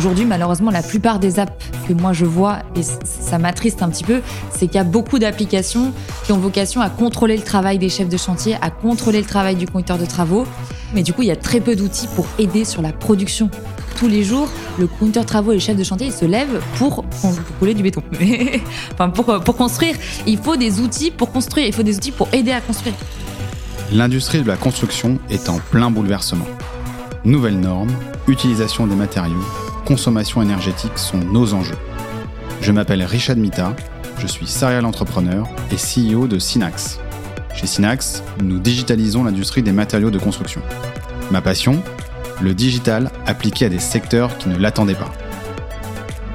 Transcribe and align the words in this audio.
Aujourd'hui, 0.00 0.24
malheureusement, 0.24 0.70
la 0.70 0.82
plupart 0.82 1.18
des 1.18 1.38
apps 1.38 1.52
que 1.86 1.92
moi 1.92 2.12
je 2.12 2.24
vois, 2.24 2.60
et 2.74 2.82
ça 2.82 3.38
m'attriste 3.38 3.82
un 3.82 3.90
petit 3.90 4.04
peu, 4.04 4.22
c'est 4.50 4.66
qu'il 4.66 4.76
y 4.76 4.78
a 4.78 4.84
beaucoup 4.84 5.18
d'applications 5.18 5.92
qui 6.24 6.32
ont 6.32 6.38
vocation 6.38 6.80
à 6.80 6.88
contrôler 6.88 7.36
le 7.36 7.42
travail 7.42 7.78
des 7.78 7.88
chefs 7.88 8.08
de 8.08 8.16
chantier, 8.16 8.56
à 8.62 8.70
contrôler 8.70 9.20
le 9.20 9.26
travail 9.26 9.56
du 9.56 9.66
conducteur 9.66 9.98
de 9.98 10.06
travaux. 10.06 10.46
Mais 10.94 11.02
du 11.02 11.12
coup, 11.12 11.22
il 11.22 11.28
y 11.28 11.32
a 11.32 11.36
très 11.36 11.60
peu 11.60 11.76
d'outils 11.76 12.08
pour 12.14 12.26
aider 12.38 12.64
sur 12.64 12.82
la 12.82 12.92
production. 12.92 13.50
Tous 13.96 14.08
les 14.08 14.22
jours, 14.22 14.48
le 14.78 14.86
conducteur 14.86 15.24
de 15.24 15.28
travaux 15.28 15.50
et 15.50 15.56
le 15.56 15.60
chef 15.60 15.76
de 15.76 15.84
chantier, 15.84 16.06
ils 16.06 16.12
se 16.12 16.24
lèvent 16.24 16.62
pour, 16.76 17.04
couler 17.58 17.74
du 17.74 17.82
béton. 17.82 18.02
enfin, 18.94 19.10
pour, 19.10 19.40
pour 19.40 19.56
construire. 19.56 19.96
Il 20.26 20.38
faut 20.38 20.56
des 20.56 20.80
outils 20.80 21.10
pour 21.10 21.30
construire, 21.30 21.66
il 21.66 21.74
faut 21.74 21.82
des 21.82 21.96
outils 21.96 22.12
pour 22.12 22.28
aider 22.32 22.52
à 22.52 22.60
construire. 22.60 22.94
L'industrie 23.92 24.40
de 24.40 24.46
la 24.46 24.56
construction 24.56 25.18
est 25.30 25.48
en 25.48 25.58
plein 25.58 25.90
bouleversement. 25.90 26.46
Nouvelles 27.24 27.58
normes, 27.58 27.90
utilisation 28.28 28.86
des 28.86 28.94
matériaux, 28.94 29.44
consommation 29.84 30.40
énergétique 30.40 30.96
sont 30.96 31.18
nos 31.18 31.54
enjeux. 31.54 31.78
Je 32.60 32.70
m'appelle 32.70 33.02
Richard 33.02 33.36
Mita, 33.36 33.74
je 34.18 34.28
suis 34.28 34.46
serial 34.46 34.84
entrepreneur 34.84 35.48
et 35.72 35.74
CEO 35.74 36.28
de 36.28 36.38
Synax. 36.38 37.00
Chez 37.52 37.66
Synax, 37.66 38.22
nous 38.40 38.60
digitalisons 38.60 39.24
l'industrie 39.24 39.64
des 39.64 39.72
matériaux 39.72 40.12
de 40.12 40.20
construction. 40.20 40.62
Ma 41.32 41.40
passion 41.40 41.82
Le 42.40 42.54
digital 42.54 43.10
appliqué 43.26 43.64
à 43.64 43.70
des 43.70 43.80
secteurs 43.80 44.38
qui 44.38 44.50
ne 44.50 44.56
l'attendaient 44.56 44.94
pas. 44.94 45.10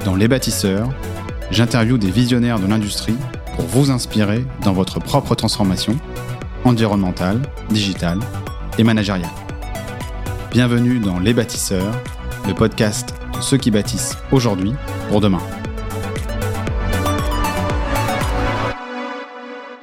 Dans 0.04 0.14
Les 0.14 0.28
bâtisseurs, 0.28 0.90
j'interviewe 1.50 1.96
des 1.96 2.10
visionnaires 2.10 2.60
de 2.60 2.66
l'industrie 2.66 3.16
pour 3.56 3.64
vous 3.64 3.90
inspirer 3.90 4.44
dans 4.62 4.74
votre 4.74 5.00
propre 5.00 5.34
transformation 5.34 5.96
environnementale, 6.66 7.40
digitale 7.70 8.18
et 8.76 8.82
managériale. 8.82 9.30
Bienvenue 10.50 10.98
dans 10.98 11.20
Les 11.20 11.32
bâtisseurs, 11.32 11.94
le 12.46 12.54
podcast 12.54 13.14
ceux 13.40 13.56
qui 13.56 13.70
bâtissent 13.70 14.16
aujourd'hui 14.32 14.72
pour 15.08 15.20
demain. 15.20 15.40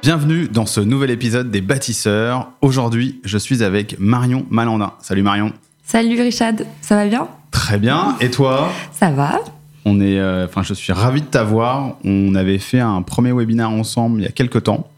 Bienvenue 0.02 0.48
dans 0.48 0.66
ce 0.66 0.80
nouvel 0.80 1.10
épisode 1.10 1.50
des 1.50 1.62
bâtisseurs. 1.62 2.50
Aujourd'hui, 2.60 3.20
je 3.24 3.38
suis 3.38 3.62
avec 3.62 3.96
Marion 3.98 4.44
Malandin. 4.50 4.92
Salut 5.00 5.22
Marion. 5.22 5.52
Salut 5.84 6.20
Richard, 6.20 6.54
ça 6.82 6.96
va 6.96 7.06
bien? 7.06 7.28
Très 7.50 7.78
bien. 7.78 8.16
Et 8.20 8.30
toi? 8.30 8.68
Ça 8.92 9.10
va. 9.10 9.40
On 9.86 10.00
est, 10.00 10.18
euh, 10.18 10.46
je 10.62 10.74
suis 10.74 10.92
ravi 10.92 11.20
de 11.20 11.26
t'avoir. 11.26 11.96
On 12.04 12.34
avait 12.34 12.58
fait 12.58 12.80
un 12.80 13.02
premier 13.02 13.32
webinaire 13.32 13.70
ensemble 13.70 14.20
il 14.20 14.24
y 14.24 14.28
a 14.28 14.32
quelques 14.32 14.64
temps. 14.64 14.88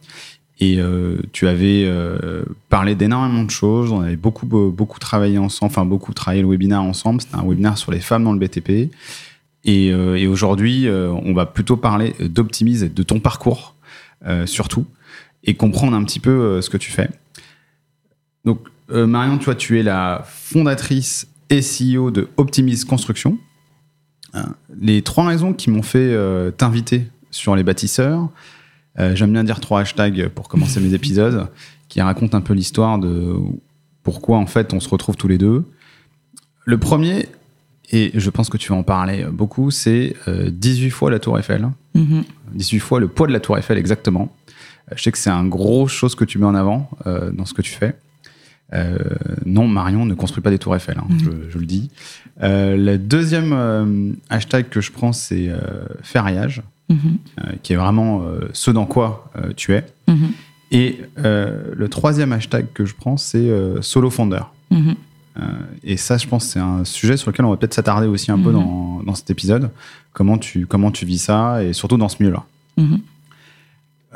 Et 0.58 0.78
euh, 0.78 1.18
tu 1.32 1.48
avais 1.48 1.84
euh, 1.84 2.44
parlé 2.70 2.94
d'énormément 2.94 3.44
de 3.44 3.50
choses. 3.50 3.92
On 3.92 4.00
avait 4.00 4.16
beaucoup, 4.16 4.46
beaucoup 4.46 4.98
travaillé 4.98 5.36
ensemble, 5.38 5.70
enfin 5.70 5.84
beaucoup 5.84 6.14
travaillé 6.14 6.42
le 6.42 6.48
webinaire 6.48 6.82
ensemble. 6.82 7.20
C'était 7.20 7.36
un 7.36 7.46
webinaire 7.46 7.76
sur 7.76 7.92
les 7.92 8.00
femmes 8.00 8.24
dans 8.24 8.32
le 8.32 8.38
BTP. 8.38 8.90
Et, 9.64 9.92
euh, 9.92 10.16
et 10.16 10.26
aujourd'hui, 10.26 10.88
on 10.88 11.34
va 11.34 11.44
plutôt 11.44 11.76
parler 11.76 12.14
d'Optimise 12.20 12.82
et 12.82 12.88
de 12.88 13.02
ton 13.02 13.20
parcours, 13.20 13.74
surtout, 14.46 14.86
et 15.44 15.54
comprendre 15.54 15.96
un 15.96 16.04
petit 16.04 16.20
peu 16.20 16.60
ce 16.62 16.70
que 16.70 16.78
tu 16.78 16.90
fais. 16.90 17.10
Donc, 18.44 18.60
Marion, 18.88 19.38
tu 19.38 19.46
vois, 19.46 19.56
tu 19.56 19.78
es 19.78 19.82
la 19.82 20.24
fondatrice 20.26 21.26
et 21.50 21.60
CEO 21.60 22.10
de 22.10 22.28
Optimise 22.36 22.84
Construction. 22.84 23.38
Les 24.80 25.02
trois 25.02 25.26
raisons 25.26 25.52
qui 25.52 25.70
m'ont 25.70 25.82
fait 25.82 26.16
t'inviter 26.56 27.08
sur 27.30 27.56
les 27.56 27.64
bâtisseurs, 27.64 28.30
j'aime 28.98 29.32
bien 29.32 29.44
dire 29.44 29.60
trois 29.60 29.80
hashtags 29.80 30.28
pour 30.28 30.48
commencer 30.48 30.80
mes 30.80 30.94
épisodes 30.94 31.48
qui 31.88 32.00
racontent 32.00 32.36
un 32.36 32.40
peu 32.40 32.54
l'histoire 32.54 32.98
de 32.98 33.36
pourquoi 34.02 34.38
en 34.38 34.46
fait 34.46 34.72
on 34.72 34.80
se 34.80 34.88
retrouve 34.88 35.16
tous 35.16 35.28
les 35.28 35.38
deux. 35.38 35.64
Le 36.64 36.78
premier, 36.78 37.28
et 37.90 38.10
je 38.14 38.30
pense 38.30 38.48
que 38.48 38.56
tu 38.56 38.70
vas 38.70 38.78
en 38.78 38.82
parler 38.82 39.24
beaucoup, 39.30 39.70
c'est 39.70 40.14
18 40.26 40.86
euh, 40.86 40.90
fois 40.90 41.10
la 41.10 41.18
Tour 41.18 41.38
Eiffel. 41.38 41.68
18 41.94 42.24
mm-hmm. 42.54 42.80
fois 42.80 43.00
le 43.00 43.08
poids 43.08 43.26
de 43.26 43.32
la 43.32 43.40
Tour 43.40 43.58
Eiffel, 43.58 43.78
exactement. 43.78 44.34
Euh, 44.90 44.94
je 44.96 45.02
sais 45.02 45.12
que 45.12 45.18
c'est 45.18 45.30
un 45.30 45.46
gros 45.46 45.86
chose 45.86 46.14
que 46.14 46.24
tu 46.24 46.38
mets 46.38 46.46
en 46.46 46.54
avant 46.54 46.90
dans 47.04 47.44
ce 47.44 47.54
que 47.54 47.62
tu 47.62 47.72
fais. 47.72 47.96
non, 49.44 49.68
Marion 49.68 50.06
ne 50.06 50.14
construit 50.14 50.42
pas 50.42 50.50
des 50.50 50.58
tours 50.58 50.74
Eiffel, 50.74 50.98
hein, 50.98 51.06
je, 51.50 51.58
le 51.58 51.66
dis. 51.66 51.90
le 52.40 52.96
deuxième 52.96 54.16
hashtag 54.28 54.68
que 54.68 54.80
je 54.80 54.90
prends, 54.92 55.12
c'est 55.12 55.50
ferriage. 56.02 56.62
Mhm. 56.88 57.18
Euh, 57.40 57.52
qui 57.62 57.72
est 57.72 57.76
vraiment 57.76 58.22
euh, 58.22 58.48
ce 58.52 58.70
dans 58.70 58.86
quoi 58.86 59.30
euh, 59.36 59.52
tu 59.56 59.74
es. 59.74 59.84
Mhm. 60.06 60.32
Et 60.72 61.00
le 61.16 61.86
troisième 61.88 62.32
hashtag 62.32 62.66
que 62.74 62.84
je 62.84 62.94
prends, 62.94 63.16
c'est 63.16 63.50
solo 63.82 64.10
founder. 64.10 64.42
Mhm. 64.72 64.96
et 65.84 65.96
ça, 65.96 66.18
je 66.18 66.26
pense, 66.26 66.44
c'est 66.44 66.58
un 66.58 66.84
sujet 66.84 67.16
sur 67.16 67.30
lequel 67.30 67.44
on 67.44 67.50
va 67.50 67.56
peut-être 67.56 67.74
s'attarder 67.74 68.08
aussi 68.08 68.32
un 68.32 68.38
peu 68.38 68.50
dans, 68.50 69.00
dans, 69.04 69.14
cet 69.14 69.30
épisode. 69.30 69.70
Comment 70.12 70.38
tu, 70.38 70.66
comment 70.66 70.90
tu 70.90 71.06
vis 71.06 71.18
ça, 71.18 71.62
et 71.62 71.72
surtout 71.72 71.96
dans 71.96 72.08
ce 72.08 72.16
milieu-là. 72.18 72.44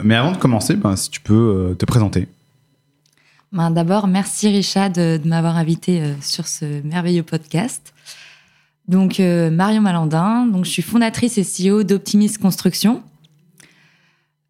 Mais 0.02 0.16
avant 0.16 0.32
de 0.32 0.38
commencer, 0.38 0.74
ben, 0.74 0.96
si 0.96 1.08
tu 1.08 1.20
peux 1.20 1.76
te 1.78 1.84
présenter. 1.84 2.26
Ben, 3.52 3.70
D'abord, 3.70 4.08
merci 4.08 4.48
Richard 4.48 4.90
de, 4.90 5.20
de 5.22 5.28
m'avoir 5.28 5.56
invité 5.56 6.02
sur 6.20 6.48
ce 6.48 6.82
merveilleux 6.82 7.22
podcast. 7.22 7.94
Donc 8.90 9.20
euh, 9.20 9.50
Marion 9.50 9.82
Malandin, 9.82 10.46
donc 10.46 10.64
je 10.64 10.70
suis 10.70 10.82
fondatrice 10.82 11.38
et 11.38 11.44
CEO 11.44 11.84
d'Optimis 11.84 12.32
Construction. 12.32 13.04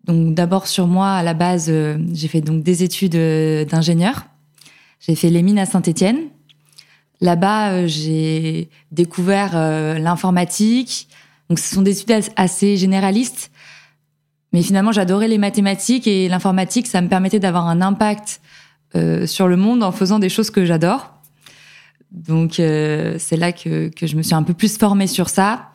Donc 0.04 0.34
d'abord 0.34 0.66
sur 0.66 0.86
moi 0.86 1.10
à 1.10 1.22
la 1.22 1.34
base, 1.34 1.66
euh, 1.68 1.98
j'ai 2.14 2.26
fait 2.26 2.40
donc 2.40 2.62
des 2.62 2.82
études 2.82 3.16
euh, 3.16 3.66
d'ingénieur. 3.66 4.24
J'ai 4.98 5.14
fait 5.14 5.28
les 5.28 5.42
mines 5.42 5.58
à 5.58 5.66
Saint-Étienne. 5.66 6.20
Là-bas, 7.20 7.86
j'ai 7.86 8.70
découvert 8.92 9.52
l'informatique. 9.98 11.08
Donc 11.50 11.58
ce 11.58 11.74
sont 11.74 11.82
des 11.82 12.00
études 12.00 12.30
assez 12.36 12.78
généralistes, 12.78 13.50
mais 14.54 14.62
finalement 14.62 14.92
j'adorais 14.92 15.28
les 15.28 15.36
mathématiques 15.36 16.06
et 16.06 16.28
l'informatique, 16.28 16.86
ça 16.86 17.02
me 17.02 17.08
permettait 17.08 17.40
d'avoir 17.40 17.66
un 17.66 17.82
impact 17.82 18.40
sur 19.26 19.48
le 19.48 19.56
monde 19.56 19.82
en 19.82 19.92
faisant 19.92 20.18
des 20.18 20.30
choses 20.30 20.50
que 20.50 20.64
j'adore. 20.64 21.19
Donc 22.12 22.58
euh, 22.58 23.16
c'est 23.18 23.36
là 23.36 23.52
que, 23.52 23.88
que, 23.88 24.06
je 24.06 24.16
me 24.16 24.22
suis 24.22 24.34
un 24.34 24.42
peu 24.42 24.54
plus 24.54 24.76
formée 24.76 25.06
sur 25.06 25.28
ça, 25.28 25.70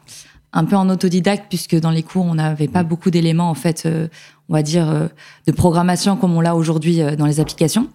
un 0.52 0.66
peu 0.66 0.76
en 0.76 0.90
autodidacte 0.90 1.46
puisque 1.50 1.76
dans 1.80 1.92
les 1.92 2.04
cours 2.04 2.26
on 2.26 2.36
n'avait 2.36 2.68
pas 2.68 2.84
beaucoup 2.84 3.10
d'éléments 3.10 3.50
en 3.50 3.56
fait, 3.56 3.84
euh, 3.86 4.08
on 4.50 4.54
va 4.54 4.62
dire 4.62 4.90
euh, 4.90 5.08
de 5.48 5.52
programmation 5.54 6.18
comme 6.18 6.36
on 6.36 6.42
l'a 6.42 6.56
aujourd'hui 6.56 7.00
dans 7.18 7.26
les 7.26 7.40
applications. 7.40 7.88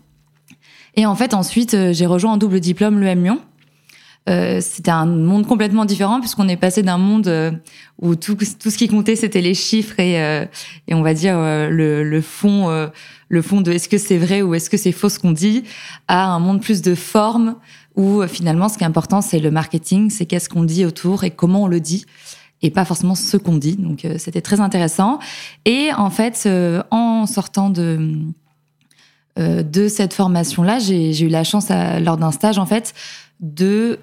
Et 0.97 1.05
en 1.07 1.15
fait 1.15 1.35
ensuite 1.35 1.77
j'ai 1.93 2.07
rejoint 2.07 2.33
en 2.33 2.37
double 2.39 2.61
diplôme 2.61 3.01
l'EM 3.01 3.23
Lyon. 3.23 3.41
c'était 4.61 4.91
un 4.91 5.07
monde 5.07 5.47
complètement 5.47 5.85
différent 5.85 6.21
puisqu'on 6.21 6.49
est 6.49 6.57
passé 6.57 6.83
d'un 6.83 6.99
monde 6.99 7.61
où 8.01 8.17
tout, 8.17 8.37
tout, 8.37 8.71
ce 8.71 8.79
qui 8.79 8.89
comptait 8.89 9.17
c'était 9.17 9.41
les 9.41 9.55
chiffres 9.55 10.01
et, 10.01 10.15
et 10.89 10.95
on 10.95 11.03
va 11.03 11.15
dire 11.15 11.37
le, 11.37 12.03
le 12.03 12.21
fond 12.21 12.91
le 13.29 13.43
fond 13.43 13.61
de 13.61 13.71
est-ce 13.71 13.89
que 13.89 13.99
c'est 13.99 14.19
vrai 14.19 14.43
ou 14.43 14.55
est-ce 14.55 14.69
que 14.69 14.77
c'est 14.77 14.93
faux 14.93 15.09
ce 15.09 15.21
qu'on 15.21 15.31
dit 15.31 15.63
à 16.09 16.27
un 16.27 16.41
monde 16.41 16.61
plus 16.61 16.83
de 16.83 16.97
forme 16.97 17.55
où 17.97 18.21
euh, 18.21 18.29
finalement 18.29 18.69
ce 18.69 18.79
qui 18.79 18.85
est 18.85 18.87
important 18.87 19.21
c'est 19.21 19.39
le 19.39 19.51
marketing, 19.51 20.11
c'est 20.11 20.27
qu'est-ce 20.27 20.49
qu'on 20.49 20.65
dit 20.65 20.85
autour 20.85 21.25
et 21.25 21.31
comment 21.31 21.65
on 21.65 21.67
le 21.67 21.81
dit 21.81 22.05
et 22.63 22.71
pas 22.71 22.85
forcément 22.85 23.15
ce 23.15 23.39
qu'on 23.39 23.57
dit. 23.57 23.77
Donc 23.77 24.05
euh, 24.05 24.17
c'était 24.19 24.43
très 24.43 24.61
intéressant. 24.61 25.19
Et 25.65 25.91
en 25.97 26.11
fait, 26.11 26.43
euh, 26.47 26.83
en 26.91 27.27
sortant 27.27 27.71
de 27.71 28.17
de 29.37 29.89
cette 29.89 30.13
formation-là, 30.13 30.81
j'ai 30.81 31.19
eu 31.23 31.29
la 31.29 31.45
chance 31.45 31.69
lors 31.71 32.19
d'un 32.19 32.31
stage 32.31 32.59
en 32.59 32.67
fait 32.67 32.93
de 33.39 33.99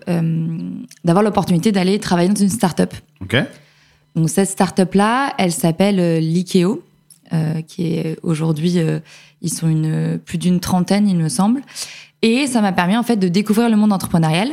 d'avoir 1.03 1.21
l'opportunité 1.21 1.71
d'aller 1.71 1.99
travailler 1.99 2.29
dans 2.29 2.41
une 2.41 2.49
start-up. 2.49 2.95
Ok. 3.21 3.35
Donc 4.15 4.29
cette 4.29 4.49
start-up-là, 4.49 5.35
elle 5.37 5.51
s'appelle 5.51 6.17
Likeo, 6.19 6.81
qui 7.67 7.85
est 7.85 8.17
aujourd'hui, 8.23 8.79
ils 9.41 9.53
sont 9.53 9.67
une 9.67 10.17
plus 10.17 10.39
d'une 10.39 10.59
trentaine, 10.59 11.07
il 11.07 11.17
me 11.17 11.29
semble. 11.29 11.61
Et 12.21 12.47
ça 12.47 12.61
m'a 12.61 12.71
permis 12.71 12.97
en 12.97 13.03
fait 13.03 13.17
de 13.17 13.27
découvrir 13.27 13.69
le 13.69 13.75
monde 13.75 13.93
entrepreneurial. 13.93 14.49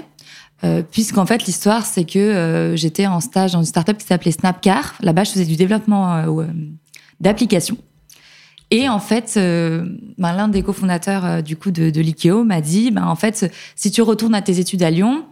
Euh, 0.62 0.82
puisqu'en 0.88 1.26
fait 1.26 1.44
l'histoire 1.46 1.84
c'est 1.84 2.04
que 2.04 2.18
euh, 2.18 2.76
j'étais 2.76 3.06
en 3.06 3.20
stage 3.20 3.52
dans 3.52 3.58
une 3.58 3.66
startup 3.66 3.98
qui 3.98 4.06
s'appelait 4.06 4.30
Snapcar. 4.30 4.94
Là-bas 5.00 5.24
je 5.24 5.32
faisais 5.32 5.44
du 5.44 5.56
développement 5.56 6.14
euh, 6.14 6.42
euh 6.42 6.46
d'applications. 7.20 7.78
Et 8.70 8.88
en 8.88 8.98
fait, 8.98 9.34
ben, 9.36 10.32
l'un 10.32 10.48
des 10.48 10.62
cofondateurs 10.62 11.44
du 11.44 11.56
coup 11.56 11.70
de, 11.70 11.90
de 11.90 12.00
l'IKEO 12.00 12.42
m'a 12.42 12.60
dit, 12.60 12.90
ben, 12.90 13.06
en 13.06 13.14
fait, 13.14 13.50
si 13.76 13.92
tu 13.92 14.02
retournes 14.02 14.34
à 14.34 14.42
tes 14.42 14.58
études 14.58 14.82
à 14.82 14.90
Lyon, 14.90 15.24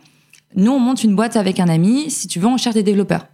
nous 0.55 0.71
on 0.71 0.79
monte 0.79 1.03
une 1.03 1.17
boîte 1.17 1.37
avec 1.37 1.59
un 1.59 1.69
ami. 1.69 2.09
Si 2.09 2.29
tu 2.29 2.39
veux, 2.39 2.47
on 2.47 2.57
cherche 2.57 2.77
des 2.77 2.85
développeurs. 2.85 3.27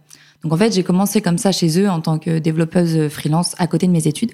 Donc 0.43 0.51
en 0.51 0.57
fait, 0.57 0.73
j'ai 0.73 0.81
commencé 0.83 1.21
comme 1.21 1.37
ça 1.37 1.51
chez 1.51 1.79
eux 1.79 1.89
en 1.89 2.01
tant 2.01 2.17
que 2.17 2.39
développeuse 2.39 3.07
freelance 3.09 3.53
à 3.59 3.67
côté 3.67 3.85
de 3.85 3.91
mes 3.91 4.07
études. 4.07 4.31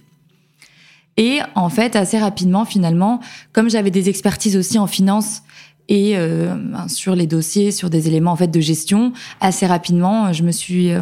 Et 1.18 1.40
en 1.56 1.70
fait, 1.70 1.96
assez 1.96 2.18
rapidement, 2.18 2.66
finalement, 2.66 3.22
comme 3.54 3.70
j'avais 3.70 3.92
des 3.92 4.10
expertises 4.10 4.58
aussi 4.58 4.78
en 4.78 4.88
finance 4.88 5.44
et 5.88 6.18
euh, 6.18 6.56
ben, 6.56 6.88
sur 6.88 7.16
les 7.16 7.28
dossiers, 7.28 7.72
sur 7.72 7.90
des 7.90 8.08
éléments 8.08 8.32
en 8.32 8.36
fait 8.36 8.48
de 8.48 8.60
gestion, 8.60 9.14
assez 9.40 9.66
rapidement, 9.66 10.34
je 10.34 10.44
me 10.44 10.52
suis 10.52 10.92
euh, 10.92 11.02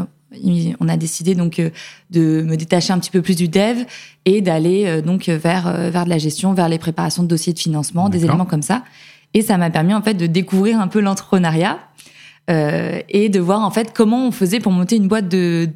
on 0.79 0.89
a 0.89 0.97
décidé 0.97 1.35
donc 1.35 1.59
euh, 1.59 1.69
de 2.09 2.41
me 2.41 2.57
détacher 2.57 2.91
un 2.91 2.99
petit 2.99 3.11
peu 3.11 3.21
plus 3.21 3.35
du 3.35 3.47
dev 3.47 3.85
et 4.25 4.41
d'aller 4.41 5.01
donc 5.01 5.29
vers 5.29 5.91
vers 5.91 6.05
de 6.05 6.09
la 6.09 6.17
gestion, 6.17 6.53
vers 6.53 6.69
les 6.69 6.79
préparations 6.79 7.23
de 7.23 7.27
dossiers 7.27 7.53
de 7.53 7.59
financement, 7.59 8.09
des 8.09 8.25
éléments 8.25 8.45
comme 8.45 8.61
ça. 8.61 8.83
Et 9.33 9.41
ça 9.41 9.57
m'a 9.57 9.69
permis 9.69 9.93
en 9.93 10.01
fait 10.01 10.13
de 10.13 10.27
découvrir 10.27 10.79
un 10.79 10.87
peu 10.87 10.99
l'entrepreneuriat 11.01 11.79
euh, 12.49 12.99
et 13.07 13.29
de 13.29 13.39
voir 13.39 13.61
en 13.61 13.71
fait 13.71 13.93
comment 13.93 14.27
on 14.27 14.31
faisait 14.31 14.59
pour 14.59 14.73
monter 14.73 14.97
une 14.97 15.07
boîte 15.07 15.29
de 15.29 15.69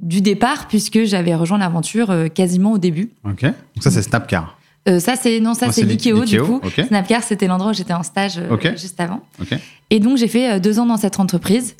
du 0.00 0.20
départ 0.20 0.68
puisque 0.68 1.04
j'avais 1.04 1.34
rejoint 1.34 1.58
l'aventure 1.58 2.10
euh, 2.10 2.28
quasiment 2.28 2.72
au 2.72 2.78
début. 2.78 3.10
Ok. 3.24 3.42
Donc 3.42 3.54
ça 3.80 3.90
c'est 3.90 4.02
Snapcar. 4.02 4.58
Euh, 4.88 5.00
ça 5.00 5.16
c'est 5.16 5.40
non 5.40 5.54
ça 5.54 5.72
c'est 5.72 5.82
Likeo 5.82 6.24
du 6.24 6.40
coup. 6.42 6.60
ok. 6.62 6.84
Snapcar 6.88 7.22
c'était 7.22 7.46
l'endroit 7.46 7.70
où 7.70 7.74
j'étais 7.74 7.94
en 7.94 8.02
stage 8.02 8.38
euh, 8.38 8.50
Ok. 8.50 8.70
juste 8.76 9.00
avant. 9.00 9.20
Ok. 9.40 9.54
Et 9.90 10.00
donc 10.00 10.18
j'ai 10.18 10.28
fait 10.28 10.60
deux 10.60 10.78
ans 10.78 10.86
dans 10.86 10.96
cette 10.98 11.18
entreprise. 11.20 11.74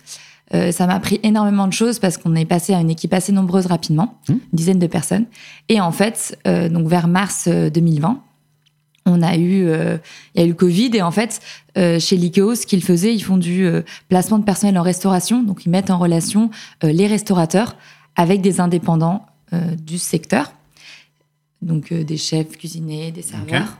Euh, 0.54 0.72
ça 0.72 0.86
m'a 0.86 0.94
appris 0.94 1.20
énormément 1.22 1.66
de 1.66 1.72
choses 1.72 1.98
parce 1.98 2.16
qu'on 2.18 2.34
est 2.34 2.44
passé 2.44 2.74
à 2.74 2.80
une 2.80 2.90
équipe 2.90 3.12
assez 3.14 3.32
nombreuse 3.32 3.66
rapidement, 3.66 4.18
Mmh. 4.28 4.32
une 4.32 4.38
dizaine 4.52 4.78
de 4.78 4.86
personnes. 4.86 5.24
Et 5.68 5.80
en 5.80 5.90
fait, 5.92 6.38
donc 6.44 6.86
vers 6.86 7.08
mars 7.08 7.46
euh, 7.48 7.70
2020, 7.70 8.20
on 9.06 9.22
a 9.22 9.36
eu, 9.36 9.66
il 10.34 10.40
y 10.40 10.40
a 10.40 10.44
eu 10.44 10.48
le 10.48 10.54
Covid 10.54 10.90
et 10.94 11.02
en 11.02 11.10
fait, 11.10 11.40
chez 11.76 12.16
Likeo, 12.16 12.54
ce 12.54 12.66
qu'ils 12.66 12.82
faisaient, 12.82 13.14
ils 13.14 13.20
font 13.20 13.36
du 13.36 13.68
placement 14.08 14.38
de 14.38 14.44
personnel 14.44 14.78
en 14.78 14.82
restauration, 14.82 15.42
donc 15.42 15.66
ils 15.66 15.68
mettent 15.68 15.90
en 15.90 15.98
relation 15.98 16.50
les 16.82 17.06
restaurateurs 17.06 17.76
avec 18.16 18.40
des 18.40 18.60
indépendants 18.60 19.26
euh, 19.52 19.74
du 19.76 19.98
secteur, 19.98 20.52
donc 21.62 21.92
euh, 21.92 22.04
des 22.04 22.16
chefs 22.16 22.56
cuisiniers, 22.56 23.10
des 23.12 23.22
serveurs. 23.22 23.78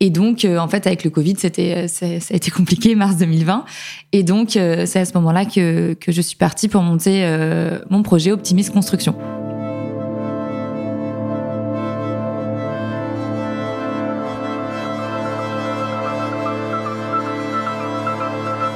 Et 0.00 0.10
donc, 0.10 0.44
euh, 0.44 0.58
en 0.58 0.68
fait, 0.68 0.86
avec 0.86 1.02
le 1.02 1.10
Covid, 1.10 1.34
c'était, 1.38 1.88
ça, 1.88 2.06
a 2.06 2.34
été 2.34 2.50
compliqué, 2.50 2.94
mars 2.94 3.16
2020. 3.16 3.64
Et 4.12 4.22
donc, 4.22 4.50
c'est 4.50 4.96
à 4.96 5.04
ce 5.04 5.12
moment-là 5.14 5.44
que, 5.44 5.94
que 5.94 6.12
je 6.12 6.20
suis 6.20 6.36
partie 6.36 6.68
pour 6.68 6.82
monter 6.82 7.26
mon 7.90 8.04
projet 8.04 8.30
Optimis 8.30 8.66
Construction. 8.66 9.16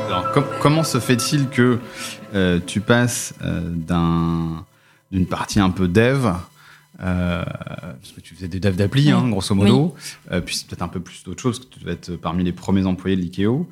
Alors, 0.08 0.30
com- 0.32 0.44
comment 0.60 0.84
se 0.84 0.98
fait-il 0.98 1.48
que 1.48 1.78
euh, 2.34 2.58
tu 2.66 2.80
passes 2.80 3.34
euh, 3.42 3.60
d'un, 3.68 4.64
d'une 5.10 5.26
partie 5.26 5.60
un 5.60 5.70
peu 5.70 5.88
dev, 5.88 6.26
euh, 7.02 7.44
parce 7.44 8.12
que 8.14 8.20
tu 8.20 8.34
faisais 8.34 8.48
des 8.48 8.60
devs 8.60 8.76
d'appli, 8.76 9.06
Oui. 9.06 9.10
hein, 9.10 9.28
grosso 9.28 9.54
modo, 9.54 9.94
euh, 10.30 10.40
puis 10.40 10.56
c'est 10.56 10.66
peut-être 10.66 10.82
un 10.82 10.88
peu 10.88 11.00
plus 11.00 11.24
d'autres 11.24 11.42
choses, 11.42 11.58
que 11.58 11.64
tu 11.66 11.80
devais 11.80 11.92
être 11.92 12.12
parmi 12.16 12.44
les 12.44 12.52
premiers 12.52 12.86
employés 12.86 13.16
de 13.16 13.22
l'IKEO, 13.22 13.68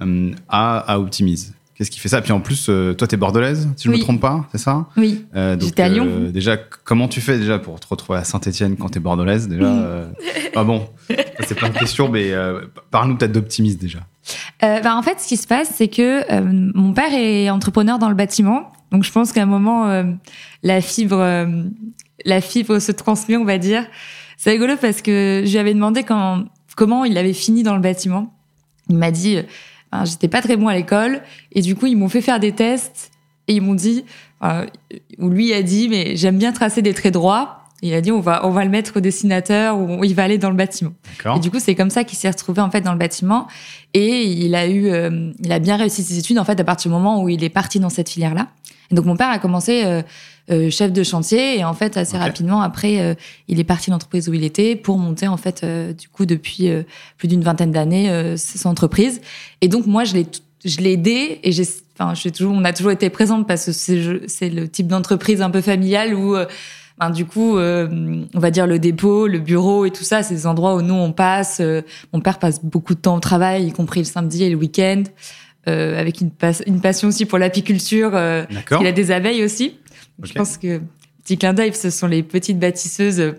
euh, 0.00 0.30
à, 0.48 0.78
à 0.78 0.98
Optimise 0.98 1.54
Qu'est-ce 1.74 1.92
qui 1.92 2.00
fait 2.00 2.08
ça? 2.08 2.20
Puis 2.20 2.32
en 2.32 2.40
plus, 2.40 2.64
toi, 2.64 3.06
tu 3.06 3.14
es 3.14 3.16
bordelaise, 3.16 3.68
si 3.76 3.84
je 3.84 3.88
ne 3.90 3.94
Oui. 3.94 4.00
me 4.00 4.04
trompe 4.04 4.20
pas, 4.20 4.48
c'est 4.50 4.58
ça? 4.58 4.86
Oui. 4.96 5.24
J'étais 5.60 5.82
à 5.82 5.88
Lyon. 5.88 6.28
déjà, 6.32 6.56
comment 6.56 7.06
tu 7.06 7.20
fais 7.20 7.38
déjà 7.38 7.60
pour 7.60 7.78
te 7.78 7.86
retrouver 7.86 8.18
à 8.18 8.24
Saint-Etienne 8.24 8.76
quand 8.76 8.88
tu 8.88 8.98
es 8.98 9.00
bordelaise 9.00 9.46
déjà 9.46 10.08
Ah 10.56 10.64
bon, 10.64 10.88
c'est 11.46 11.54
plein 11.54 11.68
de 11.68 11.78
questions, 11.78 12.08
mais 12.08 12.32
parle-nous 12.90 13.16
peut-être 13.16 13.30
d'Optimise 13.30 13.78
déjà. 13.78 14.00
Euh, 14.62 14.80
bah, 14.80 14.96
en 14.96 15.02
fait, 15.02 15.20
ce 15.20 15.28
qui 15.28 15.36
se 15.36 15.46
passe, 15.46 15.70
c'est 15.74 15.88
que 15.88 16.30
euh, 16.32 16.70
mon 16.74 16.92
père 16.92 17.12
est 17.12 17.50
entrepreneur 17.50 17.98
dans 17.98 18.08
le 18.08 18.14
bâtiment. 18.14 18.72
Donc, 18.90 19.04
je 19.04 19.12
pense 19.12 19.32
qu'à 19.32 19.42
un 19.42 19.46
moment, 19.46 19.88
euh, 19.88 20.04
la 20.62 20.80
fibre, 20.80 21.18
euh, 21.18 21.46
la 22.24 22.40
fibre 22.40 22.78
se 22.78 22.92
transmet, 22.92 23.36
on 23.36 23.44
va 23.44 23.58
dire. 23.58 23.84
C'est 24.36 24.50
rigolo 24.50 24.74
parce 24.80 25.02
que 25.02 25.42
je 25.44 25.50
lui 25.50 25.58
avais 25.58 25.74
demandé 25.74 26.04
quand, 26.04 26.44
comment 26.76 27.04
il 27.04 27.18
avait 27.18 27.32
fini 27.32 27.62
dans 27.62 27.74
le 27.74 27.80
bâtiment. 27.80 28.34
Il 28.88 28.96
m'a 28.96 29.10
dit, 29.10 29.36
euh, 29.36 29.42
ben, 29.92 30.04
j'étais 30.04 30.28
pas 30.28 30.42
très 30.42 30.56
bon 30.56 30.68
à 30.68 30.74
l'école 30.74 31.22
et 31.52 31.60
du 31.60 31.74
coup, 31.74 31.86
ils 31.86 31.96
m'ont 31.96 32.08
fait 32.08 32.20
faire 32.22 32.40
des 32.40 32.52
tests 32.52 33.10
et 33.46 33.54
ils 33.54 33.62
m'ont 33.62 33.74
dit, 33.74 34.04
où 35.18 35.28
lui 35.30 35.52
a 35.52 35.62
dit, 35.62 35.88
mais 35.88 36.16
j'aime 36.16 36.38
bien 36.38 36.52
tracer 36.52 36.82
des 36.82 36.92
traits 36.92 37.14
droits. 37.14 37.57
Il 37.82 37.94
a 37.94 38.00
dit, 38.00 38.10
on 38.10 38.20
va, 38.20 38.44
on 38.44 38.50
va 38.50 38.64
le 38.64 38.70
mettre 38.70 38.96
au 38.96 39.00
dessinateur 39.00 39.78
ou 39.78 40.02
il 40.04 40.14
va 40.14 40.24
aller 40.24 40.38
dans 40.38 40.50
le 40.50 40.56
bâtiment. 40.56 40.92
Et 41.36 41.38
du 41.38 41.50
coup, 41.50 41.60
c'est 41.60 41.74
comme 41.74 41.90
ça 41.90 42.04
qu'il 42.04 42.18
s'est 42.18 42.30
retrouvé 42.30 42.60
en 42.60 42.70
fait 42.70 42.80
dans 42.80 42.92
le 42.92 42.98
bâtiment. 42.98 43.46
Et 43.94 44.24
il 44.24 44.54
a 44.54 44.66
eu, 44.66 44.88
euh, 44.88 45.30
il 45.40 45.52
a 45.52 45.58
bien 45.58 45.76
réussi 45.76 46.02
ses 46.02 46.18
études 46.18 46.38
en 46.38 46.44
fait 46.44 46.58
à 46.58 46.64
partir 46.64 46.90
du 46.90 46.94
moment 46.94 47.22
où 47.22 47.28
il 47.28 47.44
est 47.44 47.48
parti 47.50 47.78
dans 47.78 47.88
cette 47.88 48.08
filière-là. 48.08 48.48
Et 48.90 48.94
donc 48.94 49.04
mon 49.04 49.16
père 49.16 49.28
a 49.28 49.38
commencé 49.38 49.84
euh, 49.84 50.02
euh, 50.50 50.70
chef 50.70 50.92
de 50.92 51.02
chantier 51.02 51.58
et 51.58 51.64
en 51.64 51.74
fait 51.74 51.96
assez 51.96 52.16
rapidement 52.16 52.62
après, 52.62 53.00
euh, 53.00 53.14
il 53.48 53.60
est 53.60 53.64
parti 53.64 53.90
de 53.90 53.92
l'entreprise 53.92 54.28
où 54.28 54.34
il 54.34 54.44
était 54.44 54.76
pour 54.76 54.98
monter 54.98 55.28
en 55.28 55.36
fait 55.36 55.62
euh, 55.62 55.92
du 55.92 56.08
coup 56.08 56.24
depuis 56.24 56.68
euh, 56.68 56.84
plus 57.18 57.28
d'une 57.28 57.42
vingtaine 57.42 57.70
d'années 57.70 58.10
euh, 58.10 58.36
son 58.36 58.70
entreprise. 58.70 59.20
Et 59.60 59.68
donc 59.68 59.86
moi 59.86 60.04
je 60.04 60.14
l'ai 60.14 60.26
je 60.64 60.78
l'ai 60.78 60.92
aidé 60.92 61.38
et 61.42 61.52
j'ai 61.52 61.64
enfin 61.98 62.14
je 62.14 62.20
suis 62.20 62.32
toujours 62.32 62.54
on 62.54 62.64
a 62.64 62.72
toujours 62.72 62.92
été 62.92 63.10
présente 63.10 63.46
parce 63.46 63.66
que 63.66 63.72
c'est 63.72 64.20
c'est 64.26 64.48
le 64.48 64.68
type 64.68 64.86
d'entreprise 64.86 65.42
un 65.42 65.50
peu 65.50 65.60
familiale 65.60 66.14
où 66.14 66.34
euh, 66.34 66.46
ben, 67.00 67.10
du 67.10 67.24
coup, 67.24 67.56
euh, 67.58 67.88
on 68.34 68.38
va 68.40 68.50
dire 68.50 68.66
le 68.66 68.78
dépôt, 68.78 69.26
le 69.26 69.38
bureau 69.38 69.84
et 69.84 69.90
tout 69.90 70.04
ça, 70.04 70.22
c'est 70.22 70.34
des 70.34 70.46
endroits 70.46 70.74
où 70.74 70.82
nous 70.82 70.94
on 70.94 71.12
passe. 71.12 71.58
Euh, 71.60 71.82
mon 72.12 72.20
père 72.20 72.38
passe 72.38 72.62
beaucoup 72.64 72.94
de 72.94 73.00
temps 73.00 73.16
au 73.16 73.20
travail, 73.20 73.66
y 73.66 73.72
compris 73.72 74.00
le 74.00 74.06
samedi 74.06 74.44
et 74.44 74.50
le 74.50 74.56
week-end, 74.56 75.02
euh, 75.68 75.98
avec 75.98 76.20
une, 76.20 76.30
pas- 76.30 76.60
une 76.66 76.80
passion 76.80 77.08
aussi 77.08 77.24
pour 77.26 77.38
l'apiculture. 77.38 78.10
Euh, 78.14 78.44
il 78.80 78.86
a 78.86 78.92
des 78.92 79.10
abeilles 79.10 79.44
aussi. 79.44 79.76
Je 80.22 80.32
pense 80.38 80.56
que 80.58 80.80
petit 81.24 81.38
clin 81.38 81.54
d'œil, 81.54 81.72
ce 81.74 81.90
sont 81.90 82.06
les 82.08 82.22
petites 82.22 82.58
bâtisseuses. 82.58 83.34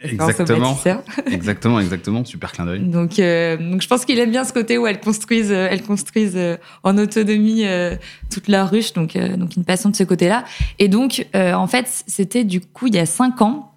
Exactement. 0.00 0.78
exactement, 1.32 1.80
exactement. 1.80 2.24
Super 2.24 2.52
clin 2.52 2.66
d'œil. 2.66 2.80
Donc, 2.80 3.18
euh, 3.18 3.56
donc 3.56 3.82
je 3.82 3.88
pense 3.88 4.04
qu'il 4.04 4.18
aime 4.18 4.30
bien 4.30 4.44
ce 4.44 4.52
côté 4.52 4.78
où 4.78 4.86
elles 4.86 5.00
construisent, 5.00 5.50
euh, 5.52 5.68
elles 5.70 5.82
construisent 5.82 6.36
euh, 6.36 6.56
en 6.84 6.96
autonomie 6.98 7.66
euh, 7.66 7.96
toute 8.32 8.48
leur 8.48 8.70
ruche. 8.70 8.92
Donc, 8.92 9.16
euh, 9.16 9.36
donc 9.36 9.56
une 9.56 9.64
passion 9.64 9.90
de 9.90 9.96
ce 9.96 10.04
côté-là. 10.04 10.44
Et 10.78 10.88
donc, 10.88 11.26
euh, 11.34 11.52
en 11.54 11.66
fait, 11.66 11.86
c'était 12.06 12.44
du 12.44 12.60
coup 12.60 12.86
il 12.86 12.94
y 12.94 12.98
a 12.98 13.06
cinq 13.06 13.42
ans. 13.42 13.72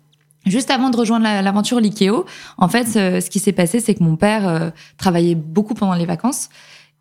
Juste 0.48 0.72
avant 0.72 0.90
de 0.90 0.98
rejoindre 0.98 1.24
la- 1.24 1.42
l'aventure 1.44 1.80
Likeo, 1.80 2.26
en 2.58 2.68
fait, 2.68 2.88
euh, 2.96 3.22
ce 3.22 3.30
qui 3.30 3.38
s'est 3.38 3.52
passé, 3.52 3.80
c'est 3.80 3.94
que 3.94 4.04
mon 4.04 4.16
père 4.16 4.48
euh, 4.48 4.70
travaillait 4.98 5.36
beaucoup 5.36 5.76
pendant 5.76 5.94
les 5.94 6.08
vacances 6.08 6.50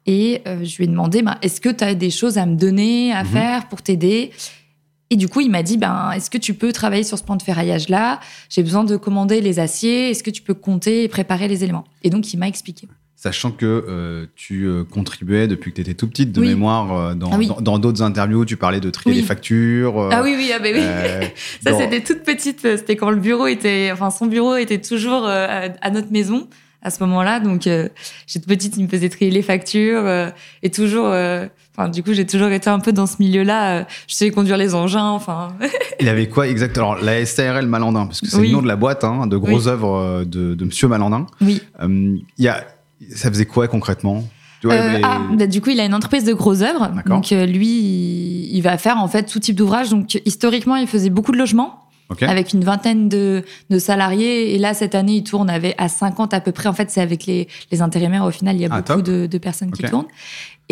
et 0.06 0.42
euh, 0.46 0.62
je 0.62 0.76
lui 0.76 0.84
ai 0.84 0.86
demandé, 0.86 1.22
ben, 1.22 1.36
est-ce 1.40 1.60
que 1.60 1.68
tu 1.70 1.82
as 1.84 1.94
des 1.94 2.10
choses 2.10 2.36
à 2.36 2.44
me 2.46 2.54
donner, 2.54 3.12
à 3.12 3.22
Mhm. 3.22 3.28
faire 3.30 3.68
pour 3.68 3.80
t'aider? 3.80 4.30
Et 5.12 5.16
du 5.16 5.28
coup, 5.28 5.40
il 5.40 5.50
m'a 5.50 5.62
dit, 5.64 5.76
ben, 5.76 6.12
est-ce 6.14 6.30
que 6.30 6.38
tu 6.38 6.54
peux 6.54 6.72
travailler 6.72 7.02
sur 7.02 7.18
ce 7.18 7.24
plan 7.24 7.34
de 7.36 7.42
ferraillage-là 7.42 8.20
J'ai 8.48 8.62
besoin 8.62 8.84
de 8.84 8.96
commander 8.96 9.40
les 9.40 9.58
aciers. 9.58 10.10
Est-ce 10.10 10.22
que 10.22 10.30
tu 10.30 10.40
peux 10.42 10.54
compter 10.54 11.02
et 11.02 11.08
préparer 11.08 11.48
les 11.48 11.64
éléments? 11.64 11.84
Et 12.04 12.10
donc, 12.10 12.32
il 12.32 12.36
m'a 12.38 12.46
expliqué. 12.46 12.86
Sachant 13.16 13.50
que 13.50 13.66
euh, 13.66 14.26
tu 14.36 14.64
euh, 14.66 14.82
contribuais 14.84 15.46
depuis 15.48 15.72
que 15.72 15.76
tu 15.76 15.80
étais 15.82 15.92
tout 15.94 16.06
petite 16.08 16.32
de 16.32 16.40
Oui. 16.40 16.48
mémoire 16.48 16.96
euh, 16.96 17.14
dans 17.14 17.30
Ah 17.32 17.36
oui. 17.38 17.48
dans- 17.48 17.60
dans 17.60 17.78
d'autres 17.78 18.00
interviews, 18.02 18.46
tu 18.46 18.56
parlais 18.56 18.80
de 18.80 18.88
trier 18.88 19.14
Oui. 19.16 19.20
les 19.20 19.26
factures. 19.26 20.00
euh, 20.00 20.08
Ah 20.12 20.22
oui, 20.22 20.34
oui, 20.38 20.50
ah 20.54 20.58
ben 20.58 20.74
oui. 20.74 20.80
Ça, 21.62 21.72
dans- 21.72 21.78
c'était 21.80 22.00
toute 22.02 22.22
petite. 22.22 22.60
C'était 22.62 22.96
quand 22.96 23.10
le 23.10 23.16
bureau 23.18 23.46
était, 23.46 23.90
enfin, 23.92 24.10
son 24.10 24.24
bureau 24.26 24.56
était 24.56 24.80
toujours 24.80 25.26
à, 25.26 25.64
à 25.82 25.90
notre 25.90 26.10
maison 26.12 26.48
à 26.82 26.90
ce 26.90 27.02
moment-là. 27.04 27.40
Donc, 27.40 27.66
euh, 27.66 27.88
j'étais 28.26 28.46
petite, 28.46 28.76
il 28.76 28.84
me 28.84 28.88
faisait 28.88 29.08
trier 29.08 29.30
les 29.30 29.42
factures 29.42 30.02
euh, 30.04 30.30
et 30.62 30.70
toujours. 30.70 31.06
euh, 31.06 31.46
Enfin, 31.76 31.88
du 31.88 32.02
coup, 32.02 32.12
j'ai 32.12 32.26
toujours 32.26 32.48
été 32.48 32.68
un 32.68 32.80
peu 32.80 32.92
dans 32.92 33.06
ce 33.06 33.16
milieu-là. 33.20 33.86
je 34.06 34.14
sais 34.14 34.30
conduire 34.30 34.56
les 34.56 34.74
engins. 34.74 35.08
Enfin, 35.10 35.48
Il 36.00 36.08
avait 36.08 36.28
quoi 36.28 36.46
exactement 36.48 36.92
Alors, 36.92 37.04
la 37.04 37.24
SARL 37.24 37.66
Malandin, 37.66 38.06
parce 38.06 38.20
que 38.20 38.26
c'est 38.28 38.36
Oui. 38.38 38.48
le 38.48 38.54
nom 38.54 38.62
de 38.62 38.66
la 38.66 38.76
boîte, 38.76 39.04
hein, 39.04 39.26
de 39.26 39.36
grosses 39.36 39.66
œuvres 39.68 40.24
de, 40.26 40.54
de 40.54 40.64
Monsieur 40.64 40.88
Malandin. 40.88 41.26
oui. 41.40 41.62
Il 41.88 42.20
y 42.44 42.48
a, 42.48 42.64
ça 43.14 43.30
faisait 43.30 43.46
quoi 43.46 43.66
concrètement? 43.68 44.24
Tu 44.60 44.66
vois, 44.66 44.76
Euh, 44.76 44.96
les- 44.98 45.02
ah, 45.02 45.20
bah, 45.38 45.46
du 45.46 45.62
coup, 45.62 45.70
il 45.70 45.80
a 45.80 45.84
une 45.86 45.94
entreprise 45.94 46.24
de 46.24 46.34
gros 46.34 46.60
œuvres. 46.62 46.90
Donc, 47.06 47.32
euh, 47.32 47.46
lui, 47.46 47.66
il, 47.68 48.56
il 48.56 48.60
va 48.62 48.76
faire 48.76 48.98
en 48.98 49.08
fait 49.08 49.22
tout 49.22 49.38
type 49.38 49.56
d'ouvrage. 49.56 49.88
Donc, 49.90 50.20
historiquement, 50.26 50.76
il 50.76 50.86
faisait 50.86 51.08
beaucoup 51.08 51.32
de 51.32 51.38
logements. 51.38 51.84
Ok. 52.10 52.22
avec 52.24 52.52
une 52.52 52.64
vingtaine 52.64 53.08
de, 53.08 53.44
de 53.70 53.78
salariés. 53.78 54.54
Et 54.54 54.58
là, 54.58 54.74
cette 54.74 54.94
année, 54.94 55.14
il 55.16 55.22
tourne 55.24 55.48
avec, 55.48 55.74
à 55.78 55.88
50 55.88 56.34
à 56.34 56.40
peu 56.40 56.52
près. 56.52 56.68
En 56.68 56.72
fait, 56.74 56.90
c'est 56.90 57.00
avec 57.00 57.26
les, 57.26 57.48
les 57.70 57.82
intérimaires. 57.82 58.24
Au 58.24 58.30
final, 58.30 58.56
il 58.56 58.62
y 58.62 58.66
a 58.66 58.68
Ah, 58.70 58.82
beaucoup 58.82 59.02
de, 59.02 59.26
de 59.26 59.38
personnes 59.38 59.70
qui 59.70 59.82
tournent. 59.84 60.06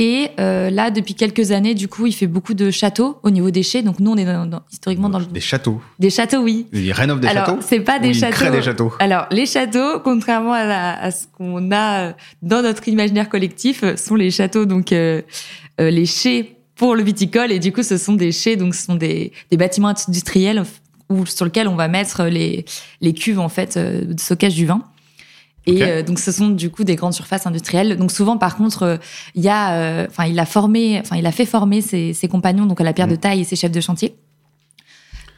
Et 0.00 0.28
euh, 0.38 0.70
là, 0.70 0.92
depuis 0.92 1.14
quelques 1.14 1.50
années, 1.50 1.74
du 1.74 1.88
coup, 1.88 2.06
il 2.06 2.12
fait 2.12 2.28
beaucoup 2.28 2.54
de 2.54 2.70
châteaux 2.70 3.18
au 3.24 3.30
niveau 3.30 3.50
des 3.50 3.64
chais. 3.64 3.82
Donc, 3.82 3.98
nous, 3.98 4.12
on 4.12 4.16
est 4.16 4.24
dans- 4.24 4.46
dans- 4.46 4.62
historiquement 4.70 5.08
dans 5.08 5.18
le... 5.18 5.24
Des 5.26 5.40
châteaux. 5.40 5.80
Des 5.98 6.10
châteaux, 6.10 6.38
oui. 6.38 6.66
Il 6.72 6.92
rénove 6.92 7.18
des 7.18 7.26
Alors, 7.26 7.46
châteaux 7.46 7.58
c'est 7.62 7.80
pas 7.80 7.98
des 7.98 8.14
châteaux. 8.14 8.32
crée 8.32 8.50
des 8.52 8.62
châteaux 8.62 8.92
Alors, 9.00 9.26
les 9.32 9.44
châteaux, 9.46 9.98
contrairement 10.04 10.52
à, 10.52 10.64
la- 10.64 11.02
à 11.02 11.10
ce 11.10 11.26
qu'on 11.36 11.72
a 11.72 12.12
dans 12.42 12.62
notre 12.62 12.86
imaginaire 12.86 13.28
collectif, 13.28 13.82
euh, 13.82 13.96
sont 13.96 14.14
les 14.14 14.30
châteaux, 14.30 14.66
donc 14.66 14.92
euh, 14.92 15.20
euh, 15.80 15.90
les 15.90 16.06
chais 16.06 16.56
pour 16.76 16.94
le 16.94 17.02
viticole. 17.02 17.50
Et 17.50 17.58
du 17.58 17.72
coup, 17.72 17.82
ce 17.82 17.96
sont 17.96 18.14
des 18.14 18.30
chais, 18.30 18.54
donc 18.54 18.76
ce 18.76 18.84
sont 18.84 18.94
des, 18.94 19.32
des 19.50 19.56
bâtiments 19.56 19.88
industriels 20.08 20.62
où, 21.10 21.26
sur 21.26 21.44
lesquels 21.44 21.68
on 21.68 21.76
va 21.76 21.88
mettre 21.88 22.24
les, 22.24 22.64
les 23.00 23.12
cuves 23.14 23.38
en 23.40 23.48
fait 23.48 23.76
euh, 23.76 24.04
de 24.04 24.20
stockage 24.20 24.54
du 24.54 24.66
vin. 24.66 24.82
Et 25.66 25.82
euh, 25.82 26.02
donc, 26.02 26.18
ce 26.18 26.32
sont 26.32 26.48
du 26.48 26.70
coup 26.70 26.82
des 26.82 26.96
grandes 26.96 27.12
surfaces 27.12 27.46
industrielles. 27.46 27.98
Donc, 27.98 28.10
souvent, 28.10 28.38
par 28.38 28.56
contre, 28.56 28.84
euh, 28.84 28.96
il 29.34 29.42
y 29.42 29.50
a, 29.50 29.74
euh, 29.74 30.06
il 30.26 30.38
a 30.38 30.46
formé, 30.46 30.98
enfin, 30.98 31.16
il 31.16 31.26
a 31.26 31.32
fait 31.32 31.44
former 31.44 31.82
ses, 31.82 32.14
ses 32.14 32.26
compagnons, 32.26 32.64
donc 32.64 32.80
à 32.80 32.84
la 32.84 32.94
pierre 32.94 33.06
Mm. 33.06 33.10
de 33.10 33.16
taille 33.16 33.40
et 33.40 33.44
ses 33.44 33.56
chefs 33.56 33.72
de 33.72 33.80
chantier. 33.80 34.14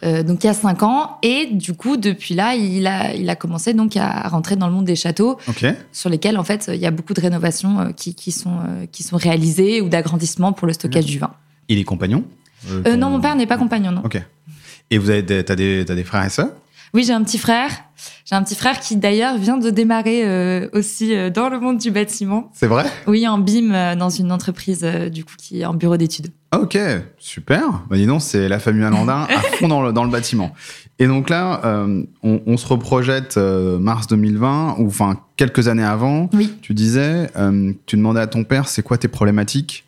Donc 0.03 0.43
il 0.43 0.47
y 0.47 0.51
a 0.51 0.55
cinq 0.55 0.83
ans 0.83 1.19
et 1.23 1.45
du 1.53 1.75
coup 1.75 1.99
depuis 1.99 2.33
là 2.35 2.55
il 2.55 2.87
a 2.87 3.15
il 3.15 3.29
a 3.29 3.37
commencé 3.37 3.75
donc 3.75 3.99
à 3.99 4.29
rentrer 4.29 4.57
dans 4.57 4.67
le 4.67 4.73
monde 4.73 4.87
des 4.87 4.97
châteaux 4.97 5.37
sur 5.93 6.09
lesquels 6.09 6.39
en 6.39 6.43
fait 6.45 6.71
il 6.73 6.81
y 6.81 6.87
a 6.87 6.91
beaucoup 6.91 7.13
de 7.13 7.21
rénovations 7.21 7.93
qui, 7.95 8.15
qui 8.15 8.33
sont 8.33 8.61
qui 8.93 9.03
sont 9.03 9.19
réalisées 9.19 9.83
ou 9.83 9.91
d'agrandissements 9.91 10.55
pour 10.55 10.67
le 10.67 10.73
stockage 10.73 11.05
du 11.05 11.19
vin. 11.19 11.33
Il 11.69 11.79
est 11.79 11.85
compagnon 11.85 12.25
non 12.97 13.11
mon 13.11 13.21
père 13.21 13.37
n'est 13.37 13.47
pas 13.47 13.59
compagnon 13.59 13.93
non. 13.93 14.01
Ok. 14.03 14.23
Et 14.91 14.99
vous 14.99 15.11
avez 15.11 15.23
des, 15.23 15.45
t'as 15.45 15.57
des, 15.57 15.85
t'as 15.87 15.95
des 15.95 16.05
frères 16.05 16.25
et 16.25 16.31
sœurs? 16.31 16.51
Oui, 16.93 17.05
j'ai 17.05 17.13
un 17.13 17.23
petit 17.23 17.39
frère. 17.39 17.71
J'ai 18.25 18.35
un 18.35 18.43
petit 18.43 18.57
frère 18.57 18.81
qui 18.81 18.97
d'ailleurs 18.97 19.39
vient 19.39 19.59
de 19.59 19.71
démarrer 19.71 20.25
euh, 20.25 20.69
aussi 20.73 21.15
euh, 21.15 21.31
dans 21.31 21.49
le 21.49 21.61
monde 21.61 21.79
du 21.79 21.91
bâtiment. 21.91 22.51
C'est 22.53 22.67
vrai? 22.67 22.87
Oui, 23.07 23.29
en 23.29 23.39
BIM 23.39 23.73
euh, 23.73 23.95
dans 23.95 24.11
une 24.11 24.33
entreprise 24.33 24.83
du 25.13 25.25
coup 25.25 25.35
qui 25.39 25.61
est 25.61 25.65
en 25.65 25.75
bureau 25.75 25.97
d'études. 25.97 26.29
Ok, 26.53 26.77
super. 27.19 27.85
Bah, 27.89 27.97
dis 27.97 28.07
donc, 28.07 28.23
c'est 28.23 28.49
la 28.49 28.59
famille 28.59 28.83
Alandin 28.83 29.29
à 29.31 29.41
fond 29.59 29.69
dans 29.69 29.83
le, 29.83 29.93
dans 29.93 30.03
le 30.03 30.11
bâtiment. 30.11 30.53
Et 30.99 31.07
donc 31.07 31.31
là, 31.31 31.63
on, 32.23 32.43
on, 32.45 32.57
se 32.59 32.67
reprojette 32.67 33.39
mars 33.39 34.07
2020, 34.09 34.77
ou 34.81 34.87
enfin 34.89 35.19
quelques 35.37 35.69
années 35.69 35.85
avant. 35.85 36.29
Oui. 36.35 36.53
Tu 36.61 36.75
disais, 36.75 37.31
tu 37.87 37.97
demandais 37.97 38.21
à 38.21 38.27
ton 38.27 38.45
père, 38.45 38.69
c'est 38.69 38.83
quoi 38.83 38.99
tes 38.99 39.09
problématiques? 39.09 39.87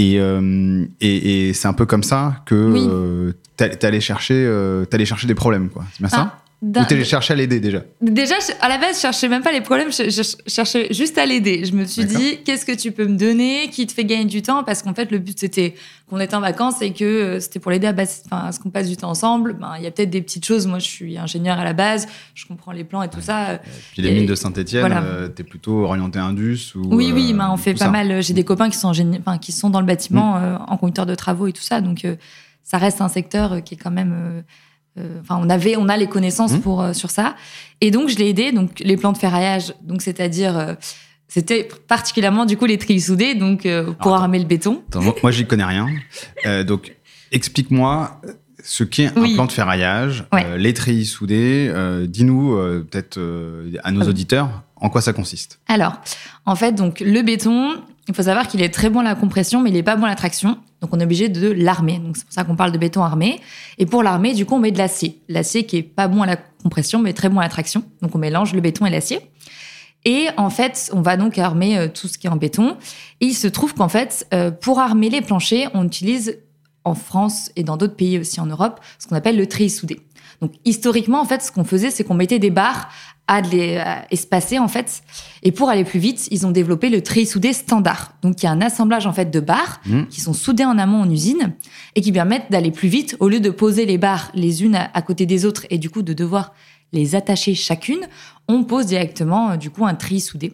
Et, 0.00 0.14
et, 1.00 1.48
et 1.48 1.52
c'est 1.52 1.68
un 1.68 1.72
peu 1.72 1.86
comme 1.86 2.02
ça 2.02 2.42
que 2.46 2.54
oui. 2.72 3.34
tu 3.56 3.86
allais 3.86 4.00
chercher, 4.00 4.46
allais 4.92 5.04
chercher 5.04 5.26
des 5.26 5.34
problèmes, 5.34 5.68
quoi. 5.68 5.84
C'est 5.92 6.00
bien 6.00 6.08
ça? 6.08 6.34
Ah, 6.34 6.39
Ou 6.62 6.84
t'es 6.86 7.02
cherché 7.04 7.32
à 7.32 7.36
l'aider 7.36 7.58
déjà 7.58 7.82
Déjà, 8.02 8.34
à 8.60 8.68
la 8.68 8.76
base, 8.76 8.96
je 8.96 9.00
cherchais 9.00 9.28
même 9.28 9.42
pas 9.42 9.50
les 9.52 9.62
problèmes, 9.62 9.90
je, 9.90 10.10
je 10.10 10.50
cherchais 10.50 10.92
juste 10.92 11.16
à 11.16 11.24
l'aider. 11.24 11.64
Je 11.64 11.72
me 11.72 11.86
suis 11.86 12.04
dit, 12.04 12.38
qu'est-ce 12.44 12.66
que 12.66 12.76
tu 12.76 12.92
peux 12.92 13.06
me 13.06 13.16
donner 13.16 13.68
qui 13.70 13.86
te 13.86 13.92
fait 13.94 14.04
gagner 14.04 14.26
du 14.26 14.42
temps? 14.42 14.62
Parce 14.62 14.82
qu'en 14.82 14.92
fait, 14.92 15.10
le 15.10 15.18
but, 15.18 15.38
c'était 15.38 15.74
qu'on 16.08 16.20
était 16.20 16.34
en 16.34 16.40
vacances 16.40 16.82
et 16.82 16.92
que 16.92 17.04
euh, 17.04 17.40
c'était 17.40 17.60
pour 17.60 17.70
l'aider 17.70 17.86
à, 17.86 17.94
à 18.46 18.52
ce 18.52 18.60
qu'on 18.60 18.68
passe 18.68 18.88
du 18.90 18.96
temps 18.98 19.08
ensemble. 19.08 19.54
Ben, 19.54 19.72
il 19.78 19.84
y 19.84 19.86
a 19.86 19.90
peut-être 19.90 20.10
des 20.10 20.20
petites 20.20 20.44
choses. 20.44 20.66
Moi, 20.66 20.80
je 20.80 20.86
suis 20.86 21.16
ingénieur 21.16 21.58
à 21.58 21.64
la 21.64 21.72
base, 21.72 22.06
je 22.34 22.44
comprends 22.46 22.72
les 22.72 22.84
plans 22.84 23.02
et 23.02 23.08
tout 23.08 23.22
ça. 23.22 23.54
Et 23.54 23.58
puis 23.92 24.02
les 24.02 24.10
et, 24.10 24.12
mines 24.12 24.26
de 24.26 24.34
Saint-Etienne, 24.34 24.80
voilà. 24.80 25.02
euh, 25.02 25.28
t'es 25.28 25.44
plutôt 25.44 25.84
orienté 25.84 26.18
Indus 26.18 26.72
ou, 26.74 26.94
Oui, 26.94 27.10
oui, 27.14 27.30
euh, 27.32 27.38
ben, 27.38 27.48
on 27.50 27.56
fait 27.56 27.72
pas 27.72 27.86
ça. 27.86 27.90
mal. 27.90 28.22
J'ai 28.22 28.34
des 28.34 28.44
copains 28.44 28.68
qui 28.68 28.76
sont, 28.76 28.92
qui 29.40 29.52
sont 29.52 29.70
dans 29.70 29.80
le 29.80 29.86
bâtiment, 29.86 30.34
mmh. 30.34 30.42
euh, 30.42 30.58
en 30.58 30.76
conducteur 30.76 31.06
de 31.06 31.14
travaux 31.14 31.46
et 31.46 31.52
tout 31.52 31.62
ça. 31.62 31.80
Donc, 31.80 32.04
euh, 32.04 32.16
ça 32.62 32.78
reste 32.78 33.00
un 33.00 33.08
secteur 33.08 33.64
qui 33.64 33.74
est 33.74 33.78
quand 33.78 33.90
même 33.90 34.12
euh, 34.14 34.42
Enfin, 35.20 35.38
on 35.40 35.48
avait, 35.48 35.76
on 35.76 35.88
a 35.88 35.96
les 35.96 36.08
connaissances 36.08 36.52
mmh. 36.52 36.60
pour 36.60 36.82
euh, 36.82 36.92
sur 36.92 37.10
ça. 37.10 37.36
Et 37.80 37.90
donc, 37.90 38.08
je 38.08 38.16
l'ai 38.16 38.28
aidé. 38.28 38.52
Donc, 38.52 38.80
les 38.80 38.96
plans 38.96 39.12
de 39.12 39.18
ferraillage, 39.18 39.72
donc 39.82 40.02
c'est-à-dire, 40.02 40.58
euh, 40.58 40.74
c'était 41.28 41.68
particulièrement 41.88 42.44
du 42.44 42.56
coup 42.56 42.66
les 42.66 42.76
trilles 42.76 43.00
soudées, 43.00 43.34
donc 43.34 43.64
euh, 43.66 43.84
pour 43.84 44.12
Attends. 44.12 44.14
armer 44.24 44.38
le 44.38 44.44
béton. 44.46 44.82
Attends, 44.88 45.00
moi, 45.02 45.14
moi, 45.22 45.30
j'y 45.30 45.46
connais 45.46 45.64
rien. 45.64 45.86
Euh, 46.44 46.64
donc, 46.64 46.94
explique-moi 47.32 48.20
ce 48.62 48.84
qu'est 48.84 49.10
Oui. 49.16 49.32
un 49.32 49.34
plan 49.36 49.46
de 49.46 49.52
ferraillage, 49.52 50.24
Ouais. 50.32 50.44
euh, 50.44 50.56
les 50.58 50.74
treillis 50.74 51.06
soudés. 51.06 51.70
euh, 51.72 52.06
Dis-nous 52.06 52.54
euh, 52.54 52.86
peut-être 52.90 53.16
euh, 53.16 53.72
à 53.84 53.92
nos 53.92 54.02
Ah 54.02 54.08
auditeurs 54.08 54.62
en 54.76 54.90
quoi 54.90 55.00
ça 55.00 55.12
consiste. 55.12 55.60
Alors, 55.68 55.94
en 56.46 56.56
fait, 56.56 56.72
donc 56.72 57.00
le 57.00 57.22
béton, 57.22 57.76
il 58.08 58.14
faut 58.14 58.22
savoir 58.24 58.48
qu'il 58.48 58.60
est 58.60 58.68
très 58.74 58.90
bon 58.90 59.00
à 59.00 59.04
la 59.04 59.14
compression, 59.14 59.62
mais 59.62 59.70
il 59.70 59.76
est 59.76 59.82
pas 59.82 59.96
bon 59.96 60.04
à 60.04 60.08
la 60.08 60.14
traction. 60.16 60.58
Donc, 60.80 60.90
on 60.92 61.00
est 61.00 61.04
obligé 61.04 61.28
de 61.28 61.50
l'armer. 61.50 61.98
Donc, 61.98 62.16
c'est 62.16 62.24
pour 62.24 62.32
ça 62.32 62.44
qu'on 62.44 62.56
parle 62.56 62.72
de 62.72 62.78
béton 62.78 63.02
armé. 63.02 63.40
Et 63.78 63.86
pour 63.86 64.02
l'armer, 64.02 64.34
du 64.34 64.46
coup, 64.46 64.54
on 64.54 64.58
met 64.58 64.72
de 64.72 64.78
l'acier. 64.78 65.20
L'acier 65.28 65.64
qui 65.64 65.76
est 65.76 65.82
pas 65.82 66.08
bon 66.08 66.22
à 66.22 66.26
la 66.26 66.36
compression, 66.36 67.00
mais 67.00 67.12
très 67.12 67.28
bon 67.28 67.38
à 67.38 67.42
la 67.42 67.48
traction. 67.48 67.84
Donc, 68.02 68.14
on 68.14 68.18
mélange 68.18 68.54
le 68.54 68.60
béton 68.60 68.86
et 68.86 68.90
l'acier. 68.90 69.20
Et 70.04 70.28
en 70.36 70.50
fait, 70.50 70.90
on 70.94 71.02
va 71.02 71.16
donc 71.16 71.38
armer 71.38 71.76
euh, 71.76 71.88
tout 71.88 72.08
ce 72.08 72.18
qui 72.18 72.26
est 72.26 72.30
en 72.30 72.36
béton. 72.36 72.76
Et 73.20 73.26
il 73.26 73.34
se 73.34 73.46
trouve 73.46 73.74
qu'en 73.74 73.88
fait, 73.88 74.26
euh, 74.32 74.50
pour 74.50 74.78
armer 74.78 75.10
les 75.10 75.20
planchers, 75.20 75.70
on 75.74 75.84
utilise 75.84 76.38
en 76.84 76.94
France 76.94 77.50
et 77.56 77.62
dans 77.62 77.76
d'autres 77.76 77.96
pays 77.96 78.18
aussi 78.18 78.40
en 78.40 78.46
Europe 78.46 78.80
ce 78.98 79.06
qu'on 79.06 79.16
appelle 79.16 79.36
le 79.36 79.46
treillis 79.46 79.70
soudé. 79.70 80.00
Donc 80.40 80.52
historiquement, 80.64 81.20
en 81.20 81.26
fait, 81.26 81.42
ce 81.42 81.52
qu'on 81.52 81.64
faisait, 81.64 81.90
c'est 81.90 82.04
qu'on 82.04 82.14
mettait 82.14 82.38
des 82.38 82.50
barres 82.50 82.88
à 83.26 83.40
les 83.42 83.76
à 83.76 84.06
espacer 84.10 84.58
en 84.58 84.66
fait. 84.68 85.02
Et 85.42 85.52
pour 85.52 85.68
aller 85.70 85.84
plus 85.84 86.00
vite, 86.00 86.26
ils 86.30 86.46
ont 86.46 86.50
développé 86.50 86.88
le 86.88 87.00
treillis 87.02 87.26
soudé 87.26 87.52
standard. 87.52 88.12
Donc 88.22 88.42
il 88.42 88.46
y 88.46 88.48
a 88.48 88.52
un 88.52 88.60
assemblage 88.60 89.06
en 89.06 89.12
fait 89.12 89.30
de 89.30 89.40
barres 89.40 89.80
Mmh. 89.86 90.06
qui 90.06 90.20
sont 90.20 90.32
soudées 90.32 90.64
en 90.64 90.78
amont 90.78 91.00
en 91.02 91.10
usine 91.10 91.54
et 91.94 92.00
qui 92.00 92.10
permettent 92.12 92.50
d'aller 92.50 92.70
plus 92.72 92.88
vite 92.88 93.16
au 93.20 93.28
lieu 93.28 93.40
de 93.40 93.50
poser 93.50 93.86
les 93.86 93.98
barres 93.98 94.30
les 94.34 94.64
unes 94.64 94.74
à, 94.74 94.90
à 94.94 95.02
côté 95.02 95.26
des 95.26 95.44
autres 95.46 95.64
et 95.70 95.78
du 95.78 95.90
coup 95.90 96.02
de 96.02 96.12
devoir 96.12 96.52
les 96.92 97.14
attacher 97.14 97.54
chacune. 97.54 98.00
On 98.48 98.64
pose 98.64 98.86
directement 98.86 99.52
euh, 99.52 99.56
du 99.56 99.70
coup 99.70 99.86
un 99.86 99.94
treillis 99.94 100.20
soudé 100.20 100.52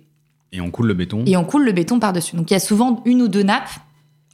Et 0.53 0.61
on 0.61 0.71
coule 0.71 0.87
le 0.89 0.95
béton. 0.95 1.23
et 1.27 1.37
on 1.37 1.45
coule 1.45 1.65
le 1.65 1.73
béton 1.73 1.99
par-dessus. 1.99 2.37
Donc 2.37 2.51
il 2.51 2.55
y 2.55 2.57
a 2.57 2.61
souvent 2.61 3.03
une 3.07 3.23
ou 3.23 3.29
deux 3.29 3.43
nappes, 3.43 3.71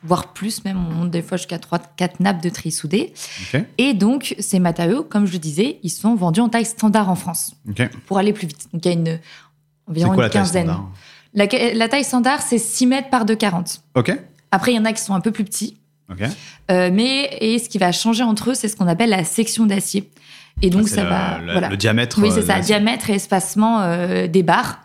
voire 0.04 0.32
plus 0.32 0.64
même, 0.64 0.76
on 0.76 0.92
monte 0.94 1.10
des 1.10 1.22
fois 1.22 1.36
jusqu'à 1.36 1.58
trois, 1.58 1.78
quatre 1.78 2.20
nappes 2.20 2.42
de 2.42 2.48
treillis 2.48 2.72
soudés. 2.72 3.12
Ok. 3.54 3.62
Et 3.78 3.94
donc 3.94 4.34
ces 4.38 4.58
matériaux, 4.58 5.02
comme 5.04 5.26
je 5.26 5.32
le 5.32 5.38
disais, 5.38 5.78
ils 5.82 5.90
sont 5.90 6.14
vendus 6.14 6.40
en 6.40 6.48
taille 6.48 6.64
standard 6.64 7.08
en 7.10 7.14
France 7.16 7.54
pour 8.06 8.18
aller 8.18 8.32
plus 8.32 8.46
vite. 8.46 8.68
Donc 8.72 8.84
il 8.84 8.88
y 8.88 8.90
a 8.90 8.94
une 8.98 9.18
environ 9.88 10.08
quoi 10.14 10.16
une 10.16 10.22
la 10.22 10.30
taille 10.30 10.42
quinzaine. 10.42 10.64
standard 10.66 10.90
La, 11.34 11.74
la 11.74 11.88
taille 11.88 12.04
standard, 12.04 12.42
c'est 12.42 12.58
6 12.58 12.86
mètres 12.86 13.10
par 13.10 13.24
2,40. 13.24 13.80
Ok. 13.94 14.16
Après, 14.50 14.72
il 14.72 14.76
y 14.76 14.78
en 14.78 14.84
a 14.84 14.92
qui 14.92 15.02
sont 15.02 15.14
un 15.14 15.20
peu 15.20 15.30
plus 15.30 15.44
petits. 15.44 15.76
Euh, 16.70 16.90
mais 16.92 17.38
et 17.40 17.58
ce 17.58 17.70
qui 17.70 17.78
va 17.78 17.90
changer 17.90 18.22
entre 18.22 18.50
eux, 18.50 18.54
c'est 18.54 18.68
ce 18.68 18.76
qu'on 18.76 18.86
appelle 18.86 19.08
la 19.10 19.24
section 19.24 19.64
d'acier. 19.64 20.10
Et 20.60 20.68
donc 20.68 20.88
ça 20.88 21.04
le, 21.04 21.08
va, 21.08 21.38
le- 21.38 21.52
voilà. 21.52 21.68
le 21.70 21.76
diamètre. 21.78 22.18
Oui, 22.20 22.28
euh, 22.28 22.32
c'est 22.34 22.42
de 22.42 22.46
ça, 22.46 22.60
diamètre 22.60 23.08
et 23.08 23.14
espacement 23.14 23.80
euh, 23.80 24.26
des 24.26 24.42
barres. 24.42 24.80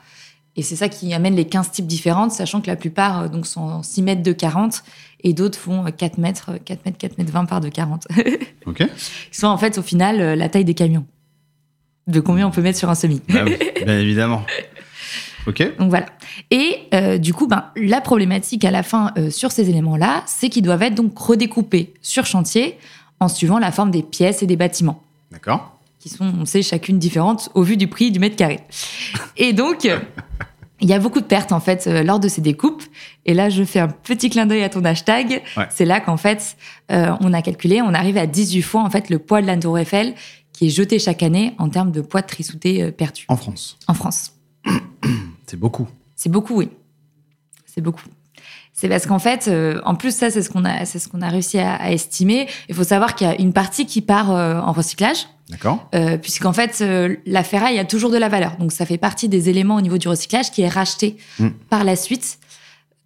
Et 0.58 0.64
c'est 0.64 0.76
ça 0.76 0.90
qui 0.90 1.14
amène 1.14 1.36
les 1.36 1.46
15 1.46 1.72
types 1.72 1.88
différentes, 1.88 2.32
sachant 2.32 2.60
que 2.62 2.68
la 2.68 2.76
plupart 2.76 3.22
euh, 3.22 3.28
donc, 3.30 3.48
sont 3.48 3.62
en 3.62 3.84
6 3.84 4.02
mètres 4.02 4.24
de 4.24 4.34
40 4.34 4.84
et 5.24 5.34
d'autres 5.34 5.58
font 5.58 5.86
euh, 5.86 5.92
4 5.92 6.18
mètres, 6.18 6.52
euh, 6.54 6.58
4 6.64 6.86
mètres, 6.86 6.98
4 6.98 7.18
mètres 7.18 7.32
20 7.32 7.46
par 7.46 7.62
de 7.62 7.70
40. 7.70 8.08
Ok. 8.66 8.84
Qui 9.32 9.40
sont 9.40 9.48
en 9.48 9.58
fait 9.58 9.78
au 9.78 9.82
final 9.82 10.20
euh, 10.20 10.36
la 10.36 10.50
taille 10.50 10.66
des 10.66 10.74
camions. 10.74 11.06
De 12.08 12.20
combien 12.20 12.46
on 12.46 12.52
peut 12.52 12.62
mettre 12.62 12.78
sur 12.78 12.90
un 12.90 12.96
semi. 12.96 13.22
Bah 13.30 13.46
oui, 13.46 13.56
bien 13.86 13.98
évidemment. 13.98 14.44
Ok. 15.48 15.78
Donc 15.78 15.90
voilà. 15.90 16.08
Et 16.52 16.80
euh, 16.94 17.18
du 17.18 17.34
coup, 17.34 17.48
ben, 17.48 17.66
la 17.78 18.02
problématique 18.02 18.66
à 18.66 18.72
la 18.72 18.84
fin 18.84 19.14
euh, 19.18 19.30
sur 19.30 19.52
ces 19.52 19.70
éléments-là, 19.70 20.24
c'est 20.26 20.50
qu'ils 20.50 20.64
doivent 20.64 20.84
être 20.84 20.96
donc 20.96 21.18
redécoupés 21.18 21.94
sur 22.02 22.26
chantier 22.26 22.78
en 23.22 23.30
suivant 23.30 23.58
la 23.58 23.72
forme 23.72 23.90
des 23.90 24.04
pièces 24.04 24.44
et 24.44 24.46
des 24.46 24.58
bâtiments, 24.58 25.02
D'accord. 25.32 25.77
Qui 26.08 26.16
sont, 26.16 26.32
on 26.40 26.46
sait, 26.46 26.62
chacune 26.62 27.00
différente 27.00 27.50
au 27.54 27.64
vu 27.64 27.78
du 27.78 27.88
prix 27.88 28.12
du 28.12 28.20
mètre 28.20 28.36
carré. 28.36 28.60
Et 29.36 29.54
donc, 29.54 29.88
il 30.82 30.90
y 30.90 30.94
a 30.94 31.00
beaucoup 31.00 31.20
de 31.20 31.26
pertes 31.26 31.52
en 31.52 31.60
fait 31.60 31.88
euh, 31.88 32.04
lors 32.04 32.20
de 32.20 32.28
ces 32.28 32.42
découpes. 32.42 32.84
Et 33.26 33.34
là, 33.34 33.50
je 33.50 33.64
fais 33.64 33.80
un 33.80 33.88
petit 33.88 34.30
clin 34.30 34.46
d'œil 34.46 34.64
à 34.64 34.70
ton 34.70 34.84
hashtag. 34.86 35.42
Ouais. 35.56 35.68
C'est 35.70 35.86
là 35.86 36.00
qu'en 36.00 36.18
fait, 36.18 36.58
euh, 36.92 37.16
on 37.22 37.34
a 37.34 37.42
calculé, 37.42 37.82
on 37.82 37.94
arrive 37.94 38.18
à 38.18 38.28
18 38.28 38.62
fois 38.62 38.82
en 38.84 38.90
fait 38.90 39.10
le 39.10 39.20
poids 39.20 39.42
de 39.42 39.48
la 39.48 39.58
Tour 39.58 39.78
Eiffel 39.78 40.16
qui 40.54 40.68
est 40.68 40.70
jeté 40.70 40.98
chaque 40.98 41.22
année 41.22 41.54
en 41.60 41.70
termes 41.70 41.92
de 41.92 42.02
poids 42.02 42.22
de 42.22 42.28
trissouté 42.28 42.82
euh, 42.82 42.92
perdu 42.92 43.26
En 43.28 43.38
France. 43.38 43.78
en 43.88 43.94
France. 43.94 44.34
C'est 45.46 45.60
beaucoup. 45.60 45.88
C'est 46.16 46.30
beaucoup, 46.30 46.56
oui. 46.56 46.70
C'est 47.66 47.82
beaucoup. 47.82 48.04
C'est 48.80 48.90
parce 48.90 49.08
qu'en 49.08 49.18
fait, 49.18 49.48
euh, 49.48 49.82
en 49.86 49.96
plus 49.96 50.16
ça, 50.16 50.30
c'est 50.30 50.44
ce 50.44 50.52
qu'on 50.52 50.64
a, 50.64 50.86
c'est 50.86 51.00
ce 51.00 51.08
qu'on 51.08 51.24
a 51.24 51.30
réussi 51.30 51.58
à, 51.58 51.74
à 51.74 51.90
estimer. 51.90 52.48
Il 52.70 52.76
faut 52.76 52.84
savoir 52.84 53.16
qu'il 53.16 53.26
y 53.26 53.30
a 53.30 53.42
une 53.42 53.52
partie 53.52 53.88
qui 53.88 54.02
part 54.02 54.30
euh, 54.32 54.60
en 54.60 54.72
recyclage, 54.72 55.26
D'accord. 55.50 55.90
euh, 55.96 56.18
puisqu'en 56.20 56.54
fait, 56.54 56.78
euh, 56.82 57.16
la 57.26 57.44
ferraille 57.44 57.80
a 57.80 57.86
toujours 57.86 58.12
de 58.12 58.18
la 58.18 58.30
valeur. 58.30 58.56
Donc 58.58 58.72
ça 58.72 58.86
fait 58.86 59.00
partie 59.00 59.30
des 59.30 59.50
éléments 59.50 59.78
au 59.78 59.82
niveau 59.82 59.98
du 59.98 60.08
recyclage 60.08 60.52
qui 60.52 60.62
est 60.62 60.68
racheté 60.70 61.18
Mm. 61.40 61.48
par 61.72 61.84
la 61.86 61.96
suite. 61.96 62.38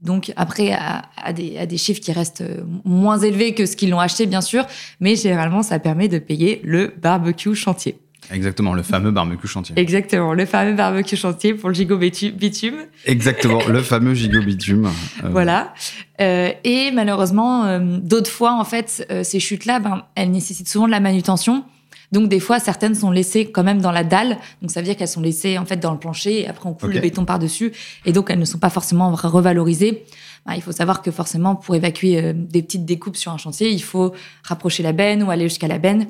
Donc 0.01 0.33
après, 0.35 0.73
à, 0.73 1.03
à 1.23 1.31
des, 1.31 1.57
à 1.57 1.65
des 1.65 1.77
chiffres 1.77 2.01
qui 2.01 2.11
restent 2.11 2.41
euh, 2.41 2.63
moins 2.83 3.19
élevés 3.19 3.53
que 3.53 3.65
ce 3.65 3.77
qu'ils 3.77 3.91
l'ont 3.91 3.99
acheté, 4.01 4.25
bien 4.25 4.41
sûr, 4.41 4.65
mais 4.99 5.15
généralement, 5.15 5.63
ça 5.63 5.79
permet 5.79 6.09
de 6.09 6.19
payer 6.19 6.59
le 6.65 6.93
barbecue 7.01 7.55
chantier. 7.55 7.97
Exactement. 8.31 8.73
Le 8.73 8.83
fameux 8.83 9.11
barbecue 9.11 9.47
chantier. 9.47 9.75
Exactement, 9.77 10.33
le 10.33 10.45
fameux 10.45 10.73
barbecue 10.73 11.15
chantier 11.15 11.53
pour 11.53 11.69
le 11.69 11.75
gigot 11.75 11.97
bitu- 11.97 12.31
bitume. 12.31 12.85
Exactement. 13.05 13.59
le 13.67 13.81
fameux 13.81 14.13
gigot 14.13 14.41
bitume. 14.41 14.85
Euh, 15.23 15.29
Voilà. 15.29 15.73
Euh, 16.19 16.51
et 16.63 16.91
malheureusement, 16.91 17.65
euh, 17.65 17.79
d'autres 18.01 18.29
fois, 18.29 18.53
en 18.53 18.63
fait, 18.63 19.05
euh, 19.11 19.23
ces 19.23 19.39
chutes-là, 19.39 19.79
ben, 19.79 20.03
elles 20.15 20.31
nécessitent 20.31 20.69
souvent 20.69 20.85
de 20.85 20.91
la 20.91 20.99
manutention. 20.99 21.63
Donc, 22.11 22.27
des 22.27 22.41
fois, 22.41 22.59
certaines 22.59 22.93
sont 22.93 23.09
laissées 23.09 23.49
quand 23.51 23.63
même 23.63 23.81
dans 23.81 23.91
la 23.91 24.03
dalle. 24.03 24.37
Donc, 24.61 24.69
ça 24.69 24.81
veut 24.81 24.85
dire 24.85 24.97
qu'elles 24.97 25.07
sont 25.07 25.21
laissées, 25.21 25.57
en 25.57 25.65
fait, 25.65 25.77
dans 25.77 25.93
le 25.93 25.97
plancher. 25.99 26.41
Et 26.41 26.47
après, 26.47 26.67
on 26.67 26.73
coule 26.73 26.91
le 26.91 26.99
béton 26.99 27.23
par-dessus. 27.25 27.71
Et 28.05 28.11
donc, 28.11 28.29
elles 28.29 28.39
ne 28.39 28.45
sont 28.45 28.57
pas 28.59 28.69
forcément 28.69 29.11
revalorisées. 29.15 30.03
Ben, 30.45 30.53
il 30.55 30.61
faut 30.61 30.73
savoir 30.73 31.01
que 31.01 31.09
forcément, 31.11 31.55
pour 31.55 31.73
évacuer 31.75 32.33
des 32.33 32.63
petites 32.63 32.83
découpes 32.85 33.15
sur 33.15 33.31
un 33.31 33.37
chantier, 33.37 33.69
il 33.69 33.81
faut 33.81 34.13
rapprocher 34.43 34.83
la 34.83 34.91
benne 34.91 35.23
ou 35.23 35.31
aller 35.31 35.47
jusqu'à 35.47 35.67
la 35.69 35.77
benne. 35.79 36.07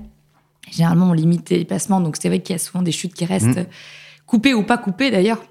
Généralement, 0.69 1.09
on 1.09 1.13
limite 1.13 1.49
les 1.49 1.65
placements. 1.65 2.01
Donc, 2.01 2.17
c'est 2.19 2.27
vrai 2.29 2.39
qu'il 2.39 2.53
y 2.53 2.55
a 2.55 2.59
souvent 2.59 2.81
des 2.81 2.91
chutes 2.91 3.13
qui 3.13 3.25
restent 3.25 3.47
Mhm. 3.57 3.65
coupées 4.25 4.53
ou 4.53 4.63
pas 4.63 4.77
coupées, 4.77 5.11
d'ailleurs, 5.11 5.41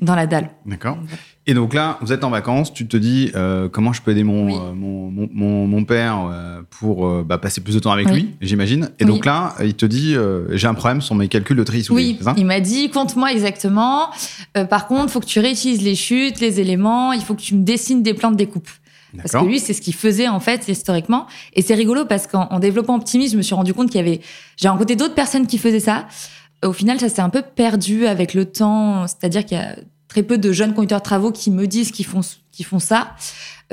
dans 0.00 0.14
la 0.14 0.26
dalle. 0.26 0.50
D'accord. 0.66 0.98
Et 1.46 1.54
donc 1.54 1.74
là, 1.74 1.98
vous 2.00 2.12
êtes 2.12 2.22
en 2.22 2.30
vacances, 2.30 2.72
tu 2.72 2.86
te 2.86 2.96
dis 2.96 3.32
euh, 3.34 3.68
comment 3.68 3.92
je 3.92 4.00
peux 4.00 4.12
aider 4.12 4.22
mon, 4.22 4.46
Oui. 4.46 4.54
euh, 4.54 4.72
mon, 4.72 5.10
mon, 5.10 5.66
mon- 5.66 5.84
père 5.84 6.28
euh, 6.30 6.62
pour 6.70 7.24
bah, 7.24 7.36
passer 7.38 7.60
plus 7.60 7.74
de 7.74 7.80
temps 7.80 7.90
avec 7.90 8.06
Oui. 8.06 8.12
lui, 8.14 8.34
j'imagine. 8.40 8.90
Et 9.00 9.04
Oui. 9.04 9.10
donc 9.10 9.26
là, 9.26 9.54
il 9.62 9.74
te 9.74 9.84
dit 9.84 10.14
j'ai 10.50 10.66
un 10.68 10.74
problème 10.74 11.00
sur 11.02 11.16
mes 11.16 11.26
calculs 11.26 11.56
de 11.56 11.64
tri 11.64 11.82
soudé. 11.82 11.96
Oui, 12.00 12.18
ça? 12.20 12.34
il 12.36 12.46
m'a 12.46 12.60
dit 12.60 12.88
compte-moi 12.90 13.32
exactement. 13.32 14.08
Par 14.70 14.86
contre, 14.86 15.10
faut 15.12 15.18
que 15.20 15.26
tu 15.26 15.40
réutilises 15.40 15.82
les 15.82 15.96
chutes, 15.96 16.38
les 16.40 16.60
éléments. 16.60 17.12
Il 17.12 17.22
faut 17.22 17.34
que 17.34 17.42
tu 17.42 17.56
me 17.56 17.64
dessines 17.64 18.02
des 18.04 18.14
plans 18.14 18.30
de 18.30 18.36
découpe. 18.36 18.68
Parce 19.16 19.32
que 19.32 19.46
lui, 19.48 19.60
c'est 19.60 19.72
ce 19.74 19.80
qu'il 19.82 19.94
faisait 19.94 20.28
en 20.28 20.40
fait 20.40 20.66
historiquement. 20.68 21.26
Et 21.54 21.62
c'est 21.62 21.74
rigolo 21.74 22.04
parce 22.04 22.26
qu'en 22.26 22.46
en 22.50 22.58
développant 22.58 22.96
Optimisme, 22.96 23.32
je 23.32 23.36
me 23.38 23.42
suis 23.42 23.54
rendu 23.54 23.74
compte 23.74 23.88
qu'il 23.90 24.00
y 24.00 24.04
avait, 24.04 24.20
j'ai 24.56 24.68
rencontré 24.68 24.96
d'autres 24.96 25.14
personnes 25.14 25.46
qui 25.46 25.58
faisaient 25.58 25.80
ça. 25.80 26.06
Au 26.64 26.72
final, 26.72 26.98
ça 27.00 27.08
s'est 27.08 27.20
un 27.22 27.30
peu 27.30 27.42
perdu 27.42 28.06
avec 28.06 28.34
le 28.34 28.44
temps. 28.44 29.06
C'est-à-dire 29.06 29.44
qu'il 29.44 29.58
y 29.58 29.60
a 29.60 29.76
très 30.08 30.22
peu 30.22 30.38
de 30.38 30.52
jeunes 30.52 30.74
conducteurs 30.74 31.00
de 31.00 31.04
travaux 31.04 31.32
qui 31.32 31.50
me 31.50 31.66
disent 31.66 31.90
qu'ils 31.90 32.06
font, 32.06 32.20
qu'ils 32.52 32.66
font 32.66 32.78
ça. 32.78 33.14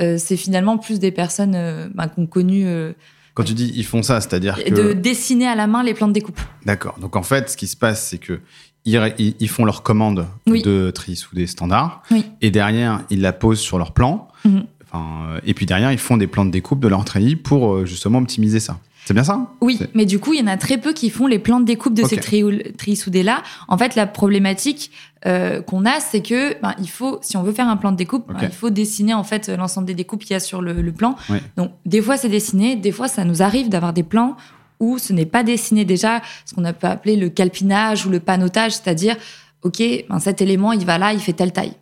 Euh, 0.00 0.16
c'est 0.18 0.36
finalement 0.36 0.78
plus 0.78 0.98
des 0.98 1.12
personnes 1.12 1.54
euh, 1.54 1.88
bah, 1.94 2.08
qu'on 2.08 2.26
connu. 2.26 2.64
euh, 2.66 2.92
Quand 3.34 3.44
tu 3.44 3.54
dis 3.54 3.70
ils 3.76 3.84
font 3.84 4.02
ça, 4.02 4.20
c'est-à-dire 4.20 4.62
que. 4.62 4.70
De 4.74 4.92
dessiner 4.94 5.46
à 5.46 5.54
la 5.54 5.66
main 5.66 5.82
les 5.82 5.94
plans 5.94 6.08
de 6.08 6.12
découpe. 6.14 6.40
D'accord. 6.66 6.98
Donc 6.98 7.16
en 7.16 7.22
fait, 7.22 7.50
ce 7.50 7.56
qui 7.56 7.66
se 7.66 7.76
passe, 7.76 8.06
c'est 8.08 8.18
que 8.18 8.40
ils, 8.86 9.34
ils 9.38 9.48
font 9.48 9.66
leur 9.66 9.82
commande 9.82 10.26
Oui. 10.46 10.62
de 10.62 10.90
tri 10.90 11.14
soudé 11.14 11.46
standard. 11.46 12.02
Oui. 12.10 12.24
Et 12.40 12.50
derrière, 12.50 13.02
ils 13.10 13.20
la 13.20 13.34
posent 13.34 13.60
sur 13.60 13.76
leur 13.78 13.92
plan. 13.92 14.28
Mhm. 14.46 14.64
Enfin, 14.92 15.34
euh, 15.36 15.40
et 15.44 15.54
puis 15.54 15.66
derrière, 15.66 15.92
ils 15.92 15.98
font 15.98 16.16
des 16.16 16.26
plans 16.26 16.44
de 16.44 16.50
découpe 16.50 16.80
de 16.80 16.88
leur 16.88 17.04
treillis 17.04 17.36
pour 17.36 17.72
euh, 17.74 17.86
justement 17.86 18.18
optimiser 18.18 18.60
ça. 18.60 18.78
C'est 19.06 19.14
bien 19.14 19.24
ça 19.24 19.50
Oui, 19.60 19.76
C'est- 19.78 19.88
mais 19.94 20.04
du 20.04 20.18
coup, 20.18 20.34
il 20.34 20.40
y 20.40 20.42
en 20.42 20.46
a 20.46 20.56
très 20.56 20.76
peu 20.78 20.92
qui 20.92 21.08
font 21.10 21.26
les 21.26 21.38
plans 21.38 21.58
de 21.60 21.64
découpe 21.64 21.94
de 21.94 22.04
ces 22.04 22.16
tri- 22.18 22.96
soudés-là. 22.96 23.42
En 23.68 23.78
fait, 23.78 23.94
la 23.94 24.06
problématique 24.06 24.90
euh, 25.26 25.62
qu'on 25.62 25.84
a, 25.86 26.00
c'est 26.00 26.20
que 26.22 26.60
ben, 26.60 26.74
il 26.78 26.88
faut, 26.88 27.18
si 27.22 27.36
on 27.36 27.42
veut 27.42 27.52
faire 27.52 27.68
un 27.68 27.76
plan 27.76 27.92
de 27.92 27.96
découpe, 27.96 28.26
ben, 28.28 28.38
il 28.42 28.54
faut 28.54 28.70
dessiner 28.70 29.14
en 29.14 29.24
fait 29.24 29.48
l'ensemble 29.48 29.86
des 29.86 29.94
découpes 29.94 30.20
qu'il 30.22 30.32
y 30.32 30.36
a 30.36 30.40
sur 30.40 30.60
le, 30.60 30.74
le 30.80 30.92
plan. 30.92 31.16
Oui. 31.30 31.38
Donc, 31.56 31.72
des 31.86 32.02
fois, 32.02 32.16
c'est 32.18 32.28
dessiné, 32.28 32.76
des 32.76 32.92
fois, 32.92 33.08
ça 33.08 33.24
nous 33.24 33.42
arrive 33.42 33.68
d'avoir 33.68 33.92
des 33.92 34.02
plans 34.02 34.36
où 34.80 34.98
ce 34.98 35.12
n'est 35.12 35.26
pas 35.26 35.42
dessiné 35.42 35.84
déjà, 35.84 36.20
ce 36.46 36.54
qu'on 36.54 36.64
a 36.64 36.72
peut 36.72 36.86
appeler 36.86 37.16
le 37.16 37.28
calpinage 37.30 38.06
ou 38.06 38.10
le 38.10 38.20
panotage, 38.20 38.72
c'est-à-dire, 38.72 39.16
ok, 39.62 39.82
ben, 40.08 40.18
cet 40.20 40.40
élément, 40.42 40.72
il 40.72 40.84
va 40.86 40.98
là, 40.98 41.12
il 41.12 41.20
fait 41.20 41.32
telle 41.34 41.52
taille. 41.52 41.72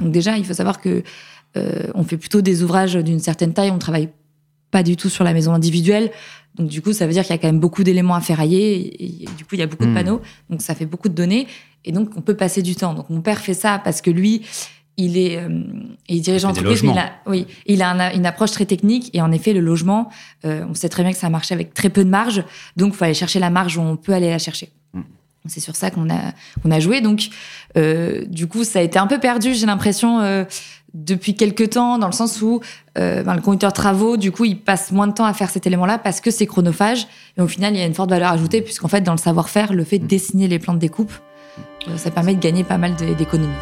Donc 0.00 0.10
déjà, 0.12 0.36
il 0.36 0.44
faut 0.44 0.54
savoir 0.54 0.80
que 0.80 1.02
on 1.54 2.04
fait 2.04 2.16
plutôt 2.16 2.40
des 2.40 2.62
ouvrages 2.62 2.94
d'une 2.94 3.18
certaine 3.20 3.52
taille, 3.52 3.70
on 3.70 3.78
travaille 3.78 4.10
pas 4.70 4.82
du 4.82 4.96
tout 4.96 5.08
sur 5.08 5.24
la 5.24 5.32
maison 5.32 5.52
individuelle. 5.54 6.10
Donc 6.56 6.68
du 6.68 6.82
coup, 6.82 6.92
ça 6.92 7.06
veut 7.06 7.12
dire 7.12 7.22
qu'il 7.22 7.30
y 7.34 7.38
a 7.38 7.38
quand 7.38 7.48
même 7.48 7.60
beaucoup 7.60 7.84
d'éléments 7.84 8.14
à 8.14 8.20
ferrailler 8.20 8.74
et, 8.76 9.22
et 9.24 9.26
du 9.36 9.44
coup, 9.44 9.54
il 9.54 9.58
y 9.60 9.62
a 9.62 9.66
beaucoup 9.66 9.84
de 9.84 9.90
Hmm. 9.90 9.94
panneaux. 9.94 10.20
Donc 10.50 10.60
ça 10.62 10.74
fait 10.74 10.86
beaucoup 10.86 11.08
de 11.08 11.14
données 11.14 11.46
et 11.84 11.92
donc 11.92 12.10
on 12.16 12.20
peut 12.20 12.36
passer 12.36 12.62
du 12.62 12.74
temps. 12.76 12.94
Donc 12.94 13.08
mon 13.10 13.20
père 13.22 13.38
fait 13.38 13.54
ça 13.54 13.80
parce 13.82 14.00
que 14.02 14.10
lui, 14.10 14.42
il 14.96 15.16
est 15.16 15.36
euh, 15.38 15.48
il 16.08 16.20
dirige 16.22 16.44
mais 16.44 16.90
il 16.92 16.98
a 16.98 17.12
oui, 17.26 17.46
il 17.66 17.80
a 17.82 17.90
un- 17.90 18.12
une 18.14 18.26
approche 18.26 18.50
très 18.50 18.66
technique 18.66 19.10
et 19.14 19.22
en 19.22 19.30
effet, 19.32 19.52
le 19.52 19.60
logement, 19.60 20.10
euh, 20.44 20.64
on 20.68 20.74
sait 20.74 20.88
très 20.88 21.02
bien 21.04 21.12
que 21.12 21.18
ça 21.18 21.30
marche 21.30 21.52
avec 21.52 21.72
très 21.72 21.88
peu 21.88 22.04
de 22.04 22.10
marge. 22.10 22.42
Donc 22.76 22.94
faut 22.94 23.04
aller 23.04 23.14
chercher 23.14 23.38
la 23.38 23.50
marge 23.50 23.76
où 23.76 23.80
on 23.80 23.96
peut 23.96 24.12
aller 24.12 24.28
la 24.28 24.38
chercher. 24.38 24.70
Hmm. 24.94 25.02
C'est 25.46 25.60
sur 25.60 25.76
ça 25.76 25.90
qu'on 25.92 26.10
a 26.10 26.32
qu'on 26.62 26.72
a 26.72 26.80
joué. 26.80 27.00
Donc 27.00 27.28
euh, 27.76 28.24
du 28.26 28.48
coup, 28.48 28.64
ça 28.64 28.80
a 28.80 28.82
été 28.82 28.98
un 28.98 29.06
peu 29.06 29.18
perdu, 29.20 29.54
j'ai 29.54 29.66
l'impression. 29.66 30.20
Depuis 30.94 31.34
quelques 31.34 31.70
temps, 31.70 31.98
dans 31.98 32.06
le 32.06 32.12
sens 32.12 32.40
où 32.42 32.60
euh, 32.96 33.22
ben, 33.22 33.34
le 33.34 33.40
conducteur 33.42 33.72
travaux, 33.72 34.16
du 34.16 34.32
coup, 34.32 34.44
il 34.44 34.58
passe 34.60 34.90
moins 34.90 35.06
de 35.06 35.12
temps 35.12 35.24
à 35.26 35.32
faire 35.34 35.50
cet 35.50 35.66
élément-là 35.66 35.98
parce 35.98 36.20
que 36.20 36.30
c'est 36.30 36.46
chronophage. 36.46 37.06
Et 37.36 37.42
au 37.42 37.46
final, 37.48 37.74
il 37.74 37.78
y 37.78 37.82
a 37.82 37.86
une 37.86 37.94
forte 37.94 38.10
valeur 38.10 38.32
ajoutée, 38.32 38.62
puisqu'en 38.62 38.88
fait, 38.88 39.02
dans 39.02 39.12
le 39.12 39.18
savoir-faire, 39.18 39.72
le 39.72 39.84
fait 39.84 39.98
de 39.98 40.06
dessiner 40.06 40.48
les 40.48 40.58
plans 40.58 40.74
de 40.74 40.78
découpe, 40.78 41.12
euh, 41.88 41.96
ça 41.96 42.10
permet 42.10 42.34
de 42.34 42.40
gagner 42.40 42.64
pas 42.64 42.78
mal 42.78 42.94
d'économies. 42.96 43.52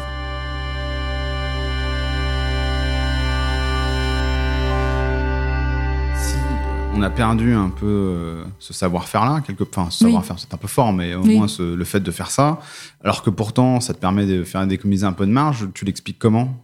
Si 6.15 6.35
on 6.95 7.01
a 7.03 7.09
perdu 7.09 7.53
un 7.53 7.69
peu 7.69 7.85
euh, 7.85 8.43
ce 8.59 8.73
savoir-faire-là, 8.73 9.41
quelque 9.45 9.63
enfin, 9.63 9.89
ce 9.91 10.03
Oui. 10.05 10.11
savoir-faire, 10.11 10.39
c'est 10.39 10.53
un 10.53 10.57
peu 10.57 10.67
fort, 10.67 10.93
mais 10.93 11.13
au 11.15 11.21
Oui. 11.21 11.37
moins 11.37 11.47
ce- 11.47 11.75
le 11.75 11.85
fait 11.85 11.99
de 11.99 12.11
faire 12.11 12.31
ça, 12.31 12.59
alors 13.03 13.21
que 13.21 13.29
pourtant, 13.29 13.79
ça 13.79 13.93
te 13.93 13.99
permet 13.99 14.25
de 14.25 14.43
faire 14.43 14.65
d'économiser 14.65 15.05
un 15.05 15.13
peu 15.13 15.25
de 15.25 15.31
marge, 15.31 15.67
tu 15.73 15.85
l'expliques 15.85 16.17
comment? 16.19 16.55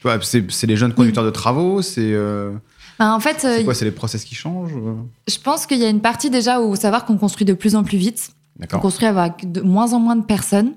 Tu 0.00 0.08
vois, 0.08 0.18
c'est 0.22 0.66
les 0.66 0.76
jeunes 0.76 0.94
conducteurs 0.94 1.24
de 1.24 1.30
travaux, 1.30 1.82
c'est 1.82 2.00
euh, 2.00 2.52
Ben, 2.98 3.12
en 3.12 3.20
fait, 3.20 3.44
euh, 3.44 3.58
c'est 3.58 3.64
quoi 3.64 3.74
C'est 3.74 3.84
les 3.84 3.90
process 3.90 4.24
qui 4.24 4.34
changent 4.34 4.72
euh 4.74 4.94
je 5.28 5.38
pense 5.38 5.66
qu'il 5.66 5.78
y 5.78 5.84
a 5.84 5.88
une 5.90 6.00
partie 6.00 6.30
déjà 6.30 6.60
où 6.60 6.74
savoir 6.76 7.04
qu'on 7.04 7.18
construit 7.18 7.44
de 7.44 7.52
plus 7.54 7.76
en 7.76 7.84
plus 7.84 7.98
vite. 7.98 8.30
On 8.78 8.80
construit 8.80 9.06
avec 9.08 9.50
de 9.52 9.60
moins 9.60 9.92
en 9.92 10.00
moins 10.00 10.16
de 10.16 10.24
personnes. 10.24 10.72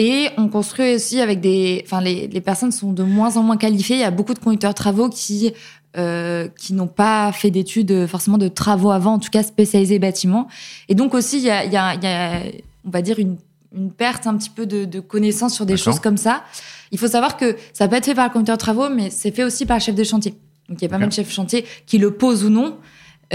Et 0.00 0.28
on 0.36 0.48
construit 0.48 0.94
aussi 0.94 1.20
avec 1.20 1.40
des. 1.40 1.82
Enfin, 1.84 2.00
les, 2.00 2.28
les 2.28 2.40
personnes 2.40 2.70
sont 2.70 2.92
de 2.92 3.02
moins 3.02 3.36
en 3.36 3.42
moins 3.42 3.56
qualifiées. 3.56 3.96
Il 3.96 4.00
y 4.00 4.04
a 4.04 4.12
beaucoup 4.12 4.32
de 4.32 4.38
conducteurs 4.38 4.70
de 4.70 4.76
travaux 4.76 5.08
qui, 5.08 5.52
euh, 5.96 6.46
qui 6.56 6.72
n'ont 6.72 6.86
pas 6.86 7.32
fait 7.32 7.50
d'études 7.50 7.90
euh, 7.90 8.06
forcément 8.06 8.38
de 8.38 8.46
travaux 8.46 8.92
avant, 8.92 9.14
en 9.14 9.18
tout 9.18 9.30
cas 9.30 9.42
spécialisés 9.42 9.98
bâtiments. 9.98 10.46
Et 10.88 10.94
donc 10.94 11.14
aussi, 11.14 11.38
il 11.38 11.44
y 11.44 11.50
a, 11.50 11.64
il 11.64 11.72
y 11.72 11.76
a- 11.76 11.94
il 11.96 12.02
y 12.04 12.06
a, 12.06 12.42
on 12.86 12.90
va 12.90 13.02
dire, 13.02 13.18
une, 13.18 13.36
une 13.74 13.90
perte 13.90 14.28
un 14.28 14.36
petit 14.36 14.50
peu 14.50 14.66
de, 14.66 14.84
de 14.84 15.00
connaissances 15.00 15.54
sur 15.54 15.66
des 15.66 15.74
choses 15.76 15.98
comme 16.00 16.16
ça. 16.16 16.44
Il 16.92 16.98
faut 16.98 17.08
savoir 17.08 17.36
que 17.36 17.56
ça 17.72 17.88
peut 17.88 17.96
être 17.96 18.06
fait 18.06 18.14
par 18.14 18.26
le 18.26 18.32
conducteur 18.32 18.56
de 18.56 18.60
travaux, 18.60 18.88
mais 18.88 19.10
c'est 19.10 19.30
fait 19.30 19.44
aussi 19.44 19.66
par 19.66 19.78
le 19.78 19.82
chef 19.82 19.94
de 19.94 20.04
chantier. 20.04 20.34
Donc 20.68 20.78
il 20.80 20.82
y 20.82 20.86
a 20.86 20.88
pas 20.88 20.98
mal 20.98 21.08
de 21.08 21.14
chefs 21.14 21.28
de 21.28 21.32
chantier 21.32 21.64
qui 21.86 21.98
le 21.98 22.12
posent 22.12 22.44
ou 22.44 22.50
non. 22.50 22.78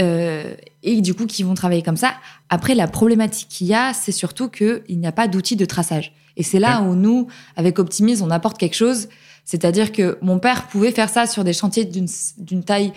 euh, 0.00 0.54
et 0.82 1.00
du 1.00 1.14
coup, 1.14 1.26
qui 1.26 1.42
vont 1.42 1.54
travailler 1.54 1.82
comme 1.82 1.96
ça. 1.96 2.14
Après, 2.48 2.74
la 2.74 2.88
problématique 2.88 3.48
qu'il 3.48 3.66
y 3.68 3.74
a, 3.74 3.92
c'est 3.92 4.12
surtout 4.12 4.48
qu'il 4.48 4.82
n'y 4.88 5.06
a 5.06 5.12
pas 5.12 5.28
d'outil 5.28 5.56
de 5.56 5.64
traçage. 5.64 6.12
Et 6.36 6.42
c'est 6.42 6.58
là 6.58 6.82
où 6.82 6.94
nous, 6.94 7.28
avec 7.56 7.78
Optimise, 7.78 8.20
on 8.22 8.30
apporte 8.30 8.58
quelque 8.58 8.74
chose. 8.74 9.08
C'est-à-dire 9.44 9.92
que 9.92 10.18
mon 10.20 10.38
père 10.38 10.66
pouvait 10.66 10.90
faire 10.90 11.08
ça 11.08 11.26
sur 11.26 11.44
des 11.44 11.52
chantiers 11.52 11.84
d'une 11.84 12.64
taille 12.64 12.92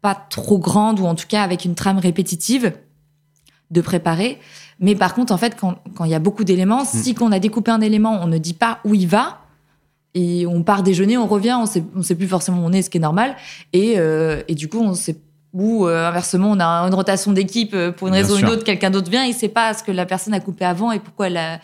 pas 0.00 0.14
trop 0.14 0.58
grande, 0.58 1.00
ou 1.00 1.04
en 1.04 1.14
tout 1.14 1.26
cas 1.26 1.42
avec 1.42 1.64
une 1.64 1.74
trame 1.74 1.98
répétitive, 1.98 2.72
de 3.70 3.80
préparer. 3.80 4.38
Mais 4.78 4.94
par 4.94 5.14
contre, 5.14 5.32
en 5.32 5.38
fait, 5.38 5.56
quand 5.58 5.78
quand 5.94 6.04
il 6.04 6.10
y 6.10 6.14
a 6.14 6.18
beaucoup 6.20 6.44
d'éléments, 6.44 6.84
si 6.84 7.14
qu'on 7.14 7.32
a 7.32 7.38
découpé 7.40 7.70
un 7.70 7.80
élément, 7.80 8.18
on 8.22 8.26
ne 8.26 8.38
dit 8.38 8.54
pas 8.54 8.78
où 8.84 8.94
il 8.94 9.08
va. 9.08 9.42
Et 10.18 10.46
on 10.46 10.62
part 10.62 10.82
déjeuner, 10.82 11.18
on 11.18 11.26
revient, 11.26 11.56
on 11.60 11.66
sait, 11.66 11.84
on 11.94 12.02
sait 12.02 12.14
plus 12.14 12.26
forcément 12.26 12.62
où 12.62 12.66
on 12.66 12.72
est, 12.72 12.80
ce 12.80 12.88
qui 12.88 12.96
est 12.96 13.00
normal. 13.00 13.36
Et, 13.74 13.94
euh, 13.98 14.42
et 14.48 14.54
du 14.54 14.66
coup, 14.66 14.80
on 14.80 14.94
sait 14.94 15.14
ou 15.52 15.86
euh, 15.86 16.08
inversement, 16.08 16.50
on 16.50 16.58
a 16.60 16.66
une 16.86 16.94
rotation 16.94 17.32
d'équipe 17.32 17.72
euh, 17.74 17.92
pour 17.92 18.08
une 18.08 18.14
Bien 18.14 18.22
raison 18.22 18.34
ou 18.34 18.38
une 18.38 18.46
autre, 18.48 18.64
quelqu'un 18.64 18.90
d'autre 18.90 19.10
vient, 19.10 19.24
il 19.24 19.34
sait 19.34 19.48
pas 19.48 19.72
ce 19.74 19.82
que 19.82 19.92
la 19.92 20.04
personne 20.06 20.34
a 20.34 20.40
coupé 20.40 20.64
avant 20.64 20.90
et 20.92 21.00
pourquoi 21.00 21.26
elle 21.28 21.36
a, 21.36 21.60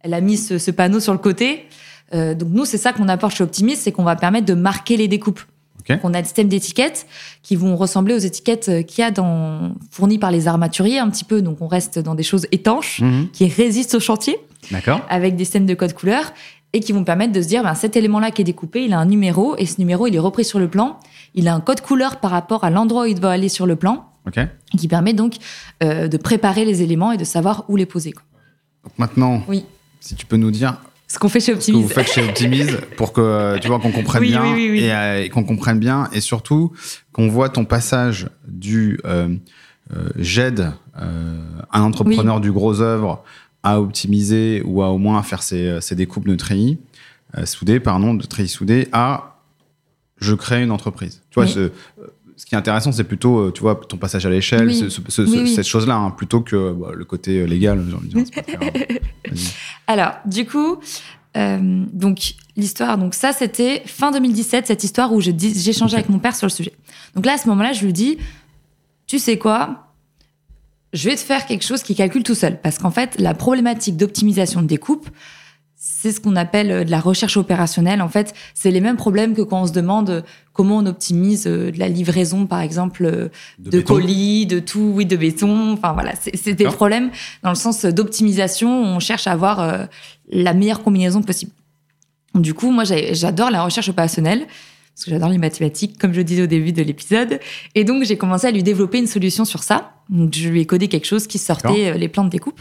elle 0.00 0.14
a 0.14 0.20
mis 0.20 0.36
ce, 0.36 0.58
ce 0.58 0.70
panneau 0.70 0.98
sur 1.00 1.12
le 1.12 1.18
côté. 1.18 1.66
Euh, 2.14 2.34
donc 2.34 2.48
nous, 2.50 2.64
c'est 2.64 2.76
ça 2.78 2.92
qu'on 2.92 3.08
apporte 3.08 3.34
chez 3.36 3.44
Optimis, 3.44 3.76
c'est 3.76 3.92
qu'on 3.92 4.04
va 4.04 4.16
permettre 4.16 4.46
de 4.46 4.54
marquer 4.54 4.96
les 4.96 5.08
découpes. 5.08 5.40
Donc, 5.88 5.98
on 6.04 6.14
a 6.14 6.20
des 6.20 6.26
systèmes 6.26 6.46
d'étiquettes 6.48 7.06
qui 7.42 7.56
vont 7.56 7.74
ressembler 7.76 8.14
aux 8.14 8.18
étiquettes 8.18 8.86
qu'il 8.86 9.02
y 9.02 9.04
a 9.04 9.10
dans, 9.10 9.72
fournies 9.90 10.18
par 10.18 10.30
les 10.30 10.46
armaturiers 10.46 11.00
un 11.00 11.10
petit 11.10 11.24
peu. 11.24 11.42
Donc 11.42 11.60
on 11.60 11.66
reste 11.66 11.98
dans 11.98 12.14
des 12.14 12.22
choses 12.22 12.46
étanches 12.52 13.00
Mhm. 13.00 13.28
qui 13.32 13.48
résistent 13.48 13.96
au 13.96 14.00
chantier 14.00 14.38
D'accord. 14.70 15.00
avec 15.08 15.34
des 15.34 15.44
systèmes 15.44 15.66
de 15.66 15.74
code 15.74 15.92
couleur 15.94 16.32
et 16.72 16.80
qui 16.80 16.92
vont 16.92 17.04
permettre 17.04 17.32
de 17.32 17.42
se 17.42 17.48
dire 17.48 17.62
ben, 17.62 17.74
cet 17.74 17.96
élément-là 17.96 18.30
qui 18.30 18.42
est 18.42 18.44
découpé, 18.44 18.84
il 18.84 18.92
a 18.92 18.98
un 18.98 19.04
numéro 19.06 19.54
et 19.58 19.66
ce 19.66 19.78
numéro, 19.78 20.06
il 20.06 20.14
est 20.14 20.18
repris 20.18 20.44
sur 20.44 20.58
le 20.58 20.68
plan. 20.68 20.98
Il 21.34 21.48
a 21.48 21.54
un 21.54 21.60
code 21.60 21.80
couleur 21.80 22.16
par 22.20 22.30
rapport 22.30 22.64
à 22.64 22.70
l'endroit 22.70 23.02
où 23.04 23.06
il 23.06 23.18
doit 23.20 23.30
aller 23.32 23.48
sur 23.48 23.66
le 23.66 23.76
plan 23.76 24.08
Ok. 24.26 24.38
et 24.38 24.76
qui 24.78 24.88
permet 24.88 25.12
donc 25.12 25.36
euh, 25.82 26.08
de 26.08 26.16
préparer 26.16 26.64
les 26.64 26.82
éléments 26.82 27.12
et 27.12 27.16
de 27.16 27.24
savoir 27.24 27.64
où 27.68 27.76
les 27.76 27.86
poser. 27.86 28.12
quoi. 28.12 28.22
Donc 28.84 28.92
maintenant, 28.98 29.42
Oui. 29.48 29.64
si 30.00 30.14
tu 30.14 30.26
peux 30.26 30.36
nous 30.36 30.50
dire 30.50 30.76
Ce 31.08 31.18
qu'on 31.18 31.28
fait 31.28 31.40
chez 31.40 31.58
ce 31.60 31.70
que 31.72 31.76
vous 31.76 31.88
faites 31.88 32.10
chez 32.10 32.22
Optimise 32.22 32.78
pour 32.96 33.12
que 33.12 33.58
tu 33.60 33.68
vois 33.68 33.78
qu'on 33.80 33.92
comprenne 33.92 34.22
Oui, 34.22 34.28
bien 34.28 34.42
oui, 34.42 34.52
oui, 34.54 34.70
oui. 34.72 34.78
et, 34.84 34.92
euh, 34.94 35.22
et 35.24 35.28
qu'on 35.28 35.44
comprenne 35.44 35.78
bien 35.78 36.08
et 36.12 36.20
surtout 36.20 36.72
qu'on 37.12 37.28
voit 37.28 37.48
ton 37.48 37.64
passage 37.64 38.28
du 38.48 38.98
euh, 39.04 39.28
euh, 39.94 40.08
j'aide 40.16 40.72
euh, 41.00 41.38
un 41.72 41.82
entrepreneur 41.82 42.40
du 42.40 42.50
gros 42.52 42.80
œuvre 42.80 43.22
à 43.62 43.80
optimiser 43.80 44.62
ou 44.64 44.82
à 44.82 44.90
au 44.90 44.98
moins 44.98 45.22
faire 45.22 45.42
ses, 45.42 45.80
ses 45.80 45.94
découpes 45.94 46.26
de 46.26 46.34
treillis 46.34 46.78
euh, 47.38 47.46
soudés 47.46 47.80
pardon 47.80 48.14
de 48.14 48.24
treillis 48.26 48.48
soudés 48.48 48.88
à 48.92 49.38
je 50.18 50.34
crée 50.34 50.62
une 50.62 50.70
entreprise 50.70 51.22
tu 51.30 51.34
vois 51.36 51.44
Oui. 51.44 51.50
ce, 51.52 51.58
euh, 51.60 51.70
ce 52.36 52.46
qui 52.46 52.54
est 52.54 52.58
intéressant 52.58 52.90
c'est 52.92 53.04
plutôt 53.04 53.38
euh, 53.38 53.52
tu 53.52 53.60
vois 53.60 53.76
ton 53.88 53.96
passage 53.98 54.26
à 54.26 54.30
l'échelle 54.30 54.66
Oui. 54.66 54.74
ce- 55.08 55.22
Oui, 55.22 55.48
cette 55.54 55.66
chose 55.66 55.86
là 55.86 56.12
plutôt 56.16 56.40
que 56.40 56.72
bah, 56.72 56.90
le 56.94 57.04
côté 57.04 57.40
euh, 57.40 57.44
légal 57.46 57.84
genre, 57.88 58.00
pas. 58.34 58.66
Alors, 59.86 60.12
du 60.26 60.46
coup, 60.46 60.78
euh, 61.36 61.84
donc 61.92 62.34
l'histoire, 62.56 62.98
donc 62.98 63.14
ça 63.14 63.32
c'était 63.32 63.82
fin 63.86 64.10
2017, 64.10 64.66
cette 64.66 64.84
histoire 64.84 65.12
où 65.12 65.20
j'échangeais 65.20 65.96
avec 65.96 66.08
mon 66.08 66.18
père 66.18 66.34
sur 66.36 66.46
le 66.46 66.50
sujet. 66.52 66.72
Donc 67.14 67.26
là, 67.26 67.34
à 67.34 67.38
ce 67.38 67.48
moment-là, 67.48 67.72
je 67.72 67.84
lui 67.84 67.92
dis, 67.92 68.18
tu 69.06 69.18
sais 69.18 69.38
quoi? 69.38 69.91
Je 70.92 71.08
vais 71.08 71.16
te 71.16 71.20
faire 71.20 71.46
quelque 71.46 71.64
chose 71.64 71.82
qui 71.82 71.94
calcule 71.94 72.22
tout 72.22 72.34
seul, 72.34 72.60
parce 72.60 72.78
qu'en 72.78 72.90
fait, 72.90 73.18
la 73.18 73.34
problématique 73.34 73.96
d'optimisation 73.96 74.60
de 74.62 74.66
découpe, 74.66 75.08
c'est 75.74 76.12
ce 76.12 76.20
qu'on 76.20 76.36
appelle 76.36 76.70
euh, 76.70 76.84
de 76.84 76.90
la 76.90 77.00
recherche 77.00 77.36
opérationnelle. 77.36 78.02
En 78.02 78.08
fait, 78.08 78.34
c'est 78.54 78.70
les 78.70 78.80
mêmes 78.80 78.96
problèmes 78.96 79.34
que 79.34 79.42
quand 79.42 79.62
on 79.62 79.66
se 79.66 79.72
demande 79.72 80.10
euh, 80.10 80.22
comment 80.52 80.78
on 80.78 80.86
optimise 80.86 81.46
euh, 81.46 81.72
de 81.72 81.78
la 81.78 81.88
livraison, 81.88 82.46
par 82.46 82.60
exemple, 82.60 83.30
de, 83.58 83.80
colis, 83.80 84.46
de 84.46 84.58
tout, 84.58 84.92
oui, 84.94 85.06
de 85.06 85.16
béton. 85.16 85.72
Enfin 85.72 85.92
voilà, 85.92 86.12
c'est 86.16 86.54
des 86.54 86.64
problèmes 86.66 87.10
dans 87.42 87.50
le 87.50 87.56
sens 87.56 87.84
d'optimisation. 87.84 88.70
On 88.70 89.00
cherche 89.00 89.26
à 89.26 89.32
avoir 89.32 89.60
euh, 89.60 89.84
la 90.30 90.54
meilleure 90.54 90.82
combinaison 90.82 91.22
possible. 91.22 91.52
Du 92.34 92.54
coup, 92.54 92.70
moi, 92.70 92.84
j'adore 92.84 93.50
la 93.50 93.62
recherche 93.62 93.88
opérationnelle 93.88 94.46
parce 94.94 95.06
que 95.06 95.10
j'adore 95.10 95.30
les 95.30 95.38
mathématiques, 95.38 95.98
comme 95.98 96.12
je 96.12 96.20
disais 96.20 96.42
au 96.42 96.46
début 96.46 96.72
de 96.72 96.82
l'épisode. 96.82 97.40
Et 97.74 97.84
donc, 97.84 98.04
j'ai 98.04 98.16
commencé 98.16 98.46
à 98.46 98.50
lui 98.50 98.62
développer 98.62 98.98
une 98.98 99.06
solution 99.06 99.44
sur 99.44 99.62
ça. 99.62 99.94
Donc, 100.10 100.34
je 100.34 100.48
lui 100.48 100.60
ai 100.60 100.66
codé 100.66 100.88
quelque 100.88 101.06
chose 101.06 101.26
qui 101.26 101.38
sortait 101.38 101.92
euh, 101.92 101.94
les 101.94 102.08
plans 102.08 102.24
de 102.24 102.30
découpe. 102.30 102.60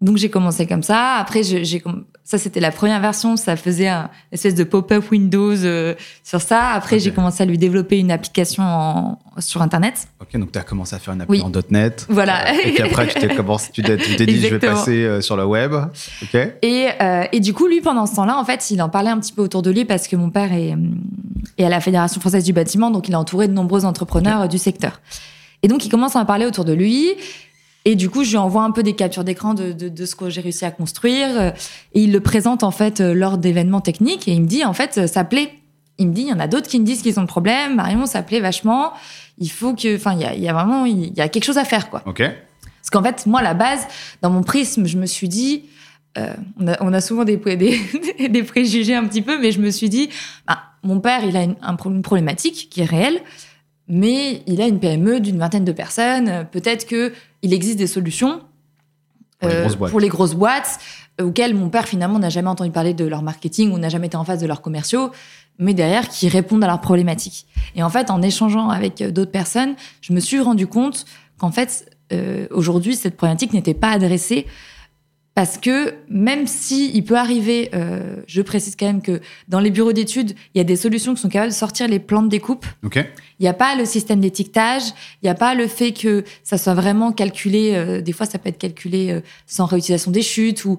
Donc, 0.00 0.16
j'ai 0.16 0.30
commencé 0.30 0.66
comme 0.66 0.84
ça. 0.84 1.14
Après, 1.16 1.42
j'ai 1.42 1.82
ça, 2.22 2.38
c'était 2.38 2.60
la 2.60 2.70
première 2.70 3.00
version. 3.00 3.36
Ça 3.36 3.56
faisait 3.56 3.88
un 3.88 4.10
espèce 4.30 4.54
de 4.54 4.62
pop-up 4.62 5.10
Windows 5.10 5.56
euh, 5.64 5.94
sur 6.22 6.40
ça. 6.40 6.68
Après, 6.68 7.00
j'ai 7.00 7.10
commencé 7.10 7.42
à 7.42 7.46
lui 7.46 7.58
développer 7.58 7.98
une 7.98 8.12
application 8.12 8.62
en- 8.62 9.18
sur 9.38 9.60
Internet. 9.62 10.06
Ok, 10.20 10.38
donc 10.38 10.52
tu 10.52 10.58
as 10.58 10.62
commencé 10.62 10.94
à 10.94 10.98
faire 11.00 11.14
une 11.14 11.22
appli 11.22 11.40
Oui. 11.40 11.44
en 11.44 11.50
.NET. 11.70 12.06
Voilà. 12.10 12.48
Euh, 12.52 12.56
et 12.64 12.72
puis 12.74 12.82
après, 12.82 13.08
tu 13.08 13.14
t'es 13.18 13.34
commencé- 13.34 13.70
tu 13.72 13.82
t'es 13.82 13.96
dit, 14.26 14.40
je 14.40 14.54
vais 14.54 14.58
passer 14.60 15.02
euh, 15.04 15.20
sur 15.20 15.36
le 15.36 15.44
web. 15.46 15.72
Ok. 16.22 16.34
Et, 16.62 16.88
euh, 17.00 17.24
et 17.32 17.40
du 17.40 17.52
coup, 17.52 17.66
lui, 17.66 17.80
pendant 17.80 18.06
ce 18.06 18.14
temps-là, 18.16 18.36
en 18.38 18.44
fait, 18.44 18.70
il 18.70 18.80
en 18.82 18.88
parlait 18.90 19.10
un 19.10 19.18
petit 19.18 19.32
peu 19.32 19.42
autour 19.42 19.62
de 19.62 19.70
lui 19.72 19.84
parce 19.84 20.06
que 20.06 20.14
mon 20.14 20.30
père 20.30 20.52
est, 20.52 20.74
est 21.56 21.64
à 21.64 21.68
la 21.70 21.80
Fédération 21.80 22.20
française 22.20 22.44
du 22.44 22.52
bâtiment, 22.52 22.90
donc 22.92 23.08
il 23.08 23.12
est 23.12 23.16
entouré 23.16 23.48
de 23.48 23.52
nombreux 23.54 23.84
entrepreneurs 23.84 24.48
du 24.48 24.58
secteur. 24.58 25.00
Et 25.64 25.68
donc, 25.68 25.84
il 25.84 25.88
commence 25.88 26.14
à 26.14 26.20
en 26.20 26.24
parler 26.24 26.46
autour 26.46 26.64
de 26.64 26.72
lui. 26.72 27.08
Et 27.90 27.96
du 27.96 28.10
coup, 28.10 28.22
je 28.22 28.32
lui 28.32 28.36
envoie 28.36 28.64
un 28.64 28.70
peu 28.70 28.82
des 28.82 28.92
captures 28.92 29.24
d'écran 29.24 29.54
de, 29.54 29.72
de, 29.72 30.04
ce 30.04 30.14
que 30.14 30.28
j'ai 30.28 30.42
réussi 30.42 30.66
à 30.66 30.70
construire. 30.70 31.54
Et 31.94 32.02
il 32.02 32.12
le 32.12 32.20
présente, 32.20 32.62
en 32.62 32.70
fait, 32.70 33.00
lors 33.00 33.38
d'événements 33.38 33.80
techniques. 33.80 34.28
Et 34.28 34.32
il 34.32 34.42
me 34.42 34.46
dit, 34.46 34.62
en 34.62 34.74
fait, 34.74 35.08
ça 35.08 35.24
plaît. 35.24 35.54
Il 35.96 36.08
me 36.08 36.12
dit, 36.12 36.20
il 36.20 36.28
y 36.28 36.32
en 36.34 36.38
a 36.38 36.48
d'autres 36.48 36.68
qui 36.68 36.78
me 36.78 36.84
disent 36.84 37.00
qu'ils 37.00 37.18
ont 37.18 37.22
le 37.22 37.26
problème. 37.26 37.76
Marion, 37.76 38.04
ça 38.04 38.20
plaît 38.22 38.40
vachement. 38.40 38.92
Il 39.38 39.50
faut 39.50 39.72
que, 39.72 39.96
enfin, 39.96 40.12
il 40.12 40.20
y 40.20 40.24
a, 40.26 40.34
y 40.34 40.46
a, 40.50 40.52
vraiment, 40.52 40.84
il 40.84 41.16
y 41.16 41.20
a 41.22 41.30
quelque 41.30 41.44
chose 41.44 41.56
à 41.56 41.64
faire, 41.64 41.88
quoi. 41.88 42.02
OK. 42.04 42.18
Parce 42.18 42.90
qu'en 42.90 43.02
fait, 43.02 43.24
moi, 43.24 43.40
à 43.40 43.42
la 43.42 43.54
base, 43.54 43.86
dans 44.20 44.28
mon 44.28 44.42
prisme, 44.42 44.84
je 44.84 44.98
me 44.98 45.06
suis 45.06 45.30
dit, 45.30 45.64
euh, 46.18 46.34
on, 46.58 46.92
a, 46.92 47.00
souvent 47.00 47.24
des, 47.24 47.36
des, 48.28 48.42
préjugés 48.42 48.96
un 48.96 49.06
petit 49.06 49.22
peu, 49.22 49.40
mais 49.40 49.50
je 49.50 49.60
me 49.60 49.70
suis 49.70 49.88
dit, 49.88 50.10
bah, 50.46 50.58
mon 50.82 51.00
père, 51.00 51.24
il 51.24 51.36
a 51.38 51.42
une, 51.42 51.56
une, 51.86 52.02
problématique 52.02 52.68
qui 52.70 52.82
est 52.82 52.84
réelle, 52.84 53.20
mais 53.88 54.42
il 54.46 54.60
a 54.60 54.66
une 54.66 54.78
PME 54.80 55.20
d'une 55.20 55.38
vingtaine 55.38 55.64
de 55.64 55.72
personnes. 55.72 56.46
Peut-être 56.50 56.86
que 56.86 57.12
il 57.42 57.52
existe 57.52 57.78
des 57.78 57.86
solutions 57.86 58.42
pour, 59.38 60.00
les, 60.00 60.08
grosses 60.08 60.34
boîtes 60.34 60.80
euh, 61.20 61.26
auxquelles 61.26 61.54
mon 61.54 61.68
père 61.68 61.86
finalement 61.86 62.18
n'a 62.18 62.28
jamais 62.28 62.48
entendu 62.48 62.70
parler 62.70 62.92
de 62.92 63.04
leur 63.04 63.22
marketing 63.22 63.72
ou 63.72 63.78
n'a 63.78 63.88
jamais 63.88 64.08
été 64.08 64.16
en 64.16 64.24
face 64.24 64.40
de 64.40 64.46
leurs 64.46 64.62
commerciaux, 64.62 65.12
mais 65.58 65.74
derrière 65.74 66.08
qui 66.08 66.28
répondent 66.28 66.64
à 66.64 66.66
leurs 66.66 66.80
problématiques. 66.80 67.46
Et 67.76 67.82
en 67.82 67.88
fait, 67.88 68.10
en 68.10 68.20
échangeant 68.20 68.68
avec 68.68 69.02
d'autres 69.12 69.30
personnes, 69.30 69.74
je 70.00 70.12
me 70.12 70.18
suis 70.18 70.40
rendu 70.40 70.66
compte 70.66 71.04
qu'en 71.38 71.52
fait, 71.52 71.88
euh, 72.12 72.48
aujourd'hui, 72.50 72.96
cette 72.96 73.16
problématique 73.16 73.52
n'était 73.52 73.74
pas 73.74 73.90
adressée 73.90 74.46
parce 75.38 75.56
que 75.56 75.94
même 76.08 76.48
si 76.48 76.90
il 76.94 77.04
peut 77.04 77.16
arriver, 77.16 77.70
euh, 77.72 78.16
je 78.26 78.42
précise 78.42 78.74
quand 78.74 78.86
même 78.86 79.02
que 79.02 79.20
dans 79.46 79.60
les 79.60 79.70
bureaux 79.70 79.92
d'études, 79.92 80.32
il 80.52 80.58
y 80.58 80.60
a 80.60 80.64
des 80.64 80.74
solutions 80.74 81.14
qui 81.14 81.20
sont 81.20 81.28
capables 81.28 81.52
de 81.52 81.56
sortir 81.56 81.86
les 81.86 82.00
plans 82.00 82.22
de 82.22 82.28
découpe. 82.28 82.66
Il 83.38 83.44
n'y 83.44 83.48
a 83.48 83.54
pas 83.54 83.76
le 83.76 83.84
système 83.84 84.20
d'étiquetage, 84.20 84.82
il 85.22 85.26
n'y 85.26 85.28
a 85.28 85.34
pas 85.34 85.54
le 85.54 85.68
fait 85.68 85.92
que 85.92 86.24
ça 86.42 86.58
soit 86.58 86.74
vraiment 86.74 87.12
calculé. 87.12 87.72
Euh, 87.74 88.00
des 88.00 88.12
fois, 88.12 88.26
ça 88.26 88.38
peut 88.38 88.48
être 88.48 88.58
calculé 88.58 89.10
euh, 89.10 89.20
sans 89.46 89.66
réutilisation 89.66 90.10
des 90.10 90.22
chutes. 90.22 90.64
Ou 90.64 90.78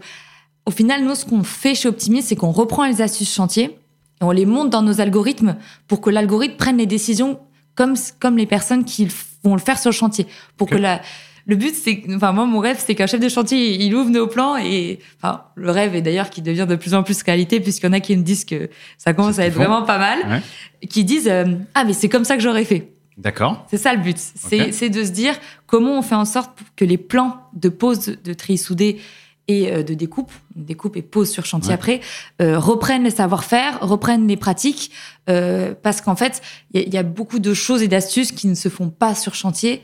au 0.66 0.72
final, 0.72 1.04
nous, 1.04 1.16
ce 1.16 1.26
qu'on 1.26 1.44
fait 1.44 1.76
chez 1.76 1.88
Optimis, 1.88 2.22
c'est 2.22 2.36
qu'on 2.36 2.52
reprend 2.52 2.86
les 2.86 3.02
astuces 3.02 3.34
chantier 3.34 3.80
et 4.22 4.24
on 4.24 4.32
les 4.32 4.46
monte 4.46 4.70
dans 4.70 4.82
nos 4.82 5.00
algorithmes 5.00 5.56
pour 5.88 6.02
que 6.02 6.10
l'algorithme 6.10 6.58
prenne 6.58 6.78
les 6.78 6.86
décisions 6.86 7.40
comme 7.76 7.96
comme 8.20 8.36
les 8.36 8.46
personnes 8.46 8.84
qui 8.84 9.08
vont 9.44 9.56
le 9.56 9.62
faire 9.62 9.80
sur 9.80 9.90
le 9.90 9.96
chantier, 9.96 10.28
pour 10.58 10.68
que 10.68 10.76
la 10.76 11.02
le 11.50 11.56
but, 11.56 11.74
c'est, 11.74 12.04
enfin, 12.14 12.32
moi, 12.32 12.46
mon 12.46 12.60
rêve, 12.60 12.78
c'est 12.80 12.94
qu'un 12.94 13.08
chef 13.08 13.20
de 13.20 13.28
chantier, 13.28 13.84
il 13.84 13.96
ouvre 13.96 14.12
nos 14.12 14.28
plans 14.28 14.56
et, 14.56 15.00
enfin, 15.18 15.46
le 15.56 15.72
rêve 15.72 15.96
est 15.96 16.02
d'ailleurs 16.04 16.30
qui 16.30 16.44
devient 16.44 16.68
de 16.70 16.76
plus 16.76 16.94
en 16.94 17.02
plus 17.02 17.24
qualité 17.24 17.60
puisqu'il 17.60 17.88
y 17.88 17.90
en 17.90 17.94
a 17.94 18.00
qui 18.00 18.16
me 18.16 18.22
disent 18.22 18.46
que 18.46 18.70
ça 19.00 19.14
commence 19.14 19.40
à 19.40 19.48
être 19.48 19.56
vraiment 19.56 19.82
pas 19.82 19.98
mal, 19.98 20.44
qui 20.88 21.04
disent, 21.04 21.28
euh, 21.28 21.46
ah, 21.74 21.86
mais 21.86 21.94
c'est 21.94 22.08
comme 22.08 22.24
ça 22.24 22.36
que 22.36 22.44
j'aurais 22.44 22.66
fait. 22.66 22.94
D'accord. 23.18 23.66
C'est 23.68 23.80
ça 23.80 23.96
le 23.96 24.00
but. 24.00 24.18
C'est 24.20 24.90
de 24.90 25.04
se 25.04 25.10
dire 25.10 25.34
comment 25.66 25.98
on 25.98 26.02
fait 26.04 26.14
en 26.14 26.24
sorte 26.24 26.52
que 26.76 26.86
les 26.86 27.00
plans 27.00 27.38
de 27.54 27.70
pose 27.70 28.16
de 28.24 28.34
tri 28.34 28.60
soudé 28.60 29.00
et 29.48 29.74
euh, 29.74 29.82
de 29.82 29.96
découpe, 29.96 30.32
découpe 30.56 30.98
et 30.98 31.02
pose 31.02 31.32
sur 31.32 31.48
chantier 31.48 31.74
après, 31.74 32.00
euh, 32.44 32.60
reprennent 32.60 33.04
les 33.04 33.10
savoir-faire, 33.10 33.80
reprennent 33.82 34.28
les 34.28 34.38
pratiques, 34.38 34.92
parce 35.26 36.02
qu'en 36.02 36.16
fait, 36.16 36.42
il 36.74 36.94
y, 36.94 36.98
a 36.98 37.04
beaucoup 37.04 37.38
de 37.38 37.54
choses 37.54 37.84
et 37.84 37.88
d'astuces 37.88 38.32
qui 38.32 38.48
ne 38.48 38.56
se 38.56 38.68
font 38.68 38.90
pas 38.90 39.14
sur 39.14 39.36
chantier. 39.36 39.84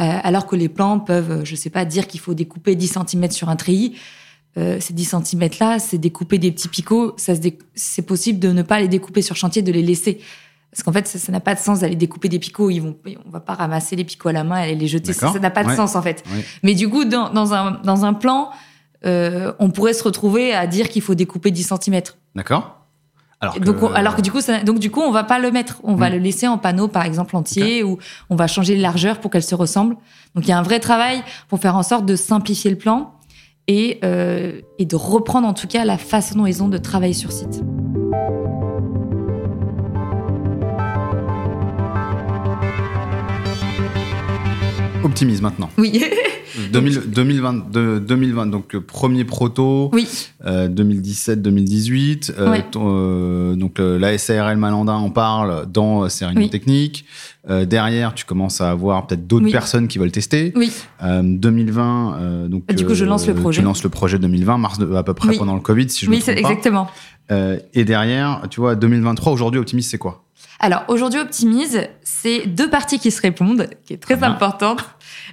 Euh, 0.00 0.18
alors 0.22 0.46
que 0.46 0.56
les 0.56 0.68
plans 0.68 0.98
peuvent, 0.98 1.30
euh, 1.30 1.44
je 1.44 1.54
sais 1.54 1.70
pas, 1.70 1.84
dire 1.84 2.06
qu'il 2.06 2.20
faut 2.20 2.34
découper 2.34 2.74
10 2.74 2.98
cm 3.08 3.30
sur 3.30 3.48
un 3.48 3.56
treillis. 3.56 3.94
Euh, 4.56 4.78
ces 4.80 4.92
10 4.92 5.16
cm 5.24 5.50
là, 5.60 5.78
c'est 5.78 5.98
découper 5.98 6.38
des 6.38 6.52
petits 6.52 6.68
picots. 6.68 7.14
Ça 7.16 7.34
c'est 7.74 8.02
possible 8.02 8.38
de 8.38 8.50
ne 8.50 8.62
pas 8.62 8.80
les 8.80 8.88
découper 8.88 9.22
sur 9.22 9.36
chantier, 9.36 9.62
de 9.62 9.72
les 9.72 9.82
laisser. 9.82 10.20
Parce 10.70 10.82
qu'en 10.82 10.92
fait, 10.92 11.06
ça 11.06 11.30
n'a 11.30 11.38
pas 11.38 11.54
de 11.54 11.60
sens 11.60 11.80
d'aller 11.80 11.94
découper 11.94 12.28
des 12.28 12.40
picots. 12.40 12.68
Ils 12.68 12.80
vont, 12.80 12.96
on 13.24 13.30
va 13.30 13.38
pas 13.38 13.54
ramasser 13.54 13.94
les 13.94 14.02
picots 14.02 14.30
à 14.30 14.32
la 14.32 14.42
main 14.42 14.64
et 14.64 14.74
les 14.74 14.88
jeter. 14.88 15.12
Ça 15.12 15.32
n'a 15.38 15.50
pas 15.50 15.62
de 15.62 15.70
sens 15.70 15.94
en 15.94 16.02
fait. 16.02 16.24
Mais 16.64 16.74
du 16.74 16.88
coup, 16.88 17.04
dans, 17.04 17.30
dans, 17.30 17.54
un, 17.54 17.80
dans 17.84 18.04
un 18.04 18.12
plan, 18.14 18.50
euh, 19.06 19.52
on 19.58 19.70
pourrait 19.70 19.92
se 19.92 20.02
retrouver 20.02 20.54
à 20.54 20.66
dire 20.66 20.88
qu'il 20.88 21.02
faut 21.02 21.14
découper 21.14 21.50
10 21.50 21.74
cm. 21.80 22.02
D'accord. 22.34 22.83
Alors 23.40 23.54
que... 23.54 23.60
Donc, 23.60 23.76
alors 23.94 24.16
que 24.16 24.22
du 24.22 24.30
coup, 24.30 24.40
ça, 24.40 24.62
donc 24.62 24.78
du 24.78 24.90
coup, 24.90 25.00
on 25.00 25.10
va 25.10 25.24
pas 25.24 25.38
le 25.38 25.50
mettre. 25.50 25.80
On 25.84 25.94
va 25.94 26.08
hmm. 26.08 26.14
le 26.14 26.18
laisser 26.18 26.48
en 26.48 26.58
panneau, 26.58 26.88
par 26.88 27.04
exemple, 27.04 27.36
entier, 27.36 27.82
ou 27.82 27.98
on 28.30 28.36
va 28.36 28.46
changer 28.46 28.74
les 28.74 28.82
largeurs 28.82 29.20
pour 29.20 29.30
qu'elle 29.30 29.42
se 29.42 29.54
ressemble. 29.54 29.96
Donc, 30.34 30.44
il 30.44 30.48
y 30.48 30.52
a 30.52 30.58
un 30.58 30.62
vrai 30.62 30.80
travail 30.80 31.22
pour 31.48 31.60
faire 31.60 31.76
en 31.76 31.82
sorte 31.82 32.06
de 32.06 32.16
simplifier 32.16 32.70
le 32.70 32.78
plan 32.78 33.14
et, 33.66 33.98
euh, 34.04 34.60
et 34.78 34.84
de 34.84 34.96
reprendre 34.96 35.46
en 35.48 35.54
tout 35.54 35.66
cas 35.66 35.84
la 35.84 35.98
façon 35.98 36.38
dont 36.38 36.46
ils 36.46 36.62
ont 36.62 36.68
de 36.68 36.78
travailler 36.78 37.14
sur 37.14 37.32
site. 37.32 37.62
Optimise 45.04 45.42
maintenant. 45.42 45.70
Oui. 45.78 46.02
2020, 46.72 47.70
2020, 48.00 48.46
donc 48.46 48.76
premier 48.78 49.24
proto. 49.24 49.90
Oui. 49.92 50.06
2017-2018. 50.44 52.32
Euh, 52.38 52.60
euh, 52.76 53.54
donc 53.56 53.80
euh, 53.80 53.98
la 53.98 54.16
SARL 54.18 54.56
Malandin 54.56 54.94
en 54.94 55.10
parle 55.10 55.66
dans 55.70 56.08
ses 56.08 56.26
réunions 56.26 56.48
techniques. 56.48 57.04
derrière, 57.48 58.14
tu 58.14 58.24
commences 58.24 58.60
à 58.60 58.70
avoir 58.70 59.06
peut-être 59.06 59.26
d'autres 59.26 59.50
personnes 59.50 59.88
qui 59.88 59.98
veulent 59.98 60.12
tester. 60.12 60.52
Oui. 60.56 60.72
2020, 61.02 62.48
donc. 62.48 62.72
du 62.72 62.86
coup, 62.86 62.94
je 62.94 63.04
lance 63.04 63.26
le 63.26 63.34
projet. 63.34 63.60
Tu 63.60 63.64
lances 63.64 63.82
le 63.82 63.90
projet 63.90 64.18
2020, 64.18 64.58
mars 64.58 64.78
à 64.94 65.02
peu 65.02 65.14
près 65.14 65.36
pendant 65.36 65.54
le 65.54 65.60
Covid, 65.60 65.88
si 65.88 66.06
je 66.06 66.10
me 66.10 66.16
trompe 66.16 66.26
pas. 66.26 66.32
Oui, 66.32 66.38
exactement. 66.38 66.88
et 67.74 67.84
derrière, 67.84 68.42
tu 68.50 68.60
vois, 68.60 68.74
2023, 68.74 69.32
aujourd'hui, 69.32 69.60
Optimise, 69.60 69.88
c'est 69.88 69.98
quoi? 69.98 70.24
Alors 70.60 70.84
aujourd'hui, 70.88 71.20
Optimise, 71.20 71.88
c'est 72.02 72.46
deux 72.46 72.70
parties 72.70 72.98
qui 72.98 73.10
se 73.10 73.20
répondent, 73.20 73.68
qui 73.84 73.92
est 73.92 73.98
très 73.98 74.22
importante. 74.22 74.84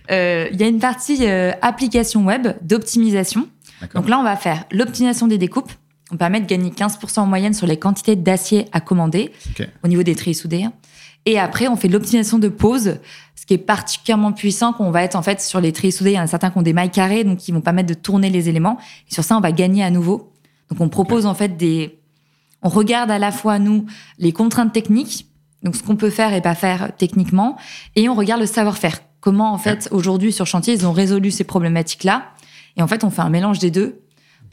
Euh, 0.10 0.48
il 0.52 0.60
y 0.60 0.64
a 0.64 0.68
une 0.68 0.80
partie 0.80 1.28
euh, 1.28 1.52
application 1.62 2.26
web 2.26 2.48
d'optimisation. 2.62 3.48
Donc 3.96 4.10
là, 4.10 4.20
on 4.20 4.24
va 4.24 4.36
faire 4.36 4.66
l'optimisation 4.72 5.28
des 5.28 5.38
découpes. 5.38 5.72
On 6.12 6.18
permet 6.18 6.42
de 6.42 6.46
gagner 6.46 6.70
15% 6.70 7.20
en 7.20 7.26
moyenne 7.26 7.54
sur 7.54 7.68
les 7.68 7.78
quantités 7.78 8.16
d'acier 8.16 8.68
à 8.74 8.82
commander 8.82 9.32
au 9.84 9.88
niveau 9.88 10.04
des 10.04 10.16
tris 10.16 10.34
soudés. 10.34 10.68
Et 11.26 11.40
après, 11.40 11.68
on 11.68 11.76
fait 11.76 11.88
l'optimisation 11.88 12.40
de 12.40 12.48
pose, 12.48 12.98
ce 13.36 13.46
qui 13.46 13.54
est 13.54 13.60
particulièrement 13.60 14.32
puissant 14.32 14.74
qu'on 14.74 14.92
va 14.92 15.04
être 15.04 15.16
en 15.16 15.22
fait 15.22 15.40
sur 15.40 15.62
les 15.62 15.72
tris 15.72 15.92
soudés. 15.92 16.12
Il 16.12 16.16
y 16.16 16.20
en 16.20 16.24
a 16.24 16.28
certains 16.28 16.50
qui 16.50 16.58
ont 16.58 16.64
des 16.64 16.74
mailles 16.74 16.92
carrées, 16.92 17.24
donc 17.24 17.38
qui 17.38 17.52
vont 17.52 17.62
permettre 17.62 17.88
de 17.88 17.94
tourner 17.94 18.30
les 18.30 18.50
éléments. 18.50 18.78
Et 19.10 19.14
sur 19.14 19.24
ça, 19.24 19.38
on 19.38 19.40
va 19.40 19.52
gagner 19.52 19.84
à 19.84 19.90
nouveau. 19.90 20.34
Donc 20.70 20.82
on 20.82 20.90
propose 20.90 21.26
en 21.26 21.36
fait 21.36 21.58
des 21.58 22.01
on 22.62 22.70
regarde 22.70 23.12
à 23.12 23.20
la 23.20 23.32
fois, 23.32 23.60
nous, 23.60 23.86
les 24.18 24.34
contraintes 24.34 24.74
techniques, 24.74 25.28
donc 25.64 25.76
ce 25.76 25.84
qu'on 25.84 25.96
peut 25.96 26.10
faire 26.10 26.34
et 26.34 26.42
pas 26.42 26.56
faire 26.56 26.92
techniquement, 26.98 27.58
et 27.96 28.10
on 28.10 28.16
regarde 28.16 28.42
le 28.42 28.48
savoir-faire. 28.48 29.00
Comment, 29.20 29.54
en 29.54 29.58
fait, 29.60 29.88
aujourd'hui, 29.92 30.32
sur 30.32 30.48
chantier, 30.48 30.74
ils 30.74 30.88
ont 30.88 30.92
résolu 30.92 31.30
ces 31.30 31.44
problématiques-là. 31.44 32.26
Et 32.76 32.82
en 32.82 32.88
fait, 32.88 33.04
on 33.04 33.12
fait 33.12 33.22
un 33.22 33.30
mélange 33.30 33.60
des 33.60 33.70
deux 33.70 34.02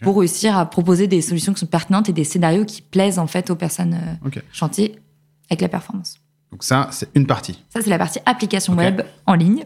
pour 0.02 0.18
réussir 0.18 0.56
à 0.58 0.66
proposer 0.66 1.06
des 1.06 1.22
solutions 1.22 1.54
qui 1.54 1.60
sont 1.60 1.66
pertinentes 1.66 2.08
et 2.10 2.12
des 2.12 2.24
scénarios 2.24 2.66
qui 2.66 2.82
plaisent, 2.82 3.18
en 3.18 3.26
fait, 3.26 3.48
aux 3.48 3.56
personnes 3.56 3.94
euh, 3.94 4.40
chantier 4.52 5.00
avec 5.48 5.62
la 5.62 5.68
performance. 5.68 6.18
Donc 6.52 6.64
ça, 6.64 6.88
c'est 6.92 7.08
une 7.14 7.26
partie. 7.26 7.64
Ça, 7.70 7.80
c'est 7.80 7.90
la 7.90 7.98
partie 7.98 8.20
application 8.26 8.74
web 8.74 9.02
en 9.26 9.34
ligne. 9.34 9.64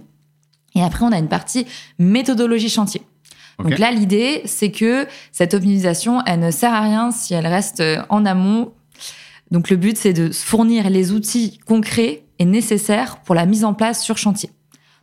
Et 0.75 0.83
après, 0.83 1.05
on 1.05 1.13
a 1.13 1.19
une 1.19 1.29
partie 1.29 1.67
méthodologie 1.99 2.69
chantier. 2.69 3.03
Donc 3.63 3.79
là, 3.79 3.91
l'idée, 3.91 4.43
c'est 4.45 4.71
que 4.71 5.07
cette 5.31 5.55
optimisation, 5.55 6.23
elle 6.27 6.41
ne 6.41 6.51
sert 6.51 6.73
à 6.73 6.81
rien 6.81 7.11
si 7.11 7.35
elle 7.35 7.47
reste 7.47 7.81
euh, 7.81 8.03
en 8.09 8.25
amont. 8.25 8.73
Donc 9.51 9.71
le 9.71 9.77
but, 9.77 9.97
c'est 9.97 10.13
de 10.13 10.31
fournir 10.31 10.91
les 10.91 11.13
outils 11.13 11.59
concrets 11.67 12.25
et 12.39 12.45
nécessaires 12.45 13.19
pour 13.19 13.35
la 13.35 13.47
mise 13.47 13.65
en 13.65 13.75
place 13.75 14.03
sur 14.03 14.19
chantier. 14.19 14.51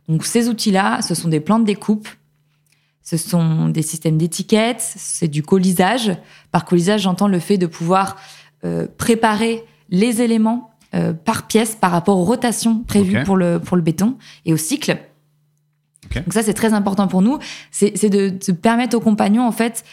Donc 0.08 0.24
ces 0.24 0.48
outils-là, 0.48 1.02
ce 1.02 1.14
sont 1.14 1.28
des 1.28 1.40
plans 1.40 1.58
de 1.58 1.64
découpe, 1.64 2.08
ce 3.02 3.16
sont 3.16 3.68
des 3.68 3.82
systèmes 3.82 4.18
d'étiquettes, 4.18 4.82
c'est 4.96 5.28
du 5.28 5.42
colisage. 5.42 6.16
Par 6.52 6.64
colisage, 6.64 7.02
j'entends 7.02 7.28
le 7.28 7.38
fait 7.38 7.58
de 7.58 7.66
pouvoir 7.66 8.16
euh, 8.64 8.86
préparer 8.98 9.64
les 9.88 10.22
éléments 10.22 10.70
euh, 10.94 11.12
par 11.12 11.46
pièce 11.46 11.76
par 11.76 11.92
rapport 11.92 12.18
aux 12.18 12.24
rotations 12.24 12.82
prévues 12.82 13.22
pour, 13.22 13.36
le, 13.36 13.60
pour 13.60 13.76
le 13.76 13.82
béton 13.82 14.16
et 14.44 14.52
au 14.52 14.56
cycle. 14.56 14.98
Donc 16.14 16.32
ça, 16.32 16.42
c'est 16.42 16.54
très 16.54 16.74
important 16.74 17.08
pour 17.08 17.22
nous. 17.22 17.38
C'est 17.70 18.08
de, 18.08 18.30
de, 18.30 18.52
permettre 18.52 18.96
aux 18.96 19.00
compagnons, 19.00 19.46
en 19.46 19.52
fait, 19.52 19.84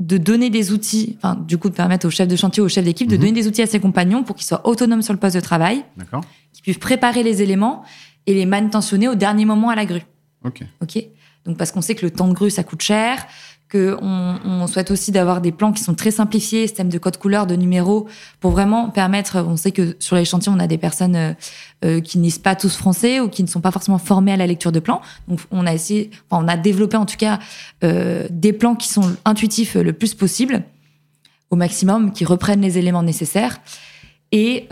de 0.00 0.18
donner 0.18 0.50
des 0.50 0.72
outils, 0.72 1.16
enfin, 1.18 1.36
du 1.36 1.58
coup, 1.58 1.68
de 1.68 1.74
permettre 1.74 2.06
au 2.06 2.10
chef 2.10 2.26
de 2.26 2.36
chantier, 2.36 2.62
au 2.62 2.68
chef 2.68 2.84
d'équipe, 2.84 3.08
de 3.08 3.14
mhm. 3.14 3.20
donner 3.20 3.32
des 3.32 3.46
outils 3.46 3.62
à 3.62 3.66
ses 3.66 3.80
compagnons 3.80 4.24
pour 4.24 4.36
qu'ils 4.36 4.46
soient 4.46 4.66
autonomes 4.66 5.02
sur 5.02 5.12
le 5.12 5.18
poste 5.18 5.36
de 5.36 5.40
travail, 5.40 5.84
qu'ils 6.52 6.62
puissent 6.62 6.78
préparer 6.78 7.22
les 7.22 7.42
éléments 7.42 7.84
et 8.26 8.34
les 8.34 8.46
manutentionner 8.46 9.08
au 9.08 9.14
dernier 9.14 9.44
moment 9.44 9.70
à 9.70 9.74
la 9.76 9.86
grue. 9.86 10.02
Ok. 10.44 10.62
Ok? 10.82 11.04
Donc 11.44 11.58
parce 11.58 11.72
qu'on 11.72 11.82
sait 11.82 11.94
que 11.94 12.04
le 12.04 12.10
temps 12.10 12.28
de 12.28 12.32
grue 12.32 12.50
ça 12.50 12.64
coûte 12.64 12.82
cher, 12.82 13.26
on 13.74 14.66
souhaite 14.66 14.90
aussi 14.90 15.12
d'avoir 15.12 15.40
des 15.40 15.52
plans 15.52 15.72
qui 15.72 15.82
sont 15.82 15.94
très 15.94 16.10
simplifiés, 16.10 16.66
système 16.66 16.88
de 16.88 16.98
code 16.98 17.16
couleur, 17.16 17.46
de 17.46 17.54
numéros, 17.56 18.06
pour 18.40 18.52
vraiment 18.52 18.90
permettre. 18.90 19.44
On 19.46 19.56
sait 19.56 19.72
que 19.72 19.96
sur 19.98 20.16
les 20.16 20.24
chantiers, 20.24 20.52
on 20.54 20.58
a 20.58 20.66
des 20.66 20.78
personnes 20.78 21.16
euh, 21.16 21.32
euh, 21.84 22.00
qui 22.00 22.18
ne 22.18 22.24
lisent 22.24 22.38
pas 22.38 22.54
tous 22.54 22.76
français 22.76 23.20
ou 23.20 23.28
qui 23.28 23.42
ne 23.42 23.48
sont 23.48 23.60
pas 23.60 23.70
forcément 23.70 23.98
formées 23.98 24.32
à 24.32 24.36
la 24.36 24.46
lecture 24.46 24.72
de 24.72 24.80
plans. 24.80 25.00
Donc, 25.28 25.40
on 25.50 25.66
a 25.66 25.74
essayé, 25.74 26.10
on 26.30 26.48
a 26.48 26.56
développé 26.56 26.96
en 26.96 27.06
tout 27.06 27.16
cas 27.16 27.38
euh, 27.82 28.26
des 28.30 28.52
plans 28.52 28.74
qui 28.74 28.88
sont 28.88 29.16
intuitifs 29.24 29.74
le 29.74 29.92
plus 29.92 30.14
possible, 30.14 30.62
au 31.50 31.56
maximum, 31.56 32.12
qui 32.12 32.24
reprennent 32.24 32.62
les 32.62 32.78
éléments 32.78 33.02
nécessaires. 33.02 33.60
et 34.32 34.68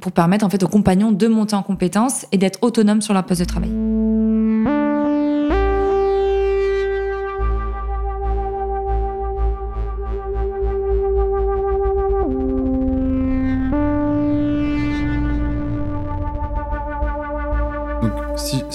pour 0.00 0.10
permettre 0.10 0.44
en 0.44 0.50
fait 0.50 0.62
aux 0.64 0.68
compagnons 0.68 1.12
de 1.12 1.28
monter 1.28 1.54
en 1.54 1.62
compétences 1.62 2.26
et 2.32 2.38
d'être 2.38 2.58
autonomes 2.62 3.00
sur 3.00 3.14
leur 3.14 3.24
poste 3.24 3.40
de 3.40 3.46
travail. 3.46 3.70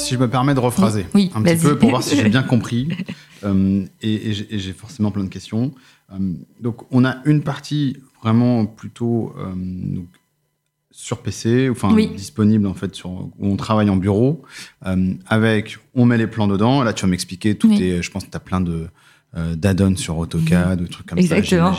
Si, 0.09 0.15
je 0.15 0.19
me 0.19 0.29
permets 0.29 0.53
de 0.53 0.59
rephraser 0.59 1.05
un 1.13 1.41
petit 1.41 1.63
peu 1.63 1.77
pour 1.77 1.89
voir 1.89 2.03
si 2.03 2.15
j'ai 2.15 2.29
bien 2.29 2.43
compris, 2.53 2.89
euh, 3.43 3.85
et, 4.01 4.33
j'ai 4.33 4.73
forcément 4.73 5.11
plein 5.11 5.23
de 5.23 5.29
questions. 5.29 5.73
Euh, 6.11 6.33
donc, 6.59 6.81
on 6.91 7.05
a 7.05 7.17
une 7.25 7.41
partie 7.41 7.97
vraiment 8.21 8.65
plutôt 8.65 9.33
euh, 9.37 9.53
sur 10.91 11.21
PC, 11.21 11.69
enfin 11.69 11.95
disponible 11.95 12.67
en 12.67 12.73
fait 12.73 12.93
sur 12.93 13.09
où 13.09 13.31
on 13.39 13.55
travaille 13.55 13.89
en 13.89 13.95
bureau, 13.95 14.43
avec 15.27 15.77
on 15.95 16.05
met 16.05 16.17
les 16.17 16.27
plans 16.27 16.47
dedans. 16.47 16.83
Là, 16.83 16.93
tu 16.93 17.05
vas 17.05 17.11
m'expliquer 17.11 17.55
tout 17.55 17.71
est, 17.71 18.01
je 18.01 18.11
pense 18.11 18.25
que 18.25 18.31
tu 18.31 18.37
as 18.37 18.41
plein 18.41 18.61
de 18.61 18.87
d'add-ons 19.35 19.95
sur 19.95 20.17
AutoCAD, 20.17 20.81
de 20.81 20.87
trucs 20.87 21.05
comme 21.05 21.21
ça. 21.21 21.37
Exactement. 21.37 21.77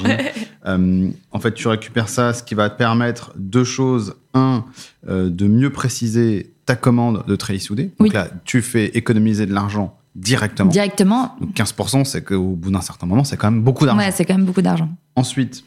en 1.32 1.40
fait, 1.40 1.52
tu 1.52 1.66
récupères 1.66 2.08
ça, 2.08 2.32
ce 2.32 2.44
qui 2.44 2.54
va 2.54 2.70
te 2.70 2.78
permettre 2.78 3.32
deux 3.36 3.64
choses. 3.64 4.14
Un, 4.32 4.64
de 5.04 5.48
mieux 5.48 5.70
préciser 5.70 6.52
ta 6.70 6.76
commande 6.76 7.24
de 7.26 7.34
treillis 7.34 7.58
soudé. 7.58 7.90
Donc 7.98 8.12
là, 8.12 8.28
tu 8.44 8.62
fais 8.62 8.86
économiser 8.96 9.44
de 9.44 9.52
l'argent 9.52 9.98
directement. 10.14 10.70
Directement. 10.70 11.34
Donc 11.40 11.52
15%, 11.52 12.04
c'est 12.04 12.22
qu'au 12.22 12.54
bout 12.54 12.70
d'un 12.70 12.80
certain 12.80 13.06
moment, 13.06 13.24
c'est 13.24 13.36
quand 13.36 13.50
même 13.50 13.62
beaucoup 13.62 13.86
d'argent. 13.86 14.00
Ouais, 14.00 14.12
c'est 14.12 14.24
quand 14.24 14.34
même 14.34 14.46
beaucoup 14.46 14.62
d'argent. 14.62 14.88
Ensuite, 15.16 15.64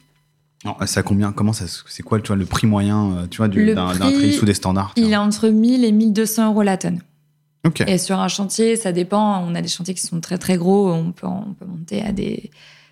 ça 0.85 1.03
combien 1.03 1.33
Comment 1.33 1.51
ça 1.51 1.65
C'est 1.89 2.03
quoi, 2.03 2.21
tu 2.21 2.27
vois, 2.27 2.37
le 2.37 2.45
prix 2.45 2.67
moyen, 2.67 3.11
euh, 3.11 3.27
tu 3.29 3.37
vois, 3.39 3.49
d'un 3.49 3.93
treillis 3.95 4.31
soudé 4.31 4.53
standard 4.53 4.93
Il 4.95 5.11
est 5.11 5.17
entre 5.17 5.49
1000 5.49 5.83
et 5.83 5.91
1200 5.91 6.51
euros 6.51 6.61
la 6.63 6.77
tonne. 6.77 7.01
Ok. 7.65 7.81
Et 7.85 7.97
sur 7.97 8.19
un 8.19 8.29
chantier, 8.29 8.77
ça 8.77 8.93
dépend. 8.93 9.43
On 9.45 9.55
a 9.55 9.61
des 9.61 9.67
chantiers 9.67 9.93
qui 9.93 10.03
sont 10.03 10.21
très 10.21 10.37
très 10.37 10.55
gros. 10.55 10.89
On 10.89 11.11
peut, 11.11 11.27
on 11.27 11.53
peut 11.53 11.65
monter 11.65 12.01
à 12.01 12.13
des, 12.13 12.49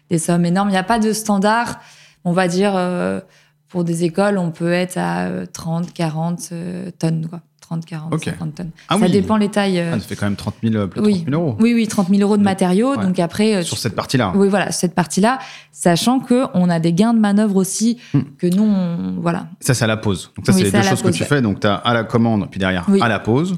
des 0.10 0.20
sommes 0.20 0.44
énormes. 0.44 0.68
Il 0.68 0.74
n'y 0.74 0.78
a 0.78 0.84
pas 0.84 1.00
de 1.00 1.14
standard. 1.14 1.80
On 2.26 2.34
va 2.34 2.50
dire, 2.50 2.74
euh, 2.76 3.22
pour 3.70 3.86
des 3.86 4.04
écoles, 4.04 4.38
on 4.38 4.52
peut 4.52 4.74
être 4.74 4.98
à 4.98 5.30
30, 5.54 5.86
euh, 5.86 5.92
40 5.94 6.54
tonnes, 7.00 7.28
quoi. 7.30 7.40
30, 7.72 7.86
40, 7.86 8.24
50 8.24 8.56
tonnes. 8.56 8.72
Ah 8.90 8.98
ça 9.00 9.08
dépend 9.08 9.38
les 9.38 9.50
tailles. 9.50 9.80
Euh. 9.80 9.92
Ah, 9.94 10.00
ça 10.00 10.06
fait 10.06 10.16
quand 10.18 10.26
même 10.26 10.36
30 10.36 10.56
000, 10.62 10.76
euh, 10.76 10.88
plus 10.88 11.02
oui. 11.02 11.26
euros. 11.32 11.56
Oui, 11.60 11.74
oui, 11.74 11.88
30 11.88 12.10
000 12.10 12.22
euros 12.22 12.36
de 12.36 12.44
matériaux. 12.44 12.98
Donc 12.98 13.18
après. 13.20 13.56
Euh, 13.56 13.64
sur 13.64 13.78
cette 13.78 13.96
partie-là. 13.96 14.34
Oui, 14.36 14.50
voilà, 14.50 14.72
cette 14.72 14.94
partie-là. 14.94 15.40
Sachant 15.72 16.20
qu'on 16.20 16.70
a 16.70 16.80
des 16.80 16.92
gains 16.92 17.14
de 17.14 17.20
manœuvre 17.20 17.56
aussi 17.56 17.98
hmm. 18.14 18.22
que 18.38 18.48
nous, 18.48 18.64
on, 18.64 19.22
voilà. 19.22 19.48
Ça, 19.62 19.74
c'est 19.74 19.86
à 19.86 19.88
la 19.88 19.98
pause. 19.98 20.32
Donc 20.36 20.46
ça, 20.46 20.54
c'est 20.54 20.64
les 20.64 20.72
deux 20.72 20.82
choses 20.82 21.02
que 21.02 21.10
tu 21.10 21.24
fais. 21.24 21.42
Donc 21.42 21.62
tu 21.62 21.68
as 21.68 21.76
à 21.76 21.94
la 21.94 22.04
commande, 22.04 22.50
puis 22.50 22.60
derrière 22.60 22.86
à 23.02 23.08
la 23.08 23.20
pause. 23.20 23.58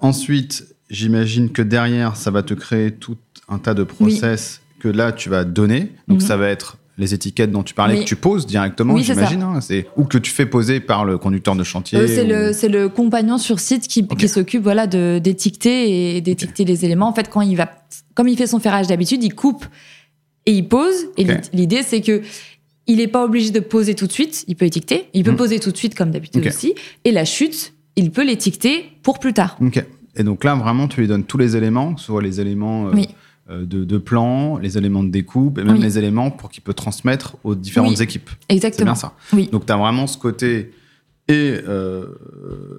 ensuite, 0.00 0.66
j'imagine 0.90 1.50
que 1.50 1.62
derrière, 1.62 2.16
ça 2.16 2.30
va 2.30 2.42
te 2.42 2.54
créer 2.54 2.92
tout 2.92 3.16
un 3.48 3.58
tas 3.58 3.74
de 3.74 3.84
process 3.84 4.60
que 4.80 4.88
là, 4.88 5.12
tu 5.12 5.30
vas 5.30 5.44
donner. 5.44 5.92
Donc 6.08 6.20
mhm. 6.20 6.26
ça 6.26 6.36
va 6.36 6.48
être 6.48 6.76
les 7.00 7.14
étiquettes 7.14 7.50
dont 7.50 7.62
tu 7.62 7.74
parlais 7.74 8.00
que 8.00 8.04
tu 8.04 8.14
poses 8.14 8.46
directement, 8.46 8.96
j'imagine. 8.98 9.42
Hein, 9.42 9.58
ou 9.96 10.04
que 10.04 10.18
tu 10.18 10.30
fais 10.30 10.46
poser 10.46 10.80
par 10.80 11.04
le 11.04 11.18
conducteur 11.18 11.56
de 11.56 11.64
chantier. 11.64 11.98
Euh, 11.98 12.52
c'est 12.52 12.68
le, 12.68 12.88
compagnon 12.88 13.38
sur 13.38 13.58
site 13.58 13.88
qui, 13.88 14.06
s'occupe 14.28 14.62
voilà 14.62 14.86
d'étiqueter 14.86 16.16
et 16.16 16.20
d'étiqueter 16.20 16.64
les 16.64 16.84
éléments. 16.84 17.08
En 17.08 17.14
fait, 17.14 17.28
quand 17.28 17.40
il 17.40 17.56
va, 17.56 17.70
comme 18.14 18.28
il 18.28 18.36
fait 18.36 18.46
son 18.46 18.60
ferrage 18.60 18.86
d'habitude, 18.86 19.24
il 19.24 19.34
coupe 19.34 19.64
et 20.46 20.52
il 20.52 20.68
pose. 20.68 21.06
Et 21.16 21.26
l'idée 21.52 21.82
c'est 21.82 22.02
que 22.02 22.22
il 22.86 22.96
n'est 22.96 23.08
pas 23.08 23.24
obligé 23.24 23.50
de 23.50 23.60
poser 23.60 23.94
tout 23.94 24.06
de 24.06 24.12
suite. 24.12 24.44
Il 24.46 24.56
peut 24.56 24.66
étiqueter. 24.66 25.06
Il 25.14 25.24
peut 25.24 25.32
hmm. 25.32 25.36
poser 25.36 25.60
tout 25.60 25.70
de 25.70 25.76
suite 25.76 25.94
comme 25.94 26.10
d'habitude 26.10 26.46
aussi. 26.46 26.74
Et 27.04 27.12
la 27.12 27.24
chute, 27.24 27.72
il 27.96 28.10
peut 28.10 28.24
l'étiqueter 28.24 28.84
pour 29.02 29.18
plus 29.18 29.32
tard. 29.32 29.56
Ok. 29.60 29.84
Et 30.16 30.24
donc 30.24 30.44
là, 30.44 30.54
vraiment, 30.54 30.88
tu 30.88 31.00
lui 31.00 31.06
donnes 31.06 31.24
tous 31.24 31.38
les 31.38 31.56
éléments, 31.56 31.96
soit 31.96 32.20
les 32.20 32.40
éléments. 32.40 32.88
Euh, 32.88 32.92
euh, 32.92 33.04
de, 33.50 33.84
de 33.84 33.98
plans, 33.98 34.58
les 34.58 34.78
éléments 34.78 35.02
de 35.02 35.10
découpe 35.10 35.58
et 35.58 35.64
même 35.64 35.80
les 35.80 35.98
éléments 35.98 36.30
pour 36.30 36.50
qu'il 36.50 36.62
peut 36.62 36.74
transmettre 36.74 37.36
aux 37.44 37.54
différentes 37.54 38.00
équipes. 38.00 38.30
Exactement. 38.48 38.94
C'est 38.94 39.00
bien 39.00 39.10
ça. 39.10 39.12
Oui. 39.32 39.48
Donc 39.50 39.66
tu 39.66 39.72
as 39.72 39.76
vraiment 39.76 40.06
ce 40.06 40.18
côté 40.18 40.72
et 41.30 41.60
euh, 41.68 42.06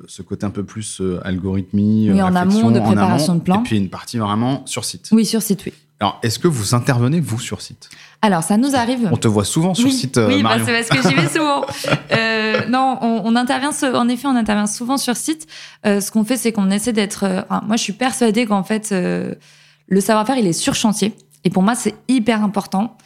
ce 0.08 0.22
côté 0.22 0.46
un 0.46 0.50
peu 0.50 0.64
plus 0.64 1.00
euh, 1.00 1.22
algorithmie, 1.24 2.12
oui, 2.12 2.22
en 2.22 2.36
amont 2.36 2.72
de 2.72 2.80
préparation 2.82 3.36
de 3.36 3.40
plan. 3.40 3.62
Et 3.62 3.64
puis 3.64 3.78
une 3.78 3.90
partie 3.90 4.18
vraiment 4.18 4.64
sur 4.66 4.84
site. 4.84 5.08
Oui, 5.14 5.26
sur 5.26 5.42
site, 5.42 5.64
oui. 5.66 5.74
Alors, 6.02 6.20
est-ce 6.24 6.38
que 6.38 6.48
vous 6.50 6.76
intervenez, 6.76 7.22
vous, 7.22 7.40
sur 7.40 7.62
site? 7.62 7.90
Alors, 8.22 8.44
ça 8.44 8.58
nous 8.58 8.76
arrive. 8.76 9.08
On 9.12 9.18
te 9.18 9.28
voit 9.28 9.46
souvent 9.46 9.74
sur 9.74 9.92
site, 9.92 10.20
Oui, 10.28 10.42
bah, 10.42 10.58
c'est 10.66 10.74
parce 10.74 10.90
que 10.90 11.08
j'y 11.08 11.16
vais 11.16 11.30
souvent. 11.30 11.62
non, 12.70 12.98
on, 13.02 13.36
intervient, 13.36 13.70
en 13.94 14.10
effet, 14.10 14.28
on 14.28 14.36
intervient 14.36 14.68
souvent 14.68 14.98
sur 14.98 15.16
site. 15.16 15.48
ce 15.86 16.12
qu'on 16.12 16.26
fait, 16.26 16.38
c'est 16.38 16.52
qu'on 16.52 16.72
essaie 16.72 16.92
d'être... 16.92 17.46
moi, 17.68 17.78
je 17.78 17.84
suis 17.84 17.94
persuadée 17.94 18.48
qu'en 18.48 18.64
fait 18.64 18.94
le 19.88 20.02
savoir-faire, 20.02 20.38
il 20.38 20.48
est 20.48 20.54
sur 20.54 20.76
chantier. 20.76 21.16
Et 21.44 21.50
pour 21.50 21.64
moi, 21.64 21.76
c'est 21.76 21.96
hyper 22.08 22.44
important. 22.44 22.98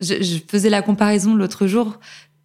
Je, 0.00 0.38
faisais 0.48 0.70
la 0.70 0.82
comparaison 0.82 1.34
l'autre 1.34 1.66
jour 1.66 1.98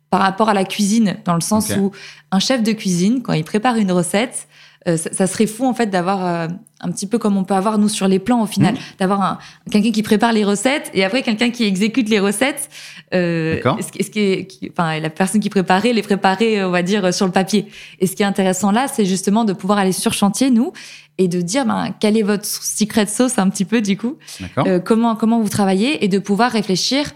par 0.09 0.21
rapport 0.21 0.49
à 0.49 0.53
la 0.53 0.65
cuisine, 0.65 1.17
dans 1.25 1.33
le 1.33 1.41
sens 1.41 1.71
où 1.77 1.91
un 2.31 2.39
chef 2.39 2.63
de 2.63 2.71
cuisine, 2.71 3.21
quand 3.21 3.33
il 3.33 3.43
prépare 3.43 3.77
une 3.77 3.91
recette, 3.91 4.47
euh, 4.87 4.97
ça, 4.97 5.27
serait 5.27 5.47
fou 5.47 5.65
en 5.65 5.73
fait 5.73 5.87
d'avoir 5.87 6.25
euh, 6.25 6.47
un 6.79 6.91
petit 6.91 7.07
peu 7.07 7.17
comme 7.17 7.37
on 7.37 7.43
peut 7.43 7.53
avoir 7.53 7.77
nous 7.77 7.89
sur 7.89 8.07
les 8.07 8.19
plans 8.19 8.41
au 8.41 8.45
final, 8.45 8.75
mmh. 8.75 8.79
d'avoir 8.99 9.39
quelqu'un 9.71 9.91
qui 9.91 10.03
prépare 10.03 10.31
les 10.31 10.43
recettes 10.43 10.91
et 10.93 11.03
après 11.03 11.23
quelqu'un 11.23 11.49
qui 11.49 11.63
exécute 11.63 12.09
les 12.09 12.19
recettes. 12.19 12.69
Euh, 13.13 13.59
ce, 13.63 14.03
ce 14.03 14.09
qui 14.09 14.19
est, 14.19 14.47
enfin, 14.71 14.99
la 14.99 15.09
personne 15.09 15.41
qui 15.41 15.49
préparait 15.49 15.93
les 15.93 16.01
préparer, 16.01 16.63
on 16.63 16.71
va 16.71 16.83
dire 16.83 17.13
sur 17.13 17.25
le 17.25 17.31
papier. 17.31 17.67
Et 17.99 18.07
ce 18.07 18.15
qui 18.15 18.23
est 18.23 18.27
intéressant 18.27 18.71
là, 18.71 18.87
c'est 18.87 19.05
justement 19.05 19.43
de 19.43 19.53
pouvoir 19.53 19.79
aller 19.79 19.91
sur 19.91 20.13
chantier 20.13 20.49
nous 20.49 20.71
et 21.17 21.27
de 21.27 21.41
dire 21.41 21.65
ben, 21.65 21.93
quelle 21.99 22.17
est 22.17 22.23
votre 22.23 22.45
secret 22.45 23.05
sauce 23.05 23.37
un 23.37 23.49
petit 23.49 23.65
peu 23.65 23.81
du 23.81 23.97
coup, 23.97 24.17
euh, 24.59 24.79
comment 24.79 25.15
comment 25.15 25.39
vous 25.39 25.49
travaillez 25.49 26.03
et 26.03 26.07
de 26.07 26.19
pouvoir 26.19 26.51
réfléchir 26.51 27.11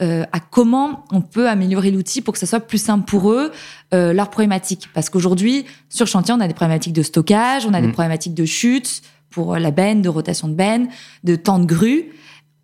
euh, 0.00 0.24
à 0.32 0.40
comment 0.40 1.04
on 1.10 1.20
peut 1.20 1.48
améliorer 1.48 1.90
l'outil 1.90 2.22
pour 2.22 2.32
que 2.32 2.38
ça 2.38 2.46
soit 2.46 2.60
plus 2.60 2.78
simple 2.78 3.04
pour 3.04 3.30
eux, 3.30 3.52
euh, 3.92 4.12
leurs 4.12 4.30
problématiques. 4.30 4.88
Parce 4.94 5.10
qu'aujourd'hui, 5.10 5.66
sur 5.88 6.06
chantier, 6.06 6.34
on 6.34 6.40
a 6.40 6.48
des 6.48 6.54
problématiques 6.54 6.94
de 6.94 7.02
stockage, 7.02 7.66
on 7.66 7.74
a 7.74 7.80
des 7.80 7.88
mm. 7.88 7.92
problématiques 7.92 8.34
de 8.34 8.44
chute 8.44 9.02
pour 9.30 9.56
la 9.56 9.70
benne, 9.70 10.02
de 10.02 10.08
rotation 10.08 10.48
de 10.48 10.54
benne, 10.54 10.88
de 11.24 11.36
temps 11.36 11.58
de 11.58 11.66
grue. 11.66 12.10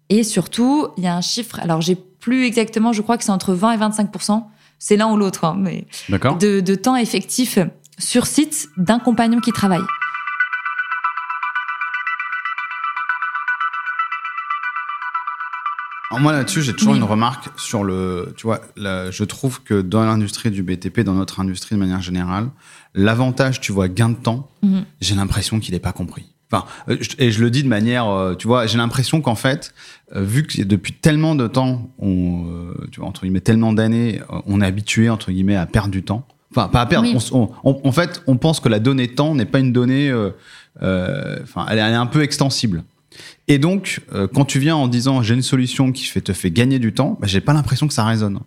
Et 0.08 0.22
surtout, 0.22 0.88
il 0.96 1.04
y 1.04 1.06
a 1.06 1.14
un 1.14 1.20
chiffre, 1.20 1.60
alors 1.60 1.80
j'ai 1.80 1.96
plus 1.96 2.46
exactement, 2.46 2.92
je 2.92 3.02
crois 3.02 3.18
que 3.18 3.24
c'est 3.24 3.30
entre 3.30 3.54
20 3.54 3.72
et 3.72 3.76
25% 3.76 4.42
c'est 4.78 4.96
l'un 4.96 5.10
ou 5.12 5.16
l'autre, 5.16 5.44
hein, 5.44 5.56
mais 5.58 5.86
de, 6.08 6.60
de 6.60 6.74
temps 6.74 6.96
effectif 6.96 7.58
sur 7.98 8.26
site 8.26 8.68
d'un 8.76 8.98
compagnon 8.98 9.40
qui 9.40 9.52
travaille. 9.52 9.82
Moi 16.10 16.32
là-dessus, 16.32 16.62
j'ai 16.62 16.74
toujours 16.74 16.94
une 16.94 17.04
remarque 17.04 17.48
sur 17.58 17.84
le. 17.84 18.32
Tu 18.36 18.46
vois, 18.46 18.60
je 18.76 19.24
trouve 19.24 19.62
que 19.62 19.80
dans 19.80 20.04
l'industrie 20.04 20.50
du 20.50 20.62
BTP, 20.62 21.00
dans 21.00 21.14
notre 21.14 21.40
industrie 21.40 21.74
de 21.74 21.80
manière 21.80 22.00
générale, 22.00 22.48
l'avantage, 22.94 23.60
tu 23.60 23.72
vois, 23.72 23.88
gain 23.88 24.08
de 24.10 24.16
temps, 24.16 24.50
mhm. 24.62 24.84
j'ai 25.00 25.14
l'impression 25.14 25.60
qu'il 25.60 25.74
n'est 25.74 25.80
pas 25.80 25.92
compris. 25.92 26.26
Enfin, 26.50 26.64
euh, 26.88 26.96
et 27.18 27.30
je 27.30 27.40
le 27.42 27.50
dis 27.50 27.62
de 27.62 27.68
manière, 27.68 28.08
euh, 28.08 28.34
tu 28.34 28.46
vois, 28.46 28.66
j'ai 28.66 28.78
l'impression 28.78 29.20
qu'en 29.20 29.34
fait, 29.34 29.74
euh, 30.14 30.22
vu 30.22 30.44
que 30.44 30.62
depuis 30.62 30.94
tellement 30.94 31.34
de 31.34 31.46
temps, 31.46 31.90
on, 31.98 32.72
tu 32.90 33.00
vois, 33.00 33.08
entre 33.08 33.22
guillemets, 33.22 33.40
tellement 33.40 33.72
d'années, 33.72 34.20
on 34.46 34.60
est 34.60 34.66
habitué 34.66 35.10
entre 35.10 35.30
guillemets 35.30 35.56
à 35.56 35.66
perdre 35.66 35.90
du 35.90 36.02
temps. 36.02 36.26
Enfin, 36.50 36.68
pas 36.68 36.80
à 36.80 36.86
perdre. 36.86 37.06
en 37.62 37.92
fait, 37.92 38.22
on 38.26 38.38
pense 38.38 38.60
que 38.60 38.70
la 38.70 38.78
donnée 38.78 39.08
temps 39.08 39.34
n'est 39.34 39.44
pas 39.44 39.58
une 39.58 39.72
donnée. 39.72 40.10
Enfin, 40.80 41.66
elle, 41.68 41.78
elle 41.78 41.92
est 41.92 41.96
un 41.96 42.06
peu 42.06 42.22
extensible. 42.22 42.84
Et 43.48 43.58
donc, 43.58 44.00
euh, 44.14 44.28
quand 44.32 44.44
tu 44.44 44.58
viens 44.58 44.76
en 44.76 44.88
disant 44.88 45.22
j'ai 45.22 45.34
une 45.34 45.42
solution 45.42 45.90
qui 45.90 46.04
fait, 46.04 46.20
te 46.20 46.32
fait 46.32 46.50
gagner 46.50 46.78
du 46.78 46.92
temps, 46.92 47.18
bah, 47.20 47.26
j'ai 47.26 47.40
pas 47.40 47.54
l'impression 47.54 47.88
que 47.88 47.94
ça 47.94 48.04
résonne. 48.04 48.40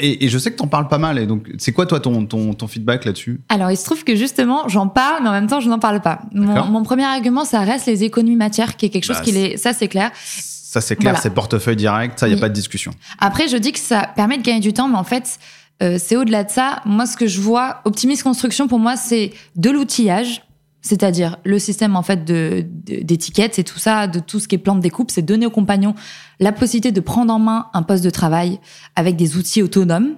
Et, 0.00 0.28
je 0.28 0.38
sais 0.38 0.50
que 0.50 0.56
tu 0.56 0.62
en 0.62 0.66
parles 0.66 0.88
pas 0.88 0.98
mal. 0.98 1.18
Et 1.18 1.26
donc, 1.26 1.48
c'est 1.58 1.72
quoi 1.72 1.86
toi 1.86 2.00
ton, 2.00 2.26
ton, 2.26 2.54
ton 2.54 2.66
feedback 2.66 3.04
là-dessus? 3.04 3.40
Alors, 3.48 3.70
il 3.70 3.76
se 3.76 3.84
trouve 3.84 4.02
que 4.02 4.16
justement, 4.16 4.68
j'en 4.68 4.88
parle, 4.88 5.22
mais 5.22 5.28
en 5.28 5.32
même 5.32 5.46
temps, 5.46 5.60
je 5.60 5.68
n'en 5.68 5.78
parle 5.78 6.00
pas. 6.00 6.22
Mon, 6.32 6.82
premier 6.82 7.04
argument, 7.04 7.44
ça 7.44 7.60
reste 7.60 7.86
les 7.86 8.02
économies 8.02 8.36
matières, 8.36 8.76
qui 8.76 8.86
est 8.86 8.88
quelque 8.88 9.04
chose 9.04 9.18
bah, 9.18 9.22
qui 9.22 9.36
est, 9.36 9.56
ça 9.56 9.72
c'est 9.72 9.88
clair. 9.88 10.10
Ça 10.14 10.80
c'est 10.80 10.96
clair, 10.96 11.18
c'est 11.18 11.30
portefeuille 11.30 11.76
direct, 11.76 12.18
ça 12.18 12.28
il 12.28 12.34
y 12.34 12.36
a 12.36 12.40
pas 12.40 12.48
de 12.48 12.54
discussion. 12.54 12.92
Après, 13.18 13.48
je 13.48 13.56
dis 13.56 13.72
que 13.72 13.78
ça 13.78 14.10
permet 14.14 14.36
de 14.36 14.42
gagner 14.42 14.60
du 14.60 14.72
temps, 14.72 14.88
mais 14.88 14.98
en 14.98 15.04
fait, 15.04 15.38
euh, 15.82 15.98
c'est 15.98 16.16
au-delà 16.16 16.44
de 16.44 16.50
ça. 16.50 16.82
Moi, 16.84 17.06
ce 17.06 17.16
que 17.16 17.26
je 17.26 17.40
vois, 17.40 17.80
Optimise 17.84 18.22
Construction, 18.22 18.68
pour 18.68 18.78
moi, 18.78 18.96
c'est 18.96 19.32
de 19.54 19.70
l'outillage 19.70 20.42
c'est-à-dire 20.86 21.38
le 21.44 21.58
système 21.58 21.96
en 21.96 22.02
fait 22.02 22.24
de 22.24 22.64
d'étiquettes 22.84 23.58
et 23.58 23.64
tout 23.64 23.78
ça, 23.78 24.06
de 24.06 24.20
tout 24.20 24.38
ce 24.38 24.46
qui 24.46 24.54
est 24.54 24.58
plan 24.58 24.76
de 24.76 24.80
découpe, 24.80 25.10
c'est 25.10 25.22
donner 25.22 25.44
aux 25.44 25.50
compagnons 25.50 25.94
la 26.38 26.52
possibilité 26.52 26.92
de 26.92 27.00
prendre 27.00 27.34
en 27.34 27.40
main 27.40 27.66
un 27.74 27.82
poste 27.82 28.04
de 28.04 28.10
travail 28.10 28.60
avec 28.94 29.16
des 29.16 29.36
outils 29.36 29.62
autonomes. 29.62 30.14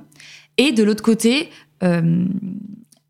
Et 0.59 0.72
de 0.72 0.83
l'autre 0.83 1.02
côté, 1.02 1.48
euh, 1.83 2.26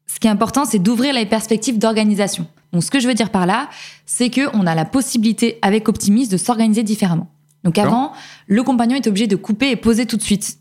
ce 0.07 0.21
qui 0.21 0.29
est 0.29 0.31
important, 0.31 0.65
c'est 0.65 0.79
d'ouvrir 0.79 1.13
les 1.15 1.27
perspectives 1.27 1.79
d'organisation. 1.79 2.47
Donc, 2.73 2.85
ce 2.85 2.91
que 2.91 3.01
je 3.01 3.09
veux 3.09 3.15
dire 3.15 3.31
par 3.31 3.47
là, 3.47 3.69
c'est 4.07 4.31
que 4.31 4.55
on 4.55 4.67
a 4.67 4.75
la 4.75 4.85
possibilité 4.85 5.59
avec 5.63 5.89
Optimis 5.89 6.29
de 6.29 6.37
s'organiser 6.37 6.83
différemment. 6.83 7.29
Donc, 7.65 7.77
avant, 7.77 8.13
le 8.47 8.63
compagnon 8.63 8.97
est 8.97 9.07
obligé 9.09 9.27
de 9.27 9.37
couper 9.37 9.71
et 9.71 9.77
poser 9.77 10.07
tout 10.07 10.17
de 10.17 10.23
suite. 10.23 10.59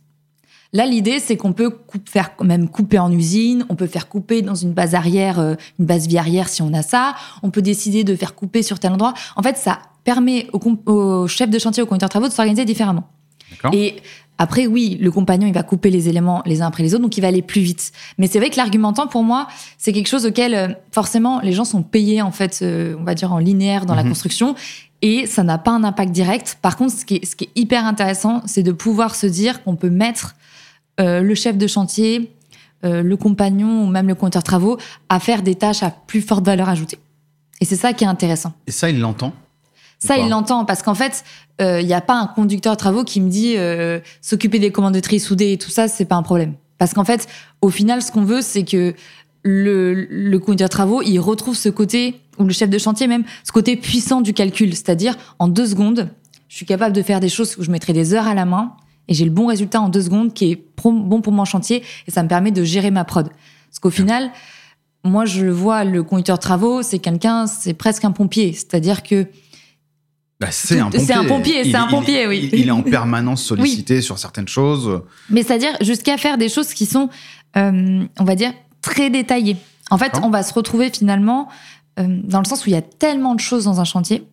Là, 0.74 0.86
l'idée, 0.86 1.20
c'est 1.20 1.38
qu'on 1.38 1.54
peut 1.54 1.80
faire 2.06 2.32
même 2.44 2.70
couper 2.70 3.00
en 3.00 3.12
usine, 3.12 3.66
on 3.70 3.76
peut 3.76 3.88
faire 3.88 4.10
couper 4.10 4.42
dans 4.42 4.56
une 4.56 4.74
base 4.74 4.96
arrière, 4.96 5.40
euh, 5.40 5.56
une 5.80 5.86
base 5.86 6.08
vie 6.08 6.18
arrière 6.18 6.50
si 6.50 6.62
on 6.62 6.74
a 6.74 6.82
ça, 6.82 7.16
on 7.44 7.50
peut 7.50 7.62
décider 7.62 8.04
de 8.04 8.16
faire 8.16 8.36
couper 8.36 8.64
sur 8.64 8.80
tel 8.80 8.92
endroit. 8.92 9.14
En 9.36 9.44
fait, 9.44 9.58
ça 9.58 9.80
permet 10.04 10.48
au, 10.54 11.28
chef 11.28 11.50
de 11.50 11.60
chantier, 11.60 11.84
au 11.84 11.86
conducteur 11.86 12.10
de 12.10 12.12
travaux 12.12 12.28
de 12.28 12.34
s'organiser 12.34 12.66
différemment. 12.66 13.08
Et 13.74 13.96
après, 14.38 14.68
oui, 14.68 14.98
le 15.02 15.10
compagnon, 15.10 15.48
il 15.48 15.54
va 15.54 15.64
couper 15.64 15.90
les 15.90 16.10
éléments 16.10 16.44
les 16.46 16.62
uns 16.62 16.68
après 16.68 16.84
les 16.84 16.94
autres, 16.94 17.02
donc 17.02 17.18
il 17.18 17.22
va 17.22 17.28
aller 17.28 17.42
plus 17.42 17.62
vite. 17.62 17.92
Mais 18.18 18.28
c'est 18.28 18.40
vrai 18.40 18.50
que 18.50 18.58
l'argumentant, 18.58 19.08
pour 19.08 19.24
moi, 19.24 19.48
c'est 19.78 19.94
quelque 19.94 20.08
chose 20.08 20.26
auquel, 20.26 20.54
euh, 20.54 20.68
forcément, 20.92 21.40
les 21.42 21.54
gens 21.54 21.66
sont 21.66 21.82
payés, 21.82 22.22
en 22.22 22.32
fait, 22.32 22.60
euh, 22.62 22.96
on 23.00 23.04
va 23.04 23.16
dire, 23.16 23.34
en 23.34 23.40
linéaire 23.40 23.86
dans 23.86 23.96
la 23.96 24.04
mhm. 24.04 24.10
construction, 24.10 24.56
et 25.02 25.26
ça 25.26 25.44
n'a 25.44 25.58
pas 25.58 25.72
un 25.72 25.84
impact 25.84 26.12
direct. 26.12 26.58
Par 26.62 26.78
contre, 26.78 26.94
ce 26.94 27.06
qui 27.06 27.16
est, 27.16 27.26
ce 27.26 27.36
qui 27.36 27.46
est 27.46 27.52
hyper 27.56 27.86
intéressant, 27.86 28.42
c'est 28.46 28.64
de 28.64 28.72
pouvoir 28.72 29.16
se 29.16 29.28
dire 29.28 29.64
qu'on 29.64 29.76
peut 29.76 29.90
mettre 29.90 30.36
euh, 31.00 31.22
le 31.22 31.36
chef 31.36 31.58
de 31.58 31.68
chantier, 31.68 32.32
le 32.84 33.16
compagnon 33.16 33.84
ou 33.84 33.88
même 33.88 34.08
le 34.08 34.16
compteur 34.16 34.44
travaux 34.44 34.78
à 35.10 35.20
faire 35.20 35.42
des 35.42 35.56
tâches 35.56 35.84
à 35.84 35.90
plus 35.90 36.22
forte 36.22 36.46
valeur 36.46 36.70
ajoutée. 36.70 37.00
Et 37.60 37.66
c'est 37.66 37.76
ça 37.76 37.92
qui 37.92 38.06
est 38.06 38.08
intéressant. 38.08 38.54
Et 38.66 38.72
ça, 38.72 38.90
il 38.90 39.00
l'entend 39.00 39.34
ça, 40.00 40.18
il 40.18 40.30
l'entend 40.30 40.66
parce 40.66 40.84
qu'en 40.84 40.94
fait, 40.94 41.24
il 41.60 41.66
euh, 41.66 41.82
n'y 41.82 41.94
a 41.94 42.02
pas 42.02 42.20
un 42.20 42.28
conducteur 42.28 42.74
de 42.74 42.78
travaux 42.78 43.04
qui 43.04 43.20
me 43.20 43.30
dit 43.30 43.56
euh, 43.58 44.00
s'occuper 44.22 44.60
des 44.60 44.72
commandes 44.72 44.94
de 44.94 45.00
tri 45.00 45.20
soudées 45.20 45.54
et 45.54 45.58
tout 45.58 45.72
ça, 45.72 45.88
c'est 45.88 46.06
pas 46.06 46.16
un 46.16 46.22
problème. 46.22 46.54
Parce 46.78 46.94
qu'en 46.94 47.04
fait, 47.04 47.28
au 47.62 47.70
final, 47.70 48.04
ce 48.04 48.12
qu'on 48.12 48.24
veut, 48.24 48.42
c'est 48.42 48.64
que 48.64 48.94
le, 49.44 49.94
le 49.94 50.40
conducteur 50.40 50.68
de 50.68 50.72
travaux, 50.72 51.02
il 51.02 51.18
retrouve 51.18 51.56
ce 51.56 51.70
côté, 51.70 52.22
ou 52.38 52.44
le 52.44 52.54
chef 52.54 52.70
de 52.70 52.78
chantier 52.78 53.08
même, 53.08 53.24
ce 53.44 53.52
côté 53.52 53.76
puissant 53.76 54.22
du 54.22 54.34
calcul. 54.34 54.76
C'est-à-dire, 54.76 55.16
en 55.40 55.48
deux 55.48 55.66
secondes, 55.66 56.10
je 56.48 56.56
suis 56.56 56.68
capable 56.68 56.96
de 56.96 57.02
faire 57.02 57.20
des 57.20 57.30
choses 57.30 57.58
où 57.58 57.64
je 57.64 57.72
mettrai 57.72 57.94
des 57.94 58.14
heures 58.14 58.28
à 58.28 58.36
la 58.36 58.46
main 58.46 58.74
et 59.08 59.14
j'ai 59.14 59.26
le 59.26 59.32
bon 59.32 59.48
résultat 59.48 59.82
en 59.82 59.90
deux 59.90 60.02
secondes 60.02 60.34
qui 60.34 60.52
est 60.52 60.64
bon 60.84 61.22
pour 61.22 61.34
mon 61.34 61.46
chantier 61.46 61.84
et 62.08 62.12
ça 62.12 62.24
me 62.24 62.28
permet 62.28 62.52
de 62.52 62.64
gérer 62.64 62.92
ma 62.92 63.04
prod. 63.04 63.30
Parce 63.70 63.80
qu'au 63.80 63.90
final, 63.90 64.32
moi, 65.04 65.26
je 65.26 65.44
le 65.46 65.52
vois, 65.52 65.84
le 65.84 66.04
conducteur 66.04 66.38
de 66.38 66.42
travaux, 66.42 66.82
c'est 66.82 67.00
quelqu'un, 67.00 67.48
c'est 67.48 67.74
presque 67.74 68.06
un 68.06 68.12
pompier. 68.12 68.54
C'est-à-dire 68.54 69.04
que 69.04 69.28
bah, 70.40 70.48
c'est 70.52 70.80
un 70.80 70.86
pompier. 70.86 71.00
C'est 71.00 71.14
un 71.14 71.26
pompier, 71.26 71.64
c'est 71.64 71.76
un 71.76 71.88
pompier, 71.88 72.28
oui. 72.28 72.50
Il, 72.54 72.68
est 72.68 72.72
en 72.72 72.84
permanence 72.84 73.44
sollicité 73.46 74.02
sur 74.02 74.20
certaines 74.20 74.48
choses. 74.48 75.02
Mais 75.30 75.42
c'est-à-dire 75.42 75.76
jusqu'à 75.82 76.18
faire 76.18 76.38
des 76.38 76.50
choses 76.50 76.74
qui 76.74 76.86
sont, 76.86 77.10
euh, 77.56 78.04
on 78.20 78.24
va 78.24 78.36
dire, 78.36 78.54
très 78.82 79.10
détaillées. 79.10 79.58
En 79.90 79.98
fait, 79.98 80.14
on 80.22 80.30
va 80.30 80.44
se 80.44 80.54
retrouver 80.54 80.92
finalement 80.92 81.48
euh, 82.00 82.06
dans 82.24 82.40
le 82.40 82.46
sens 82.46 82.66
où 82.66 82.70
il 82.70 82.74
y 82.74 82.78
a 82.78 82.82
tellement 82.82 83.34
de 83.34 83.40
choses 83.40 83.64
dans 83.66 83.80
un 83.80 83.86
chantier 83.86 84.28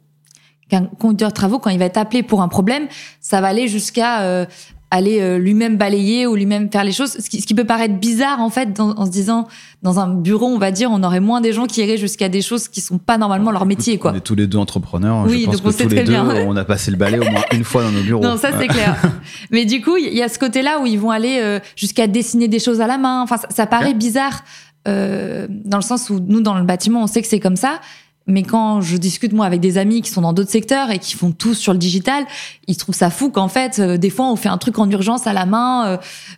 qu'un 0.74 0.88
conducteur 0.98 1.30
de 1.30 1.34
travaux, 1.34 1.58
quand 1.58 1.70
il 1.70 1.78
va 1.78 1.84
être 1.86 1.96
appelé 1.98 2.22
pour 2.22 2.42
un 2.42 2.48
problème, 2.48 2.86
ça 3.20 3.40
va 3.40 3.48
aller 3.48 3.68
jusqu'à 3.68 4.22
euh, 4.22 4.46
aller 4.90 5.20
euh, 5.20 5.38
lui-même 5.38 5.76
balayer 5.76 6.26
ou 6.26 6.34
lui-même 6.34 6.70
faire 6.70 6.84
les 6.84 6.92
choses. 6.92 7.16
Ce 7.18 7.28
qui, 7.28 7.40
ce 7.40 7.46
qui, 7.46 7.54
peut 7.54 7.64
paraître 7.64 7.94
bizarre 7.94 8.40
en 8.40 8.50
fait, 8.50 8.78
en 8.78 9.06
se 9.06 9.10
disant 9.10 9.48
dans 9.82 9.98
un 9.98 10.08
bureau, 10.08 10.46
on 10.46 10.58
va 10.58 10.70
dire, 10.70 10.90
on 10.90 11.02
aurait 11.02 11.20
moins 11.20 11.40
des 11.40 11.52
gens 11.52 11.66
qui 11.66 11.80
iraient 11.80 11.96
jusqu'à 11.96 12.28
des 12.28 12.42
choses 12.42 12.68
qui 12.68 12.80
sont 12.80 12.98
pas 12.98 13.18
normalement 13.18 13.50
leur 13.50 13.66
métier, 13.66 13.98
quoi. 13.98 14.12
On 14.12 14.16
est 14.16 14.20
tous 14.20 14.34
les 14.34 14.46
deux 14.46 14.58
entrepreneurs. 14.58 15.24
Oui, 15.26 15.42
je 15.42 15.46
pense 15.46 15.62
donc 15.62 15.76
que 15.76 15.82
tous 15.82 15.88
les 15.88 16.04
deux, 16.04 16.12
bien. 16.12 16.46
on 16.46 16.56
a 16.56 16.64
passé 16.64 16.90
le 16.90 16.96
balai 16.96 17.18
au 17.18 17.30
moins 17.30 17.44
une 17.52 17.64
fois 17.64 17.82
dans 17.82 17.90
nos 17.90 18.02
bureaux. 18.02 18.22
Non, 18.22 18.36
ça 18.36 18.50
c'est 18.58 18.68
clair. 18.68 18.96
Mais 19.50 19.64
du 19.64 19.80
coup, 19.80 19.96
il 19.96 20.14
y 20.14 20.22
a 20.22 20.28
ce 20.28 20.38
côté-là 20.38 20.80
où 20.80 20.86
ils 20.86 20.98
vont 20.98 21.10
aller 21.10 21.40
euh, 21.42 21.58
jusqu'à 21.76 22.06
dessiner 22.06 22.48
des 22.48 22.58
choses 22.58 22.80
à 22.80 22.86
la 22.86 22.98
main. 22.98 23.22
Enfin, 23.22 23.36
ça, 23.36 23.48
ça 23.50 23.66
paraît 23.66 23.94
bizarre. 23.94 24.42
Euh, 24.86 25.46
dans 25.48 25.78
le 25.78 25.82
sens 25.82 26.10
où 26.10 26.20
nous, 26.20 26.42
dans 26.42 26.58
le 26.58 26.64
bâtiment, 26.64 27.02
on 27.02 27.06
sait 27.06 27.22
que 27.22 27.28
c'est 27.28 27.40
comme 27.40 27.56
ça, 27.56 27.80
mais 28.26 28.42
quand 28.42 28.80
je 28.80 28.96
discute 28.96 29.32
moi 29.32 29.46
avec 29.46 29.60
des 29.60 29.78
amis 29.78 30.00
qui 30.02 30.10
sont 30.10 30.22
dans 30.22 30.32
d'autres 30.32 30.50
secteurs 30.50 30.90
et 30.90 30.98
qui 30.98 31.14
font 31.14 31.32
tout 31.32 31.54
sur 31.54 31.72
le 31.72 31.78
digital, 31.78 32.24
ils 32.66 32.76
trouvent 32.76 32.94
ça 32.94 33.10
fou 33.10 33.30
qu'en 33.30 33.48
fait, 33.48 33.78
euh, 33.78 33.96
des 33.98 34.10
fois, 34.10 34.30
on 34.30 34.36
fait 34.36 34.48
un 34.48 34.58
truc 34.58 34.78
en 34.78 34.88
urgence 34.90 35.26
à 35.26 35.32
la 35.32 35.46
main, 35.46 35.86
euh, 35.86 35.96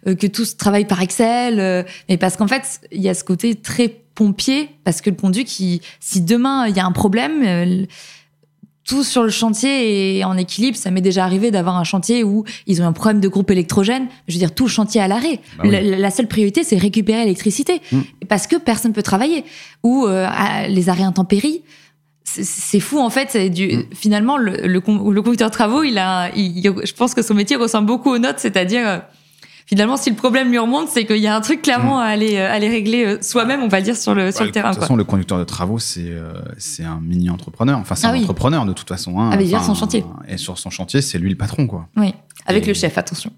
euh, 0.09 0.14
que 0.14 0.27
tout 0.27 0.44
se 0.44 0.57
travaille 0.57 0.87
par 0.87 1.01
Excel. 1.01 1.87
mais 2.09 2.16
parce 2.16 2.37
qu'en 2.37 2.49
fait, 2.49 2.81
il 2.90 3.01
y 3.01 3.09
a 3.09 3.14
ce 3.14 3.25
côté 3.25 3.55
très 3.55 3.88
pompier, 3.88 4.70
parce 4.85 5.01
que 5.01 5.11
le 5.11 5.16
conduit, 5.16 5.44
qui, 5.44 5.83
si 6.01 6.20
demain 6.22 6.66
il 6.66 6.77
y 6.77 6.81
a 6.81 6.87
un 6.87 6.92
problème, 6.92 7.87
tout 8.87 9.03
sur 9.03 9.22
le 9.22 9.31
chantier 9.31 10.18
est 10.18 10.25
en 10.25 10.37
équilibre. 10.37 10.77
Ça 10.77 10.90
m'est 10.90 11.01
déjà 11.01 11.25
arrivé 11.25 11.51
d'avoir 11.51 11.77
un 11.77 11.85
chantier 11.85 12.25
où 12.25 12.44
ils 12.66 12.81
ont 12.83 12.87
un 12.87 12.92
problème 12.92 13.20
de 13.20 13.29
groupe 13.29 13.51
électrogène. 13.51 14.07
Je 14.29 14.35
veux 14.35 14.38
dire, 14.38 14.55
tout 14.55 14.64
le 14.64 14.70
chantier 14.70 15.01
à 15.01 15.09
l'arrêt. 15.09 15.40
Bah 15.59 15.68
la, 15.68 16.11
seule 16.11 16.29
priorité, 16.29 16.62
c'est 16.64 16.77
récupérer 16.77 17.20
l'électricité. 17.20 17.81
Mm. 17.90 18.01
Parce 18.29 18.46
que 18.46 18.57
personne 18.57 18.92
peut 18.92 19.03
travailler. 19.03 19.44
Ou 19.83 20.07
les 20.68 20.88
arrêts 20.88 21.03
intempéries 21.03 21.62
c'est 22.27 22.81
fou 22.81 22.99
en 22.99 23.11
fait. 23.11 23.37
Du, 23.51 23.68
mm. 23.68 23.85
Finalement, 23.94 24.37
le, 24.37 24.66
le, 24.66 24.81
conducteur 24.81 25.49
de 25.49 25.55
travaux, 25.55 25.83
il 25.83 25.99
a, 25.99 26.31
je 26.35 26.92
pense 26.92 27.14
que 27.14 27.22
son 27.22 27.35
métier 27.35 27.57
ressemble 27.57 27.87
beaucoup 27.87 28.11
aux 28.11 28.18
notes, 28.18 28.38
c'est-à-dire 28.38 28.88
euh, 28.88 28.99
finalement, 29.66 29.96
si 29.96 30.11
le 30.11 30.16
problème 30.16 30.50
lui 30.50 30.59
remonte, 30.59 30.88
c'est 30.88 31.05
qu'il 31.05 31.18
y 31.18 31.26
a 31.26 31.37
un 31.37 31.40
truc 31.40 31.62
clairement 31.62 31.98
mm. 31.98 32.02
à 32.02 32.05
aller, 32.05 32.37
euh, 32.37 32.50
aller 32.50 32.68
régler 32.68 33.05
euh, 33.05 33.18
soi-même, 33.20 33.62
on 33.62 33.68
va 33.68 33.81
dire 33.81 33.96
sur 33.96 34.14
le 34.14 34.33
sur 34.33 34.44
le 34.44 34.50
terrain. 34.50 34.70
De 34.70 34.74
toute 34.74 34.83
façon, 34.83 34.96
le 34.96 35.05
conducteur 35.05 35.38
de 35.38 35.44
travaux, 35.44 35.79
c'est 35.79 36.12
c'est 36.59 36.85
un 36.85 37.00
mini 37.00 37.31
entrepreneur. 37.31 37.79
Enfin, 37.79 37.94
c'est 37.94 38.07
ah 38.07 38.11
un 38.11 38.20
entrepreneur 38.20 38.64
de 38.64 38.72
toute 38.72 38.88
façon. 38.88 39.18
Hein. 39.20 39.31
Avec 39.31 39.48
son 39.48 39.74
chantier. 39.74 40.05
Et 40.29 40.38
sur 40.38 40.59
son 40.59 40.70
chantier, 40.70 41.02
c'est 41.02 41.18
lui 41.18 41.31
le 41.31 41.37
patron, 41.37 41.66
quoi. 41.66 41.88
Oui, 41.96 42.14
avec 42.46 42.66
le 42.66 42.74
chef, 42.74 42.96
attention. 42.98 43.33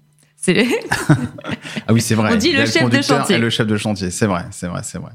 ah 0.47 1.93
oui, 1.93 2.01
c'est 2.01 2.15
vrai. 2.15 2.33
On 2.33 2.37
dit 2.37 2.51
le, 2.51 2.65
chef 2.65 2.89
de 2.89 3.01
chantier. 3.01 3.37
le 3.37 3.49
chef 3.49 3.67
de 3.67 3.77
chantier, 3.77 4.09
c'est 4.09 4.25
vrai, 4.25 4.45
c'est 4.51 4.67
vrai, 4.67 4.81
c'est 4.83 4.97
vrai. 4.97 5.11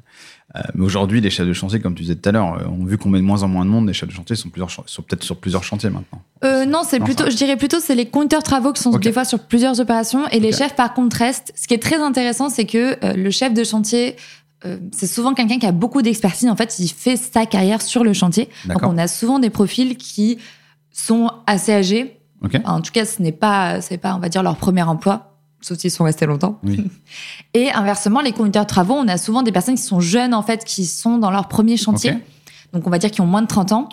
Euh, 0.56 0.60
mais 0.74 0.84
aujourd'hui, 0.84 1.20
les 1.20 1.30
chefs 1.30 1.46
de 1.46 1.52
chantier, 1.52 1.80
comme 1.80 1.94
tu 1.94 2.02
disais 2.02 2.14
tout 2.14 2.28
à 2.28 2.32
l'heure, 2.32 2.54
euh, 2.54 2.66
ont 2.68 2.84
vu 2.84 2.98
qu'on 2.98 3.08
met 3.08 3.18
de 3.18 3.24
moins 3.24 3.42
en 3.42 3.48
moins 3.48 3.64
de 3.64 3.70
monde. 3.70 3.88
Les 3.88 3.92
chefs 3.92 4.08
de 4.08 4.14
chantier 4.14 4.36
sont, 4.36 4.50
plusieurs, 4.50 4.70
sont 4.70 5.02
peut-être 5.02 5.24
sur 5.24 5.36
plusieurs 5.36 5.64
chantiers 5.64 5.90
maintenant. 5.90 6.22
Euh, 6.44 6.64
non, 6.64 6.82
c'est 6.86 7.00
plutôt, 7.00 7.28
je 7.28 7.36
dirais 7.36 7.56
plutôt, 7.56 7.80
c'est 7.80 7.94
les 7.94 8.06
compteurs 8.06 8.42
travaux 8.42 8.72
qui 8.72 8.82
sont 8.82 8.90
des 8.90 9.12
fois 9.12 9.24
sur 9.24 9.40
plusieurs 9.40 9.80
opérations 9.80 10.28
et 10.28 10.40
les 10.40 10.52
chefs, 10.52 10.76
par 10.76 10.94
contre, 10.94 11.16
restent. 11.16 11.52
Ce 11.56 11.66
qui 11.66 11.74
est 11.74 11.82
très 11.82 11.96
intéressant, 11.96 12.50
c'est 12.50 12.66
que 12.66 12.96
le 13.16 13.30
chef 13.30 13.54
de 13.54 13.64
chantier, 13.64 14.16
c'est 14.92 15.06
souvent 15.06 15.34
quelqu'un 15.34 15.58
qui 15.58 15.66
a 15.66 15.72
beaucoup 15.72 16.02
d'expertise. 16.02 16.48
En 16.48 16.56
fait, 16.56 16.78
il 16.78 16.88
fait 16.88 17.16
sa 17.16 17.46
carrière 17.46 17.82
sur 17.82 18.04
le 18.04 18.12
chantier. 18.12 18.48
Donc, 18.66 18.82
on 18.82 18.98
a 18.98 19.08
souvent 19.08 19.38
des 19.38 19.50
profils 19.50 19.96
qui 19.96 20.38
sont 20.92 21.30
assez 21.46 21.72
âgés. 21.72 22.20
En 22.64 22.80
tout 22.80 22.92
cas, 22.92 23.06
ce 23.06 23.22
n'est 23.22 23.32
pas, 23.32 23.80
c'est 23.80 23.98
pas, 23.98 24.14
on 24.14 24.18
va 24.18 24.28
dire, 24.28 24.42
leur 24.42 24.56
premier 24.56 24.82
emploi 24.82 25.33
sauf 25.64 25.78
s'ils 25.78 25.90
sont 25.90 26.04
restés 26.04 26.26
longtemps. 26.26 26.60
Et 27.54 27.70
inversement, 27.72 28.20
les 28.20 28.32
conducteurs 28.32 28.64
de 28.64 28.68
travaux, 28.68 28.94
on 28.94 29.08
a 29.08 29.16
souvent 29.16 29.42
des 29.42 29.52
personnes 29.52 29.76
qui 29.76 29.82
sont 29.82 30.00
jeunes, 30.00 30.34
en 30.34 30.42
fait, 30.42 30.64
qui 30.64 30.84
sont 30.84 31.16
dans 31.16 31.30
leur 31.30 31.48
premier 31.48 31.76
chantier. 31.76 32.14
Donc, 32.72 32.86
on 32.86 32.90
va 32.90 32.98
dire 32.98 33.10
qu'ils 33.10 33.22
ont 33.22 33.26
moins 33.26 33.42
de 33.42 33.46
30 33.46 33.72
ans. 33.72 33.88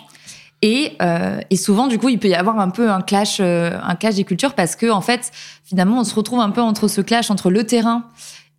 Et, 0.60 0.92
euh, 1.00 1.40
et, 1.50 1.56
souvent, 1.56 1.88
du 1.88 1.98
coup, 1.98 2.08
il 2.08 2.18
peut 2.18 2.28
y 2.28 2.34
avoir 2.34 2.60
un 2.60 2.68
peu 2.68 2.90
un 2.90 3.00
clash, 3.00 3.38
euh, 3.40 3.76
un 3.82 3.96
clash 3.96 4.16
des 4.16 4.24
cultures 4.24 4.54
parce 4.54 4.76
que, 4.76 4.90
en 4.90 5.00
fait, 5.00 5.32
finalement, 5.64 5.98
on 5.98 6.04
se 6.04 6.14
retrouve 6.14 6.40
un 6.40 6.50
peu 6.50 6.60
entre 6.60 6.88
ce 6.88 7.00
clash 7.00 7.30
entre 7.30 7.50
le 7.50 7.64
terrain 7.64 8.04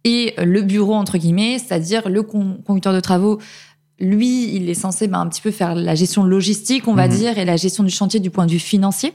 et 0.04 0.34
le 0.38 0.64
bureau, 0.64 0.96
entre 0.96 1.18
guillemets, 1.18 1.60
c'est-à-dire 1.60 2.10
le 2.10 2.24
conducteur 2.24 2.94
de 2.94 3.00
travaux. 3.00 3.40
Lui, 4.00 4.54
il 4.54 4.70
est 4.70 4.74
censé 4.74 5.08
ben, 5.08 5.22
un 5.22 5.28
petit 5.28 5.42
peu 5.42 5.52
faire 5.52 5.76
la 5.76 5.96
gestion 5.96 6.24
logistique, 6.24 6.88
on 6.90 6.94
va 6.94 7.08
mhm. 7.08 7.16
dire, 7.16 7.38
et 7.38 7.46
la 7.46 7.56
gestion 7.56 7.84
du 7.84 7.92
chantier 7.92 8.20
du 8.20 8.32
point 8.32 8.48
de 8.48 8.52
vue 8.52 8.60
financier 8.60 9.14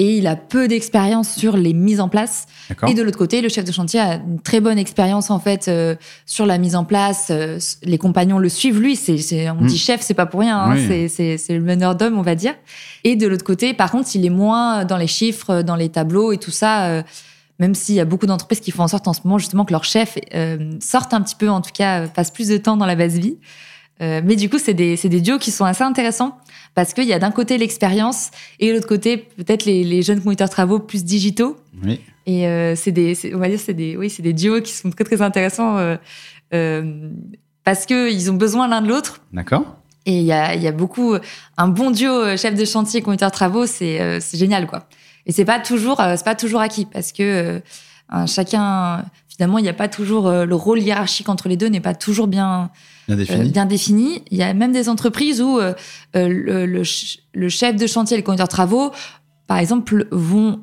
et 0.00 0.16
il 0.16 0.26
a 0.26 0.34
peu 0.34 0.66
d'expérience 0.66 1.30
sur 1.30 1.58
les 1.58 1.74
mises 1.74 2.00
en 2.00 2.08
place. 2.08 2.46
Et 2.88 2.94
de 2.94 3.02
l'autre 3.02 3.18
côté, 3.18 3.40
le 3.40 3.48
chef 3.48 3.64
de 3.64 3.72
chantier 3.72 4.00
a 4.00 4.14
une 4.14 4.40
très 4.40 4.60
bonne 4.60 4.78
expérience 4.78 5.30
en 5.30 5.38
fait 5.38 5.68
euh, 5.68 5.96
sur 6.26 6.46
la 6.46 6.58
mise 6.58 6.76
en 6.76 6.84
place. 6.84 7.28
Euh, 7.30 7.58
les 7.82 7.98
compagnons 7.98 8.38
le 8.38 8.48
suivent. 8.48 8.80
Lui, 8.80 8.96
c'est, 8.96 9.50
on 9.50 9.64
dit 9.64 9.74
hmm. 9.74 9.78
chef, 9.78 10.00
c'est 10.00 10.14
pas 10.14 10.26
pour 10.26 10.40
rien. 10.40 10.58
Hein, 10.58 10.76
c'est, 11.08 11.38
le 11.48 11.60
meneur 11.60 11.96
d'homme, 11.96 12.18
on 12.18 12.22
va 12.22 12.34
dire. 12.34 12.54
Et 13.04 13.16
de 13.16 13.26
l'autre 13.26 13.44
côté, 13.44 13.74
par 13.74 13.90
contre, 13.90 14.08
il 14.14 14.24
est 14.24 14.30
moins 14.30 14.84
dans 14.84 14.96
les 14.96 15.06
chiffres, 15.06 15.62
dans 15.62 15.76
les 15.76 15.88
tableaux 15.88 16.32
et 16.32 16.38
tout 16.38 16.50
ça. 16.50 16.86
Euh, 16.86 17.02
même 17.58 17.74
s'il 17.74 17.94
y 17.94 18.00
a 18.00 18.06
beaucoup 18.06 18.26
d'entreprises 18.26 18.60
qui 18.60 18.70
font 18.70 18.84
en 18.84 18.88
sorte 18.88 19.06
en 19.06 19.12
ce 19.12 19.20
moment 19.24 19.36
justement 19.36 19.66
que 19.66 19.72
leur 19.72 19.84
chef 19.84 20.16
sorte 20.80 21.12
un 21.12 21.20
petit 21.20 21.34
peu, 21.34 21.50
en 21.50 21.60
tout 21.60 21.72
cas, 21.74 22.08
passe 22.08 22.30
plus 22.30 22.48
de 22.48 22.56
temps 22.56 22.78
dans 22.78 22.86
la 22.86 22.96
base 22.96 23.18
vie. 23.18 23.36
mais 24.00 24.34
du 24.34 24.48
coup, 24.48 24.56
c'est 24.58 24.72
des, 24.72 24.96
c'est 24.96 25.10
des 25.10 25.20
duos 25.20 25.36
qui 25.36 25.50
sont 25.50 25.66
assez 25.66 25.84
intéressants 25.84 26.38
parce 26.74 26.94
qu'il 26.94 27.04
y 27.04 27.12
a 27.12 27.18
d'un 27.18 27.30
côté 27.30 27.58
l'expérience 27.58 28.30
et 28.60 28.68
de 28.68 28.74
l'autre 28.74 28.86
côté 28.86 29.18
peut-être 29.18 29.64
les, 29.66 29.84
les, 29.84 30.02
jeunes 30.02 30.22
conducteurs 30.22 30.48
travaux 30.48 30.78
plus 30.78 31.04
digitaux. 31.04 31.56
Oui. 31.84 32.00
Et 32.26 32.46
euh, 32.46 32.74
c'est 32.76 32.92
des, 32.92 33.16
on 33.34 33.38
va 33.38 33.48
dire, 33.48 33.58
c'est 33.58 33.74
des, 33.74 33.96
oui, 33.96 34.10
c'est 34.10 34.22
des 34.22 34.32
duos 34.32 34.60
qui 34.60 34.72
sont 34.72 34.90
très 34.90 35.04
très 35.04 35.22
intéressants 35.22 35.78
euh, 35.78 35.96
euh, 36.54 37.10
parce 37.64 37.86
que 37.86 38.10
ils 38.12 38.30
ont 38.30 38.34
besoin 38.34 38.68
l'un 38.68 38.82
de 38.82 38.88
l'autre. 38.88 39.20
D'accord. 39.32 39.76
Et 40.06 40.18
il 40.18 40.24
y 40.24 40.32
a, 40.32 40.54
y 40.54 40.66
a 40.66 40.72
beaucoup 40.72 41.14
un 41.56 41.68
bon 41.68 41.90
duo 41.90 42.36
chef 42.36 42.54
de 42.54 42.64
chantier 42.64 43.02
conducteur 43.02 43.30
de 43.30 43.34
travaux, 43.34 43.66
c'est 43.66 44.20
c'est 44.20 44.38
génial 44.38 44.66
quoi. 44.66 44.88
Et 45.26 45.32
c'est 45.32 45.44
pas 45.44 45.60
toujours 45.60 45.98
c'est 45.98 46.24
pas 46.24 46.34
toujours 46.34 46.60
acquis 46.60 46.86
parce 46.86 47.12
que 47.12 47.60
chacun 48.26 49.04
finalement 49.28 49.58
il 49.58 49.62
n'y 49.62 49.68
a 49.68 49.74
pas 49.74 49.88
toujours 49.88 50.30
le 50.30 50.54
rôle 50.54 50.80
hiérarchique 50.80 51.28
entre 51.28 51.50
les 51.50 51.58
deux 51.58 51.68
n'est 51.68 51.80
pas 51.80 51.94
toujours 51.94 52.28
bien 52.28 52.70
bien 53.16 53.66
défini. 53.66 54.16
Euh, 54.16 54.22
Il 54.30 54.38
y 54.38 54.42
a 54.42 54.54
même 54.54 54.72
des 54.72 54.88
entreprises 54.88 55.40
où 55.40 55.58
euh, 55.58 55.74
le, 56.14 56.66
le, 56.66 57.48
chef 57.48 57.76
de 57.76 57.86
chantier 57.86 58.16
et 58.16 58.20
le 58.20 58.24
conducteur 58.24 58.46
de 58.46 58.50
travaux, 58.50 58.92
par 59.46 59.58
exemple, 59.58 60.06
vont 60.10 60.60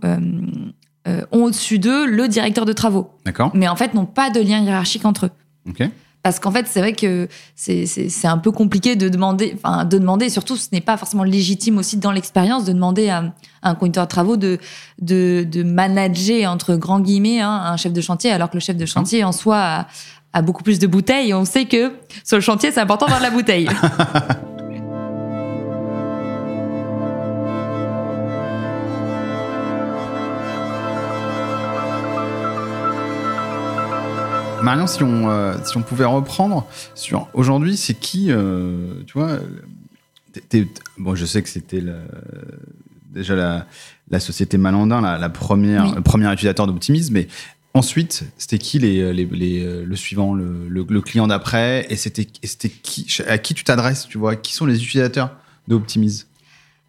ont 1.32 1.44
au-dessus 1.44 1.80
d'eux 1.80 2.06
le 2.06 2.28
directeur 2.28 2.66
de 2.66 2.74
travaux. 2.74 3.10
D'accord. 3.26 3.52
Mais 3.54 3.68
en 3.68 3.76
fait, 3.76 3.94
n'ont 3.94 4.06
pas 4.06 4.30
de 4.30 4.40
lien 4.40 4.60
hiérarchique 4.62 5.06
entre 5.06 5.28
eux. 5.28 5.32
Ok. 5.70 5.84
parce 6.24 6.40
qu'en 6.40 6.52
fait, 6.52 6.66
c'est 6.68 6.80
vrai 6.80 6.94
que 6.94 7.28
c'est 7.56 8.26
un 8.26 8.38
peu 8.38 8.52
compliqué 8.52 8.96
de 8.96 9.10
demander, 9.10 9.54
enfin, 9.56 9.86
de 9.86 9.98
demander, 9.98 10.26
et 10.26 10.30
surtout, 10.30 10.56
ce 10.56 10.68
n'est 10.72 10.82
pas 10.82 10.98
forcément 10.98 11.24
légitime 11.24 11.78
aussi 11.78 11.98
dans 11.98 12.12
l'expérience 12.12 12.66
de 12.66 12.74
demander 12.74 13.10
à, 13.10 13.34
un 13.64 13.76
conducteur 13.76 14.06
de 14.06 14.10
travaux 14.10 14.38
de, 14.38 14.60
de, 15.02 15.46
de 15.50 15.64
manager, 15.64 16.52
entre 16.52 16.76
grands 16.76 17.00
guillemets, 17.00 17.42
hein, 17.42 17.62
un 17.66 17.78
chef 17.78 17.92
de 17.92 18.02
chantier, 18.02 18.32
alors 18.32 18.50
que 18.50 18.56
le 18.56 18.62
chef 18.62 18.78
de 18.78 18.86
chantier, 18.86 19.24
en 19.24 19.32
soi, 19.32 19.58
a, 19.58 19.88
a 20.34 20.42
beaucoup 20.42 20.64
plus 20.64 20.80
de 20.80 20.88
bouteilles. 20.88 21.30
Et 21.30 21.34
on 21.34 21.46
sait 21.46 21.66
que 21.66 21.94
sur 22.24 22.38
le 22.38 22.42
chantier, 22.42 22.72
c'est 22.72 22.82
important 22.82 23.06
d'avoir 23.06 23.22
de 23.22 23.26
la 23.26 23.32
bouteille. 23.32 23.70
Marion, 34.64 34.88
si 34.88 35.04
on, 35.04 35.30
euh, 35.30 35.56
si 35.66 35.78
on 35.78 35.82
pouvait 35.82 36.06
reprendre 36.06 36.68
sur 36.96 37.30
aujourd'hui, 37.34 37.78
c'est 37.78 37.94
qui, 37.94 38.32
euh, 38.32 39.04
tu 39.06 39.14
vois, 39.14 39.40
bon, 40.98 41.16
je 41.16 41.26
sais 41.26 41.42
que 41.42 41.50
c'était 41.50 41.84
déjà 43.14 43.36
la, 43.36 43.66
la, 44.10 44.20
société 44.20 44.58
Malandin, 44.58 45.02
la, 45.02 45.30
première, 45.30 45.96
le 45.96 46.02
premier 46.02 46.32
utilisateur 46.32 46.68
d'Optimisme, 46.68 47.14
mais 47.14 47.28
ensuite, 47.74 48.26
c'était 48.38 48.58
qui 48.58 48.80
les, 48.80 49.14
les, 49.14 49.26
les, 49.26 49.86
le 49.86 49.96
suivant, 49.96 50.34
le, 50.34 50.68
le, 50.68 51.02
client 51.02 51.28
d'après, 51.28 51.86
et 51.90 51.96
c'était 51.96 52.26
qui, 52.26 53.08
à 53.28 53.38
qui 53.38 53.54
tu 53.54 53.64
t'adresses, 53.64 54.08
tu 54.08 54.18
vois, 54.18 54.36
qui 54.36 54.54
sont 54.54 54.66
les 54.66 54.84
utilisateurs 54.84 55.32
d'Optimisme? 55.68 56.27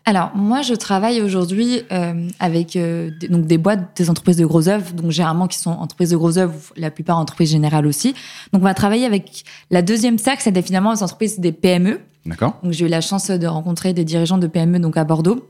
Alors, 0.08 0.30
moi, 0.34 0.62
je 0.62 0.72
travaille 0.72 1.20
aujourd'hui 1.20 1.82
euh, 1.92 2.28
avec 2.40 2.76
euh, 2.76 3.10
des, 3.20 3.28
donc 3.28 3.44
des 3.44 3.58
boîtes, 3.58 3.94
des 3.94 4.08
entreprises 4.08 4.38
de 4.38 4.46
gros 4.46 4.66
œuvres, 4.66 4.94
donc 4.94 5.10
généralement 5.10 5.46
qui 5.46 5.58
sont 5.58 5.70
entreprises 5.70 6.08
de 6.08 6.16
gros 6.16 6.38
œuvres, 6.38 6.54
la 6.78 6.90
plupart 6.90 7.18
entreprises 7.18 7.50
générales 7.50 7.86
aussi. 7.86 8.14
Donc, 8.54 8.62
on 8.62 8.64
va 8.64 8.72
travailler 8.72 9.04
avec 9.04 9.44
la 9.70 9.82
deuxième 9.82 10.16
cercle, 10.16 10.40
c'est 10.42 10.62
finalement 10.62 10.92
les 10.94 11.02
entreprises 11.02 11.38
des 11.38 11.52
PME. 11.52 12.00
D'accord. 12.24 12.56
Donc, 12.62 12.72
j'ai 12.72 12.86
eu 12.86 12.88
la 12.88 13.02
chance 13.02 13.30
de 13.30 13.46
rencontrer 13.46 13.92
des 13.92 14.04
dirigeants 14.04 14.38
de 14.38 14.46
PME 14.46 14.78
donc 14.78 14.96
à 14.96 15.04
Bordeaux 15.04 15.46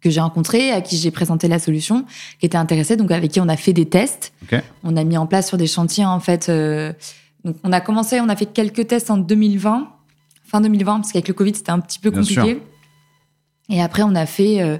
que 0.00 0.10
j'ai 0.10 0.20
rencontrés, 0.20 0.72
à 0.72 0.80
qui 0.80 0.96
j'ai 0.96 1.12
présenté 1.12 1.46
la 1.46 1.60
solution, 1.60 2.06
qui 2.40 2.46
étaient 2.46 2.56
intéressés, 2.56 2.96
donc 2.96 3.12
avec 3.12 3.30
qui 3.30 3.40
on 3.40 3.48
a 3.48 3.56
fait 3.56 3.74
des 3.74 3.86
tests. 3.86 4.32
Okay. 4.42 4.62
On 4.82 4.96
a 4.96 5.04
mis 5.04 5.16
en 5.16 5.26
place 5.26 5.46
sur 5.46 5.56
des 5.56 5.68
chantiers 5.68 6.04
en 6.04 6.18
fait. 6.18 6.48
Euh, 6.48 6.92
donc, 7.44 7.56
on 7.62 7.70
a 7.70 7.80
commencé, 7.80 8.20
on 8.20 8.28
a 8.28 8.34
fait 8.34 8.46
quelques 8.46 8.88
tests 8.88 9.08
en 9.08 9.18
2020, 9.18 9.88
fin 10.42 10.60
2020, 10.60 10.96
parce 10.96 11.12
qu'avec 11.12 11.28
le 11.28 11.34
Covid 11.34 11.54
c'était 11.54 11.70
un 11.70 11.78
petit 11.78 12.00
peu 12.00 12.10
compliqué. 12.10 12.60
Et 13.70 13.82
après, 13.82 14.02
on 14.02 14.14
a 14.14 14.26
fait 14.26 14.62
euh, 14.62 14.78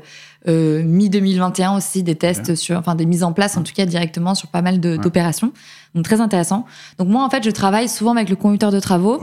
euh, 0.48 0.82
mi-2021 0.82 1.76
aussi 1.76 2.02
des 2.02 2.14
tests 2.14 2.54
sur, 2.54 2.78
enfin 2.78 2.94
des 2.94 3.06
mises 3.06 3.22
en 3.22 3.32
place 3.32 3.56
en 3.56 3.62
tout 3.62 3.72
cas 3.74 3.86
directement 3.86 4.34
sur 4.34 4.48
pas 4.48 4.62
mal 4.62 4.80
d'opérations. 4.80 5.52
Donc 5.94 6.04
très 6.04 6.20
intéressant. 6.20 6.64
Donc 6.98 7.08
moi, 7.08 7.24
en 7.24 7.30
fait, 7.30 7.44
je 7.44 7.50
travaille 7.50 7.88
souvent 7.88 8.12
avec 8.12 8.28
le 8.28 8.36
conducteur 8.36 8.72
de 8.72 8.80
travaux 8.80 9.20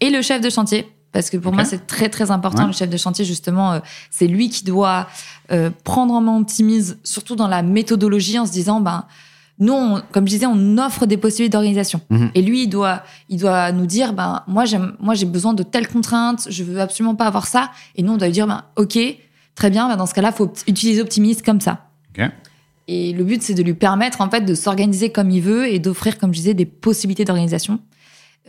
et 0.00 0.10
le 0.10 0.22
chef 0.22 0.40
de 0.40 0.50
chantier. 0.50 0.86
Parce 1.12 1.30
que 1.30 1.38
pour 1.38 1.52
moi, 1.52 1.64
c'est 1.64 1.86
très 1.86 2.10
très 2.10 2.30
important. 2.30 2.66
Le 2.66 2.72
chef 2.72 2.90
de 2.90 2.96
chantier, 2.96 3.24
justement, 3.24 3.72
euh, 3.72 3.80
c'est 4.10 4.26
lui 4.26 4.50
qui 4.50 4.64
doit 4.64 5.08
euh, 5.50 5.70
prendre 5.84 6.12
en 6.12 6.20
main 6.20 6.38
Optimise, 6.38 6.98
surtout 7.02 7.34
dans 7.34 7.48
la 7.48 7.62
méthodologie, 7.62 8.38
en 8.38 8.44
se 8.44 8.52
disant, 8.52 8.80
ben, 8.80 9.06
nous, 9.60 9.98
comme 10.12 10.26
je 10.26 10.32
disais, 10.32 10.46
on 10.46 10.78
offre 10.78 11.06
des 11.06 11.16
possibilités 11.16 11.50
d'organisation. 11.50 12.00
Mhm. 12.10 12.30
Et 12.34 12.42
lui, 12.42 12.64
il 12.64 12.68
doit, 12.68 13.02
il 13.28 13.38
doit 13.38 13.72
nous 13.72 13.86
dire, 13.86 14.12
ben, 14.12 14.42
moi, 14.46 14.64
j'aime, 14.64 14.94
moi, 15.00 15.14
j'ai 15.14 15.26
besoin 15.26 15.52
de 15.52 15.62
telles 15.62 15.88
contraintes, 15.88 16.46
je 16.48 16.62
veux 16.62 16.80
absolument 16.80 17.16
pas 17.16 17.26
avoir 17.26 17.46
ça. 17.46 17.70
Et 17.96 18.02
nous, 18.02 18.12
on 18.12 18.16
doit 18.16 18.28
lui 18.28 18.34
dire, 18.34 18.46
ben, 18.46 18.62
OK, 18.76 18.98
très 19.54 19.70
bien, 19.70 19.88
ben, 19.88 19.96
dans 19.96 20.06
ce 20.06 20.14
cas-là, 20.14 20.30
faut 20.30 20.52
utiliser 20.68 21.00
Optimist 21.00 21.44
comme 21.44 21.60
ça. 21.60 21.86
Et 22.86 23.12
le 23.12 23.22
but, 23.24 23.42
c'est 23.42 23.54
de 23.54 23.62
lui 23.62 23.74
permettre, 23.74 24.20
en 24.20 24.30
fait, 24.30 24.42
de 24.42 24.54
s'organiser 24.54 25.10
comme 25.10 25.30
il 25.30 25.42
veut 25.42 25.68
et 25.68 25.78
d'offrir, 25.78 26.18
comme 26.18 26.32
je 26.32 26.38
disais, 26.38 26.54
des 26.54 26.64
possibilités 26.64 27.24
d'organisation. 27.24 27.80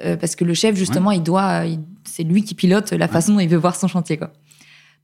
Euh, 0.05 0.15
parce 0.15 0.35
que 0.35 0.45
le 0.45 0.53
chef, 0.53 0.75
justement, 0.75 1.11
il 1.11 1.23
doit, 1.23 1.63
c'est 2.05 2.23
lui 2.23 2.43
qui 2.43 2.55
pilote 2.55 2.91
la 2.91 3.07
façon 3.07 3.33
dont 3.33 3.39
il 3.39 3.49
veut 3.49 3.57
voir 3.57 3.75
son 3.75 3.87
chantier, 3.87 4.17
quoi. 4.17 4.31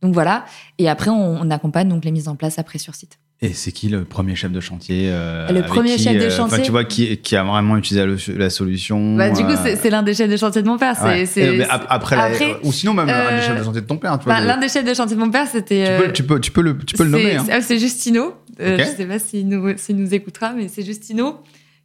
Donc 0.01 0.13
voilà. 0.13 0.45
Et 0.77 0.87
après, 0.87 1.09
on, 1.09 1.41
on 1.41 1.49
accompagne 1.49 1.89
donc 1.89 2.05
les 2.05 2.11
mises 2.11 2.27
en 2.27 2.35
place 2.35 2.59
après 2.59 2.79
sur 2.79 2.95
site. 2.95 3.17
Et 3.41 3.53
c'est 3.53 3.73
qui 3.73 3.89
le 3.89 4.05
premier 4.05 4.33
chef 4.33 4.51
de 4.51 4.61
chantier 4.61 5.09
euh, 5.09 5.49
Le 5.51 5.61
premier 5.63 5.97
chef 5.97 6.13
de 6.15 6.21
euh, 6.21 6.29
chantier. 6.29 6.63
tu 6.63 6.71
vois, 6.71 6.85
qui, 6.85 7.17
qui, 7.17 7.35
a 7.35 7.43
vraiment 7.43 7.75
utilisé 7.75 8.05
la, 8.33 8.49
solution. 8.49 9.17
Bah, 9.17 9.29
du 9.29 9.43
coup, 9.43 9.51
euh, 9.51 9.75
c'est 9.79 9.89
l'un 9.89 10.03
des 10.03 10.13
chefs 10.13 10.29
de 10.29 10.37
chantier 10.37 10.61
de 10.61 10.67
mon 10.67 10.77
père. 10.77 10.95
Après, 11.89 12.15
après 12.15 12.57
ou 12.63 12.71
sinon, 12.71 12.93
même 12.93 13.07
l'un 13.07 13.35
des 13.35 13.41
chefs 13.41 13.59
de 13.59 13.63
chantier 13.63 13.81
de 13.81 13.87
ton 13.87 13.97
père. 13.97 14.17
Bah, 14.25 14.39
l'un 14.39 14.57
des 14.57 14.69
chefs 14.69 14.85
de 14.85 14.93
chantier 14.93 15.17
de 15.17 15.21
mon 15.21 15.29
père, 15.29 15.47
c'était. 15.47 16.11
Tu, 16.13 16.23
peux, 16.23 16.39
tu, 16.39 16.51
peux, 16.51 16.61
le, 16.61 16.77
tu 16.77 16.95
peux 16.95 17.03
le 17.03 17.09
nommer. 17.09 17.35
Hein. 17.35 17.59
C'est 17.61 17.77
Justino. 17.77 18.33
je 18.57 18.77
je 18.77 18.83
sais 18.83 19.05
pas 19.05 19.19
s'il 19.19 19.49
nous, 19.49 19.73
nous 19.89 20.13
écoutera, 20.13 20.53
mais 20.53 20.69
c'est 20.69 20.83
Justino 20.83 21.39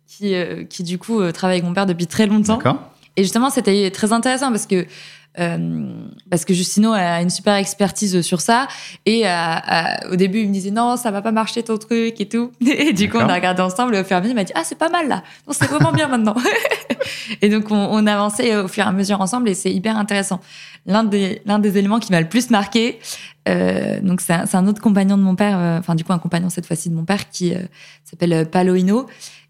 qui, 0.07 0.35
qui, 0.69 0.83
du 0.85 0.99
coup, 0.99 1.21
travaille 1.33 1.59
avec 1.59 1.65
mon 1.65 1.75
père 1.75 1.87
depuis 1.87 2.07
très 2.07 2.27
longtemps. 2.27 2.59
D'accord. 2.59 2.91
Et 3.17 3.23
justement, 3.23 3.51
c'était 3.51 3.91
très 3.91 4.13
intéressant 4.13 4.51
parce 4.51 4.67
que 4.67 4.87
euh, 5.39 5.93
parce 6.28 6.45
que 6.45 6.53
Justino 6.53 6.93
a 6.93 7.22
une 7.22 7.31
super 7.31 7.55
expertise 7.55 8.20
sur 8.22 8.41
ça. 8.41 8.66
Et 9.07 9.24
au 10.11 10.16
début, 10.16 10.41
il 10.41 10.49
me 10.49 10.53
disait 10.53 10.70
non, 10.70 10.97
ça 10.97 11.11
va 11.11 11.22
pas 11.22 11.33
marcher 11.33 11.62
ton 11.62 11.78
truc 11.78 12.20
et 12.20 12.28
tout. 12.28 12.51
Et 12.66 12.93
du 12.93 13.09
coup, 13.09 13.18
on 13.18 13.28
a 13.28 13.35
regardé 13.35 13.62
ensemble 13.62 13.95
et 13.95 14.01
au 14.01 14.05
fur 14.05 14.16
et 14.16 14.18
à 14.18 14.20
mesure, 14.20 14.33
il 14.33 14.37
m'a 14.37 14.45
dit 14.45 14.53
ah, 14.55 14.62
c'est 14.64 14.78
pas 14.78 14.89
mal 14.89 15.09
là. 15.09 15.22
c'est 15.51 15.66
vraiment 15.66 15.93
bien 15.93 16.09
maintenant. 16.09 16.35
et 17.43 17.49
donc, 17.49 17.70
on, 17.70 17.89
on 17.91 18.07
avançait 18.07 18.57
au 18.57 18.68
fur 18.68 18.85
et 18.85 18.89
à 18.89 18.93
mesure 18.93 19.20
ensemble 19.20 19.49
et 19.49 19.55
c'est 19.55 19.72
hyper 19.72 19.97
intéressant. 19.97 20.41
L'un 20.87 21.05
des, 21.05 21.43
l'un 21.45 21.59
des 21.59 21.76
éléments 21.78 22.01
qui 22.01 22.11
m'a 22.11 22.20
le 22.20 22.28
plus 22.28 22.51
marqué, 22.51 22.99
euh, 23.49 24.01
donc 24.01 24.20
c'est 24.20 24.33
un, 24.33 24.45
un, 24.53 24.66
autre 24.66 24.81
compagnon 24.81 25.16
de 25.16 25.22
mon 25.22 25.35
père, 25.35 25.59
euh, 25.59 25.78
enfin, 25.78 25.95
du 25.95 26.05
coup, 26.05 26.12
un 26.12 26.18
compagnon 26.18 26.51
cette 26.51 26.66
fois-ci 26.66 26.91
de 26.91 26.95
mon 26.95 27.05
père 27.05 27.31
qui 27.31 27.55
euh, 27.55 27.61
s'appelle 28.05 28.49
Paloino 28.51 29.07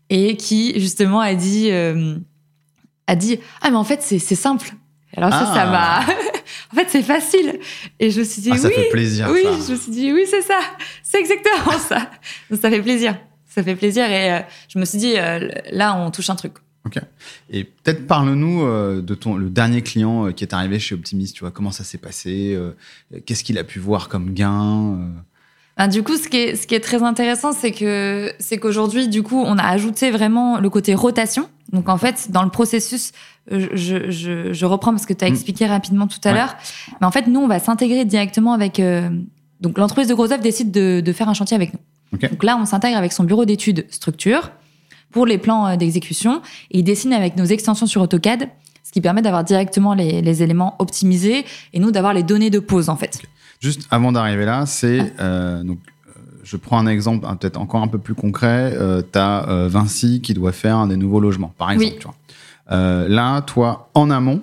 et 0.09 0.37
qui, 0.37 0.79
justement, 0.81 1.21
a 1.21 1.35
dit, 1.35 1.71
a 1.71 3.17
dit 3.17 3.39
ah, 3.63 3.71
mais 3.71 3.77
en 3.77 3.85
fait, 3.85 4.03
c'est 4.03 4.19
simple 4.19 4.73
alors 5.17 5.33
ça, 5.33 5.47
ça 5.47 5.67
m'a. 5.67 6.01
Ah. 6.01 6.07
en 6.73 6.77
fait, 6.77 6.87
c'est 6.89 7.03
facile. 7.03 7.59
Et 7.99 8.11
je 8.11 8.21
me 8.21 8.25
suis 8.25 8.43
dit 8.43 8.51
ah, 8.53 8.59
ça 8.59 8.69
oui. 8.69 8.75
fait 8.75 8.89
plaisir. 8.91 9.29
Oui, 9.31 9.43
je 9.45 9.73
me 9.73 9.77
suis 9.77 9.91
dit 9.91 10.13
oui, 10.13 10.25
c'est 10.29 10.43
ça. 10.43 10.61
C'est 11.03 11.19
exactement 11.19 11.79
ça. 11.79 12.11
Donc 12.51 12.61
ça 12.61 12.71
fait 12.71 12.83
plaisir. 12.83 13.17
Ça 13.47 13.63
fait 13.63 13.75
plaisir. 13.75 14.05
Et 14.11 14.33
euh, 14.33 14.41
je 14.69 14.79
me 14.79 14.85
suis 14.85 14.99
dit 14.99 15.15
euh, 15.17 15.49
là, 15.73 15.97
on 15.97 16.11
touche 16.11 16.31
un 16.31 16.37
truc. 16.37 16.55
Ok. 16.87 16.99
Et 17.51 17.65
peut-être 17.65 18.07
parle-nous 18.07 18.63
euh, 18.63 19.03
de 19.03 19.15
ton 19.15 19.37
le 19.37 19.51
dernier 19.51 19.83
client 19.83 20.33
qui 20.33 20.45
est 20.45 20.55
arrivé 20.55 20.79
chez 20.79 20.95
Optimist. 20.95 21.35
Tu 21.35 21.41
vois 21.41 21.51
comment 21.51 21.73
ça 21.73 21.85
s'est 21.85 21.99
passé 21.99 22.59
Qu'est-ce 23.27 23.45
qu'il 23.45 23.59
a 23.59 23.65
pu 23.65 23.81
voir 23.81 24.09
comme 24.09 24.33
gain 24.33 25.11
ben, 25.81 25.89
du 25.89 26.03
coup, 26.03 26.19
ce 26.19 26.29
qui 26.29 26.37
est, 26.37 26.57
ce 26.57 26.67
qui 26.67 26.75
est 26.75 26.81
très 26.81 27.03
intéressant, 27.03 27.53
c'est 27.55 27.73
que 27.73 28.35
c'est 28.39 28.59
qu'aujourd'hui, 28.59 29.09
du 29.09 29.23
coup, 29.23 29.43
on 29.43 29.57
a 29.57 29.63
ajouté 29.63 30.11
vraiment 30.11 30.61
le 30.61 30.69
côté 30.69 30.95
rotation. 30.95 31.49
Donc 31.73 31.89
en 31.89 31.97
fait, 31.97 32.31
dans 32.31 32.43
le 32.43 32.51
processus, 32.51 33.13
je, 33.51 34.11
je, 34.11 34.53
je 34.53 34.67
reprends 34.67 34.91
parce 34.91 35.07
que 35.07 35.15
tu 35.15 35.25
as 35.25 35.29
mm. 35.29 35.33
expliqué 35.33 35.65
rapidement 35.65 36.07
tout 36.07 36.21
à 36.25 36.35
l'heure, 36.35 36.55
mais 37.01 37.07
en 37.07 37.11
fait, 37.11 37.29
nous, 37.29 37.41
on 37.41 37.49
va 37.49 37.59
s'intégrer 37.61 38.05
directement 38.05 38.53
avec... 38.53 38.79
Euh, 38.79 39.09
donc 39.63 39.79
l'entreprise 39.79 40.07
de 40.07 40.13
Gros 40.13 40.31
œuvres 40.31 40.43
décide 40.43 40.71
de, 40.71 41.01
de, 41.01 41.13
faire 41.15 41.31
un 41.31 41.35
chantier 41.35 41.55
avec 41.55 41.73
nous. 41.73 41.81
Donc 42.29 42.45
là, 42.45 42.59
on 42.61 42.67
s'intègre 42.67 42.99
avec 42.99 43.15
son 43.15 43.25
bureau 43.25 43.47
d'études 43.47 43.87
structure 43.89 44.51
pour 45.11 45.25
les 45.25 45.39
plans 45.39 45.67
euh, 45.67 45.77
d'exécution 45.77 46.43
et 46.73 46.81
il 46.81 46.85
dessine 46.85 47.15
avec 47.15 47.37
nos 47.39 47.47
extensions 47.47 47.87
sur 47.87 48.03
AutoCAD, 48.03 48.51
ce 48.85 48.93
qui 48.93 49.01
permet 49.01 49.23
d'avoir 49.23 49.45
directement 49.45 49.95
les, 49.95 50.21
les, 50.21 50.43
éléments 50.43 50.77
optimisés 50.79 51.47
et 51.73 51.81
nous 51.81 51.91
d'avoir 51.91 52.13
les 52.13 52.23
données 52.23 52.51
de 52.51 52.59
pause 52.59 52.91
en 52.91 52.97
fait. 52.97 53.23
Juste 53.61 53.87
avant 53.91 54.11
d'arriver 54.11 54.47
là, 54.47 54.67
c'est 54.67 55.13
ah. 55.19 55.23
euh, 55.23 55.63
donc 55.63 55.79
je 56.51 56.57
prends 56.57 56.79
un 56.79 56.87
exemple 56.87 57.27
peut-être 57.39 57.59
encore 57.59 57.83
un 57.83 57.89
peu 57.89 57.99
plus 57.99 58.15
concret. 58.15 58.75
Euh, 58.75 59.03
tu 59.03 59.19
as 59.19 59.49
euh, 59.49 59.69
Vinci 59.69 60.21
qui 60.21 60.35
doit 60.35 60.53
faire 60.53 60.87
des 60.87 60.97
nouveaux 60.97 61.21
logements, 61.21 61.55
par 61.57 61.71
exemple. 61.71 61.97
Tu 61.99 62.05
vois. 62.05 62.15
Euh, 62.73 63.09
là, 63.09 63.41
toi, 63.43 63.91
en 63.95 64.11
amont. 64.11 64.43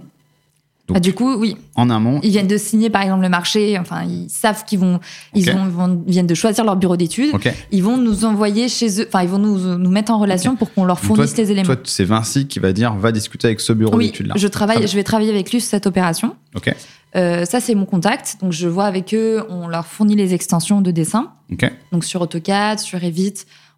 Donc, 0.87 0.97
ah, 0.97 0.99
du 1.01 1.13
coup, 1.13 1.35
oui. 1.35 1.57
En 1.75 1.89
amont. 1.89 2.21
Ils 2.23 2.29
viennent 2.29 2.47
de 2.47 2.57
signer, 2.57 2.89
par 2.89 3.01
exemple, 3.01 3.21
le 3.21 3.29
marché. 3.29 3.77
Enfin, 3.77 4.03
ils 4.03 4.29
savent 4.29 4.63
qu'ils 4.63 4.79
vont, 4.79 5.01
ils 5.33 5.51
vont, 5.51 6.01
viennent 6.07 6.27
de 6.27 6.33
choisir 6.33 6.63
leur 6.63 6.77
bureau 6.77 6.95
d'études. 6.95 7.33
Ils 7.71 7.83
vont 7.83 7.97
nous 7.97 8.23
envoyer 8.23 8.69
chez 8.69 9.01
eux. 9.01 9.05
Enfin, 9.07 9.21
ils 9.21 9.29
vont 9.29 9.37
nous, 9.37 9.77
nous 9.77 9.89
mettre 9.89 10.13
en 10.13 10.17
relation 10.17 10.55
pour 10.55 10.73
qu'on 10.73 10.85
leur 10.85 10.99
fournisse 10.99 11.35
les 11.35 11.51
éléments. 11.51 11.65
Toi, 11.65 11.77
c'est 11.83 12.05
Vinci 12.05 12.47
qui 12.47 12.59
va 12.59 12.71
dire, 12.71 12.93
va 12.95 13.11
discuter 13.11 13.47
avec 13.47 13.59
ce 13.59 13.73
bureau 13.73 13.99
d'études 13.99 14.27
là. 14.27 14.35
Je 14.37 14.47
travaille, 14.47 14.87
je 14.87 14.95
vais 14.95 15.03
travailler 15.03 15.31
avec 15.31 15.51
lui 15.51 15.59
sur 15.59 15.69
cette 15.69 15.87
opération. 15.87 16.35
Ok. 16.55 16.73
Euh, 17.15 17.45
ça, 17.45 17.59
c'est 17.59 17.75
mon 17.75 17.85
contact. 17.85 18.37
Donc, 18.41 18.53
je 18.53 18.67
vois 18.67 18.85
avec 18.85 19.13
eux, 19.13 19.43
on 19.49 19.67
leur 19.67 19.85
fournit 19.85 20.15
les 20.15 20.33
extensions 20.33 20.81
de 20.81 20.91
dessin. 20.91 21.31
Ok. 21.51 21.69
Donc, 21.91 22.05
sur 22.05 22.21
AutoCAD, 22.21 22.79
sur 22.79 23.01
Revit. 23.01 23.33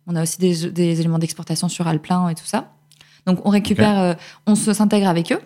On 0.05 0.16
a 0.16 0.24
aussi 0.24 0.38
des, 0.38 0.70
des 0.72 0.99
éléments 0.99 1.20
d'exportation 1.20 1.70
sur 1.70 1.88
Alplan 1.88 2.30
et 2.30 2.36
tout 2.36 2.45
ça. 2.45 2.72
Donc, 3.26 3.45
on 3.45 3.49
récupère, 3.49 3.99
euh, 3.99 4.14
on 4.45 4.55
s'intègre 4.55 5.07
avec 5.07 5.32
eux. 5.32 5.39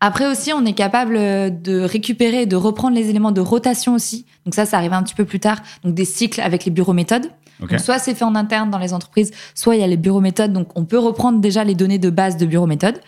Après 0.00 0.26
aussi, 0.26 0.52
on 0.52 0.64
est 0.64 0.72
capable 0.72 1.16
euh, 1.16 1.50
de 1.50 1.80
récupérer 1.80 2.42
et 2.42 2.46
de 2.46 2.56
reprendre 2.56 2.96
les 2.96 3.10
éléments 3.10 3.32
de 3.32 3.40
rotation 3.40 3.94
aussi. 3.94 4.24
Donc 4.46 4.54
ça, 4.54 4.64
ça 4.64 4.78
arrive 4.78 4.94
un 4.94 5.02
petit 5.02 5.14
peu 5.14 5.26
plus 5.26 5.40
tard. 5.40 5.58
Donc 5.84 5.94
des 5.94 6.06
cycles 6.06 6.40
avec 6.40 6.64
les 6.64 6.70
bureaux 6.70 6.94
méthodes. 6.94 7.30
Donc 7.60 7.78
soit 7.78 7.98
c'est 7.98 8.14
fait 8.14 8.24
en 8.24 8.34
interne 8.34 8.70
dans 8.70 8.78
les 8.78 8.94
entreprises, 8.94 9.32
soit 9.54 9.76
il 9.76 9.82
y 9.82 9.84
a 9.84 9.86
les 9.86 9.98
bureaux 9.98 10.22
méthodes. 10.22 10.54
Donc 10.54 10.68
on 10.76 10.86
peut 10.86 10.98
reprendre 10.98 11.40
déjà 11.40 11.62
les 11.62 11.74
données 11.74 11.98
de 11.98 12.08
base 12.08 12.38
de 12.38 12.46
bureaux 12.46 12.66
méthodes. 12.66 12.98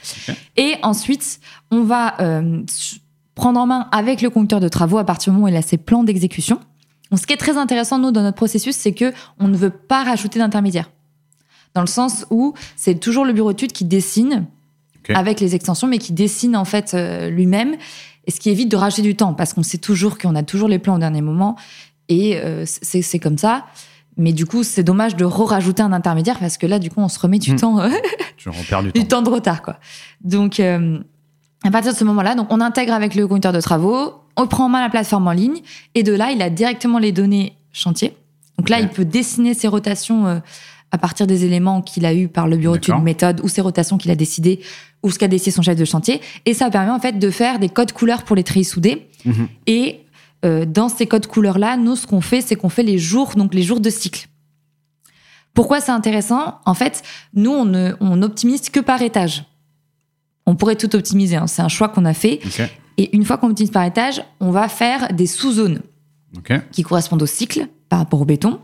Et 0.58 0.74
ensuite, 0.82 1.40
on 1.70 1.82
va 1.82 2.20
euh, 2.20 2.62
prendre 3.34 3.58
en 3.58 3.66
main 3.66 3.88
avec 3.92 4.20
le 4.20 4.28
conducteur 4.28 4.60
de 4.60 4.68
travaux 4.68 4.98
à 4.98 5.04
partir 5.04 5.32
du 5.32 5.36
moment 5.36 5.46
où 5.46 5.48
il 5.48 5.56
a 5.56 5.62
ses 5.62 5.78
plans 5.78 6.04
d'exécution. 6.04 6.60
Donc 7.10 7.20
ce 7.20 7.26
qui 7.26 7.32
est 7.32 7.38
très 7.38 7.56
intéressant 7.56 7.98
nous 7.98 8.10
dans 8.10 8.22
notre 8.22 8.36
processus, 8.36 8.76
c'est 8.76 8.92
que 8.92 9.12
on 9.38 9.48
ne 9.48 9.56
veut 9.56 9.70
pas 9.70 10.04
rajouter 10.04 10.38
d'intermédiaire. 10.38 10.90
Dans 11.74 11.80
le 11.80 11.86
sens 11.86 12.26
où 12.30 12.52
c'est 12.76 12.96
toujours 12.96 13.24
le 13.24 13.32
bureau 13.32 13.52
d'études 13.52 13.72
qui 13.72 13.86
dessine 13.86 14.46
Avec 15.14 15.40
les 15.40 15.54
extensions, 15.54 15.86
mais 15.88 15.98
qui 15.98 16.12
dessine 16.12 16.56
en 16.56 16.64
fait 16.64 16.94
euh, 16.94 17.28
lui-même, 17.30 17.76
et 18.26 18.30
ce 18.30 18.38
qui 18.40 18.50
évite 18.50 18.70
de 18.70 18.76
rajouter 18.76 19.02
du 19.02 19.16
temps, 19.16 19.34
parce 19.34 19.52
qu'on 19.52 19.62
sait 19.62 19.78
toujours 19.78 20.18
qu'on 20.18 20.34
a 20.36 20.42
toujours 20.42 20.68
les 20.68 20.78
plans 20.78 20.94
au 20.96 20.98
dernier 20.98 21.22
moment, 21.22 21.56
et 22.08 22.36
euh, 22.36 22.64
c'est 22.66 23.18
comme 23.18 23.38
ça. 23.38 23.64
Mais 24.18 24.32
du 24.32 24.44
coup, 24.46 24.62
c'est 24.62 24.82
dommage 24.84 25.16
de 25.16 25.24
re-rajouter 25.24 25.82
un 25.82 25.92
intermédiaire, 25.92 26.38
parce 26.38 26.58
que 26.58 26.66
là, 26.66 26.78
du 26.78 26.90
coup, 26.90 27.00
on 27.00 27.08
se 27.08 27.18
remet 27.18 27.38
du 27.38 27.52
Hmm. 27.52 27.56
temps. 27.56 27.78
euh, 27.80 27.88
du 28.94 29.00
temps. 29.00 29.06
temps 29.08 29.22
de 29.22 29.30
retard, 29.30 29.62
quoi. 29.62 29.78
Donc, 30.22 30.60
à 30.60 31.70
partir 31.70 31.92
de 31.92 31.96
ce 31.96 32.04
moment-là, 32.04 32.34
donc 32.34 32.48
on 32.50 32.60
intègre 32.60 32.92
avec 32.92 33.14
le 33.14 33.26
conducteur 33.26 33.52
de 33.52 33.60
travaux, 33.60 34.14
on 34.36 34.46
prend 34.46 34.64
en 34.66 34.68
main 34.68 34.80
la 34.82 34.90
plateforme 34.90 35.26
en 35.28 35.32
ligne, 35.32 35.60
et 35.94 36.02
de 36.02 36.12
là, 36.12 36.30
il 36.30 36.42
a 36.42 36.50
directement 36.50 36.98
les 36.98 37.12
données 37.12 37.56
chantier. 37.72 38.16
Donc 38.58 38.68
là, 38.68 38.80
il 38.80 38.88
peut 38.88 39.04
dessiner 39.04 39.54
ses 39.54 39.66
rotations 39.68 40.42
à 40.92 40.98
partir 40.98 41.26
des 41.26 41.44
éléments 41.44 41.80
qu'il 41.80 42.04
a 42.04 42.14
eu 42.14 42.28
par 42.28 42.46
le 42.46 42.56
bureau 42.58 42.74
d'études 42.74 43.02
méthode 43.02 43.40
ou 43.42 43.48
ses 43.48 43.62
rotations 43.62 43.98
qu'il 43.98 44.10
a 44.10 44.14
décidé 44.14 44.60
ou 45.02 45.10
ce 45.10 45.18
qu'a 45.18 45.26
décidé 45.26 45.50
son 45.50 45.62
chef 45.62 45.76
de 45.76 45.84
chantier. 45.84 46.20
Et 46.46 46.54
ça 46.54 46.70
permet 46.70 46.92
en 46.92 47.00
fait 47.00 47.18
de 47.18 47.30
faire 47.30 47.58
des 47.58 47.70
codes 47.70 47.92
couleurs 47.92 48.22
pour 48.22 48.36
les 48.36 48.44
treillis 48.44 48.64
soudés. 48.64 49.08
Mhm. 49.24 49.48
Et 49.66 50.00
euh, 50.44 50.66
dans 50.66 50.88
ces 50.88 51.06
codes 51.06 51.26
couleurs-là, 51.26 51.76
nous, 51.76 51.96
ce 51.96 52.06
qu'on 52.06 52.20
fait, 52.20 52.42
c'est 52.42 52.56
qu'on 52.56 52.68
fait 52.68 52.82
les 52.82 52.98
jours, 52.98 53.32
donc 53.36 53.54
les 53.54 53.62
jours 53.62 53.80
de 53.80 53.90
cycle. 53.90 54.28
Pourquoi 55.54 55.80
c'est 55.80 55.92
intéressant? 55.92 56.58
En 56.66 56.74
fait, 56.74 57.02
nous, 57.34 57.50
on, 57.50 57.64
ne, 57.64 57.92
on 58.00 58.22
optimise 58.22 58.70
que 58.70 58.80
par 58.80 59.02
étage. 59.02 59.44
On 60.46 60.56
pourrait 60.56 60.76
tout 60.76 60.94
optimiser, 60.94 61.36
hein, 61.36 61.46
c'est 61.46 61.62
un 61.62 61.68
choix 61.68 61.88
qu'on 61.88 62.04
a 62.04 62.14
fait. 62.14 62.40
Et 62.98 63.14
une 63.16 63.24
fois 63.24 63.38
qu'on 63.38 63.50
optimise 63.50 63.70
par 63.70 63.84
étage, 63.84 64.22
on 64.40 64.50
va 64.50 64.68
faire 64.68 65.12
des 65.12 65.26
sous-zones 65.26 65.80
qui 66.72 66.82
correspondent 66.82 67.22
au 67.22 67.26
cycle 67.26 67.68
par 67.88 67.98
rapport 67.98 68.20
au 68.20 68.24
béton. 68.24 68.60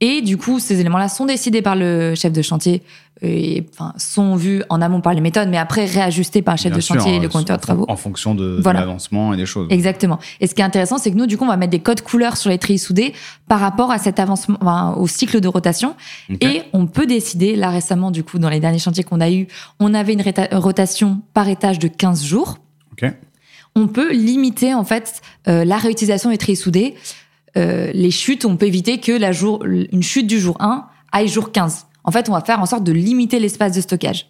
Et 0.00 0.20
du 0.20 0.36
coup, 0.36 0.58
ces 0.58 0.80
éléments-là 0.80 1.08
sont 1.08 1.24
décidés 1.24 1.62
par 1.62 1.74
le 1.74 2.14
chef 2.14 2.32
de 2.32 2.42
chantier 2.42 2.82
et 3.22 3.66
enfin, 3.72 3.94
sont 3.96 4.36
vus 4.36 4.62
en 4.68 4.82
amont 4.82 5.00
par 5.00 5.14
les 5.14 5.22
méthodes, 5.22 5.48
mais 5.48 5.56
après 5.56 5.86
réajustés 5.86 6.42
par 6.42 6.54
le 6.54 6.58
chef 6.58 6.70
Bien 6.70 6.76
de 6.76 6.82
sûr, 6.82 6.96
chantier 6.96 7.16
et 7.16 7.18
le 7.18 7.28
conducteur 7.30 7.56
de 7.56 7.62
travaux. 7.62 7.86
En 7.88 7.96
fonction 7.96 8.34
de, 8.34 8.60
l'avancement 8.62 9.32
et 9.32 9.38
des 9.38 9.46
choses. 9.46 9.68
Exactement. 9.70 10.18
Et 10.40 10.46
ce 10.46 10.54
qui 10.54 10.60
est 10.60 10.64
intéressant, 10.64 10.98
c'est 10.98 11.10
que 11.10 11.16
nous, 11.16 11.26
du 11.26 11.38
coup, 11.38 11.44
on 11.44 11.48
va 11.48 11.56
mettre 11.56 11.70
des 11.70 11.80
codes 11.80 12.02
couleurs 12.02 12.36
sur 12.36 12.50
les 12.50 12.58
treillis 12.58 12.78
soudés 12.78 13.14
par 13.48 13.58
rapport 13.58 13.90
à 13.90 13.98
cet 13.98 14.20
avancement, 14.20 14.58
enfin, 14.60 14.94
au 14.98 15.06
cycle 15.06 15.40
de 15.40 15.48
rotation. 15.48 15.94
Et 16.42 16.62
on 16.74 16.86
peut 16.86 17.06
décider, 17.06 17.56
là 17.56 17.70
récemment, 17.70 18.10
du 18.10 18.22
coup, 18.22 18.38
dans 18.38 18.50
les 18.50 18.60
derniers 18.60 18.78
chantiers 18.78 19.04
qu'on 19.04 19.20
a 19.22 19.30
eu, 19.30 19.46
on 19.80 19.94
avait 19.94 20.12
une 20.12 20.24
rotation 20.52 21.22
par 21.32 21.48
étage 21.48 21.78
de 21.78 21.88
15 21.88 22.22
jours. 22.22 22.58
Ok. 22.92 23.10
On 23.74 23.86
peut 23.88 24.12
limiter, 24.12 24.74
en 24.74 24.84
fait, 24.84 25.22
euh, 25.48 25.64
la 25.64 25.76
réutilisation 25.78 26.30
des 26.30 26.38
treillis 26.38 26.56
soudés. 26.56 26.94
Euh, 27.56 27.90
les 27.94 28.10
chutes, 28.10 28.44
on 28.44 28.56
peut 28.56 28.66
éviter 28.66 28.98
que 29.00 29.12
la 29.12 29.32
jour, 29.32 29.64
une 29.64 30.02
chute 30.02 30.26
du 30.26 30.38
jour 30.40 30.56
1 30.60 30.86
aille 31.12 31.28
jour 31.28 31.52
15. 31.52 31.86
En 32.04 32.10
fait, 32.10 32.28
on 32.28 32.32
va 32.32 32.40
faire 32.40 32.60
en 32.60 32.66
sorte 32.66 32.84
de 32.84 32.92
limiter 32.92 33.38
l'espace 33.38 33.72
de 33.72 33.80
stockage. 33.80 34.28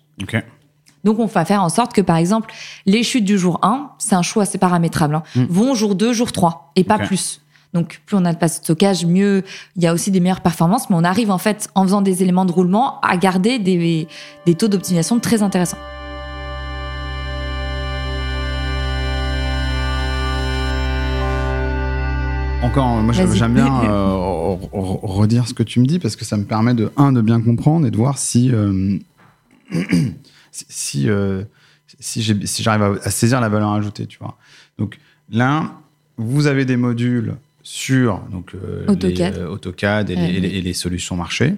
Donc, 1.05 1.19
on 1.19 1.27
va 1.27 1.45
faire 1.45 1.63
en 1.63 1.69
sorte 1.69 1.93
que, 1.93 2.01
par 2.01 2.17
exemple, 2.17 2.53
les 2.85 3.03
chutes 3.03 3.25
du 3.25 3.39
jour 3.39 3.59
1, 3.63 3.91
c'est 3.99 4.15
un 4.15 4.23
choix 4.23 4.43
assez 4.45 4.59
paramétrable, 4.59 5.15
hein, 5.17 5.23
Mm. 5.37 5.45
vont 5.49 5.75
jour 5.75 5.95
2, 5.95 6.13
jour 6.13 6.33
3, 6.33 6.73
et 6.77 6.85
pas 6.85 6.99
plus. 6.99 7.41
Donc, 7.75 8.01
plus 8.07 8.17
on 8.17 8.25
a 8.25 8.33
de 8.33 8.39
place 8.39 8.59
de 8.61 8.65
stockage, 8.65 9.05
mieux 9.05 9.45
il 9.77 9.83
y 9.83 9.87
a 9.87 9.93
aussi 9.93 10.11
des 10.11 10.21
meilleures 10.21 10.41
performances, 10.41 10.89
mais 10.89 10.97
on 10.97 11.05
arrive 11.05 11.31
en 11.31 11.39
fait, 11.39 11.69
en 11.75 11.83
faisant 11.85 12.01
des 12.01 12.23
éléments 12.23 12.45
de 12.47 12.53
roulement, 12.53 12.99
à 13.03 13.17
garder 13.19 13.59
des, 13.59 14.09
des 14.47 14.55
taux 14.55 14.69
d'optimisation 14.69 15.21
très 15.21 15.43
intéressants. 15.43 15.77
Encore, 22.63 23.01
moi 23.03 23.13
j'aime 23.13 23.55
bien 23.55 23.67
euh, 23.85 24.57
re- 24.57 24.71
re- 24.71 25.01
redire 25.03 25.47
ce 25.47 25.55
que 25.55 25.63
tu 25.63 25.79
me 25.81 25.87
dis 25.87 25.99
parce 25.99 26.17
que 26.17 26.25
ça 26.25 26.37
me 26.37 26.45
permet 26.45 26.75
de 26.75 26.91
un 26.97 27.13
de 27.13 27.21
bien 27.21 27.41
comprendre 27.41 27.87
et 27.87 27.91
de 27.91 27.97
voir 27.97 28.19
si 28.19 28.51
euh, 28.53 28.97
si 30.53 30.67
si, 30.69 31.09
euh, 31.11 31.43
si 32.01 32.23
j'ai- 32.23 32.47
si 32.47 32.63
j'arrive 32.63 32.99
à, 33.05 33.11
saisir 33.11 33.41
la 33.41 33.49
valeur 33.49 33.71
ajoutée, 33.73 34.07
tu 34.07 34.19
vois. 34.19 34.37
Donc 34.79 34.99
là, 35.31 35.75
vous 36.17 36.47
avez 36.47 36.65
des 36.65 36.77
modules 36.77 37.37
sur 37.63 38.21
donc 38.33 38.53
AutoCAD. 38.89 39.37
les, 39.37 39.43
AutoCAD 39.45 40.11
et, 40.11 40.15
les, 40.17 40.23
Ouais. 40.23 40.35
et 40.35 40.41
les- 40.41 40.49
et 40.49 40.63
les 40.63 40.73
solutions 40.75 41.17
marché. 41.17 41.55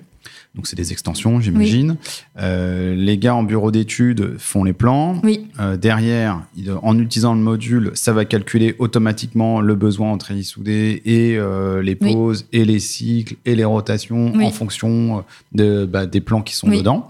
Donc 0.54 0.66
c'est 0.66 0.76
des 0.76 0.92
extensions, 0.92 1.40
j'imagine. 1.40 1.96
Euh, 2.38 2.94
les 2.94 3.18
gars 3.18 3.34
en 3.34 3.42
bureau 3.42 3.70
d'études 3.70 4.36
font 4.38 4.64
les 4.64 4.72
plans. 4.72 5.20
Oui, 5.22 5.46
Euh, 5.60 5.76
derrière, 5.76 6.42
en 6.82 6.98
utilisant 6.98 7.34
le 7.34 7.40
module, 7.40 7.90
ça 7.94 8.12
va 8.12 8.24
calculer 8.24 8.74
automatiquement 8.78 9.60
le 9.60 9.74
besoin 9.74 10.10
en 10.12 10.18
treillis 10.18 10.44
soudés 10.44 11.02
et 11.04 11.36
euh, 11.38 11.82
les 11.82 11.96
Oui. 12.00 12.12
pauses 12.12 12.46
et 12.52 12.64
les 12.64 12.78
cycles 12.80 13.36
et 13.44 13.54
les 13.54 13.64
rotations 13.64 14.34
en 14.34 14.50
fonction 14.50 15.24
de, 15.52 15.84
bah, 15.86 16.06
des 16.06 16.20
plans 16.20 16.42
qui 16.42 16.54
sont 16.54 16.68
dedans. 16.68 17.08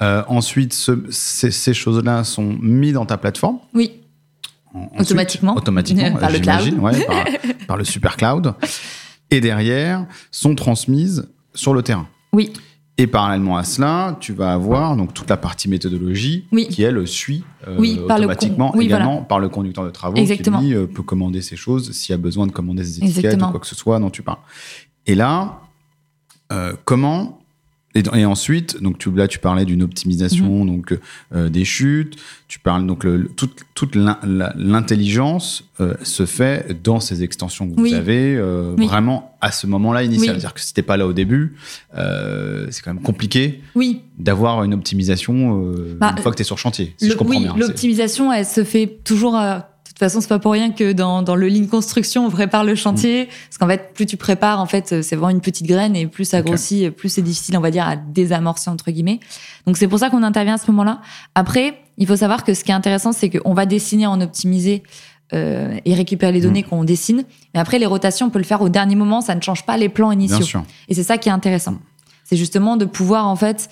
Ensuite, 0.00 0.72
ce- 0.74 1.04
ces, 1.10 1.50
ces 1.50 1.72
choses-là 1.74 2.22
sont 2.24 2.56
mis 2.60 2.92
dans 2.92 3.06
ta 3.06 3.16
plateforme. 3.16 3.58
oui, 3.74 3.92
ensuite, 4.74 5.00
Automatiquement. 5.00 5.56
Automatiquement, 5.56 6.12
Par 6.16 6.30
le 6.30 6.38
cloud. 6.38 6.78
ouais, 6.80 7.04
par, 7.06 7.24
par 7.66 7.76
le 7.78 7.84
super 7.84 8.16
cloud. 8.16 8.52
Et 9.30 9.40
derrière, 9.40 10.06
sont 10.30 10.54
transmises 10.54 11.26
sur 11.54 11.72
le 11.74 11.82
terrain. 11.82 12.06
Oui, 12.36 12.52
Et 12.98 13.06
parallèlement 13.06 13.56
à 13.56 13.64
cela, 13.64 14.16
tu 14.20 14.32
vas 14.32 14.52
avoir 14.52 14.96
donc 14.96 15.12
toute 15.14 15.28
la 15.28 15.36
partie 15.36 15.68
méthodologie 15.68 16.44
Oui. 16.52 16.68
qui 16.68 16.82
elle 16.82 17.06
suit 17.06 17.44
euh, 17.66 17.76
Oui, 17.78 17.98
automatiquement 18.02 18.72
oui, 18.74 18.84
également 18.86 19.22
par 19.22 19.38
le 19.38 19.48
conducteur 19.48 19.84
de 19.84 19.90
travaux 19.90 20.16
Exactement. 20.16 20.60
qui 20.60 20.66
lui 20.66 20.74
euh, 20.74 20.86
peut 20.86 21.02
commander 21.02 21.42
ces 21.42 21.56
choses 21.56 21.92
s'il 21.92 22.12
y 22.12 22.14
a 22.14 22.18
besoin 22.18 22.46
de 22.46 22.52
commander 22.52 22.82
des 22.82 22.98
étiquettes 22.98 23.16
Exactement. 23.16 23.48
ou 23.48 23.50
quoi 23.52 23.60
que 23.60 23.66
ce 23.66 23.74
soit 23.74 23.98
dont 23.98 24.10
tu 24.10 24.22
parles. 24.22 24.38
Et 25.06 25.14
là, 25.14 25.60
euh, 26.52 26.74
comment 26.84 27.40
et, 27.98 28.02
et 28.20 28.24
ensuite, 28.24 28.82
donc 28.82 28.98
tu, 28.98 29.10
là, 29.12 29.26
tu 29.28 29.38
parlais 29.38 29.64
d'une 29.64 29.82
optimisation 29.82 30.64
Mhm. 30.64 30.66
donc 30.66 30.98
euh, 31.34 31.48
des 31.48 31.64
chutes. 31.64 32.16
Tu 32.48 32.60
parles 32.60 32.86
donc 32.86 33.02
le- 33.04 33.16
le- 33.16 33.28
toute, 33.28 33.60
toute 33.74 33.96
l'intelligence 33.96 35.64
euh, 35.80 35.94
se 36.02 36.26
fait 36.26 36.80
dans 36.82 37.00
ces 37.00 37.22
extensions 37.22 37.68
que 37.68 37.74
vous 37.80 37.92
avez 37.94 38.36
euh, 38.36 38.74
Oui. 38.78 38.86
vraiment 38.86 39.36
à 39.40 39.50
ce 39.50 39.66
moment-là 39.66 40.02
initial. 40.02 40.20
Oui. 40.20 40.26
C'est-à-dire 40.40 40.54
que 40.54 40.60
si 40.60 40.72
t'es 40.74 40.82
pas 40.82 40.96
là 40.96 41.06
au 41.06 41.12
début, 41.12 41.54
c'est 41.94 42.82
quand 42.82 42.94
même 42.94 43.02
compliqué 43.02 43.60
d'avoir 44.18 44.62
une 44.64 44.74
optimisation 44.74 45.62
Bah, 45.98 46.14
une 46.16 46.22
fois 46.22 46.30
que 46.32 46.36
tu 46.36 46.42
es 46.42 46.44
sur 46.44 46.58
chantier, 46.58 46.94
si 46.98 47.06
Le- 47.06 47.12
je 47.12 47.16
comprends 47.16 47.40
bien. 47.40 47.56
L'optimisation, 47.56 48.32
elle 48.32 48.46
se 48.46 48.64
fait 48.64 48.98
toujours. 49.04 49.36
De 49.96 50.00
toute 50.00 50.10
façon, 50.10 50.20
c'est 50.20 50.28
pas 50.28 50.38
pour 50.38 50.52
rien 50.52 50.72
que 50.72 50.92
dans, 50.92 51.22
dans 51.22 51.36
le 51.36 51.48
ligne 51.48 51.68
construction, 51.68 52.26
on 52.26 52.30
prépare 52.30 52.64
le 52.64 52.74
chantier. 52.74 53.24
Mm. 53.24 53.28
Parce 53.48 53.58
qu'en 53.58 53.66
fait, 53.66 53.94
plus 53.94 54.04
tu 54.04 54.18
prépares, 54.18 54.60
en 54.60 54.66
fait, 54.66 55.02
c'est 55.02 55.16
vraiment 55.16 55.30
une 55.30 55.40
petite 55.40 55.66
graine 55.66 55.96
et 55.96 56.06
plus 56.06 56.26
ça 56.26 56.42
grossit, 56.42 56.90
plus 56.90 57.08
c'est 57.08 57.22
difficile, 57.22 57.56
on 57.56 57.62
va 57.62 57.70
dire, 57.70 57.88
à 57.88 57.96
désamorcer, 57.96 58.68
entre 58.68 58.90
guillemets. 58.90 59.20
Donc, 59.66 59.78
c'est 59.78 59.88
pour 59.88 59.98
ça 59.98 60.10
qu'on 60.10 60.22
intervient 60.22 60.56
à 60.56 60.58
ce 60.58 60.70
moment-là. 60.70 61.00
Après, 61.34 61.80
il 61.96 62.06
faut 62.06 62.16
savoir 62.16 62.44
que 62.44 62.52
ce 62.52 62.62
qui 62.62 62.72
est 62.72 62.74
intéressant, 62.74 63.12
c'est 63.12 63.30
qu'on 63.30 63.54
va 63.54 63.64
dessiner 63.64 64.06
en 64.06 64.20
optimisé 64.20 64.82
euh, 65.32 65.78
et 65.86 65.94
récupérer 65.94 66.30
les 66.30 66.42
données 66.42 66.62
Mm. 66.62 66.68
qu'on 66.68 66.84
dessine. 66.84 67.24
Mais 67.54 67.60
après, 67.60 67.78
les 67.78 67.86
rotations, 67.86 68.26
on 68.26 68.30
peut 68.30 68.38
le 68.38 68.44
faire 68.44 68.60
au 68.60 68.68
dernier 68.68 68.96
moment, 68.96 69.22
ça 69.22 69.34
ne 69.34 69.40
change 69.40 69.64
pas 69.64 69.78
les 69.78 69.88
plans 69.88 70.12
initiaux. 70.12 70.36
Bien 70.36 70.46
sûr. 70.46 70.62
Et 70.88 70.94
c'est 70.94 71.04
ça 71.04 71.16
qui 71.16 71.30
est 71.30 71.32
intéressant. 71.32 71.78
C'est 72.24 72.36
justement 72.36 72.76
de 72.76 72.84
pouvoir, 72.84 73.28
en 73.28 73.36
fait, 73.36 73.70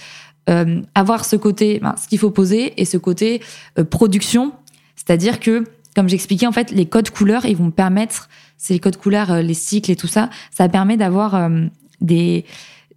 euh, 0.48 0.80
avoir 0.94 1.26
ce 1.26 1.36
côté, 1.36 1.80
ben, 1.80 1.94
ce 2.02 2.08
qu'il 2.08 2.18
faut 2.18 2.30
poser, 2.30 2.80
et 2.80 2.86
ce 2.86 2.96
côté 2.96 3.42
euh, 3.78 3.84
production. 3.84 4.52
C'est-à-dire 4.96 5.38
que, 5.38 5.64
comme 5.94 6.08
j'expliquais, 6.08 6.46
en 6.46 6.52
fait, 6.52 6.70
les 6.70 6.86
codes 6.86 7.10
couleurs, 7.10 7.44
ils 7.46 7.56
vont 7.56 7.66
me 7.66 7.70
permettre, 7.70 8.28
c'est 8.56 8.74
les 8.74 8.80
codes 8.80 8.96
couleurs, 8.96 9.30
euh, 9.30 9.42
les 9.42 9.54
cycles 9.54 9.90
et 9.90 9.96
tout 9.96 10.06
ça, 10.08 10.28
ça 10.50 10.68
permet 10.68 10.96
d'avoir 10.96 11.34
euh, 11.34 11.66
des 12.00 12.44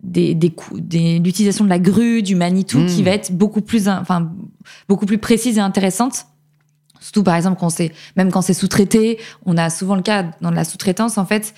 des, 0.03 0.35
des, 0.35 1.19
l'utilisation 1.19 1.65
de 1.65 1.69
la 1.69 1.79
grue, 1.79 2.21
du 2.21 2.35
Manitou, 2.35 2.85
qui 2.85 3.01
va 3.03 3.11
être 3.11 3.31
beaucoup 3.35 3.61
plus, 3.61 3.87
in- 3.87 3.99
enfin, 3.99 4.31
beaucoup 4.87 5.05
plus 5.07 5.17
précise 5.17 5.57
et 5.57 5.61
intéressante. 5.61 6.27
Surtout, 6.99 7.23
par 7.23 7.35
exemple, 7.35 7.57
quand 7.59 7.71
c'est, 7.71 7.91
même 8.15 8.31
quand 8.31 8.41
c'est 8.43 8.53
sous-traité, 8.53 9.19
on 9.45 9.57
a 9.57 9.69
souvent 9.71 9.95
le 9.95 10.03
cas 10.03 10.31
dans 10.39 10.51
la 10.51 10.63
sous-traitance, 10.63 11.17
en 11.17 11.25
fait, 11.25 11.53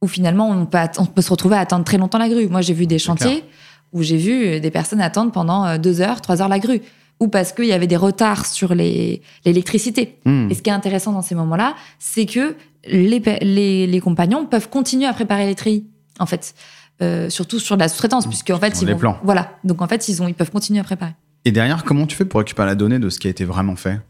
où 0.00 0.06
finalement, 0.06 0.48
on 0.48 0.66
peut, 0.66 0.78
on 0.98 1.06
peut 1.06 1.20
se 1.20 1.30
retrouver 1.30 1.56
à 1.56 1.60
attendre 1.60 1.84
très 1.84 1.98
longtemps 1.98 2.18
la 2.18 2.28
grue. 2.28 2.46
Moi, 2.46 2.60
j'ai 2.60 2.74
vu 2.74 2.86
des 2.86 2.98
chantiers 3.00 3.44
où 3.92 4.02
j'ai 4.02 4.16
vu 4.16 4.60
des 4.60 4.70
personnes 4.70 5.00
attendre 5.00 5.32
pendant 5.32 5.66
euh, 5.66 5.78
deux 5.78 6.00
heures, 6.00 6.20
trois 6.20 6.40
heures 6.40 6.48
la 6.48 6.60
grue. 6.60 6.80
Ou 7.20 7.28
parce 7.28 7.52
qu'il 7.52 7.64
y 7.66 7.72
avait 7.72 7.86
des 7.88 7.96
retards 7.96 8.46
sur 8.46 8.74
l'électricité. 9.44 10.18
Hmm. 10.24 10.48
Et 10.50 10.54
ce 10.54 10.62
qui 10.62 10.70
est 10.70 10.72
intéressant 10.72 11.12
dans 11.12 11.22
ces 11.22 11.34
moments-là, 11.34 11.74
c'est 11.98 12.26
que 12.26 12.54
les, 12.86 13.20
les, 13.42 13.86
les 13.86 14.00
compagnons 14.00 14.46
peuvent 14.46 14.68
continuer 14.68 15.06
à 15.06 15.12
préparer 15.12 15.46
les 15.46 15.54
treillis, 15.54 15.86
en 16.18 16.26
fait. 16.26 16.54
Euh, 17.00 17.30
surtout 17.30 17.58
sur 17.60 17.76
de 17.76 17.80
la 17.80 17.88
sous-traitance, 17.88 18.26
puisque 18.26 18.50
en 18.50 18.58
fait, 18.58 18.80
ils 18.82 18.86
les 18.86 18.92
vont- 18.92 18.98
plans. 18.98 19.18
Voilà. 19.22 19.52
Donc 19.64 19.82
en 19.82 19.86
fait, 19.88 20.08
ils, 20.08 20.22
ont, 20.22 20.28
ils 20.28 20.34
peuvent 20.34 20.50
continuer 20.50 20.80
à 20.80 20.84
préparer. 20.84 21.12
Et 21.44 21.52
derrière, 21.52 21.84
comment 21.84 22.06
tu 22.06 22.16
fais 22.16 22.24
pour 22.24 22.38
récupérer 22.40 22.66
la 22.66 22.74
donnée 22.74 22.98
de 22.98 23.08
ce 23.08 23.18
qui 23.18 23.28
a 23.28 23.30
été 23.30 23.44
vraiment 23.44 23.76
fait? 23.76 24.00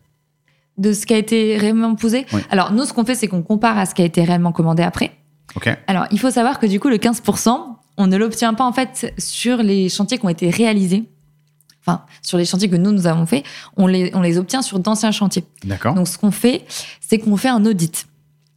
De 0.78 0.92
ce 0.92 1.04
qui 1.06 1.12
a 1.12 1.18
été 1.18 1.56
réellement 1.58 1.94
posé? 1.94 2.24
Oui. 2.32 2.40
Alors, 2.50 2.72
nous, 2.72 2.84
ce 2.84 2.92
qu'on 2.92 3.04
fait, 3.04 3.14
c'est 3.14 3.28
qu'on 3.28 3.42
compare 3.42 3.76
à 3.78 3.84
ce 3.84 3.94
qui 3.94 4.02
a 4.02 4.04
été 4.04 4.22
réellement 4.24 4.52
commandé 4.52 4.82
après. 4.82 5.12
Ok. 5.56 5.68
Alors, 5.86 6.06
il 6.12 6.18
faut 6.20 6.30
savoir 6.30 6.58
que 6.58 6.66
du 6.66 6.78
coup, 6.80 6.88
le 6.88 6.96
15%, 6.96 7.58
on 7.96 8.06
ne 8.06 8.16
l'obtient 8.16 8.54
pas 8.54 8.64
en 8.64 8.72
fait 8.72 9.12
sur 9.18 9.58
les 9.58 9.88
chantiers 9.88 10.18
qui 10.18 10.24
ont 10.24 10.28
été 10.30 10.48
réalisés. 10.50 11.04
Enfin, 11.88 12.02
sur 12.20 12.36
les 12.36 12.44
chantiers 12.44 12.68
que 12.68 12.76
nous, 12.76 12.92
nous 12.92 13.06
avons 13.06 13.24
fait, 13.24 13.44
on 13.78 13.86
les, 13.86 14.10
on 14.14 14.20
les 14.20 14.36
obtient 14.36 14.60
sur 14.60 14.78
d'anciens 14.78 15.10
chantiers. 15.10 15.44
D'accord. 15.64 15.94
Donc, 15.94 16.06
ce 16.06 16.18
qu'on 16.18 16.30
fait, 16.30 16.66
c'est 17.00 17.18
qu'on 17.18 17.36
fait 17.38 17.48
un 17.48 17.64
audit. 17.64 18.06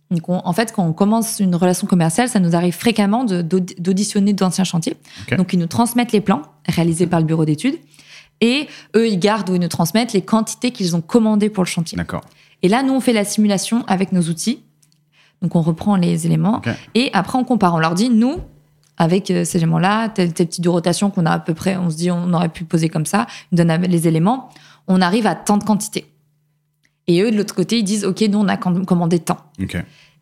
Donc, 0.10 0.28
on- 0.28 0.42
en 0.44 0.52
fait, 0.52 0.74
quand 0.74 0.84
on 0.86 0.92
commence 0.92 1.40
une 1.40 1.56
relation 1.56 1.88
commerciale, 1.88 2.28
ça 2.28 2.42
nous 2.42 2.56
arrive 2.58 2.74
fréquemment 2.74 3.24
d'auditionner 3.24 4.34
d'anciens 4.34 4.66
chantiers. 4.66 4.98
Donc, 5.38 5.54
ils 5.54 5.60
nous 5.60 5.68
transmettent 5.68 6.12
les 6.12 6.20
plans 6.20 6.42
réalisés 6.68 7.08
par 7.08 7.20
le 7.22 7.26
bureau 7.26 7.46
d'études. 7.46 7.78
Et 8.42 8.68
eux, 8.98 9.08
ils 9.08 9.20
gardent 9.20 9.50
ou 9.50 9.56
ils 9.56 9.62
nous 9.62 9.68
transmettent 9.70 10.12
les 10.14 10.22
quantités 10.24 10.72
qu'ils 10.72 10.96
ont 10.98 11.02
commandées 11.02 11.50
pour 11.50 11.64
le 11.64 11.70
chantier. 11.70 11.96
D'accord. 11.98 12.22
Et 12.64 12.68
là, 12.68 12.84
nous, 12.84 12.94
on 12.94 13.00
fait 13.00 13.14
la 13.14 13.24
simulation 13.24 13.86
avec 13.88 14.12
nos 14.12 14.24
outils. 14.24 14.60
Donc, 15.42 15.56
on 15.56 15.62
reprend 15.62 15.96
les 15.96 16.26
éléments. 16.26 16.62
Et 16.96 17.10
après, 17.14 17.38
on 17.40 17.44
compare. 17.46 17.74
On 17.76 17.80
leur 17.80 17.94
dit, 17.94 18.10
nous, 18.10 18.40
avec 19.02 19.32
euh, 19.32 19.44
ces 19.44 19.58
éléments-là, 19.58 20.10
tel, 20.10 20.32
tel 20.32 20.48
type 20.48 20.64
de 20.64 20.70
rotation 20.70 21.10
qu'on 21.10 21.26
a 21.26 21.32
à 21.32 21.40
peu 21.40 21.56
près, 21.56 21.76
on 21.76 21.90
se 21.90 21.98
dit, 21.98 22.12
on 22.12 22.32
aurait 22.34 22.50
pu 22.50 22.66
poser 22.66 22.88
comme 22.88 23.08
ça, 23.08 23.26
nous 23.52 23.58
donnent 23.58 23.82
les 23.82 24.08
éléments, 24.08 24.50
on 24.88 25.02
arrive 25.02 25.26
à 25.26 25.34
tant 25.34 25.58
de 25.58 25.64
quantité. 25.64 26.06
Et 27.08 27.22
eux, 27.24 27.32
de 27.32 27.36
l'autre 27.38 27.56
côté, 27.56 27.80
ils 27.80 27.84
disent, 27.84 28.06
OK, 28.06 28.22
nous, 28.30 28.38
on 28.38 28.48
a 28.48 28.58
com- 28.58 28.86
commandé 28.86 29.18
tant. 29.18 29.38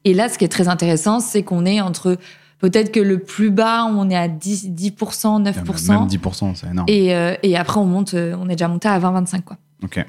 Et 0.06 0.14
là, 0.14 0.30
ce 0.30 0.38
qui 0.38 0.46
est 0.46 0.50
très 0.50 0.70
intéressant, 0.70 1.20
c'est 1.20 1.44
qu'on 1.44 1.66
est 1.66 1.82
entre, 1.82 2.18
peut-être 2.60 2.92
que 2.94 3.02
le 3.02 3.20
plus 3.20 3.52
bas, 3.52 3.84
on 3.84 4.10
est 4.10 4.16
à 4.16 4.30
10, 4.30 4.70
10% 4.70 5.44
9%. 5.44 5.90
Même 6.00 6.08
10%, 6.08 6.56
c'est 6.56 6.68
énorme. 6.68 6.86
Et, 6.90 7.14
euh, 7.14 7.36
et 7.44 7.58
après, 7.58 7.80
on 7.82 7.86
monte, 7.86 8.14
euh, 8.14 8.34
on 8.40 8.46
est 8.48 8.56
déjà 8.56 8.70
monté 8.70 8.88
à 8.88 8.98
20-25, 8.98 9.42
quoi. 9.44 9.58
Ok. 9.84 10.04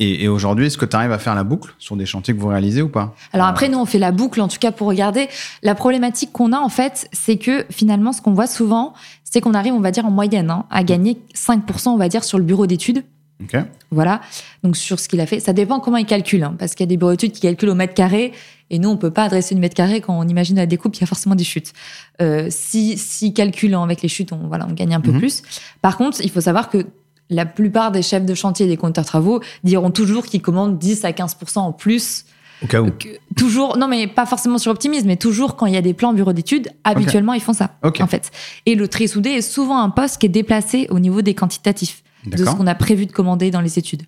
Et, 0.00 0.24
et 0.24 0.28
aujourd'hui, 0.28 0.66
est-ce 0.66 0.78
que 0.78 0.84
tu 0.86 0.94
arrives 0.94 1.10
à 1.12 1.18
faire 1.18 1.34
la 1.34 1.42
boucle 1.44 1.74
sur 1.78 1.96
des 1.96 2.06
chantiers 2.06 2.32
que 2.34 2.38
vous 2.40 2.46
réalisez 2.48 2.82
ou 2.82 2.88
pas 2.88 3.14
Alors 3.32 3.46
Euh, 3.46 3.50
après, 3.50 3.68
nous, 3.68 3.78
on 3.78 3.84
fait 3.86 3.98
la 3.98 4.12
boucle, 4.12 4.40
en 4.40 4.46
tout 4.48 4.58
cas, 4.60 4.70
pour 4.70 4.86
regarder. 4.86 5.28
La 5.62 5.74
problématique 5.74 6.30
qu'on 6.32 6.52
a, 6.52 6.58
en 6.58 6.68
fait, 6.68 7.08
c'est 7.12 7.36
que 7.36 7.64
finalement, 7.70 8.12
ce 8.12 8.20
qu'on 8.22 8.32
voit 8.32 8.46
souvent, 8.46 8.94
c'est 9.24 9.40
qu'on 9.40 9.54
arrive, 9.54 9.74
on 9.74 9.80
va 9.80 9.90
dire, 9.90 10.06
en 10.06 10.10
moyenne, 10.10 10.50
hein, 10.50 10.66
à 10.70 10.84
gagner 10.84 11.18
5%, 11.34 11.88
on 11.88 11.96
va 11.96 12.08
dire, 12.08 12.22
sur 12.22 12.38
le 12.38 12.44
bureau 12.44 12.66
d'études. 12.66 13.02
Ok. 13.42 13.56
Voilà. 13.90 14.20
Donc, 14.62 14.76
sur 14.76 14.98
ce 15.00 15.08
qu'il 15.08 15.20
a 15.20 15.26
fait. 15.26 15.40
Ça 15.40 15.52
dépend 15.52 15.80
comment 15.80 15.96
il 15.96 16.06
calcule, 16.06 16.42
hein, 16.44 16.54
parce 16.58 16.74
qu'il 16.74 16.84
y 16.84 16.88
a 16.88 16.90
des 16.90 16.96
bureaux 16.96 17.10
d'études 17.12 17.32
qui 17.32 17.40
calculent 17.40 17.70
au 17.70 17.74
mètre 17.74 17.94
carré, 17.94 18.32
et 18.70 18.78
nous, 18.78 18.88
on 18.90 18.96
peut 18.96 19.10
pas 19.10 19.24
adresser 19.24 19.54
du 19.54 19.60
mètre 19.60 19.74
carré 19.74 20.00
quand 20.00 20.16
on 20.18 20.28
imagine 20.28 20.56
la 20.56 20.66
découpe, 20.66 20.94
il 20.96 21.00
y 21.00 21.04
a 21.04 21.06
forcément 21.06 21.34
des 21.34 21.44
chutes. 21.44 21.72
Euh, 22.20 22.48
si, 22.50 22.98
si 22.98 23.32
calculant 23.32 23.82
avec 23.82 24.02
les 24.02 24.08
chutes, 24.08 24.32
on, 24.32 24.46
voilà, 24.46 24.66
on 24.68 24.74
gagne 24.74 24.94
un 24.94 25.00
peu 25.00 25.10
Mhm. 25.12 25.18
plus. 25.18 25.42
Par 25.82 25.96
contre, 25.96 26.20
il 26.22 26.30
faut 26.30 26.40
savoir 26.42 26.68
que 26.68 26.86
la 27.30 27.46
plupart 27.46 27.92
des 27.92 28.02
chefs 28.02 28.24
de 28.24 28.34
chantier 28.34 28.66
et 28.66 28.68
des 28.68 28.76
compteurs 28.76 29.04
travaux 29.04 29.40
diront 29.64 29.90
toujours 29.90 30.24
qu'ils 30.26 30.42
commandent 30.42 30.78
10 30.78 31.04
à 31.04 31.10
15% 31.12 31.58
en 31.58 31.72
plus 31.72 32.24
Au 32.62 32.66
cas 32.66 32.80
où. 32.80 32.90
que- 32.90 33.08
toujours, 33.36 33.76
non 33.76 33.86
mais 33.88 34.06
pas 34.06 34.26
forcément 34.26 34.58
sur 34.58 34.72
optimisme, 34.72 35.06
mais 35.06 35.16
toujours 35.16 35.56
quand 35.56 35.66
il 35.66 35.74
y 35.74 35.76
a 35.76 35.82
des 35.82 35.94
plans 35.94 36.12
bureau 36.12 36.32
d'études, 36.32 36.68
habituellement 36.84 37.32
ils 37.34 37.40
font 37.42 37.52
ça, 37.52 37.76
en 38.02 38.06
fait. 38.06 38.30
Et 38.66 38.74
le 38.74 38.88
tri 38.88 39.08
soudé 39.08 39.30
est 39.30 39.42
souvent 39.42 39.78
un 39.80 39.90
poste 39.90 40.18
qui 40.18 40.26
est 40.26 40.30
déplacé 40.30 40.86
au 40.90 40.98
niveau 40.98 41.22
des 41.22 41.34
quantitatifs 41.34 42.02
de 42.26 42.36
ce 42.36 42.50
qu'on 42.56 42.66
a 42.66 42.74
prévu 42.74 43.06
de 43.06 43.12
commander 43.12 43.50
dans 43.50 43.60
les 43.60 43.78
études. 43.78 44.02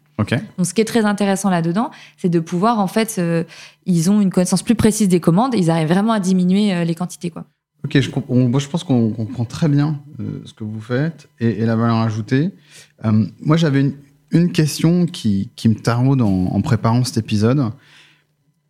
Donc 0.59 0.67
ce 0.67 0.75
qui 0.75 0.81
est 0.81 0.85
très 0.85 1.05
intéressant 1.05 1.49
là-dedans, 1.49 1.91
c'est 2.19 2.29
de 2.29 2.41
pouvoir 2.41 2.81
en 2.81 2.87
fait, 2.89 3.17
euh, 3.19 3.45
ils 3.87 4.11
ont 4.11 4.21
une 4.21 4.31
connaissance 4.31 4.63
plus 4.63 4.75
précise 4.75 5.09
des 5.09 5.21
commandes, 5.21 5.55
et 5.55 5.59
ils 5.59 5.71
arrivent 5.71 5.89
vraiment 5.89 6.13
à 6.13 6.21
diminuer 6.21 6.75
euh, 6.75 6.85
les 6.85 6.95
quantités 6.95 7.31
quoi. 7.31 7.45
Ok, 7.83 7.99
je, 7.99 8.11
on- 8.29 8.49
moi, 8.49 8.61
je 8.61 8.67
pense 8.69 8.85
qu'on 8.85 9.09
comprend 9.11 9.47
très 9.47 9.67
bien 9.69 10.01
euh, 10.19 10.43
ce 10.45 10.53
que 10.53 10.65
vous 10.65 10.81
faites 10.83 11.29
et, 11.39 11.63
et 11.63 11.65
la 11.65 11.77
valeur 11.77 11.97
ajoutée. 11.97 12.51
Euh, 13.05 13.27
moi, 13.41 13.57
j'avais 13.57 13.81
une, 13.81 13.95
une 14.31 14.53
question 14.53 15.07
qui, 15.07 15.51
qui 15.57 15.69
me 15.69 15.75
taraude 15.75 16.21
en, 16.23 16.47
en 16.47 16.61
préparant 16.63 17.03
cet 17.05 17.19
épisode. 17.19 17.71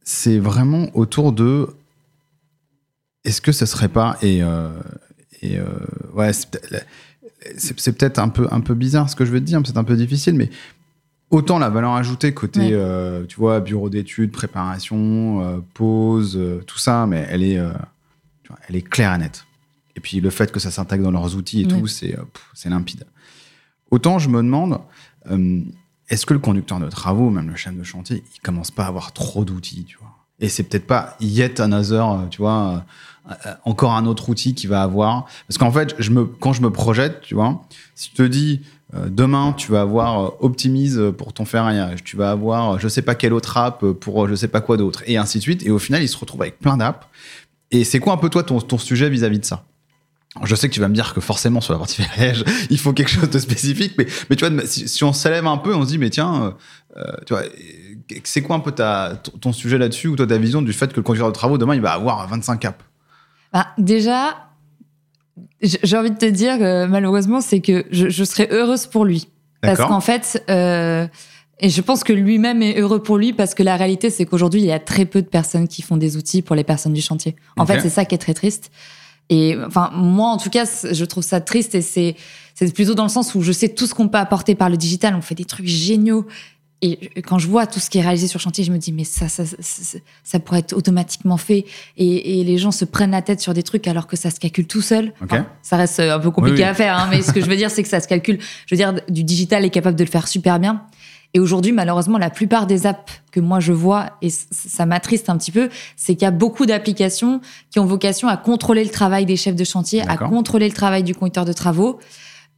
C'est 0.02 0.38
vraiment 0.38 0.88
autour 0.94 1.32
de 1.32 1.68
est-ce 3.24 3.40
que 3.40 3.52
ce 3.52 3.66
serait 3.66 3.88
pas 3.88 4.16
et, 4.22 4.42
euh, 4.42 4.70
et 5.42 5.58
euh, 5.58 5.64
ouais, 6.14 6.32
c'est 6.32 6.50
peut-être- 7.92 8.18
un 8.18 8.28
peu 8.28 8.48
un 8.50 8.60
peu 8.60 8.74
bizarre 8.74 9.10
ce 9.10 9.16
que 9.16 9.24
je 9.24 9.30
veux 9.30 9.40
te 9.40 9.44
dire, 9.44 9.60
c'est 9.64 9.76
un 9.76 9.84
peu 9.84 9.96
difficile, 9.96 10.34
mais 10.34 10.50
autant 11.30 11.58
la 11.58 11.68
valeur 11.68 11.92
ajoutée 11.94 12.32
côté 12.32 12.60
Ouais. 12.60 12.70
euh, 12.72 13.24
tu 13.26 13.36
vois 13.36 13.60
bureau 13.60 13.90
d'études, 13.90 14.32
préparation, 14.32 15.62
pause, 15.74 16.38
tout 16.66 16.78
ça, 16.78 17.06
mais 17.06 17.26
elle 17.30 17.42
est 17.42 17.60
elle 18.68 18.76
est 18.76 18.82
claire 18.82 19.14
et 19.14 19.18
nette. 19.18 19.44
Et 19.96 20.00
puis 20.00 20.20
le 20.20 20.30
fait 20.30 20.50
que 20.50 20.58
ça 20.60 20.70
s'intègre 20.70 21.04
dans 21.04 21.10
leurs 21.10 21.36
outils 21.36 21.62
et 21.62 21.66
Ouais. 21.66 21.78
tout, 21.80 21.86
c'est 21.86 22.16
c'est 22.54 22.70
limpide. 22.70 23.04
Autant 23.90 24.18
je 24.18 24.28
me 24.28 24.42
demande, 24.42 24.78
euh, 25.30 25.60
est-ce 26.08 26.26
que 26.26 26.34
le 26.34 26.40
conducteur 26.40 26.80
de 26.80 26.88
travaux, 26.88 27.30
même 27.30 27.48
le 27.48 27.56
chef 27.56 27.76
de 27.76 27.82
chantier, 27.82 28.22
il 28.34 28.40
commence 28.40 28.70
pas 28.70 28.84
à 28.84 28.88
avoir 28.88 29.12
trop 29.12 29.44
d'outils, 29.44 29.84
tu 29.84 29.98
vois? 29.98 30.10
Et 30.42 30.48
c'est 30.48 30.62
peut-être 30.62 30.86
pas 30.86 31.16
yet 31.20 31.60
another, 31.60 32.08
euh, 32.08 32.26
tu 32.30 32.38
vois, 32.38 32.84
euh, 33.30 33.34
encore 33.64 33.92
un 33.92 34.06
autre 34.06 34.28
outil 34.30 34.54
qui 34.54 34.66
va 34.66 34.82
avoir. 34.82 35.26
Parce 35.46 35.58
qu'en 35.58 35.70
fait, 35.70 35.94
quand 36.40 36.52
je 36.52 36.62
me 36.62 36.70
projette, 36.70 37.20
tu 37.20 37.34
vois, 37.34 37.62
si 37.94 38.10
je 38.10 38.16
te 38.16 38.22
dis 38.22 38.62
demain 39.06 39.52
tu 39.52 39.70
vas 39.70 39.82
avoir 39.82 40.42
Optimise 40.42 41.00
pour 41.16 41.32
ton 41.32 41.44
ferraillage, 41.44 42.02
tu 42.02 42.16
vas 42.16 42.32
avoir 42.32 42.80
je 42.80 42.88
sais 42.88 43.02
pas 43.02 43.14
quelle 43.14 43.32
autre 43.32 43.56
app 43.56 43.84
pour 43.84 44.26
je 44.26 44.34
sais 44.34 44.48
pas 44.48 44.60
quoi 44.60 44.76
d'autre, 44.76 45.04
et 45.06 45.16
ainsi 45.16 45.38
de 45.38 45.42
suite. 45.42 45.64
Et 45.64 45.70
au 45.70 45.78
final, 45.78 46.02
il 46.02 46.08
se 46.08 46.16
retrouve 46.16 46.42
avec 46.42 46.58
plein 46.58 46.76
d'apps. 46.76 47.06
Et 47.70 47.84
c'est 47.84 48.00
quoi 48.00 48.14
un 48.14 48.16
peu 48.16 48.28
toi 48.28 48.42
ton, 48.42 48.78
sujet 48.78 49.08
vis-à-vis 49.08 49.38
de 49.38 49.44
ça? 49.44 49.64
Je 50.44 50.54
sais 50.54 50.68
que 50.68 50.74
tu 50.74 50.80
vas 50.80 50.88
me 50.88 50.94
dire 50.94 51.12
que 51.12 51.20
forcément 51.20 51.60
sur 51.60 51.72
la 51.72 51.78
partie 51.78 52.02
ferraillage, 52.02 52.44
il 52.70 52.78
faut 52.78 52.92
quelque 52.92 53.10
chose 53.10 53.30
de 53.30 53.38
spécifique, 53.38 53.94
mais, 53.98 54.06
mais 54.28 54.36
tu 54.36 54.46
vois, 54.46 54.64
si, 54.66 54.88
si 54.88 55.02
on 55.02 55.12
s'élève 55.12 55.46
un 55.46 55.56
peu, 55.56 55.74
on 55.74 55.82
se 55.82 55.88
dit, 55.88 55.98
mais 55.98 56.10
tiens, 56.10 56.44
euh, 56.44 56.50
euh, 56.96 57.12
tu 57.26 57.34
vois, 57.34 57.42
c'est 58.24 58.42
quoi 58.42 58.56
un 58.56 58.60
peu 58.60 58.70
ta, 58.72 59.20
ton, 59.40 59.52
sujet 59.52 59.78
là-dessus, 59.78 60.08
ou 60.08 60.16
toi 60.16 60.26
ta 60.26 60.38
vision 60.38 60.62
du 60.62 60.72
fait 60.72 60.92
que 60.92 60.96
le 60.96 61.02
conducteur 61.02 61.28
de 61.28 61.34
travaux, 61.34 61.58
demain, 61.58 61.74
il 61.74 61.80
va 61.80 61.92
avoir 61.92 62.26
25 62.28 62.64
apps? 62.64 62.84
Bah, 63.52 63.68
déjà, 63.76 64.50
j'ai 65.60 65.96
envie 65.96 66.12
de 66.12 66.18
te 66.18 66.26
dire 66.26 66.58
que 66.58 66.86
malheureusement, 66.86 67.40
c'est 67.40 67.60
que 67.60 67.84
je, 67.90 68.08
je 68.08 68.24
serais 68.24 68.48
heureuse 68.52 68.86
pour 68.86 69.04
lui. 69.04 69.28
Parce 69.62 69.78
qu'en 69.80 70.00
fait, 70.00 70.42
euh, 70.48 71.06
et 71.58 71.68
je 71.68 71.80
pense 71.82 72.02
que 72.02 72.12
lui-même 72.12 72.62
est 72.62 72.80
heureux 72.80 73.02
pour 73.02 73.18
lui 73.18 73.32
parce 73.32 73.54
que 73.54 73.62
la 73.62 73.76
réalité, 73.76 74.08
c'est 74.08 74.24
qu'aujourd'hui, 74.24 74.60
il 74.60 74.66
y 74.66 74.72
a 74.72 74.78
très 74.78 75.04
peu 75.04 75.20
de 75.20 75.26
personnes 75.26 75.68
qui 75.68 75.82
font 75.82 75.98
des 75.98 76.16
outils 76.16 76.40
pour 76.40 76.56
les 76.56 76.64
personnes 76.64 76.94
du 76.94 77.02
chantier. 77.02 77.36
En 77.58 77.66
fait, 77.66 77.80
c'est 77.80 77.90
ça 77.90 78.04
qui 78.04 78.14
est 78.14 78.18
très 78.18 78.34
triste. 78.34 78.70
Et 79.30 79.56
enfin, 79.64 79.90
moi, 79.94 80.28
en 80.28 80.36
tout 80.36 80.50
cas, 80.50 80.64
je 80.90 81.04
trouve 81.04 81.22
ça 81.22 81.40
triste 81.40 81.74
et 81.74 81.82
c'est 81.82 82.16
c'est 82.54 82.74
plutôt 82.74 82.94
dans 82.94 83.04
le 83.04 83.08
sens 83.08 83.34
où 83.34 83.40
je 83.40 83.52
sais 83.52 83.70
tout 83.70 83.86
ce 83.86 83.94
qu'on 83.94 84.08
peut 84.08 84.18
apporter 84.18 84.54
par 84.54 84.68
le 84.68 84.76
digital. 84.76 85.14
On 85.14 85.22
fait 85.22 85.34
des 85.34 85.46
trucs 85.46 85.66
géniaux. 85.66 86.26
Et 86.82 87.10
quand 87.22 87.38
je 87.38 87.46
vois 87.46 87.66
tout 87.66 87.78
ce 87.78 87.90
qui 87.90 87.98
est 87.98 88.02
réalisé 88.02 88.26
sur 88.26 88.40
chantier, 88.40 88.64
je 88.64 88.72
me 88.72 88.78
dis, 88.78 88.92
mais 88.92 89.04
ça, 89.04 89.28
ça, 89.28 89.44
ça, 90.24 90.40
pourrait 90.40 90.60
être 90.60 90.72
automatiquement 90.74 91.36
fait. 91.36 91.66
Et, 91.98 92.40
et 92.40 92.44
les 92.44 92.56
gens 92.58 92.70
se 92.70 92.86
prennent 92.86 93.10
la 93.10 93.20
tête 93.20 93.40
sur 93.40 93.52
des 93.52 93.62
trucs 93.62 93.86
alors 93.86 94.06
que 94.06 94.16
ça 94.16 94.30
se 94.30 94.40
calcule 94.40 94.66
tout 94.66 94.80
seul. 94.80 95.12
Enfin, 95.22 95.46
ça 95.62 95.76
reste 95.76 96.00
un 96.00 96.18
peu 96.18 96.30
compliqué 96.30 96.56
Oui, 96.56 96.62
oui. 96.62 96.68
à 96.68 96.74
faire, 96.74 96.98
hein, 96.98 97.08
mais 97.10 97.20
ce 97.22 97.32
que 97.32 97.40
je 97.40 97.46
veux 97.46 97.56
dire, 97.56 97.70
c'est 97.70 97.82
que 97.82 97.88
ça 97.88 98.00
se 98.00 98.08
calcule. 98.08 98.38
Je 98.66 98.74
veux 98.74 98.78
dire, 98.78 98.94
du 99.08 99.24
digital 99.24 99.64
est 99.64 99.70
capable 99.70 99.96
de 99.96 100.04
le 100.04 100.10
faire 100.10 100.26
super 100.26 100.58
bien. 100.58 100.82
Et 101.32 101.38
aujourd'hui, 101.38 101.72
malheureusement, 101.72 102.18
la 102.18 102.30
plupart 102.30 102.66
des 102.66 102.86
apps 102.86 103.22
que 103.30 103.40
moi 103.40 103.60
je 103.60 103.72
vois, 103.72 104.10
et 104.20 104.30
ça 104.30 104.84
m'attriste 104.84 105.28
un 105.28 105.36
petit 105.36 105.52
peu, 105.52 105.68
c'est 105.96 106.14
qu'il 106.14 106.24
y 106.24 106.28
a 106.28 106.32
beaucoup 106.32 106.66
d'applications 106.66 107.40
qui 107.70 107.78
ont 107.78 107.86
vocation 107.86 108.26
à 108.28 108.36
contrôler 108.36 108.82
le 108.82 108.90
travail 108.90 109.26
des 109.26 109.36
chefs 109.36 109.54
de 109.54 109.64
chantier, 109.64 110.02
à 110.08 110.16
contrôler 110.16 110.66
le 110.68 110.74
travail 110.74 111.04
du 111.04 111.14
conducteur 111.14 111.44
de 111.44 111.52
travaux. 111.52 112.00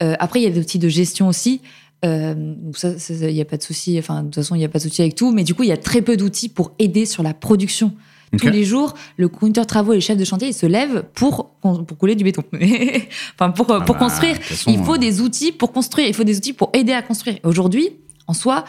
Euh, 0.02 0.14
après, 0.18 0.40
il 0.40 0.44
y 0.44 0.46
a 0.46 0.50
des 0.50 0.60
outils 0.60 0.78
de 0.78 0.88
gestion 0.88 1.28
aussi. 1.28 1.60
Euh, 2.04 2.34
donc 2.34 2.76
ça, 2.76 2.92
il 3.10 3.34
n'y 3.34 3.40
a 3.40 3.44
pas 3.44 3.58
de 3.58 3.62
souci. 3.62 3.98
Enfin, 3.98 4.20
de 4.20 4.26
toute 4.26 4.36
façon, 4.36 4.54
il 4.54 4.58
n'y 4.58 4.64
a 4.64 4.68
pas 4.68 4.78
de 4.78 4.84
souci 4.84 5.02
avec 5.02 5.14
tout. 5.14 5.32
Mais 5.32 5.44
du 5.44 5.54
coup, 5.54 5.62
il 5.62 5.68
y 5.68 5.72
a 5.72 5.76
très 5.76 6.02
peu 6.02 6.16
d'outils 6.16 6.48
pour 6.48 6.72
aider 6.78 7.06
sur 7.06 7.22
la 7.22 7.34
production. 7.34 7.92
Tous 8.38 8.48
les 8.48 8.64
jours, 8.64 8.94
le 9.18 9.28
conducteur 9.28 9.64
de 9.64 9.68
travaux 9.68 9.92
et 9.92 9.96
le 9.96 10.00
chef 10.00 10.16
de 10.16 10.24
chantier, 10.24 10.48
ils 10.48 10.54
se 10.54 10.64
lèvent 10.64 11.04
pour, 11.12 11.50
pour 11.60 11.84
couler 11.98 12.14
du 12.14 12.24
béton. 12.24 12.42
enfin, 13.34 13.50
pour, 13.50 13.70
Ah 13.70 13.82
pour 13.82 13.94
bah, 13.94 14.06
construire. 14.06 14.36
façon, 14.36 14.70
Il 14.70 14.82
faut 14.82 14.94
euh, 14.94 14.98
des 14.98 15.20
outils 15.20 15.52
pour 15.52 15.70
construire. 15.70 16.08
Il 16.08 16.14
faut 16.14 16.24
des 16.24 16.38
outils 16.38 16.54
pour 16.54 16.70
aider 16.72 16.94
à 16.94 17.02
construire. 17.02 17.38
Aujourd'hui, 17.44 17.90
en 18.26 18.34
soi, 18.34 18.64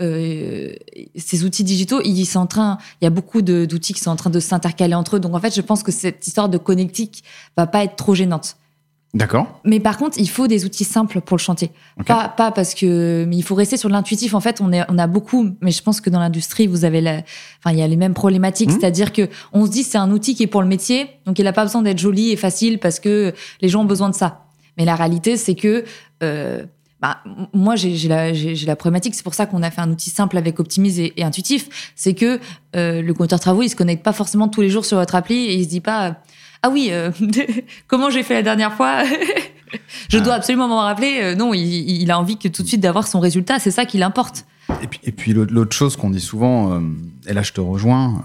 euh, 0.00 0.72
ces 1.16 1.44
outils 1.44 1.64
digitaux, 1.64 2.00
ils 2.02 2.24
sont 2.24 2.40
en 2.40 2.46
train, 2.46 2.78
il 3.00 3.04
y 3.04 3.06
a 3.06 3.10
beaucoup 3.10 3.42
d'outils 3.42 3.92
qui 3.92 4.00
sont 4.00 4.10
en 4.10 4.16
train 4.16 4.30
de 4.30 4.40
s'intercaler 4.40 4.94
entre 4.94 5.16
eux. 5.16 5.20
Donc 5.20 5.34
en 5.34 5.40
fait, 5.40 5.54
je 5.54 5.60
pense 5.60 5.82
que 5.82 5.92
cette 5.92 6.26
histoire 6.26 6.48
de 6.48 6.58
connectique 6.58 7.22
va 7.56 7.66
pas 7.66 7.84
être 7.84 7.96
trop 7.96 8.14
gênante. 8.14 8.56
D'accord. 9.14 9.60
Mais 9.64 9.78
par 9.78 9.98
contre, 9.98 10.16
il 10.18 10.28
faut 10.28 10.46
des 10.46 10.64
outils 10.64 10.84
simples 10.84 11.20
pour 11.20 11.36
le 11.36 11.42
chantier. 11.42 11.70
Pas, 12.06 12.30
pas 12.30 12.50
parce 12.50 12.72
que, 12.72 13.26
mais 13.28 13.36
il 13.36 13.42
faut 13.42 13.54
rester 13.54 13.76
sur 13.76 13.90
l'intuitif. 13.90 14.32
En 14.32 14.40
fait, 14.40 14.62
on, 14.62 14.72
est, 14.72 14.84
on 14.88 14.96
a 14.96 15.06
beaucoup, 15.06 15.50
mais 15.60 15.70
je 15.70 15.82
pense 15.82 16.00
que 16.00 16.08
dans 16.08 16.18
l'industrie, 16.18 16.66
vous 16.66 16.86
avez 16.86 17.02
la, 17.02 17.22
enfin, 17.58 17.72
il 17.72 17.78
y 17.78 17.82
a 17.82 17.88
les 17.88 17.96
mêmes 17.96 18.14
problématiques. 18.14 18.70
Mhm. 18.70 18.80
C'est-à-dire 18.80 19.12
que 19.12 19.28
on 19.52 19.66
se 19.66 19.70
dit 19.70 19.82
c'est 19.82 19.98
un 19.98 20.10
outil 20.10 20.34
qui 20.34 20.44
est 20.44 20.46
pour 20.46 20.62
le 20.62 20.68
métier, 20.68 21.10
donc 21.26 21.38
il 21.38 21.44
n'a 21.44 21.52
pas 21.52 21.64
besoin 21.64 21.82
d'être 21.82 21.98
joli 21.98 22.30
et 22.30 22.36
facile 22.36 22.78
parce 22.78 23.00
que 23.00 23.34
les 23.60 23.68
gens 23.68 23.82
ont 23.82 23.86
besoin 23.86 24.08
de 24.08 24.14
ça. 24.14 24.46
Mais 24.78 24.86
la 24.86 24.96
réalité, 24.96 25.36
c'est 25.36 25.54
que, 25.54 25.84
euh, 26.22 26.64
bah, 27.02 27.18
moi, 27.52 27.74
j'ai 27.76 28.08
la, 28.08 28.76
problématique. 28.76 29.14
C'est 29.16 29.24
pour 29.24 29.34
ça 29.34 29.46
qu'on 29.46 29.62
a 29.62 29.70
fait 29.72 29.80
un 29.80 29.90
outil 29.90 30.08
simple 30.08 30.38
avec 30.38 30.60
Optimise 30.60 31.00
et, 31.00 31.12
et 31.16 31.24
intuitif. 31.24 31.92
C'est 31.96 32.14
que 32.14 32.38
euh, 32.76 33.02
le 33.02 33.12
compteur 33.14 33.40
travaux, 33.40 33.62
il 33.62 33.68
se 33.68 33.74
connecte 33.76 34.04
pas 34.04 34.12
forcément 34.12 34.46
tous 34.48 34.60
les 34.62 34.70
jours 34.70 34.84
sur 34.84 34.96
votre 34.98 35.16
appli 35.16 35.34
et 35.46 35.54
il 35.56 35.64
se 35.64 35.68
dit 35.68 35.80
pas, 35.80 36.16
ah 36.62 36.70
oui, 36.70 36.88
euh, 36.92 37.10
comment 37.88 38.08
j'ai 38.08 38.22
fait 38.22 38.34
la 38.34 38.42
dernière 38.42 38.72
fois 38.74 39.02
Je 40.08 40.18
Ah. 40.18 40.20
dois 40.20 40.34
absolument 40.34 40.68
m'en 40.68 40.80
rappeler. 40.82 41.18
Euh, 41.22 41.34
non, 41.34 41.52
il, 41.54 41.60
il 41.62 42.10
a 42.12 42.18
envie 42.20 42.36
que 42.38 42.46
tout 42.48 42.62
de 42.62 42.68
suite 42.68 42.80
d'avoir 42.80 43.06
son 43.08 43.18
résultat. 43.20 43.58
C'est 43.58 43.70
ça 43.72 43.84
qui 43.84 43.98
l'importe. 43.98 44.44
Et 44.82 44.86
puis, 44.86 45.00
et 45.02 45.12
puis 45.12 45.32
l'autre 45.34 45.74
chose 45.74 45.96
qu'on 45.96 46.10
dit 46.10 46.20
souvent, 46.20 46.72
euh, 46.74 46.80
et 47.26 47.32
là 47.34 47.42
je 47.42 47.52
te 47.52 47.60
rejoins, 47.60 48.22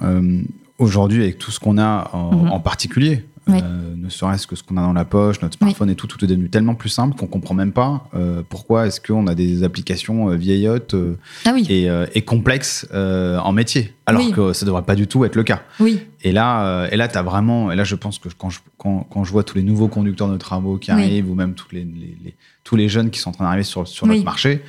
aujourd'hui 0.77 1.23
avec 1.23 1.39
tout 1.39 1.49
ce 1.49 1.59
qu'on 1.59 1.79
a 1.79 2.09
en, 2.13 2.31
Mhm. 2.35 2.51
en 2.51 2.59
particulier, 2.59 3.25
Oui. 3.49 3.59
Euh, 3.63 3.95
ne 3.95 4.09
serait-ce 4.09 4.45
que 4.47 4.55
ce 4.55 4.63
qu'on 4.63 4.77
a 4.77 4.81
dans 4.81 4.93
la 4.93 5.05
poche, 5.05 5.41
notre 5.41 5.57
smartphone 5.57 5.89
et 5.89 5.95
tout, 5.95 6.07
tout 6.07 6.23
est 6.23 6.27
devenu 6.27 6.49
tellement 6.49 6.75
plus 6.75 6.89
simple 6.89 7.15
qu'on 7.17 7.27
comprend 7.27 7.53
même 7.55 7.71
pas 7.71 8.07
euh, 8.13 8.43
pourquoi 8.47 8.87
est-ce 8.87 8.99
qu'on 9.01 9.27
a 9.27 9.35
des 9.35 9.63
applications 9.63 10.29
euh, 10.29 10.35
vieillottes 10.35 10.93
euh, 10.93 11.17
Ah 11.45 11.51
oui, 11.53 11.65
et, 11.69 11.87
et 12.13 12.21
complexes 12.23 12.87
en 12.93 13.51
métier, 13.53 13.93
alors 14.05 14.21
Oui. 14.25 14.31
que 14.31 14.53
ça 14.53 14.65
devrait 14.65 14.83
pas 14.83 14.95
du 14.95 15.07
tout 15.07 15.23
être 15.25 15.35
le 15.35 15.43
cas. 15.43 15.61
oui, 15.79 15.99
Et 16.23 16.31
là, 16.31 16.87
et 16.91 16.97
là, 16.97 17.07
t'as 17.07 17.21
vraiment, 17.23 17.71
et 17.71 17.75
là, 17.75 17.83
je 17.83 17.95
pense 17.95 18.19
que 18.19 18.29
quand 18.37 18.49
je, 18.49 18.59
quand, 18.77 19.07
quand 19.09 19.23
je 19.23 19.31
vois 19.31 19.43
tous 19.43 19.55
les 19.57 19.63
nouveaux 19.63 19.87
conducteurs 19.87 20.29
de 20.29 20.37
travaux 20.37 20.77
qui 20.77 20.91
Oui. 20.91 21.01
arrivent, 21.03 21.29
ou 21.29 21.35
même 21.35 21.53
tous 21.53 21.67
les, 21.71 21.81
les- 21.83 22.17
les- 22.23 22.35
tous 22.63 22.75
les 22.75 22.89
jeunes 22.89 23.09
qui 23.11 23.19
sont 23.19 23.29
en 23.29 23.33
train 23.33 23.45
d'arriver 23.45 23.63
sur, 23.63 23.87
sur 23.87 24.05
Oui. 24.07 24.13
notre 24.15 24.25
marché, 24.25 24.61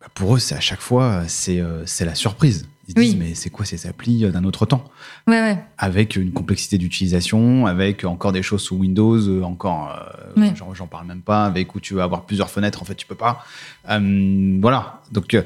bah, 0.00 0.08
pour 0.14 0.34
eux, 0.34 0.38
c'est 0.38 0.54
à 0.56 0.60
chaque 0.60 0.80
fois, 0.80 1.22
c'est 1.28 1.62
c'est 1.84 2.04
la 2.04 2.14
surprise. 2.14 2.66
Ils 2.88 2.92
se 2.94 2.98
Oui. 2.98 3.06
disent, 3.06 3.16
mais 3.16 3.34
c'est 3.34 3.50
quoi 3.50 3.64
ces 3.64 3.86
applis 3.86 4.24
euh, 4.24 4.30
d'un 4.30 4.44
autre 4.44 4.64
temps 4.66 4.84
ouais, 5.26 5.40
ouais. 5.40 5.58
Avec 5.78 6.14
une 6.16 6.32
complexité 6.32 6.78
d'utilisation, 6.78 7.66
avec 7.66 8.04
encore 8.04 8.32
des 8.32 8.42
choses 8.42 8.62
sous 8.62 8.76
Windows, 8.76 9.18
euh, 9.18 9.42
encore, 9.42 9.92
euh, 10.36 10.50
j'en 10.74 10.86
parle 10.86 11.06
même 11.06 11.22
pas, 11.22 11.44
avec 11.46 11.74
où 11.74 11.80
tu 11.80 11.94
vas 11.94 12.04
avoir 12.04 12.26
plusieurs 12.26 12.48
fenêtres, 12.50 12.82
en 12.82 12.84
fait, 12.84 12.94
tu 12.94 13.06
peux 13.06 13.14
pas. 13.16 13.44
Euh, 13.90 14.58
voilà. 14.60 15.00
Donc, 15.10 15.36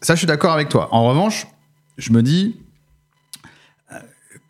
ça, 0.00 0.14
je 0.14 0.18
suis 0.18 0.26
d'accord 0.26 0.52
avec 0.52 0.68
toi. 0.70 0.88
En 0.92 1.06
revanche, 1.08 1.46
je 1.98 2.12
me 2.12 2.22
dis, 2.22 2.56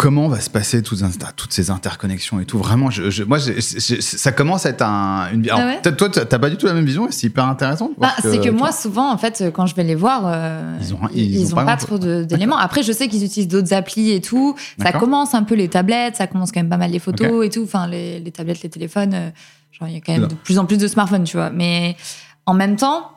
comment 0.02 0.26
va 0.28 0.40
se 0.40 0.50
passer 0.50 0.82
toutes, 0.82 0.98
ces 1.50 1.70
interconnexions 1.70 2.40
et 2.40 2.44
tout 2.44 2.58
Vraiment, 2.58 2.90
je, 2.90 3.08
je- 3.08 3.22
moi, 3.22 3.38
ça 3.38 4.32
commence 4.32 4.66
à 4.66 4.70
être 4.70 4.82
un, 4.82 5.30
une. 5.32 5.44
alors, 5.48 5.60
Ah 5.60 5.66
ouais 5.88 5.92
toi, 5.96 6.08
t'as 6.10 6.38
pas 6.38 6.50
du 6.50 6.56
tout 6.56 6.66
la 6.66 6.74
même 6.74 6.84
vision 6.84 7.06
c'est 7.10 7.28
hyper 7.28 7.44
intéressant. 7.46 7.90
Bah, 7.98 8.12
c'est 8.20 8.40
que 8.40 8.50
moi, 8.50 8.72
souvent, 8.72 9.12
en 9.12 9.16
fait, 9.18 9.44
quand 9.54 9.66
je 9.66 9.74
vais 9.76 9.84
les 9.84 9.94
voir, 9.94 10.22
euh, 10.26 10.76
Ils 10.80 10.92
ont- 10.94 10.98
ils, 11.14 11.34
ils 11.40 11.54
ont 11.54 11.58
ont 11.58 11.64
pas 11.64 11.76
trop 11.76 11.98
d'éléments. 11.98 12.56
Après, 12.58 12.82
je 12.82 12.90
sais 12.92 13.06
qu'ils 13.08 13.24
utilisent 13.24 13.48
d'autres 13.48 13.72
applis 13.72 14.10
et 14.10 14.20
tout. 14.20 14.56
Ça 14.80 14.92
commence 14.92 15.34
un 15.34 15.44
peu 15.44 15.54
les 15.54 15.68
tablettes, 15.68 16.16
ça 16.16 16.26
commence 16.26 16.50
quand 16.52 16.60
même 16.60 16.68
pas 16.70 16.76
mal 16.76 16.90
les 16.90 16.98
photos 16.98 17.46
et 17.46 17.50
tout. 17.50 17.62
Enfin, 17.62 17.86
les, 17.86 18.18
les 18.20 18.32
tablettes, 18.32 18.62
les 18.62 18.70
téléphones, 18.70 19.14
euh, 19.14 19.30
genre, 19.70 19.88
il 19.88 19.94
y 19.94 19.96
a 19.96 20.00
quand 20.00 20.12
même 20.12 20.22
Non. 20.22 20.28
de 20.28 20.34
plus 20.34 20.58
en 20.58 20.66
plus 20.66 20.78
de 20.78 20.88
smartphones, 20.88 21.24
tu 21.24 21.36
vois. 21.36 21.50
Mais 21.50 21.96
en 22.46 22.54
même 22.54 22.74
temps, 22.76 23.12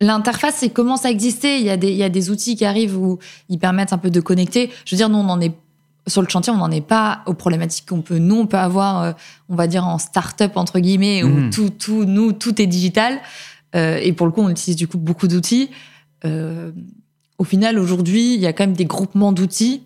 l'interface, 0.00 0.62
elle 0.62 0.72
commence 0.72 1.04
à 1.04 1.10
exister. 1.10 1.58
Il 1.58 1.64
y, 1.64 1.70
a 1.70 1.76
des, 1.76 1.90
il 1.90 1.96
y 1.96 2.02
a 2.02 2.08
des 2.08 2.30
outils 2.30 2.56
qui 2.56 2.64
arrivent 2.64 2.96
où 2.96 3.18
ils 3.48 3.58
permettent 3.58 3.92
un 3.92 3.98
peu 3.98 4.10
de 4.10 4.20
connecter. 4.20 4.70
Je 4.84 4.94
veux 4.94 4.98
dire, 4.98 5.08
nous, 5.08 5.18
on 5.18 5.28
en 5.28 5.40
est 5.40 5.52
sur 6.06 6.20
le 6.22 6.28
chantier, 6.28 6.52
on 6.52 6.56
n'en 6.58 6.70
est 6.70 6.80
pas 6.86 7.22
aux 7.26 7.34
problématiques 7.34 7.88
qu'on 7.88 8.02
peut, 8.02 8.18
nous, 8.18 8.36
on 8.40 8.46
peut 8.46 8.58
avoir, 8.58 9.02
euh, 9.02 9.12
on 9.48 9.54
va 9.56 9.66
dire, 9.66 9.86
en 9.86 9.98
start-up, 9.98 10.52
entre 10.56 10.78
guillemets, 10.78 11.22
Mhm. 11.22 11.46
où 11.46 11.50
tout, 11.50 11.70
tout, 11.70 12.04
nous, 12.04 12.32
tout 12.32 12.60
est 12.60 12.66
digital. 12.66 13.20
Euh, 13.74 13.98
et 14.02 14.12
pour 14.12 14.26
le 14.26 14.32
coup, 14.32 14.42
on 14.42 14.48
utilise 14.50 14.76
du 14.76 14.86
coup 14.86 14.98
beaucoup 14.98 15.28
d'outils. 15.28 15.70
Euh, 16.24 16.72
au 17.38 17.44
final, 17.44 17.78
aujourd'hui, 17.78 18.34
il 18.34 18.40
y 18.40 18.46
a 18.46 18.52
quand 18.52 18.64
même 18.66 18.76
des 18.76 18.84
groupements 18.84 19.32
d'outils 19.32 19.82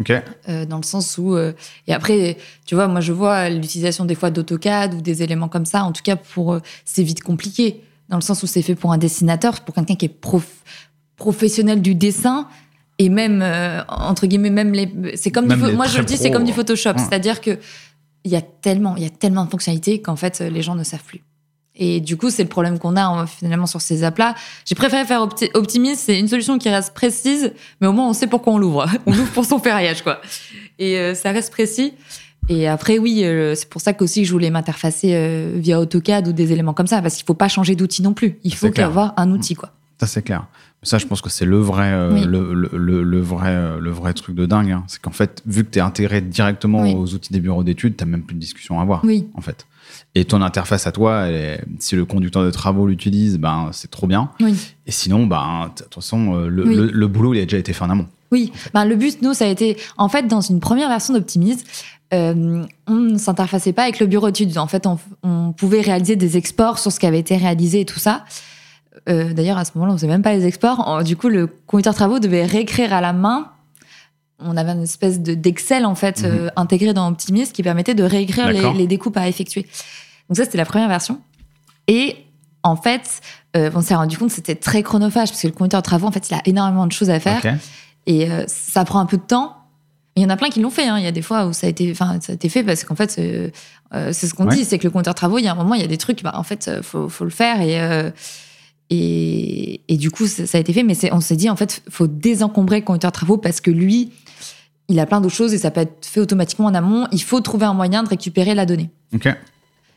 Ok. 0.00 0.12
euh, 0.48 0.64
dans 0.64 0.76
le 0.78 0.84
sens 0.84 1.18
où 1.18 1.36
et 1.36 1.92
après 1.92 2.36
tu 2.64 2.76
vois 2.76 2.86
moi 2.86 3.00
je 3.00 3.12
vois 3.12 3.48
l'utilisation 3.50 4.04
des 4.04 4.14
fois 4.14 4.30
d'AutoCAD 4.30 4.94
ou 4.94 5.00
des 5.00 5.24
éléments 5.24 5.48
comme 5.48 5.66
ça 5.66 5.82
en 5.82 5.90
tout 5.90 6.04
cas 6.04 6.14
pour 6.14 6.56
c'est 6.84 7.02
vite 7.02 7.20
compliqué 7.24 7.82
dans 8.08 8.14
le 8.16 8.22
sens 8.22 8.44
où 8.44 8.46
c'est 8.46 8.62
fait 8.62 8.76
pour 8.76 8.92
un 8.92 8.98
dessinateur 8.98 9.60
pour 9.62 9.74
quelqu'un 9.74 9.96
qui 9.96 10.04
est 10.04 10.08
prof- 10.08 10.62
professionnel 11.16 11.82
du 11.82 11.96
dessin 11.96 12.46
et 12.98 13.08
même 13.08 13.40
euh, 13.42 13.82
entre 13.88 14.26
guillemets 14.26 14.50
même 14.50 14.72
les 14.72 15.16
c'est 15.16 15.30
comme 15.30 15.46
du 15.48 15.56
Même 15.56 15.74
moi 15.76 15.86
je 15.86 15.98
le 15.98 16.04
dis 16.04 16.16
c'est 16.16 16.30
comme 16.30 16.44
du 16.44 16.52
Photoshop 16.52 16.90
ouais. 16.90 16.98
c'est-à-dire 16.98 17.40
que 17.40 17.58
il 18.24 18.30
y 18.32 18.36
a 18.36 18.42
tellement 18.42 18.96
il 18.96 19.02
y 19.02 19.06
a 19.06 19.10
tellement 19.10 19.44
de 19.44 19.50
fonctionnalités 19.50 20.00
qu'en 20.02 20.16
fait 20.16 20.40
les 20.40 20.62
gens 20.62 20.74
ne 20.74 20.84
savent 20.84 21.04
plus 21.04 21.22
et 21.80 22.00
du 22.00 22.16
coup, 22.16 22.28
c'est 22.28 22.42
le 22.42 22.48
problème 22.48 22.80
qu'on 22.80 22.96
a 22.96 23.06
en- 23.06 23.26
finalement 23.28 23.66
sur 23.66 23.80
ces 23.80 24.02
apps-là. 24.02 24.34
J'ai 24.64 24.74
préféré 24.74 25.04
faire 25.04 25.20
Opti- 25.24 25.50
Optimist, 25.54 26.00
c'est 26.06 26.18
une 26.18 26.26
solution 26.26 26.58
qui 26.58 26.68
reste 26.68 26.92
précise, 26.92 27.52
mais 27.80 27.86
au 27.86 27.92
moins 27.92 28.08
on 28.08 28.12
sait 28.12 28.26
pourquoi 28.26 28.54
on 28.54 28.58
l'ouvre. 28.58 28.86
On 29.06 29.12
l'ouvre 29.12 29.30
pour 29.30 29.44
son 29.44 29.60
ferriage, 29.60 30.02
quoi. 30.02 30.20
Et 30.80 30.98
euh, 30.98 31.14
ça 31.14 31.30
reste 31.30 31.52
précis. 31.52 31.94
Et 32.48 32.66
après, 32.66 32.98
oui, 32.98 33.22
euh, 33.24 33.54
c'est 33.54 33.68
pour 33.68 33.80
ça 33.80 33.92
qu'aussi 33.92 34.24
je 34.24 34.32
voulais 34.32 34.50
m'interfacer 34.50 35.10
euh, 35.14 35.52
via 35.54 35.78
AutoCAD 35.78 36.26
ou 36.26 36.32
des 36.32 36.50
éléments 36.50 36.74
comme 36.74 36.88
ça, 36.88 37.00
parce 37.00 37.14
qu'il 37.14 37.24
faut 37.24 37.34
pas 37.34 37.46
changer 37.46 37.76
d'outil 37.76 38.02
non 38.02 38.12
plus. 38.12 38.40
Il 38.42 38.56
faut 38.56 38.70
clair. 38.70 38.88
avoir 38.88 39.14
un 39.16 39.30
outil, 39.30 39.54
quoi. 39.54 39.70
Ça, 40.00 40.08
c'est 40.08 40.22
clair. 40.22 40.46
Ça, 40.84 40.98
je 40.98 41.06
pense 41.06 41.20
que 41.20 41.28
c'est 41.30 41.44
le 41.44 41.58
vrai, 41.58 41.90
euh, 41.92 42.12
Oui. 42.14 42.24
le, 42.24 43.02
le- 43.02 43.20
vrai, 43.20 43.50
euh, 43.50 43.80
le 43.80 43.90
vrai 43.90 44.14
truc 44.14 44.36
de 44.36 44.46
dingue. 44.46 44.70
hein. 44.70 44.84
C'est 44.86 45.00
qu'en 45.02 45.10
fait, 45.10 45.42
vu 45.44 45.64
que 45.64 45.70
tu 45.72 45.78
es 45.78 45.82
intégré 45.82 46.20
directement 46.20 46.82
Oui. 46.82 46.94
aux 46.96 47.14
outils 47.14 47.32
des 47.32 47.40
bureaux 47.40 47.64
d'études, 47.64 47.96
tu 47.96 48.04
même 48.04 48.22
plus 48.22 48.34
de 48.36 48.40
discussion 48.40 48.78
à 48.78 48.82
avoir. 48.82 49.04
Oui, 49.04 49.26
En 49.34 49.40
fait. 49.40 49.66
Et 50.14 50.24
ton 50.24 50.40
interface 50.42 50.86
à 50.86 50.92
toi, 50.92 51.22
elle 51.26 51.34
est- 51.34 51.64
si 51.80 51.96
le 51.96 52.04
conducteur 52.04 52.44
de 52.44 52.50
travaux 52.50 52.86
l'utilise, 52.86 53.38
ben, 53.38 53.70
c'est 53.72 53.90
trop 53.90 54.06
bien. 54.06 54.30
Et 54.86 54.90
sinon, 54.92 55.26
ben, 55.26 55.70
de 55.76 55.82
toute 55.82 55.94
façon, 55.94 56.34
euh, 56.34 56.48
le, 56.48 56.90
le- 56.92 57.06
boulot, 57.08 57.34
il 57.34 57.40
a 57.40 57.44
déjà 57.44 57.58
été 57.58 57.72
fait 57.72 57.84
en 57.84 57.90
amont. 57.90 58.06
Oui, 58.30 58.52
ben, 58.74 58.84
le 58.84 58.94
but, 58.96 59.20
nous, 59.22 59.32
ça 59.34 59.46
a 59.46 59.48
été, 59.48 59.76
en 59.96 60.08
fait, 60.08 60.28
dans 60.28 60.42
une 60.42 60.60
première 60.60 60.88
version 60.88 61.14
d'Optimise, 61.14 61.64
euh, 62.14 62.64
on 62.86 62.94
ne 62.94 63.18
s'interfaçait 63.18 63.72
pas 63.72 63.82
avec 63.84 63.98
le 63.98 64.06
bureau 64.06 64.26
d'études. 64.26 64.56
En 64.58 64.66
fait, 64.66 64.86
on, 64.86 64.98
on 65.22 65.52
pouvait 65.52 65.80
réaliser 65.80 66.14
des 66.16 66.36
exports 66.36 66.78
sur 66.78 66.92
ce 66.92 67.00
qui 67.00 67.06
avait 67.06 67.18
été 67.20 67.36
réalisé 67.36 67.80
et 67.80 67.84
tout 67.84 67.98
ça. 67.98 68.24
Euh, 69.08 69.32
D'ailleurs, 69.32 69.58
à 69.58 69.64
ce 69.64 69.72
moment-là, 69.74 69.92
on 69.92 69.96
faisait 69.96 70.06
même 70.08 70.22
pas 70.22 70.32
les 70.34 70.46
exports. 70.46 71.02
Du 71.04 71.16
coup, 71.16 71.28
le 71.28 71.46
conducteur 71.66 71.92
de 71.92 71.98
travaux 71.98 72.18
devait 72.18 72.44
réécrire 72.44 72.92
à 72.92 73.00
la 73.00 73.12
main. 73.12 73.50
On 74.40 74.56
avait 74.56 74.70
une 74.72 74.82
espèce 74.82 75.20
de- 75.20 75.34
d'Excel, 75.34 75.84
en 75.84 75.94
fait, 75.94 76.20
Mhm. 76.22 76.26
euh, 76.30 76.48
intégré 76.56 76.94
dans 76.94 77.08
Optimise 77.08 77.52
qui 77.52 77.62
permettait 77.62 77.94
de 77.94 78.04
réécrire 78.04 78.50
les, 78.52 78.86
découpes 78.86 79.16
à 79.16 79.26
effectuer. 79.28 79.62
Donc 80.28 80.36
ça, 80.36 80.44
c'était 80.44 80.58
la 80.58 80.64
première 80.66 80.88
version. 80.88 81.20
Et 81.88 82.16
en 82.62 82.76
fait, 82.76 83.20
euh, 83.56 83.70
on 83.74 83.80
s'est 83.80 83.94
rendu 83.94 84.16
compte 84.18 84.28
que 84.28 84.34
c'était 84.34 84.54
très 84.54 84.82
chronophage 84.82 85.30
parce 85.30 85.40
que 85.42 85.46
le 85.48 85.52
conducteur 85.54 85.80
de 85.80 85.84
travaux, 85.84 86.06
en 86.06 86.12
fait, 86.12 86.28
il 86.30 86.34
a 86.34 86.42
énormément 86.44 86.86
de 86.86 86.92
choses 86.92 87.10
à 87.10 87.18
faire. 87.20 87.40
Et 88.06 88.28
ça 88.46 88.84
prend 88.84 89.00
un 89.00 89.06
peu 89.06 89.16
de 89.16 89.22
temps. 89.22 89.54
Il 90.16 90.22
y 90.22 90.26
en 90.26 90.30
a 90.30 90.36
plein 90.36 90.48
qui 90.50 90.60
l'ont 90.60 90.70
fait. 90.70 90.86
hein. 90.88 90.98
Il 90.98 91.04
y 91.04 91.06
a 91.06 91.12
des 91.12 91.22
fois 91.22 91.46
où 91.46 91.52
ça 91.52 91.66
a 91.66 91.70
été, 91.70 91.90
enfin, 91.92 92.18
ça 92.20 92.32
a 92.32 92.34
été 92.34 92.48
fait 92.48 92.62
parce 92.64 92.82
qu'en 92.84 92.94
fait, 92.96 93.16
euh, 93.18 93.50
c'est 94.12 94.26
ce 94.26 94.34
qu'on 94.34 94.46
Ouais. 94.48 94.54
dit, 94.56 94.64
c'est 94.64 94.78
que 94.78 94.84
le 94.84 94.90
compteur 94.90 95.14
de 95.14 95.16
travaux, 95.16 95.38
il 95.38 95.44
y 95.44 95.48
a 95.48 95.52
un 95.52 95.54
moment, 95.54 95.74
il 95.74 95.80
y 95.80 95.84
a 95.84 95.88
des 95.88 95.98
trucs, 95.98 96.22
bah, 96.22 96.32
en 96.34 96.42
fait, 96.42 96.70
faut, 96.82 97.08
faut 97.08 97.24
le 97.24 97.30
faire 97.30 97.60
et 97.60 97.80
euh, 97.80 98.10
et, 98.90 99.82
et 99.88 99.96
du 99.96 100.10
coup, 100.10 100.26
ça, 100.26 100.46
ça 100.46 100.58
a 100.58 100.60
été 100.60 100.72
fait. 100.72 100.82
Mais 100.82 100.94
on 101.12 101.20
s'est 101.20 101.36
dit, 101.36 101.50
en 101.50 101.56
fait, 101.56 101.82
faut 101.90 102.06
désencombrer 102.06 102.80
le 102.80 102.84
compteur 102.84 103.10
de 103.10 103.14
travaux 103.14 103.36
parce 103.38 103.60
que 103.60 103.70
lui, 103.70 104.10
il 104.88 104.98
a 105.00 105.06
plein 105.06 105.20
d'autres 105.20 105.34
choses 105.34 105.52
et 105.54 105.58
ça 105.58 105.70
peut 105.70 105.82
être 105.82 106.06
fait 106.06 106.20
automatiquement 106.20 106.66
en 106.66 106.74
amont. 106.74 107.06
Il 107.12 107.22
faut 107.22 107.40
trouver 107.40 107.66
un 107.66 107.74
moyen 107.74 108.02
de 108.02 108.08
récupérer 108.08 108.54
la 108.54 108.66
donnée. 108.66 108.90
Ok. 109.14 109.28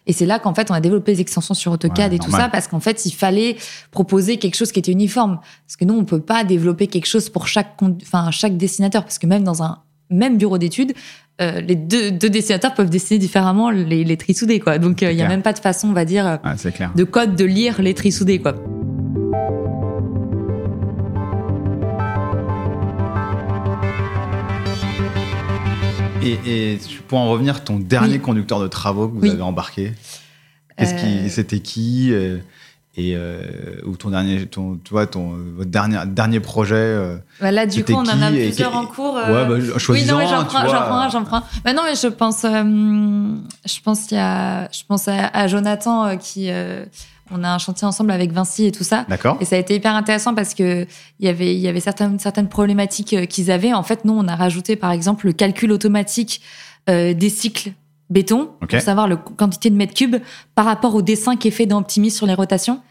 Et 0.07 0.13
c'est 0.13 0.25
là 0.25 0.39
qu'en 0.39 0.53
fait, 0.55 0.71
on 0.71 0.73
a 0.73 0.81
développé 0.81 1.13
les 1.13 1.21
extensions 1.21 1.53
sur 1.53 1.71
AutoCAD 1.71 2.09
Ouais, 2.11 2.15
et 2.15 2.19
tout 2.19 2.31
ça, 2.31 2.49
parce 2.49 2.67
qu'en 2.67 2.79
fait, 2.79 3.05
il 3.05 3.11
fallait 3.11 3.55
proposer 3.91 4.37
quelque 4.37 4.55
chose 4.55 4.71
qui 4.71 4.79
était 4.79 4.91
uniforme. 4.91 5.39
Parce 5.67 5.77
que 5.77 5.85
nous, 5.85 5.93
on 5.93 6.05
peut 6.05 6.19
pas 6.19 6.43
développer 6.43 6.87
quelque 6.87 7.05
chose 7.05 7.29
pour 7.29 7.47
chaque, 7.47 7.77
enfin, 8.01 8.31
chaque 8.31 8.57
dessinateur, 8.57 9.03
parce 9.03 9.19
que 9.19 9.27
même 9.27 9.43
dans 9.43 9.61
un 9.61 9.77
même 10.09 10.37
bureau 10.37 10.57
d'études, 10.57 10.93
euh, 11.39 11.61
les 11.61 11.75
deux, 11.75 12.11
deux 12.11 12.29
dessinateurs 12.31 12.73
peuvent 12.73 12.89
dessiner 12.89 13.19
différemment 13.19 13.69
les, 13.69 14.03
les 14.03 14.59
quoi. 14.59 14.79
Donc, 14.79 15.03
euh, 15.03 15.11
il 15.11 15.17
y 15.17 15.21
a 15.21 15.25
clair. 15.25 15.29
même 15.29 15.43
pas 15.43 15.53
de 15.53 15.59
façon, 15.59 15.89
on 15.89 15.93
va 15.93 16.03
dire, 16.03 16.25
euh, 16.27 16.37
Ouais, 16.43 16.71
clair. 16.71 16.91
de 16.95 17.03
code 17.03 17.35
de 17.35 17.45
lire 17.45 17.79
les 17.81 17.93
tris 17.93 18.11
soudés, 18.11 18.39
quoi. 18.39 18.55
Et, 26.23 26.73
et 26.73 26.77
tu- 26.77 27.01
pour 27.01 27.17
en 27.19 27.29
revenir, 27.29 27.63
ton 27.63 27.79
dernier 27.79 28.13
Oui. 28.15 28.19
conducteur 28.21 28.59
de 28.59 28.67
travaux 28.67 29.07
que 29.07 29.13
vous 29.15 29.21
Oui. 29.21 29.29
avez 29.31 29.41
embarqué, 29.41 29.93
qu'est-ce 30.77 30.93
qui, 30.95 31.05
Euh, 31.25 31.29
c'était 31.29 31.59
qui 31.59 32.13
euh, 32.13 32.37
et 32.95 33.13
euh, 33.15 33.41
ou 33.85 33.95
ton 33.95 34.09
dernier, 34.09 34.45
ton, 34.45 34.77
tu 34.83 34.91
vois, 34.91 35.07
ton 35.07 35.35
votre 35.55 35.71
dernier 35.71 35.97
dernier 36.07 36.39
projet. 36.39 36.75
euh, 36.75 37.17
Bah 37.39 37.49
là, 37.51 37.65
du 37.65 37.83
coup, 37.83 37.93
on 37.93 37.99
en 38.01 38.21
a 38.21 38.31
et 38.31 38.47
plusieurs 38.47 38.75
en 38.75 38.85
cours. 38.85 39.15
Ouais, 39.15 39.21
euh, 39.27 39.45
bah, 39.45 39.55
Oui, 39.55 39.79
choisis-en 39.79 40.19
non, 40.19 40.27
j'en 40.27 40.43
prends, 40.45 40.63
prends 40.65 40.99
un, 40.99 41.09
j'en 41.09 41.23
prends. 41.23 41.41
Bah 41.63 41.73
non, 41.73 41.83
mais 41.85 41.95
je 41.95 42.07
pense, 42.07 42.43
euh, 42.43 42.63
je 43.65 43.79
pense 43.83 44.01
qu'il 44.07 44.17
y 44.17 44.21
a, 44.21 44.69
je 44.71 44.81
pense 44.87 45.07
à, 45.07 45.27
à 45.27 45.47
Jonathan 45.47 46.17
qui, 46.17 46.49
on 47.31 47.43
a 47.43 47.49
un 47.49 47.57
chantier 47.57 47.87
ensemble 47.87 48.11
avec 48.11 48.31
Vinci 48.31 48.65
et 48.65 48.71
tout 48.71 48.83
ça. 48.83 49.05
D'accord. 49.09 49.37
Et 49.39 49.45
ça 49.45 49.55
a 49.55 49.59
été 49.59 49.75
hyper 49.75 49.95
intéressant 49.95 50.33
parce 50.33 50.53
que 50.53 50.85
il 51.19 51.25
y 51.25 51.29
avait, 51.29 51.55
il 51.55 51.59
y 51.59 51.67
avait 51.67 51.79
certaines, 51.79 52.19
certaines 52.19 52.49
problématiques 52.49 53.13
euh, 53.13 53.25
qu'ils 53.25 53.51
avaient. 53.51 53.73
En 53.73 53.83
fait, 53.83 54.05
nous, 54.05 54.13
on 54.13 54.27
a 54.27 54.35
rajouté, 54.35 54.75
par 54.75 54.91
exemple, 54.91 55.25
le 55.25 55.33
calcul 55.33 55.71
automatique 55.71 56.41
euh, 56.89 57.13
des 57.13 57.29
cycles 57.29 57.71
béton 58.09 58.49
pour 58.59 58.81
savoir 58.81 59.07
la 59.07 59.15
quantité 59.15 59.69
de 59.69 59.75
mètres 59.75 59.93
cubes 59.93 60.17
par 60.53 60.65
rapport 60.65 60.95
au 60.95 61.01
dessin 61.01 61.37
qui 61.37 61.47
est 61.47 61.51
fait 61.51 61.65
dans 61.65 61.79
Optimis 61.79 62.11
sur 62.11 62.27
les 62.27 62.33
rotations. 62.33 62.81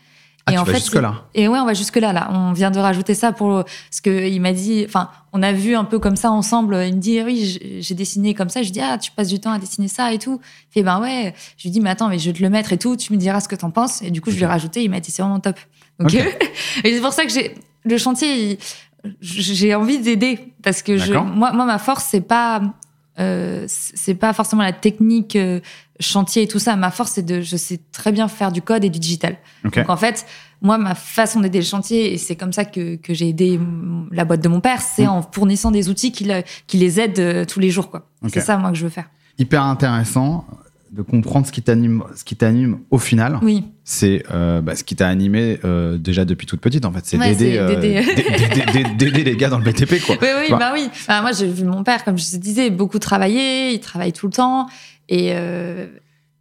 Ah, 0.47 0.53
et 0.53 0.55
tu 0.55 0.61
en 0.61 0.65
vas 0.65 0.73
fait, 0.73 0.79
jusque 0.81 0.95
là. 0.95 1.25
et 1.35 1.49
ouais, 1.49 1.59
on 1.59 1.67
va 1.67 1.75
jusque 1.75 1.97
là, 1.97 2.13
là. 2.13 2.31
On 2.33 2.53
vient 2.53 2.71
de 2.71 2.79
rajouter 2.79 3.15
ça 3.15 3.33
pour 3.33 3.63
parce 3.65 4.01
que 4.03 4.27
il 4.29 4.41
m'a 4.41 4.53
dit, 4.53 4.85
enfin, 4.87 5.11
on 5.33 5.43
a 5.43 5.53
vu 5.53 5.75
un 5.77 5.85
peu 5.85 5.99
comme 5.99 6.17
ça 6.17 6.31
ensemble. 6.31 6.75
Il 6.87 6.95
me 6.97 7.01
dit, 7.01 7.21
oui, 7.23 7.61
j'ai- 7.81 7.95
dessiné 7.95 8.35
comme 8.35 8.49
ça. 8.49 8.63
Je 8.63 8.71
dis, 8.71 8.81
ah, 8.81 8.97
tu 8.99 9.11
passes 9.13 9.29
du 9.29 9.39
temps 9.39 9.53
à 9.53 9.59
dessiner 9.59 9.87
ça 9.89 10.13
et 10.15 10.19
tout. 10.19 10.41
Il 10.71 10.73
fait, 10.75 10.83
ben 10.83 10.99
ouais. 11.01 11.35
Je 11.59 11.65
lui 11.65 11.71
dis, 11.71 11.81
mais 11.81 11.91
attends, 11.91 12.09
mais 12.09 12.19
je 12.19 12.31
vais 12.31 12.37
te 12.37 12.43
le 12.43 12.49
mettre 12.51 12.73
et 12.73 12.79
tout. 12.79 12.97
Tu 12.97 13.13
me 13.13 13.19
diras 13.19 13.41
ce 13.41 13.49
que 13.49 13.55
t'en 13.57 13.71
penses. 13.71 14.01
Et 14.03 14.11
du 14.11 14.21
coup, 14.21 14.31
je 14.31 14.37
lui 14.37 14.43
ai 14.43 14.47
rajouté. 14.47 14.83
Il 14.83 14.91
m'a 14.91 15.01
dit, 15.01 15.11
c'est 15.11 15.23
vraiment 15.23 15.41
top. 15.41 15.57
Donc, 15.99 16.11
Ok. 16.11 16.15
et 16.85 16.95
c'est 16.95 17.01
pour 17.01 17.13
ça 17.13 17.25
que 17.25 17.31
j'ai 17.33 17.55
le 17.85 17.99
chantier. 17.99 18.59
J'ai 19.21 19.75
envie 19.75 19.99
d'aider 19.99 20.53
parce 20.63 20.83
que 20.83 20.97
je, 20.97 21.13
moi, 21.15 21.53
moi, 21.53 21.65
ma 21.65 21.79
force, 21.79 22.05
c'est 22.11 22.21
pas, 22.21 22.61
euh, 23.21 23.65
c'est 23.69 24.15
pas 24.15 24.33
forcément 24.33 24.63
la 24.63 24.73
technique 24.73 25.37
euh, 25.37 25.61
chantier 26.01 26.43
et 26.43 26.49
tout 26.49 26.59
ça. 26.59 26.75
Ma 26.77 26.91
force, 26.91 27.13
c'est 27.13 27.23
de, 27.23 27.41
je 27.43 27.57
sais 27.57 27.79
très 27.93 28.11
bien 28.13 28.27
faire 28.29 28.51
du 28.51 28.63
code 28.63 28.85
et 28.85 28.91
du 28.91 28.99
digital. 28.99 29.37
Donc 29.65 29.79
en 29.89 29.97
fait, 29.97 30.27
moi, 30.63 30.79
ma 30.79 30.95
façon 30.95 31.41
d'aider 31.41 31.59
le 31.61 31.65
chantier, 31.65 32.13
et 32.13 32.19
c'est 32.19 32.37
comme 32.37 32.53
ça 32.53 32.65
que, 32.65 32.97
que 32.97 33.15
j'ai 33.15 33.29
aidé 33.29 33.59
la 34.11 34.25
boîte 34.25 34.41
de 34.43 34.49
mon 34.49 34.61
père, 34.61 34.81
c'est 34.81 35.05
Mm. 35.07 35.09
en 35.11 35.23
fournissant 35.23 35.71
des 35.71 35.89
outils 35.89 36.13
qui, 36.13 36.25
le- 36.25 36.43
qui 36.67 36.77
les 36.79 36.99
aident 37.01 37.19
euh, 37.19 37.45
tous 37.45 37.61
les 37.61 37.71
jours. 37.71 37.91
quoi. 37.91 38.07
C'est 38.29 38.41
ça, 38.41 38.57
moi, 38.59 38.71
que 38.71 38.77
je 38.77 38.85
veux 38.85 38.91
faire. 38.91 39.09
Hyper 39.39 39.63
intéressant 39.63 40.45
de 40.93 41.03
comprendre 41.03 41.47
ce 41.47 41.53
qui 41.53 41.63
t'anime, 41.63 42.03
ce 42.17 42.25
qui 42.25 42.35
t'anime 42.37 42.81
au 42.91 42.99
final. 42.99 43.39
Oui. 43.43 43.65
C'est 43.85 44.25
euh, 44.33 44.61
bah, 44.61 44.75
ce 44.75 44.83
qui 44.83 44.97
t'a 44.97 45.09
animé 45.09 45.61
euh, 45.65 45.99
déjà 45.99 46.25
depuis 46.25 46.47
toute 46.47 46.61
petite 46.61 46.85
en 46.85 46.93
fait. 46.93 47.05
C'est 47.05 47.17
Ouais, 47.19 47.35
d'aider, 47.35 47.59
euh, 47.59 49.21
les 49.25 49.37
gars 49.37 49.49
dans 49.49 49.59
le 49.59 49.65
BTP 49.65 50.05
quoi. 50.05 50.17
Oui, 50.21 50.29
oui, 50.41 50.47
bah 50.51 50.73
oui. 50.75 50.89
Enfin, 50.91 51.23
moi, 51.23 51.33
j'ai 51.33 51.49
vu 51.49 51.65
mon 51.65 51.85
père, 51.85 52.05
comme 52.05 52.19
je 52.19 52.31
te 52.31 52.37
disais, 52.37 52.71
beaucoup 52.71 52.99
travailler. 52.99 53.73
Il 53.73 53.81
travaille 53.81 54.13
tout 54.13 54.27
le 54.27 54.33
temps. 54.33 54.67
Et 55.09 55.33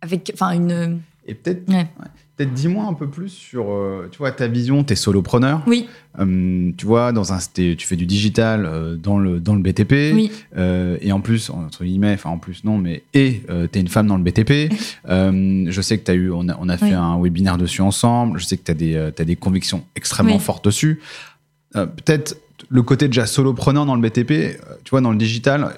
avec, 0.01 0.31
enfin, 0.33 0.51
une. 0.51 1.01
Et 1.27 1.35
peut-être, 1.35 1.67
Ouais. 1.69 1.75
ouais. 1.75 2.07
Peut-être 2.39 2.53
dis-moi 2.53 2.85
un 2.85 2.93
peu 2.93 3.07
plus 3.09 3.27
sur, 3.29 3.69
euh, 3.69 4.07
tu 4.11 4.17
vois, 4.19 4.31
ta 4.31 4.47
vision. 4.47 4.83
T'es 4.85 4.95
solopreneur. 4.95 5.61
Oui, 5.67 5.87
Hum, 6.17 6.73
tu 6.77 6.85
vois, 6.85 7.11
dans 7.11 7.33
un, 7.33 7.37
tu 7.53 7.77
fais 7.79 7.95
du 7.95 8.05
digital 8.05 8.65
euh, 8.65 8.95
dans 8.95 9.19
le 9.19 9.39
dans 9.39 9.55
le 9.55 9.61
BTP. 9.61 10.11
oui, 10.13 10.31
Euh, 10.57 10.97
et 11.01 11.11
en 11.11 11.21
plus, 11.21 11.49
entre 11.49 11.83
guillemets, 11.83 12.13
enfin 12.13 12.29
en 12.31 12.37
plus 12.39 12.63
non, 12.63 12.77
mais 12.77 13.03
et 13.13 13.43
euh, 13.49 13.67
t'es 13.67 13.79
une 13.79 13.87
femme 13.89 14.07
dans 14.07 14.17
le 14.17 14.23
BTP. 14.23 14.71
Euh, 15.09 15.65
je 15.69 15.81
sais 15.81 15.97
que 15.97 16.03
t'as 16.03 16.13
eu, 16.13 16.29
on 16.31 16.47
a, 16.49 16.57
on 16.59 16.69
a 16.69 16.77
fait 16.77 16.85
Oui. 16.85 16.93
un 16.93 17.19
webinaire 17.21 17.57
dessus 17.57 17.81
ensemble. 17.81 18.39
Je 18.39 18.45
sais 18.45 18.57
que 18.57 18.63
t'as 18.63 18.73
des, 18.73 18.95
euh, 18.95 19.11
t'as 19.11 19.23
des 19.23 19.35
convictions 19.35 19.83
extrêmement 19.95 20.35
Oui. 20.35 20.39
fortes 20.41 20.65
dessus. 20.65 20.99
Euh, 21.75 21.85
Peut-être 21.85 22.37
le 22.69 22.81
côté 22.83 23.07
déjà 23.07 23.25
solopreneur 23.25 23.85
dans 23.85 23.95
le 23.95 24.01
BTP, 24.01 24.31
euh, 24.31 24.55
tu 24.83 24.91
vois, 24.91 25.01
dans 25.01 25.11
le 25.11 25.17
digital, 25.17 25.75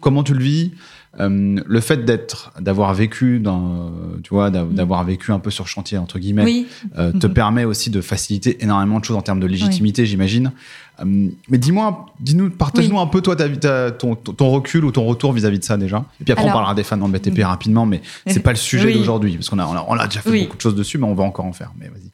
comment 0.00 0.22
tu 0.22 0.34
le 0.34 0.42
vis? 0.42 0.72
Euh, 1.20 1.60
Le 1.64 1.80
fait 1.80 2.04
d'être, 2.04 2.52
d'avoir 2.60 2.92
vécu 2.94 3.38
dans, 3.38 3.92
tu 4.22 4.30
vois, 4.34 4.50
Mm. 4.50 4.74
d'avoir 4.74 5.04
vécu 5.04 5.30
un 5.32 5.38
peu 5.38 5.50
sur 5.50 5.68
chantier 5.68 5.96
entre 5.98 6.18
guillemets, 6.18 6.44
oui. 6.44 6.66
euh, 6.98 7.12
te 7.12 7.26
Mhm. 7.28 7.32
permet 7.34 7.64
aussi 7.64 7.90
de 7.90 8.00
faciliter 8.00 8.62
énormément 8.64 8.98
de 8.98 9.04
choses 9.04 9.16
en 9.16 9.22
termes 9.22 9.40
de 9.40 9.46
légitimité, 9.46 10.06
j'imagine. 10.06 10.52
Euh, 11.00 11.28
mais 11.48 11.58
dis-moi, 11.58 12.06
dis-nous, 12.20 12.50
partage-nous 12.50 12.98
un 12.98 13.06
peu 13.06 13.20
toi 13.20 13.36
ta, 13.36 13.48
ta- 13.48 13.90
ton, 13.92 14.16
recul 14.50 14.84
ou 14.84 14.90
ton 14.92 15.04
retour 15.04 15.32
vis-à-vis 15.32 15.58
de 15.58 15.64
ça 15.64 15.76
déjà. 15.76 16.04
Et 16.20 16.24
puis 16.24 16.32
après 16.32 16.44
on 16.48 16.52
parlera 16.52 16.74
des 16.74 16.82
fans 16.84 16.96
dans 16.96 17.06
le 17.06 17.12
BTP 17.12 17.38
Mhm. 17.38 17.44
rapidement, 17.44 17.86
mais 17.86 18.00
c'est 18.26 18.40
pas 18.40 18.50
le 18.50 18.56
sujet 18.70 18.92
d'aujourd'hui 18.92 19.34
parce 19.36 19.48
qu'on 19.48 19.58
a, 19.58 19.66
on 19.66 19.72
a, 19.74 19.84
on 19.88 19.94
a 19.98 20.06
déjà 20.06 20.20
fait 20.20 20.42
beaucoup 20.44 20.56
de 20.56 20.60
choses 20.62 20.74
dessus, 20.76 20.98
mais 20.98 21.06
on 21.06 21.14
va 21.14 21.24
encore 21.24 21.44
en 21.46 21.52
faire. 21.52 21.72
Mais 21.78 21.86
vas-y. 21.88 22.10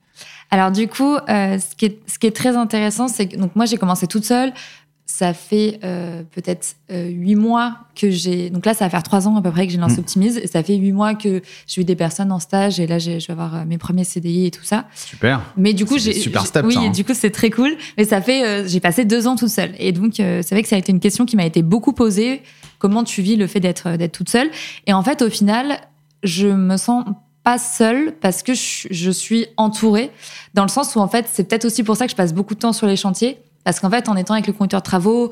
Alors 0.53 0.73
du 0.73 0.89
coup, 0.89 1.15
euh, 1.15 1.59
ce, 1.61 1.77
qui 1.77 1.85
est, 1.87 1.99
ce 2.09 2.19
qui 2.19 2.27
est 2.27 2.33
très 2.35 2.57
intéressant, 2.57 3.07
c'est 3.07 3.29
que 3.29 3.37
donc 3.37 3.55
moi 3.55 3.67
j'ai 3.67 3.77
commencé 3.77 4.07
toute 4.09 4.25
seule. 4.25 4.53
Ça 5.13 5.35
fait 5.35 5.81
euh, 5.83 6.23
peut-être 6.31 6.77
euh, 6.93 7.09
huit 7.09 7.35
mois 7.35 7.79
que 7.97 8.11
j'ai. 8.11 8.49
Donc 8.49 8.65
là, 8.65 8.75
ça 8.75 8.85
va 8.85 8.91
faire 8.91 9.03
trois 9.03 9.27
ans 9.27 9.35
à 9.37 9.43
peu 9.43 9.51
près 9.51 9.67
que 9.67 9.73
j'ai 9.73 9.79
lancé 9.79 9.97
Mm. 9.97 10.01
Optimise. 10.01 10.37
Et 10.39 10.47
ça 10.47 10.63
fait 10.63 10.77
huit 10.77 10.93
mois 10.93 11.15
que 11.15 11.43
j'ai 11.67 11.81
eu 11.81 11.85
des 11.85 11.97
personnes 11.97 12.31
en 12.31 12.39
stage. 12.39 12.79
Et 12.79 12.87
là, 12.87 12.99
je 13.01 13.11
vais 13.13 13.31
avoir 13.31 13.55
euh, 13.57 13.65
mes 13.67 13.77
premiers 13.77 14.05
CDI 14.05 14.47
et 14.47 14.51
tout 14.53 14.63
ça. 14.63 14.85
Super. 14.95 15.43
Mais 15.57 15.75
du 15.75 15.85
coup, 15.85 15.99
j'ai. 15.99 16.13
super 16.13 16.47
steps, 16.47 16.65
Oui, 16.65 16.75
ça, 16.75 16.81
hein. 16.81 16.91
du 16.91 17.05
coup, 17.05 17.13
c'est 17.15 17.31
très 17.31 17.51
cool. 17.51 17.77
Mais 17.99 18.05
ça 18.05 18.23
fait. 18.23 18.47
euh, 18.47 18.69
j'ai 18.69 18.79
passé 18.79 19.05
deux 19.05 19.27
ans 19.27 19.35
toute 19.37 19.49
seule. 19.49 19.75
Et 19.81 19.91
donc, 19.91 20.13
c'est 20.17 20.49
vrai 20.51 20.63
que 20.63 20.69
ça 20.69 20.77
a 20.77 20.79
été 20.79 20.93
une 20.93 21.01
question 21.01 21.27
qui 21.27 21.35
m'a 21.37 21.45
été 21.45 21.63
beaucoup 21.63 21.93
posée. 21.93 22.43
Comment 22.79 23.03
tu 23.03 23.21
vis 23.21 23.35
le 23.37 23.47
fait 23.49 23.61
d'être 23.61 23.97
d'être 23.97 24.13
toute 24.13 24.29
seule? 24.31 24.49
Et 24.87 24.93
en 24.93 25.03
fait, 25.03 25.23
au 25.23 25.29
final, 25.29 25.81
je 26.23 26.47
me 26.47 26.77
sens 26.77 27.05
pas 27.43 27.59
seule 27.59 28.15
parce 28.21 28.43
que 28.45 28.55
je, 28.55 28.87
je 28.91 29.11
suis 29.11 29.47
entourée. 29.57 30.11
Dans 30.55 30.63
le 30.63 30.69
sens 30.69 30.95
où, 30.95 31.01
en 31.01 31.09
fait, 31.09 31.27
c'est 31.33 31.45
peut-être 31.49 31.65
aussi 31.65 31.83
pour 31.83 31.97
ça 31.97 32.05
que 32.07 32.13
je 32.13 32.17
passe 32.17 32.33
beaucoup 32.33 32.55
de 32.55 32.61
temps 32.61 32.73
sur 32.73 32.87
les 32.87 32.97
chantiers. 32.97 33.39
Parce 33.71 33.79
qu'en 33.79 33.89
fait, 33.91 34.09
en 34.09 34.17
étant 34.17 34.35
avec 34.35 34.49
le 34.49 34.53
conducteur 34.53 34.81
de 34.81 34.85
travaux, 34.85 35.31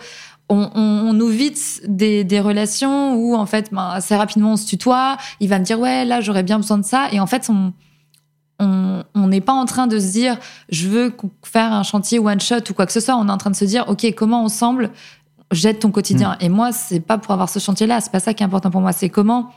on, 0.48 0.70
on, 0.76 0.80
on 1.08 1.12
nous 1.12 1.26
vite 1.26 1.80
des, 1.88 2.22
des 2.22 2.38
relations 2.38 3.14
où, 3.16 3.34
en 3.34 3.46
fait, 3.46 3.70
ben, 3.72 3.90
assez 3.94 4.14
rapidement, 4.14 4.52
on 4.52 4.56
se 4.56 4.64
tutoie. 4.66 5.16
Il 5.40 5.48
va 5.48 5.58
me 5.58 5.64
dire, 5.64 5.80
ouais, 5.80 6.04
là, 6.04 6.20
j'aurais 6.20 6.44
bien 6.44 6.58
besoin 6.58 6.78
de 6.78 6.84
ça. 6.84 7.08
Et 7.10 7.18
en 7.18 7.26
fait, 7.26 7.50
on 8.60 9.26
n'est 9.26 9.40
pas 9.40 9.52
en 9.52 9.64
train 9.64 9.86
de 9.88 9.98
se 9.98 10.12
dire, 10.12 10.38
je 10.68 10.88
veux 10.88 11.14
faire 11.44 11.72
un 11.72 11.82
chantier 11.82 12.18
one 12.20 12.40
shot 12.40 12.56
ou 12.70 12.74
quoi 12.74 12.86
que 12.86 12.92
ce 12.92 13.00
soit. 13.00 13.16
On 13.16 13.28
est 13.28 13.32
en 13.32 13.38
train 13.38 13.50
de 13.50 13.56
se 13.56 13.64
dire, 13.64 13.84
OK, 13.88 14.06
comment 14.16 14.42
ensemble 14.44 14.90
j'aide 15.50 15.78
ton 15.80 15.90
quotidien. 15.90 16.36
Et 16.40 16.48
moi, 16.48 16.70
c'est 16.72 17.00
pas 17.00 17.18
pour 17.18 17.32
avoir 17.32 17.48
ce 17.48 17.58
chantier-là. 17.58 18.00
C'est 18.00 18.12
pas 18.12 18.20
ça 18.20 18.34
qui 18.34 18.42
est 18.42 18.46
important 18.46 18.70
pour 18.70 18.80
moi. 18.80 18.92
C'est 18.92 19.08
comment. 19.08 19.50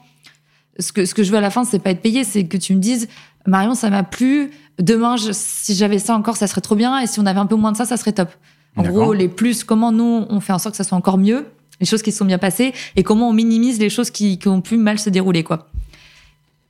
Ce 0.79 0.91
que, 0.91 1.05
ce 1.05 1.13
que 1.13 1.21
je 1.21 1.31
veux 1.31 1.37
à 1.37 1.41
la 1.41 1.49
fin, 1.51 1.65
c'est 1.65 1.79
pas 1.79 1.91
être 1.91 2.01
payé, 2.01 2.23
c'est 2.23 2.45
que 2.45 2.55
tu 2.57 2.73
me 2.73 2.79
dises, 2.79 3.07
Marion, 3.45 3.75
ça 3.75 3.89
m'a 3.89 4.03
plu. 4.03 4.51
Demain, 4.79 5.17
je- 5.17 5.31
si 5.33 5.75
j'avais 5.75 5.99
ça 5.99 6.15
encore, 6.15 6.37
ça 6.37 6.47
serait 6.47 6.61
trop 6.61 6.75
bien. 6.75 6.97
Et 6.99 7.07
si 7.07 7.19
on 7.19 7.25
avait 7.25 7.39
un 7.41 7.45
peu 7.45 7.55
moins 7.55 7.73
de 7.73 7.77
ça, 7.77 7.85
ça 7.85 7.97
serait 7.97 8.13
top. 8.13 8.29
En 8.77 8.83
gros, 8.83 9.13
les 9.13 9.27
plus, 9.27 9.63
comment 9.63 9.91
nous, 9.91 10.25
on 10.29 10.39
fait 10.39 10.53
en 10.53 10.59
sorte 10.59 10.73
que 10.73 10.77
ça 10.77 10.83
soit 10.83 10.97
encore 10.97 11.17
mieux, 11.17 11.47
les 11.79 11.85
choses 11.85 12.01
qui 12.01 12.11
se 12.11 12.19
sont 12.19 12.25
bien 12.25 12.37
passées, 12.37 12.73
et 12.95 13.03
comment 13.03 13.29
on 13.29 13.33
minimise 13.33 13.79
les 13.79 13.89
choses 13.89 14.11
qui, 14.11 14.39
qui 14.39 14.47
ont 14.47 14.61
pu 14.61 14.77
mal 14.77 14.97
se 14.99 15.09
dérouler, 15.09 15.43
quoi. 15.43 15.67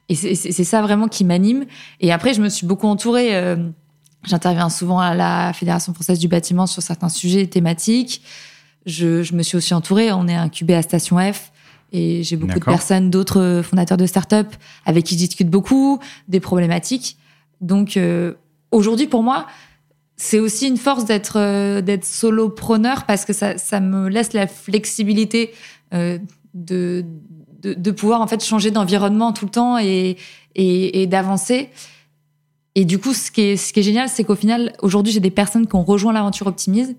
Et 0.09 0.15
c'est 0.15 0.63
ça 0.65 0.81
vraiment 0.81 1.07
qui 1.07 1.23
m'anime. 1.23 1.65
Et 2.01 2.11
après, 2.11 2.33
je 2.33 2.41
me 2.41 2.49
suis 2.49 2.67
beaucoup 2.67 2.87
entourée. 2.87 3.33
euh, 3.35 3.55
J'interviens 4.25 4.69
souvent 4.69 4.99
à 4.99 5.15
la 5.15 5.53
Fédération 5.53 5.93
française 5.93 6.19
du 6.19 6.27
bâtiment 6.27 6.67
sur 6.67 6.81
certains 6.83 7.07
sujets 7.07 7.47
thématiques. 7.47 8.21
Je, 8.85 9.23
je 9.23 9.33
me 9.33 9.41
suis 9.41 9.55
aussi 9.55 9.73
entourée. 9.73 10.11
On 10.11 10.27
est 10.27 10.35
incubé 10.35 10.75
à 10.75 10.81
Station 10.81 11.17
F. 11.17 11.51
Et 11.93 12.23
j'ai 12.23 12.35
beaucoup 12.35 12.59
de 12.59 12.65
personnes, 12.65 13.09
d'autres 13.09 13.61
fondateurs 13.63 13.97
de 13.97 14.05
start-up 14.05 14.53
avec 14.85 15.05
qui 15.05 15.15
je 15.15 15.19
discute 15.19 15.49
beaucoup 15.49 15.99
des 16.27 16.39
problématiques. 16.39 17.17
Donc, 17.61 17.95
euh, 17.95 18.33
aujourd'hui, 18.71 19.07
pour 19.07 19.23
moi, 19.23 19.47
c'est 20.23 20.37
aussi 20.37 20.67
une 20.67 20.77
force 20.77 21.05
d'être 21.05 21.39
euh, 21.39 21.81
d'être 21.81 22.05
solopreneur 22.05 23.05
parce 23.07 23.25
que 23.25 23.33
ça, 23.33 23.57
ça 23.57 23.79
me 23.79 24.07
laisse 24.07 24.33
la 24.33 24.45
flexibilité 24.45 25.51
euh, 25.95 26.19
de, 26.53 27.03
de, 27.63 27.73
de 27.73 27.91
pouvoir 27.91 28.21
en 28.21 28.27
fait 28.27 28.43
changer 28.43 28.69
d'environnement 28.69 29.33
tout 29.33 29.45
le 29.45 29.51
temps 29.51 29.79
et, 29.79 30.17
et, 30.53 31.01
et 31.01 31.07
d'avancer. 31.07 31.69
Et 32.75 32.85
du 32.85 32.99
coup, 32.99 33.15
ce 33.15 33.31
qui 33.31 33.41
est, 33.41 33.57
ce 33.57 33.73
qui 33.73 33.79
est 33.79 33.83
génial, 33.83 34.09
c'est 34.09 34.23
qu'au 34.23 34.35
final, 34.35 34.73
aujourd'hui, 34.83 35.11
j'ai 35.11 35.19
des 35.19 35.31
personnes 35.31 35.65
qui 35.65 35.75
ont 35.75 35.83
rejoint 35.83 36.13
l'aventure 36.13 36.45
Optimise. 36.45 36.95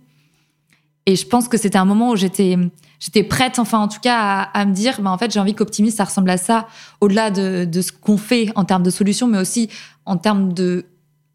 Et 1.07 1.15
je 1.15 1.25
pense 1.25 1.47
que 1.47 1.57
c'était 1.57 1.79
un 1.79 1.85
moment 1.85 2.11
où 2.11 2.17
j'étais, 2.17 2.59
j'étais 2.99 3.23
prête, 3.23 3.61
enfin, 3.61 3.79
en 3.79 3.89
tout 3.89 4.01
cas, 4.01 4.19
à, 4.19 4.61
à 4.61 4.65
me 4.65 4.75
dire, 4.75 5.01
bah, 5.01 5.11
en 5.11 5.19
fait, 5.19 5.33
j'ai 5.33 5.41
envie 5.41 5.55
qu'Optimise, 5.55 5.95
ça 5.95 6.05
ressemble 6.05 6.29
à 6.29 6.39
ça, 6.39 6.67
au-delà 7.01 7.31
de, 7.31 7.67
de 7.67 7.83
ce 7.83 7.93
qu'on 7.93 8.19
fait 8.19 8.51
en 8.57 8.65
termes 8.65 8.83
de 8.83 8.91
solutions, 8.91 9.29
mais 9.29 9.39
aussi 9.39 9.69
en 10.07 10.17
termes 10.17 10.53
de 10.53 10.87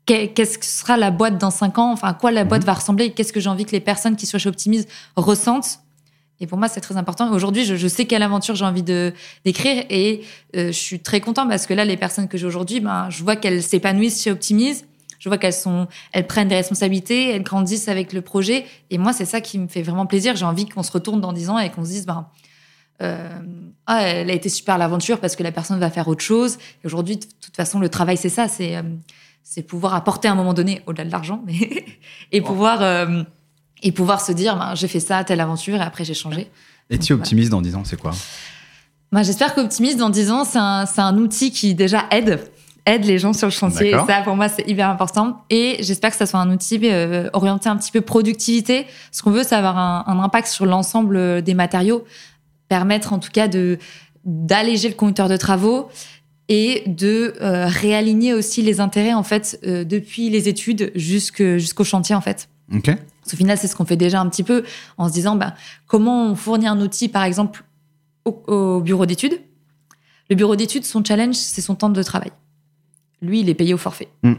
qu'est-ce 0.08 0.58
que 0.58 0.66
sera 0.66 0.98
la 0.98 1.12
boîte 1.12 1.38
dans 1.38 1.52
cinq 1.52 1.78
ans, 1.78 1.92
enfin, 1.92 2.08
à 2.08 2.14
quoi 2.14 2.32
la 2.32 2.46
boîte 2.46 2.64
va 2.64 2.74
ressembler, 2.74 3.12
qu'est-ce 3.12 3.34
que 3.34 3.40
j'ai 3.40 3.50
envie 3.50 3.66
que 3.66 3.72
les 3.72 3.80
personnes 3.80 4.16
qui 4.16 4.26
sont 4.26 4.38
chez 4.38 4.50
Optimise 4.50 4.88
ressentent? 5.16 5.82
Et 6.40 6.48
pour 6.48 6.58
moi, 6.58 6.68
c'est 6.68 6.82
très 6.82 6.98
important. 6.98 7.32
Aujourd'hui, 7.32 7.66
je, 7.66 7.76
je 7.76 7.88
sais 7.88 8.06
quelle 8.06 8.22
aventure 8.22 8.56
j'ai 8.56 8.66
envie 8.66 8.84
de 8.84 9.14
d'écrire 9.44 9.84
et 9.90 10.22
euh, 10.56 10.68
je 10.68 10.78
suis 10.78 11.00
très 11.00 11.20
content 11.20 11.48
parce 11.48 11.66
que 11.66 11.74
là, 11.74 11.84
les 11.84 11.98
personnes 11.98 12.28
que 12.28 12.38
j'ai 12.38 12.46
aujourd'hui, 12.46 12.80
ben, 12.80 13.10
je 13.10 13.24
vois 13.24 13.36
qu'elles 13.36 13.64
s'épanouissent 13.64 14.24
chez 14.24 14.32
Optimise. 14.32 14.86
Je 15.20 15.30
vois 15.30 15.40
qu'elles 15.40 15.52
sont, 15.52 15.88
elles 16.12 16.28
prennent 16.28 16.48
des 16.48 16.56
responsabilités, 16.56 17.32
elles 17.32 17.42
grandissent 17.42 17.88
avec 17.88 18.14
le 18.14 18.22
projet. 18.22 18.66
Et 18.92 19.00
moi, 19.00 19.14
c'est 19.14 19.26
ça 19.26 19.42
qui 19.42 19.58
me 19.58 19.68
fait 19.68 19.82
vraiment 19.82 20.06
plaisir. 20.06 20.36
J'ai 20.36 20.46
envie 20.46 20.68
qu'on 20.70 20.84
se 20.84 20.92
retourne 20.92 21.20
dans 21.20 21.34
10 21.34 21.50
ans 21.50 21.58
et 21.58 21.72
qu'on 21.72 21.84
se 21.84 21.90
dise, 21.90 22.06
ben, 22.06 22.28
euh, 23.02 23.28
ah, 23.88 24.04
elle 24.04 24.30
a 24.30 24.34
été 24.34 24.50
super 24.50 24.78
l'aventure 24.78 25.20
parce 25.20 25.36
que 25.36 25.42
la 25.42 25.52
personne 25.52 25.80
va 25.80 25.90
faire 25.90 26.08
autre 26.08 26.24
chose. 26.24 26.58
Et 26.84 26.86
aujourd'hui, 26.86 27.18
de 27.18 27.26
toute 27.42 27.56
façon, 27.56 27.80
le 27.80 27.90
travail, 27.90 28.18
c'est 28.18 28.30
ça, 28.30 28.48
c'est 28.48 28.76
euh, 28.76 28.84
c'est 29.50 29.64
pouvoir 29.64 29.96
apporter 29.96 30.28
à 30.28 30.34
un 30.34 30.36
moment 30.36 30.54
donné, 30.54 30.82
au-delà 30.88 31.06
de 31.06 31.12
l'argent, 31.12 31.42
mais 31.46 31.86
et 32.32 32.42
pouvoir 32.42 32.82
euh, 32.82 33.24
et 33.82 33.92
pouvoir 33.92 34.20
se 34.22 34.32
dire, 34.32 34.58
ben, 34.58 34.76
j'ai 34.76 34.88
fait 34.88 35.00
ça, 35.00 35.24
telle 35.24 35.40
aventure, 35.40 35.78
et 35.78 35.82
après 35.82 36.04
j'ai 36.04 36.14
changé. 36.14 36.50
Et 36.90 36.98
tu 37.00 37.14
Voilà. 37.14 37.22
optimises 37.22 37.50
dans 37.50 37.62
10 37.62 37.76
ans, 37.76 37.84
c'est 37.86 38.00
quoi? 38.00 38.12
Moi, 39.12 39.24
j'espère 39.24 39.56
qu'Optimise, 39.56 39.96
dans 39.96 40.10
10 40.10 40.32
ans, 40.32 40.44
c'est 40.44 40.58
un, 40.58 40.86
c'est 40.86 41.00
un 41.00 41.18
outil 41.18 41.52
qui 41.52 41.76
déjà 41.76 42.06
aide, 42.12 42.42
aide 42.86 43.06
les 43.06 43.20
gens 43.20 43.32
sur 43.32 43.48
le 43.48 43.52
chantier. 43.52 43.92
Et 43.92 43.98
ça, 44.06 44.22
pour 44.24 44.36
moi, 44.36 44.50
c'est 44.50 44.68
hyper 44.68 44.90
important. 44.90 45.44
Et 45.50 45.78
j'espère 45.80 46.12
que 46.12 46.18
ça 46.18 46.26
soit 46.26 46.40
un 46.42 46.52
outil 46.52 46.80
euh, 46.84 47.30
orienté 47.32 47.70
un 47.70 47.78
petit 47.78 47.92
peu 47.92 48.02
productivité. 48.02 48.86
Ce 49.12 49.22
qu'on 49.22 49.32
veut, 49.32 49.44
c'est 49.44 49.56
avoir 49.56 49.78
un, 49.78 50.04
un 50.08 50.20
impact 50.20 50.48
sur 50.48 50.66
l'ensemble 50.66 51.42
des 51.42 51.54
matériaux, 51.54 52.04
permettre 52.68 53.14
en 53.14 53.20
tout 53.20 53.32
cas 53.32 53.48
de 53.48 53.78
d'alléger 54.26 54.90
le 54.90 54.96
conducteur 54.96 55.30
de 55.30 55.38
travaux 55.38 55.88
et 56.50 56.84
de 56.88 57.34
euh, 57.42 57.68
réaligner 57.68 58.34
aussi 58.34 58.62
les 58.62 58.80
intérêts 58.80 59.14
en 59.14 59.24
fait 59.24 59.60
euh, 59.66 59.84
depuis 59.84 60.30
les 60.30 60.48
études 60.48 60.92
jusqu'au 60.96 61.84
chantier 61.84 62.16
en 62.16 62.22
fait. 62.22 62.50
Ok. 62.74 62.86
Parce 62.86 63.34
Au 63.34 63.38
final, 63.38 63.58
c'est 63.58 63.68
ce 63.68 63.76
qu'on 63.76 63.86
fait 63.86 63.98
déjà 63.98 64.22
un 64.22 64.30
petit 64.30 64.44
peu 64.44 64.64
en 64.98 65.08
se 65.10 65.14
disant 65.14 65.36
ben, 65.36 65.54
comment 65.86 66.32
on 66.32 66.36
fournit 66.36 66.68
un 66.68 66.80
outil, 66.80 67.10
par 67.10 67.24
exemple, 67.24 67.64
au, 68.26 68.42
au 68.48 68.82
bureau 68.82 69.06
d'études? 69.06 69.40
Le 70.30 70.36
bureau 70.36 70.56
d'études, 70.56 70.86
son 70.86 71.04
challenge, 71.04 71.36
c'est 71.36 71.62
son 71.62 71.76
temps 71.76 71.90
de 71.90 72.04
travail. 72.04 72.32
Lui, 73.22 73.42
il 73.42 73.50
est 73.50 73.54
payé 73.54 73.74
au 73.74 73.78
forfait. 73.78 74.10
Mm. 74.24 74.34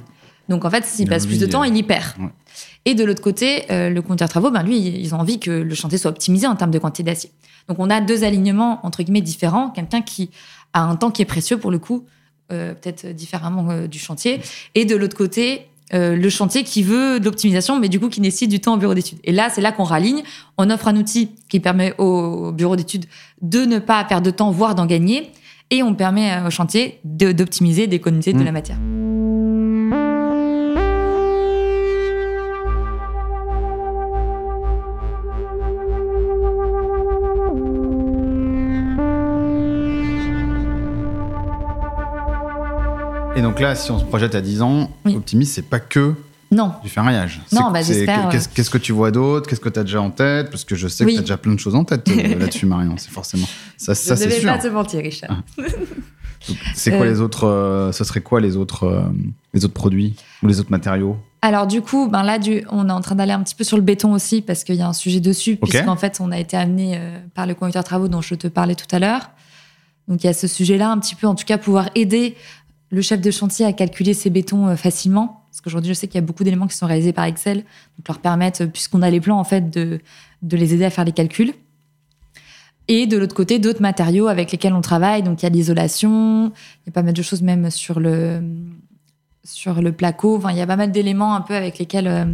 Donc, 0.48 0.64
en 0.64 0.70
fait, 0.70 0.84
s'il 0.84 1.08
passe 1.08 1.26
plus 1.26 1.38
de 1.38 1.46
temps, 1.46 1.62
euh, 1.62 1.66
il 1.66 1.76
y 1.76 1.82
perd. 1.82 2.18
ouais. 2.18 2.28
Et 2.84 2.94
de 2.94 3.04
l'autre 3.04 3.20
côté, 3.20 3.70
euh, 3.70 3.90
le 3.90 4.00
compteur 4.00 4.28
travaux, 4.28 4.50
ben, 4.50 4.62
lui, 4.62 4.78
ils 4.78 5.14
ont 5.14 5.18
envie 5.18 5.38
que 5.38 5.50
le 5.50 5.74
chantier 5.74 5.98
soit 5.98 6.10
optimisé 6.10 6.46
en 6.46 6.56
termes 6.56 6.70
de 6.70 6.78
quantité 6.78 7.02
d'acier. 7.02 7.30
Donc, 7.68 7.78
on 7.78 7.90
a 7.90 8.00
deux 8.00 8.24
alignements, 8.24 8.80
entre 8.86 9.02
guillemets, 9.02 9.20
différents. 9.20 9.68
Quelqu'un 9.70 10.00
qui 10.00 10.30
a 10.72 10.82
un 10.82 10.96
temps 10.96 11.10
qui 11.10 11.22
est 11.22 11.26
précieux, 11.26 11.58
pour 11.58 11.70
le 11.70 11.78
coup, 11.78 12.04
euh, 12.52 12.74
peut-être 12.74 13.06
différemment 13.14 13.70
euh, 13.70 13.86
du 13.86 13.98
chantier. 13.98 14.40
Et 14.74 14.84
de 14.84 14.96
l'autre 14.96 15.16
côté, 15.16 15.66
euh, 15.94 16.16
le 16.16 16.28
chantier 16.30 16.64
qui 16.64 16.82
veut 16.82 17.18
de 17.20 17.24
l'optimisation, 17.24 17.78
mais 17.78 17.88
du 17.88 17.98
coup 17.98 18.08
qui 18.08 18.20
nécessite 18.20 18.50
du 18.50 18.60
temps 18.60 18.74
au 18.74 18.76
bureau 18.78 18.94
d'études. 18.94 19.18
Et 19.24 19.32
là, 19.32 19.48
c'est 19.50 19.60
là 19.62 19.72
qu'on 19.72 19.84
raligne. 19.84 20.22
On 20.58 20.68
offre 20.70 20.88
un 20.88 20.96
outil 20.96 21.30
qui 21.48 21.60
permet 21.60 21.94
au 21.98 22.52
bureau 22.52 22.76
d'études 22.76 23.06
de 23.40 23.60
ne 23.64 23.78
pas 23.78 24.04
perdre 24.04 24.26
de 24.26 24.30
temps, 24.30 24.50
voire 24.50 24.74
d'en 24.74 24.86
gagner. 24.86 25.30
Et 25.70 25.82
on 25.82 25.94
permet 25.94 26.40
au 26.46 26.50
chantier 26.50 26.98
de- 27.04 27.32
d'optimiser, 27.32 27.86
d'économiser 27.86 28.32
de 28.32 28.38
Mm. 28.40 28.44
la 28.44 28.52
matière. 28.52 28.78
Donc 43.48 43.60
là, 43.60 43.74
si 43.74 43.90
on 43.90 43.98
se 43.98 44.04
projette 44.04 44.34
à 44.34 44.40
10 44.42 44.60
ans, 44.62 44.90
Oui. 45.06 45.16
Optimis, 45.16 45.46
c'est 45.46 45.62
pas 45.62 45.80
que 45.80 46.14
Non. 46.50 46.72
du 46.82 46.90
ferraillage. 46.90 47.40
Non, 47.52 47.70
bah, 47.70 47.80
j'espère, 47.82 48.28
Qu'est-ce 48.28 48.68
que 48.70 48.78
tu 48.78 48.92
vois 48.92 49.10
d'autre? 49.10 49.48
Qu'est-ce 49.48 49.60
que 49.60 49.70
tu 49.70 49.78
as 49.78 49.84
déjà 49.84 50.02
en 50.02 50.10
tête? 50.10 50.50
Parce 50.50 50.64
que 50.64 50.74
je 50.76 50.86
sais 50.86 51.04
Oui. 51.04 51.12
que 51.12 51.16
tu 51.16 51.20
as 51.20 51.22
déjà 51.22 51.36
plein 51.38 51.54
de 51.54 51.58
choses 51.58 51.74
en 51.74 51.84
tête 51.84 52.06
euh, 52.10 52.38
là-dessus, 52.38 52.66
Marion. 52.66 52.94
C'est 52.98 53.10
forcément. 53.10 53.46
Ça, 53.78 53.94
ça 53.94 54.14
je 54.14 54.20
ne 54.20 54.24
c'est 54.24 54.34
vais 54.34 54.40
sûr. 54.40 54.52
pas 54.52 54.58
te 54.58 54.68
mentir, 54.68 55.00
Richard. 55.00 55.42
C'est 56.74 56.92
quoi 56.92 57.00
Euh, 57.06 57.10
les 57.10 57.20
autres 57.20 57.46
euh, 57.48 57.90
Ce 57.90 58.04
serait 58.04 58.20
quoi 58.20 58.40
les 58.40 58.56
autres, 58.56 58.84
euh, 58.84 59.02
les 59.54 59.64
autres 59.64 59.74
produits 59.74 60.14
ou 60.42 60.46
les 60.46 60.60
autres 60.60 60.70
matériaux? 60.70 61.16
Alors 61.42 61.66
du 61.66 61.82
coup, 61.82 62.08
ben 62.08 62.22
là, 62.22 62.38
du, 62.38 62.64
on 62.70 62.88
est 62.88 62.92
en 62.92 63.00
train 63.00 63.16
d'aller 63.16 63.32
un 63.32 63.42
petit 63.42 63.56
peu 63.56 63.64
sur 63.64 63.76
le 63.76 63.82
béton 63.82 64.12
aussi 64.12 64.40
parce 64.40 64.62
qu'il 64.62 64.76
y 64.76 64.82
a 64.82 64.86
un 64.88 64.92
sujet 64.92 65.18
dessus, 65.20 65.58
Ok. 65.60 65.68
puisqu'en 65.70 65.96
fait, 65.96 66.18
on 66.20 66.30
a 66.30 66.38
été 66.38 66.56
amené 66.56 66.96
euh, 66.96 67.18
par 67.34 67.46
le 67.46 67.54
conducteur 67.54 67.82
travaux 67.82 68.06
dont 68.08 68.20
je 68.20 68.34
te 68.36 68.46
parlais 68.46 68.76
tout 68.76 68.86
à 68.92 68.98
l'heure. 69.00 69.30
Donc 70.06 70.22
il 70.22 70.26
y 70.26 70.30
a 70.30 70.32
ce 70.32 70.46
sujet-là, 70.46 70.90
un 70.90 70.98
petit 70.98 71.16
peu, 71.16 71.26
en 71.26 71.34
tout 71.34 71.44
cas, 71.44 71.58
pouvoir 71.58 71.90
aider 71.96 72.36
le 72.90 73.02
chef 73.02 73.20
de 73.20 73.30
chantier 73.30 73.66
à 73.66 73.72
calculer 73.72 74.14
ses 74.14 74.30
bétons 74.30 74.68
euh, 74.68 74.76
facilement. 74.76 75.44
Parce 75.50 75.60
qu'aujourd'hui, 75.60 75.90
je 75.90 75.98
sais 75.98 76.06
qu'il 76.06 76.16
y 76.16 76.24
a 76.24 76.26
beaucoup 76.26 76.44
d'éléments 76.44 76.66
qui 76.66 76.76
sont 76.76 76.86
réalisés 76.86 77.12
par 77.12 77.24
Excel, 77.24 77.58
donc 77.58 78.08
leur 78.08 78.18
permettre, 78.18 78.62
euh, 78.62 78.66
puisqu'on 78.66 79.02
a 79.02 79.10
les 79.10 79.20
plans, 79.20 79.38
en 79.38 79.44
fait, 79.44 79.70
de, 79.70 80.00
de 80.42 80.56
les 80.56 80.74
aider 80.74 80.84
à 80.84 80.90
faire 80.90 81.04
les 81.04 81.12
calculs. 81.12 81.52
Et 82.88 83.06
de 83.06 83.18
l'autre 83.18 83.34
côté, 83.34 83.58
d'autres 83.58 83.82
matériaux 83.82 84.28
avec 84.28 84.50
lesquels 84.50 84.72
on 84.72 84.80
travaille. 84.80 85.22
Donc 85.22 85.42
il 85.42 85.44
y 85.44 85.46
a 85.46 85.50
l'isolation, 85.50 86.46
il 86.46 86.86
y 86.86 86.88
a 86.88 86.92
pas 86.92 87.02
mal 87.02 87.12
de 87.12 87.22
choses 87.22 87.42
même 87.42 87.70
sur 87.70 88.00
le, 88.00 88.40
sur 89.44 89.82
le 89.82 89.92
placo. 89.92 90.36
Enfin, 90.36 90.52
il 90.52 90.56
y 90.56 90.62
a 90.62 90.66
pas 90.66 90.76
mal 90.76 90.90
d'éléments 90.90 91.34
un 91.34 91.42
peu 91.42 91.54
avec 91.54 91.78
lesquels, 91.78 92.08
euh, 92.08 92.24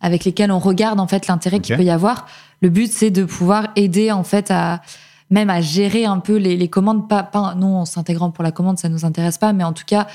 avec 0.00 0.24
lesquels 0.24 0.50
on 0.50 0.58
regarde 0.58 0.98
en 0.98 1.06
fait 1.06 1.28
l'intérêt 1.28 1.60
qu'il 1.60 1.76
peut 1.76 1.84
y 1.84 1.90
avoir. 1.90 2.26
Le 2.60 2.70
but, 2.70 2.90
c'est 2.90 3.10
de 3.10 3.24
pouvoir 3.24 3.68
aider 3.76 4.10
en 4.10 4.24
fait 4.24 4.50
à 4.50 4.82
même 5.30 5.50
à 5.50 5.60
gérer 5.60 6.04
un 6.04 6.18
peu 6.20 6.36
les, 6.36 6.56
les 6.56 6.68
commandes. 6.68 7.08
Pas, 7.08 7.22
pas 7.22 7.54
non, 7.54 7.78
en 7.78 7.84
s'intégrant 7.84 8.30
pour 8.30 8.44
la 8.44 8.52
commande, 8.52 8.78
ça 8.78 8.88
nous 8.88 9.04
intéresse 9.04 9.38
pas, 9.38 9.52
mais 9.52 9.64
en 9.64 9.72
tout 9.72 9.84
cas 9.86 10.06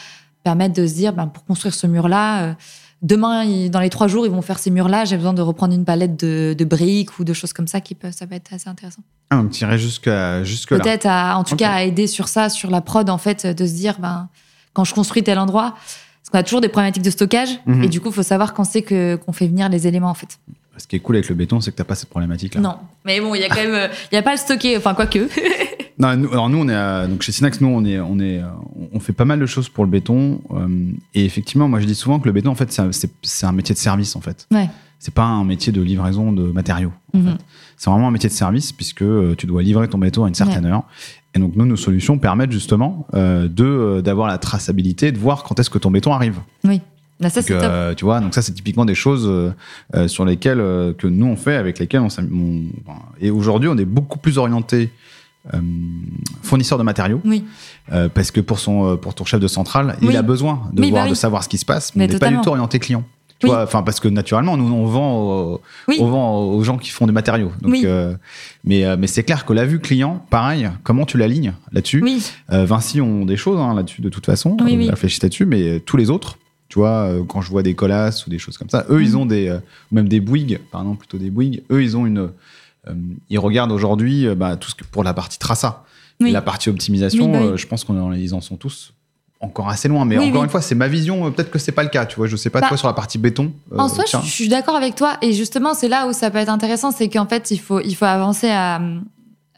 permettre 0.44 0.74
de 0.76 0.88
se 0.88 0.94
dire, 0.94 1.14
ben, 1.14 1.28
pour 1.28 1.44
construire 1.46 1.74
ce 1.74 1.88
mur-là. 1.88 2.42
euh, 2.44 2.54
Demain, 3.02 3.46
ils- 3.46 3.72
dans 3.72 3.80
les 3.80 3.90
trois 3.90 4.08
jours, 4.10 4.26
ils 4.26 4.32
vont 4.32 4.42
faire 4.42 4.60
ces 4.60 4.70
murs-là. 4.72 5.06
J'ai 5.06 5.16
besoin 5.16 5.32
de 5.34 5.42
reprendre 5.42 5.74
une 5.74 5.86
palette 5.86 6.20
de, 6.20 6.54
de 6.58 6.66
briques 6.66 7.18
ou 7.18 7.24
de 7.24 7.32
choses 7.32 7.54
comme 7.54 7.68
ça 7.68 7.80
qui 7.80 7.96
peut, 7.96 8.12
ça 8.12 8.28
peut 8.28 8.36
être 8.36 8.54
assez 8.54 8.70
intéressant. 8.70 9.02
Ah, 9.30 9.38
donc 9.38 9.52
tu 9.52 9.64
irais 9.64 9.78
jusqu'à 9.78 10.44
jusque 10.44 10.72
là. 10.72 10.80
Peut-être, 10.80 11.06
à- 11.06 11.38
en 11.38 11.46
tout 11.46 11.56
cas, 11.56 11.72
à 11.72 11.84
aider 11.84 12.08
sur 12.08 12.28
ça, 12.28 12.50
sur 12.50 12.70
la 12.70 12.82
prod, 12.82 13.10
en 13.10 13.18
fait, 13.18 13.46
de 13.48 13.66
se 13.66 13.72
dire, 13.74 13.96
ben, 14.00 14.28
quand 14.74 14.84
je 14.84 14.94
construis 14.94 15.24
tel 15.24 15.40
endroit, 15.40 15.76
parce 15.76 16.30
qu'on 16.32 16.40
a 16.40 16.44
toujours 16.44 16.60
des 16.60 16.68
problématiques 16.68 17.04
de 17.04 17.10
stockage, 17.10 17.62
Mhm. 17.66 17.84
et 17.84 17.88
du 17.88 18.02
coup, 18.02 18.10
il 18.10 18.14
faut 18.14 18.22
savoir 18.24 18.54
quand 18.54 18.66
c'est 18.66 18.82
que 18.82 19.16
qu'on 19.16 19.32
fait 19.32 19.48
venir 19.48 19.70
les 19.70 19.88
éléments, 19.88 20.10
en 20.10 20.14
fait. 20.14 20.38
Ce 20.80 20.88
qui 20.88 20.96
est 20.96 21.00
cool 21.00 21.18
avec 21.18 21.30
le 21.30 21.36
béton, 21.36 21.62
c'est 21.62 21.72
que 21.72 21.76
t'as 21.76 21.84
pas 21.84 21.94
cette 21.96 22.10
problématique-là. 22.10 22.62
Non, 22.62 22.76
mais 23.06 23.20
bon, 23.22 23.36
il 23.36 23.42
y 23.42 23.44
a 23.44 23.50
quand 23.50 23.56
même, 23.58 23.74
euh, 23.74 23.88
il 24.12 24.16
y 24.16 24.18
a 24.18 24.22
pas 24.24 24.32
le 24.32 24.38
stocker, 24.38 24.76
enfin, 24.78 24.94
quoique. 24.96 25.20
Non, 26.02 26.16
nous, 26.16 26.32
alors 26.32 26.48
nous, 26.50 26.60
on 26.60 26.70
est 26.70 26.74
à- 26.74 27.08
donc 27.08 27.22
chez 27.24 27.34
Synax, 27.34 27.60
nous, 27.60 27.68
on 27.68 27.84
est, 27.84 28.00
on 28.00 28.20
est, 28.20 28.38
euh, 28.40 28.46
on 28.94 29.02
fait 29.02 29.12
pas 29.12 29.26
mal 29.26 29.38
de 29.38 29.46
choses 29.46 29.68
pour 29.68 29.84
le 29.84 29.90
béton. 29.92 30.40
euh, 30.52 30.68
et 31.14 31.26
effectivement, 31.26 31.68
moi, 31.68 31.82
je 31.82 31.86
dis 31.86 31.94
souvent 31.96 32.20
que 32.22 32.26
le 32.26 32.32
béton, 32.32 32.52
en 32.52 32.56
fait, 32.56 32.72
c'est 32.72 33.46
un- 33.46 33.52
métier 33.52 33.76
de 33.76 33.80
service, 33.80 34.16
en 34.16 34.22
fait. 34.22 34.48
Ouais. 34.50 34.70
C'est 35.00 35.14
pas 35.14 35.26
un 35.26 35.44
métier 35.44 35.74
de 35.74 35.82
livraison 35.82 36.32
de 36.32 36.44
matériaux. 36.54 36.94
en 37.14 37.18
Mhm. 37.18 37.26
fait. 37.32 37.38
C'est 37.76 37.90
vraiment 37.90 38.08
un 38.08 38.12
métier 38.12 38.30
de 38.30 38.34
service 38.34 38.72
puisque 38.72 39.04
tu 39.38 39.46
dois 39.46 39.62
livrer 39.62 39.90
ton 39.90 39.98
béton 39.98 40.24
à 40.24 40.30
une 40.30 40.36
certaine 40.36 40.66
heure. 40.66 40.84
Et 41.36 41.40
donc, 41.40 41.58
nous, 41.58 41.66
nos 41.66 41.76
solutions 41.76 42.18
permettent 42.18 42.52
justement 42.54 43.06
euh, 43.14 43.50
de 43.50 44.00
d'avoir 44.02 44.28
la 44.30 44.38
traçabilité, 44.38 45.12
de 45.12 45.18
voir 45.18 45.44
quand 45.44 45.60
est-ce 45.60 45.70
que 45.70 45.80
ton 45.80 45.92
béton 45.92 46.14
arrive. 46.14 46.40
Oui. 46.64 46.80
Ça, 47.28 47.42
Donc, 47.42 47.52
euh, 47.52 47.94
tu 47.96 48.06
vois, 48.06 48.22
donc 48.22 48.34
ça, 48.34 48.42
c'est 48.42 48.54
typiquement 48.54 48.86
des 48.86 48.96
choses 48.96 49.26
euh, 49.28 49.52
euh, 49.96 50.08
sur 50.08 50.24
lesquelles 50.24 50.62
euh, 50.62 50.94
que 50.94 51.06
nous 51.06 51.26
on 51.26 51.36
fait, 51.36 51.56
avec 51.56 51.78
lesquelles 51.80 52.00
on, 52.02 52.08
on- 52.34 52.64
et 53.20 53.30
aujourd'hui, 53.30 53.68
on 53.70 53.78
est 53.78 53.84
beaucoup 53.86 54.20
plus 54.20 54.38
orienté 54.38 54.90
fournisseur 56.44 56.78
de 56.78 56.84
matériaux. 56.84 57.22
Oui. 57.26 57.44
Parce 58.14 58.30
que 58.32 58.40
pour 58.42 58.60
son 58.60 58.98
pour 58.98 59.16
ton 59.16 59.26
chef 59.26 59.40
de 59.40 59.48
centrale, 59.48 59.96
Oui. 60.02 60.10
il 60.12 60.18
a 60.18 60.22
besoin 60.22 60.70
de 60.74 60.82
Oui, 60.82 60.92
voir, 60.92 61.06
bah 61.06 61.10
de 61.10 61.16
savoir 61.16 61.44
ce 61.44 61.50
qui 61.50 61.58
se 61.58 61.66
passe, 61.66 61.96
mais, 61.96 62.06
Mais 62.08 62.12
on 62.12 62.14
n'est 62.14 62.20
pas 62.20 62.30
du 62.30 62.42
tout 62.42 62.50
orienté 62.50 62.78
client. 62.80 63.04
Tu 63.40 63.48
Oui. 63.48 63.54
vois, 63.54 63.64
enfin 63.64 63.82
parce 63.84 64.00
que 64.02 64.10
naturellement, 64.10 64.58
nous 64.58 64.72
on 64.72 64.86
vend, 64.86 65.18
au- 65.18 65.62
Oui. 65.88 65.98
on 66.02 66.08
vend 66.10 66.44
aux 66.44 66.62
gens 66.64 66.78
qui 66.78 66.90
font 66.90 67.08
des 67.08 67.14
matériaux. 67.14 67.52
Donc, 67.62 67.72
Oui. 67.72 67.84
euh, 67.86 68.14
mais 68.66 68.84
mais 68.98 69.08
c'est 69.08 69.24
clair 69.24 69.46
que 69.46 69.54
la 69.54 69.66
vue 69.66 69.80
client, 69.80 70.24
pareil, 70.30 70.70
comment 70.84 71.06
tu 71.06 71.18
l'alignes 71.18 71.54
là-dessus? 71.72 72.04
Euh, 72.52 72.66
Vinci 72.66 73.00
ont 73.02 73.24
des 73.26 73.38
choses 73.38 73.60
hein, 73.60 73.74
là-dessus 73.74 74.02
de 74.02 74.10
toute 74.10 74.26
façon. 74.26 74.58
Oui. 74.62 74.90
réfléchissent 74.90 75.24
là-dessus, 75.24 75.46
mais 75.46 75.80
tous 75.80 75.96
les 75.98 76.10
autres, 76.10 76.38
tu 76.70 76.80
vois, 76.80 77.10
euh, 77.10 77.24
quand 77.28 77.42
je 77.42 77.50
vois 77.50 77.64
des 77.64 77.74
colasses 77.76 78.26
ou 78.26 78.30
des 78.30 78.40
choses 78.40 78.58
comme 78.58 78.70
ça, 78.70 78.86
eux, 78.90 79.02
ils 79.04 79.12
Mhm. 79.12 79.18
ont 79.18 79.26
des, 79.26 79.48
euh, 79.50 79.60
même 79.92 80.08
des 80.08 80.20
Bouygues, 80.22 80.60
pardon, 80.72 80.96
plutôt 80.96 81.18
des 81.18 81.30
Bouygues, 81.32 81.64
eux, 81.72 81.84
ils 81.84 81.98
ont 81.98 82.06
une, 82.06 82.30
euh, 82.88 82.94
ils 83.30 83.40
regardent 83.40 83.72
aujourd'hui 83.72 84.26
euh, 84.28 84.36
bah, 84.36 84.56
tout 84.56 84.70
ce 84.70 84.76
que 84.76 84.84
pour 84.86 85.04
la 85.04 85.14
partie 85.14 85.38
traça, 85.40 85.84
Oui. 86.22 86.32
La 86.32 86.42
partie 86.42 86.70
optimisation. 86.70 87.26
Oui, 87.28 87.32
bah 87.32 87.40
oui. 87.42 87.48
euh, 87.48 87.58
je 87.58 87.66
pense 87.66 87.84
qu'ils 87.86 88.34
en 88.34 88.42
sont 88.42 88.58
tous 88.58 88.94
encore 89.40 89.70
assez 89.70 89.88
loin. 89.88 90.04
Mais 90.04 90.18
encore 90.18 90.44
une 90.44 90.50
fois, 90.50 90.62
c'est 90.62 90.76
ma 90.76 90.90
vision. 90.90 91.32
Peut-être 91.32 91.50
que 91.50 91.58
c'est 91.60 91.72
pas 91.72 91.84
le 91.84 91.88
cas. 91.88 92.06
Tu 92.06 92.18
vois, 92.18 92.28
je 92.28 92.36
sais 92.36 92.50
pas 92.50 92.60
Bah, 92.60 92.68
toi 92.68 92.76
sur 92.76 92.88
la 92.90 92.94
partie 92.94 93.18
béton. 93.18 93.54
En 93.78 93.88
soi, 93.88 94.04
je, 94.06 94.10
tiens. 94.10 94.22
je 94.22 94.30
suis 94.30 94.50
d'accord 94.50 94.76
avec 94.76 94.96
toi. 94.96 95.16
Et 95.22 95.32
justement, 95.32 95.74
c'est 95.74 95.88
là 95.88 96.08
où 96.08 96.12
ça 96.14 96.30
peut 96.30 96.40
être 96.40 96.50
intéressant, 96.50 96.92
c'est 96.92 97.08
qu'en 97.08 97.26
fait, 97.26 97.52
il 97.52 97.58
faut, 97.58 97.80
il 97.80 97.96
faut 97.96 98.04
avancer 98.04 98.50
à- 98.50 98.82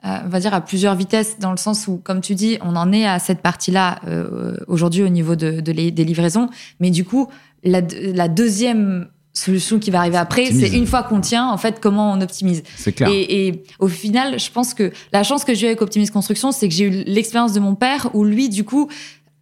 on 0.04 0.30
va 0.30 0.40
dire, 0.40 0.54
à 0.54 0.62
plusieurs 0.62 0.96
vitesses, 0.96 1.38
dans 1.40 1.52
le 1.52 1.58
sens 1.58 1.88
où, 1.88 1.98
comme 2.04 2.22
tu 2.22 2.34
dis, 2.36 2.58
on 2.62 2.76
en 2.76 2.92
est 2.92 3.06
à 3.06 3.20
cette 3.20 3.42
partie-là 3.42 4.00
euh, 4.08 4.56
aujourd'hui 4.68 5.04
au 5.04 5.10
niveau 5.10 5.36
de, 5.36 5.62
de 5.62 5.72
les- 5.72 5.92
des 5.92 6.04
livraisons. 6.06 6.50
Mais 6.80 6.90
du 6.90 7.06
coup, 7.06 7.28
la, 7.64 7.82
la 8.14 8.28
deuxième 8.28 9.08
solution 9.34 9.80
qui 9.80 9.92
va 9.92 10.00
arriver 10.00 10.18
après, 10.18 10.48
c'est 10.52 10.70
une 10.70 10.86
fois 10.88 11.04
qu'on 11.04 11.22
tient, 11.22 11.48
en 11.48 11.58
fait, 11.58 11.80
comment 11.80 12.12
on 12.12 12.20
optimise. 12.20 12.64
c'est 12.76 12.92
clair. 12.92 13.10
Et, 13.10 13.48
et 13.48 13.64
au 13.80 13.88
final, 13.88 14.40
je 14.40 14.52
pense 14.52 14.74
que 14.74 14.92
la 15.14 15.24
chance 15.24 15.46
que 15.46 15.54
j'ai 15.54 15.68
eu 15.68 15.70
avec 15.70 15.82
Optimise 15.82 16.12
Construction, 16.12 16.52
c'est 16.52 16.68
que 16.68 16.74
j'ai 16.74 16.86
eu 16.86 17.04
l'expérience 17.06 17.54
de 17.54 17.60
mon 17.62 17.76
père 17.76 18.10
où 18.14 18.26
lui, 18.26 18.50
du 18.50 18.64
coup, 18.66 18.90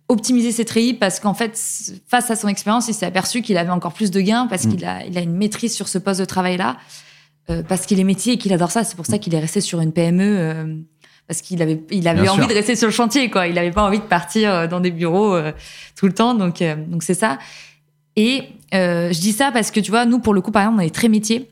optimisait 0.08 0.52
ses 0.52 0.66
treillis 0.66 0.94
parce 0.94 1.20
qu'en 1.20 1.34
fait, 1.34 1.60
face 2.08 2.30
à 2.32 2.36
son 2.36 2.48
expérience, 2.48 2.88
il 2.88 2.94
s'est 2.94 3.06
aperçu 3.06 3.42
qu'il 3.42 3.58
avait 3.58 3.70
encore 3.72 3.94
plus 3.94 4.12
de 4.12 4.20
gains 4.22 4.48
parce 4.48 4.66
Mm. 4.66 4.76
qu'il 4.76 4.86
a, 4.86 5.06
il 5.06 5.18
a 5.18 5.22
une 5.22 5.36
maîtrise 5.36 5.74
sur 5.74 5.88
ce 5.88 5.98
poste 5.98 6.20
de 6.20 6.26
travail-là, 6.26 6.78
euh, 7.50 7.64
parce 7.68 7.86
qu'il 7.86 8.00
est 8.00 8.04
métier 8.04 8.34
et 8.34 8.38
qu'il 8.38 8.54
adore 8.54 8.72
ça. 8.72 8.84
C'est 8.84 8.96
pour 8.96 9.06
ça 9.06 9.18
qu'il 9.18 9.34
est 9.36 9.40
resté 9.40 9.62
sur 9.62 9.80
une 9.82 9.92
PME. 9.92 10.24
euh, 10.24 10.76
parce 11.28 11.42
qu'il 11.44 11.62
avait, 11.62 11.80
il 11.92 12.08
avait 12.08 12.24
Bien 12.24 12.32
envie 12.32 12.42
sûr. 12.42 12.50
de 12.50 12.54
rester 12.56 12.76
sur 12.76 12.88
le 12.88 12.92
chantier, 12.94 13.30
quoi. 13.30 13.46
Il 13.48 13.54
n'avait 13.56 13.70
pas 13.72 13.84
envie 13.84 14.00
de 14.00 14.04
partir 14.04 14.52
euh, 14.52 14.68
dans 14.68 14.80
des 14.80 14.90
bureaux 14.90 15.36
euh, 15.36 15.52
tout 15.96 16.08
le 16.08 16.14
temps. 16.14 16.34
Donc, 16.34 16.64
donc 16.88 17.04
c'est 17.04 17.14
ça. 17.14 17.38
Et 18.16 18.44
je 18.74 19.20
dis 19.20 19.32
ça 19.32 19.52
parce 19.52 19.70
que 19.72 19.80
tu 19.80 19.92
vois, 19.92 20.06
nous, 20.06 20.20
pour 20.20 20.34
le 20.34 20.42
coup, 20.42 20.52
par 20.52 20.64
exemple, 20.64 20.80
on 20.82 20.86
est 20.86 20.94
très 20.94 21.08
métier. 21.08 21.50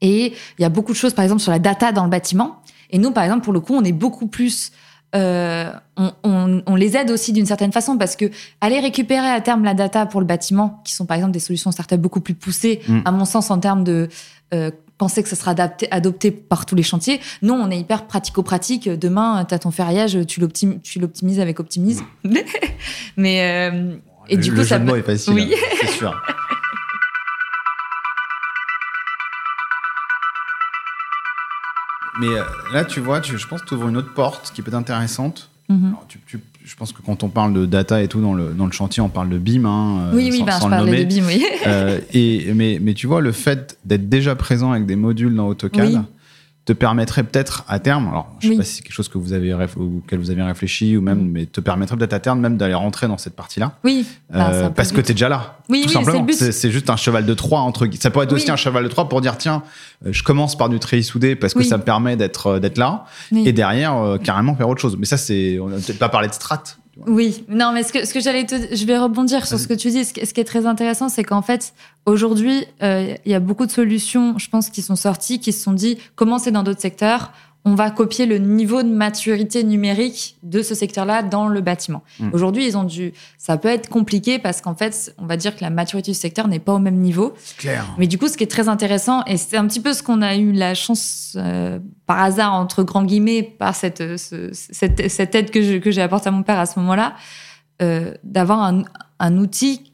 Et 0.00 0.26
il 0.58 0.62
y 0.62 0.64
a 0.64 0.68
beaucoup 0.68 0.92
de 0.92 0.96
choses, 0.98 1.14
par 1.14 1.24
exemple, 1.24 1.40
sur 1.40 1.50
la 1.52 1.58
data 1.58 1.90
dans 1.90 2.04
le 2.04 2.10
bâtiment. 2.10 2.62
Et 2.90 2.98
nous, 2.98 3.10
par 3.10 3.24
exemple, 3.24 3.42
pour 3.44 3.52
le 3.52 3.60
coup, 3.60 3.74
on 3.74 3.82
est 3.84 3.92
beaucoup 3.92 4.26
plus. 4.28 4.70
euh, 5.14 5.72
on, 5.96 6.12
on- 6.22 6.62
on 6.66 6.76
les 6.76 6.94
aide 6.94 7.10
aussi 7.10 7.32
d'une 7.32 7.46
certaine 7.46 7.72
façon 7.72 7.96
parce 7.96 8.14
que 8.14 8.26
aller 8.60 8.78
récupérer 8.78 9.26
à 9.30 9.40
terme 9.40 9.64
la 9.64 9.72
data 9.72 10.04
pour 10.04 10.20
le 10.20 10.26
bâtiment, 10.26 10.82
qui 10.84 10.92
sont 10.92 11.06
par 11.06 11.16
exemple 11.16 11.32
des 11.32 11.38
solutions 11.40 11.72
startup 11.72 11.98
beaucoup 11.98 12.20
plus 12.20 12.34
poussées, 12.34 12.80
Mm. 12.86 13.00
à 13.06 13.10
mon 13.10 13.24
sens, 13.24 13.50
en 13.50 13.58
termes 13.58 13.84
de 13.84 14.08
euh, 14.52 14.70
penser 14.98 15.22
que 15.22 15.28
ça 15.28 15.36
sera 15.36 15.52
adapté, 15.52 15.90
adopté 15.90 16.30
par 16.30 16.66
tous 16.66 16.74
les 16.74 16.82
chantiers. 16.82 17.20
Non, 17.42 17.54
on 17.54 17.70
est 17.70 17.78
hyper 17.78 18.06
pratico-pratique. 18.06 18.88
Demain, 18.88 19.44
tu 19.44 19.54
as 19.54 19.58
ton 19.60 19.70
ferraillage, 19.70 20.18
tu 20.26 20.40
l'optim- 20.40 20.80
tu 20.82 20.98
l'optimises 20.98 21.40
avec 21.40 21.60
Optimise. 21.60 22.02
Mais. 23.16 23.70
euh, 23.70 23.94
et 24.28 24.36
le, 24.36 24.42
du 24.42 24.50
le 24.50 24.56
coup, 24.56 24.62
jeu 24.62 24.68
ça 24.68 24.78
de 24.78 24.84
peut- 24.84 24.90
mots 24.90 24.96
est 24.96 25.02
facile. 25.02 25.32
Oui. 25.34 25.54
hein, 25.54 25.76
c'est 25.80 25.86
sûr. 25.88 26.20
Mais 32.20 32.28
euh, 32.28 32.42
là, 32.72 32.84
tu 32.84 33.00
vois, 33.00 33.20
tu, 33.20 33.38
je 33.38 33.46
pense 33.46 33.62
que 33.62 33.66
tu 33.68 33.74
ouvres 33.74 33.88
une 33.88 33.96
autre 33.96 34.12
porte 34.12 34.52
qui 34.52 34.62
peut 34.62 34.68
être 34.70 34.74
intéressante. 34.74 35.50
Mhm. 35.68 35.88
Alors, 35.88 36.04
tu- 36.08 36.20
tu- 36.26 36.40
je 36.68 36.76
pense 36.76 36.92
que 36.92 37.00
quand 37.00 37.22
on 37.22 37.30
parle 37.30 37.54
de 37.54 37.64
data 37.64 38.02
et 38.02 38.08
tout 38.08 38.20
dans 38.20 38.34
le, 38.34 38.50
dans 38.50 38.66
le 38.66 38.72
chantier, 38.72 39.02
on 39.02 39.08
parle 39.08 39.30
de 39.30 39.38
BIM. 39.38 39.64
Hein, 39.64 40.00
euh, 40.00 40.12
Oui, 40.14 40.28
oui, 40.30 40.38
sans, 40.40 40.44
bah, 40.44 40.52
sans 40.52 40.66
je 40.66 40.70
parlais 40.70 41.04
de 41.04 41.08
BIM, 41.08 41.26
oui. 41.26 41.46
Euh, 41.66 41.98
et, 42.12 42.52
mais, 42.54 42.78
mais 42.80 42.92
tu 42.92 43.06
vois, 43.06 43.22
le 43.22 43.32
fait 43.32 43.78
d'être 43.86 44.10
déjà 44.10 44.36
présent 44.36 44.72
avec 44.72 44.84
des 44.84 44.94
modules 44.94 45.34
dans 45.34 45.48
AutoCAD 45.48 45.86
Oui. 45.86 45.98
Te 46.68 46.72
permettrait 46.74 47.24
peut-être 47.24 47.64
à 47.66 47.78
terme, 47.78 48.08
alors 48.08 48.28
je 48.40 48.46
sais 48.48 48.50
Oui. 48.50 48.58
pas 48.58 48.62
si 48.64 48.74
c'est 48.74 48.82
quelque 48.82 48.92
chose 48.92 49.08
que 49.08 49.16
vous 49.16 49.32
avez 49.32 49.54
auquel 49.54 50.18
vous 50.18 50.30
avez 50.30 50.42
réfléchi 50.42 50.98
ou 50.98 51.00
même, 51.00 51.22
Mm. 51.22 51.30
mais 51.30 51.46
te 51.46 51.62
permettrait 51.62 51.96
peut-être 51.96 52.12
à 52.12 52.20
terme 52.20 52.40
même 52.40 52.58
d'aller 52.58 52.74
rentrer 52.74 53.08
dans 53.08 53.16
cette 53.16 53.34
partie-là. 53.34 53.72
Oui, 53.84 54.06
bah, 54.30 54.50
Euh, 54.52 54.68
peu 54.68 54.74
parce 54.74 54.92
que 54.92 55.00
tu 55.00 55.12
es 55.12 55.14
déjà 55.14 55.30
là. 55.30 55.56
Oui, 55.70 55.80
tout 55.80 55.88
oui, 55.88 55.94
simplement. 55.94 56.26
c'est 56.30 56.70
juste 56.70 56.90
un 56.90 56.96
cheval 56.96 57.24
de 57.24 57.32
Troie 57.32 57.60
entre 57.60 57.88
Ça 57.98 58.10
pourrait 58.10 58.26
être 58.26 58.34
aussi 58.34 58.50
un 58.50 58.56
cheval 58.56 58.84
de 58.84 58.88
Troie 58.88 59.08
pour 59.08 59.22
dire 59.22 59.38
tiens, 59.38 59.62
euh, 60.04 60.10
je 60.12 60.22
commence 60.22 60.58
par 60.58 60.68
du 60.68 60.78
treillis 60.78 61.04
soudé 61.04 61.36
parce 61.36 61.54
que 61.54 61.62
ça 61.62 61.78
me 61.78 61.82
permet 61.84 62.16
d'être 62.16 62.46
euh, 62.48 62.58
d'être 62.60 62.76
là 62.76 63.06
et 63.34 63.52
derrière 63.54 63.94
euh, 63.96 64.18
carrément 64.18 64.54
faire 64.54 64.68
autre 64.68 64.82
chose. 64.82 64.96
Mais 64.98 65.06
ça 65.06 65.16
c'est 65.16 65.58
on 65.58 65.68
n'a 65.68 65.76
peut-être 65.76 65.98
pas 65.98 66.10
parlé 66.10 66.28
de 66.28 66.34
strat. 66.34 66.62
Tu 67.04 67.10
vois. 67.10 67.16
Oui, 67.16 67.44
non, 67.48 67.72
mais 67.72 67.82
ce 67.82 67.92
que, 67.92 68.06
ce 68.06 68.12
que 68.12 68.20
j'allais 68.20 68.44
te, 68.44 68.54
je 68.74 68.84
vais 68.86 68.98
rebondir 68.98 69.46
sur 69.46 69.58
ce 69.58 69.66
que 69.68 69.74
tu 69.74 69.90
dis. 69.90 70.04
Ce 70.04 70.12
qui, 70.12 70.24
ce 70.26 70.34
qui 70.34 70.40
est 70.40 70.44
très 70.44 70.66
intéressant, 70.66 71.08
c'est 71.08 71.24
qu'en 71.24 71.42
fait, 71.42 71.72
aujourd'hui, 72.06 72.64
euh, 72.82 73.14
il 73.24 73.32
y 73.32 73.34
a 73.34 73.40
beaucoup 73.40 73.66
de 73.66 73.70
solutions, 73.70 74.38
je 74.38 74.48
pense, 74.48 74.70
qui 74.70 74.82
sont 74.82 74.96
sorties, 74.96 75.40
qui 75.40 75.52
se 75.52 75.62
sont 75.62 75.72
dit 75.72 75.98
comment 76.16 76.38
c'est 76.38 76.50
dans 76.50 76.62
d'autres 76.62 76.80
secteurs. 76.80 77.32
On 77.64 77.74
va 77.74 77.90
copier 77.90 78.24
le 78.24 78.38
niveau 78.38 78.82
de 78.82 78.88
maturité 78.88 79.62
numérique 79.62 80.36
de 80.42 80.62
ce 80.62 80.74
secteur-là 80.74 81.22
dans 81.22 81.48
le 81.48 81.60
bâtiment. 81.60 82.02
Mm. 82.18 82.30
Aujourd'hui, 82.32 82.66
ils 82.66 82.76
ont 82.78 82.84
dû. 82.84 83.12
Ça 83.36 83.58
peut 83.58 83.68
être 83.68 83.88
compliqué 83.90 84.38
parce 84.38 84.60
qu'en 84.62 84.74
fait, 84.74 85.14
on 85.18 85.26
va 85.26 85.36
dire 85.36 85.54
que 85.54 85.60
la 85.62 85.68
maturité 85.68 86.12
du 86.12 86.16
secteur 86.16 86.48
n'est 86.48 86.60
pas 86.60 86.72
au 86.72 86.78
même 86.78 86.96
niveau. 86.96 87.34
Clair. 87.58 87.84
Mais 87.98 88.06
du 88.06 88.16
coup, 88.16 88.28
ce 88.28 88.36
qui 88.38 88.44
est 88.44 88.50
très 88.50 88.68
intéressant, 88.68 89.22
et 89.24 89.36
c'est 89.36 89.56
un 89.58 89.66
petit 89.66 89.80
peu 89.80 89.92
ce 89.92 90.02
qu'on 90.02 90.22
a 90.22 90.36
eu 90.36 90.52
la 90.52 90.74
chance, 90.74 91.34
euh, 91.36 91.78
par 92.06 92.20
hasard, 92.22 92.54
entre 92.54 92.84
grands 92.84 93.04
guillemets, 93.04 93.42
par 93.42 93.74
cette, 93.74 94.16
ce- 94.16 94.50
cette, 94.52 95.10
cette 95.10 95.34
aide 95.34 95.50
que 95.50 95.90
j'ai 95.90 96.00
apportée 96.02 96.28
à 96.28 96.32
mon 96.32 96.42
père 96.44 96.58
à 96.58 96.64
ce 96.66 96.78
moment-là, 96.78 97.14
euh, 97.82 98.14
d'avoir 98.24 98.62
un, 98.62 98.82
un 99.18 99.36
outil 99.36 99.87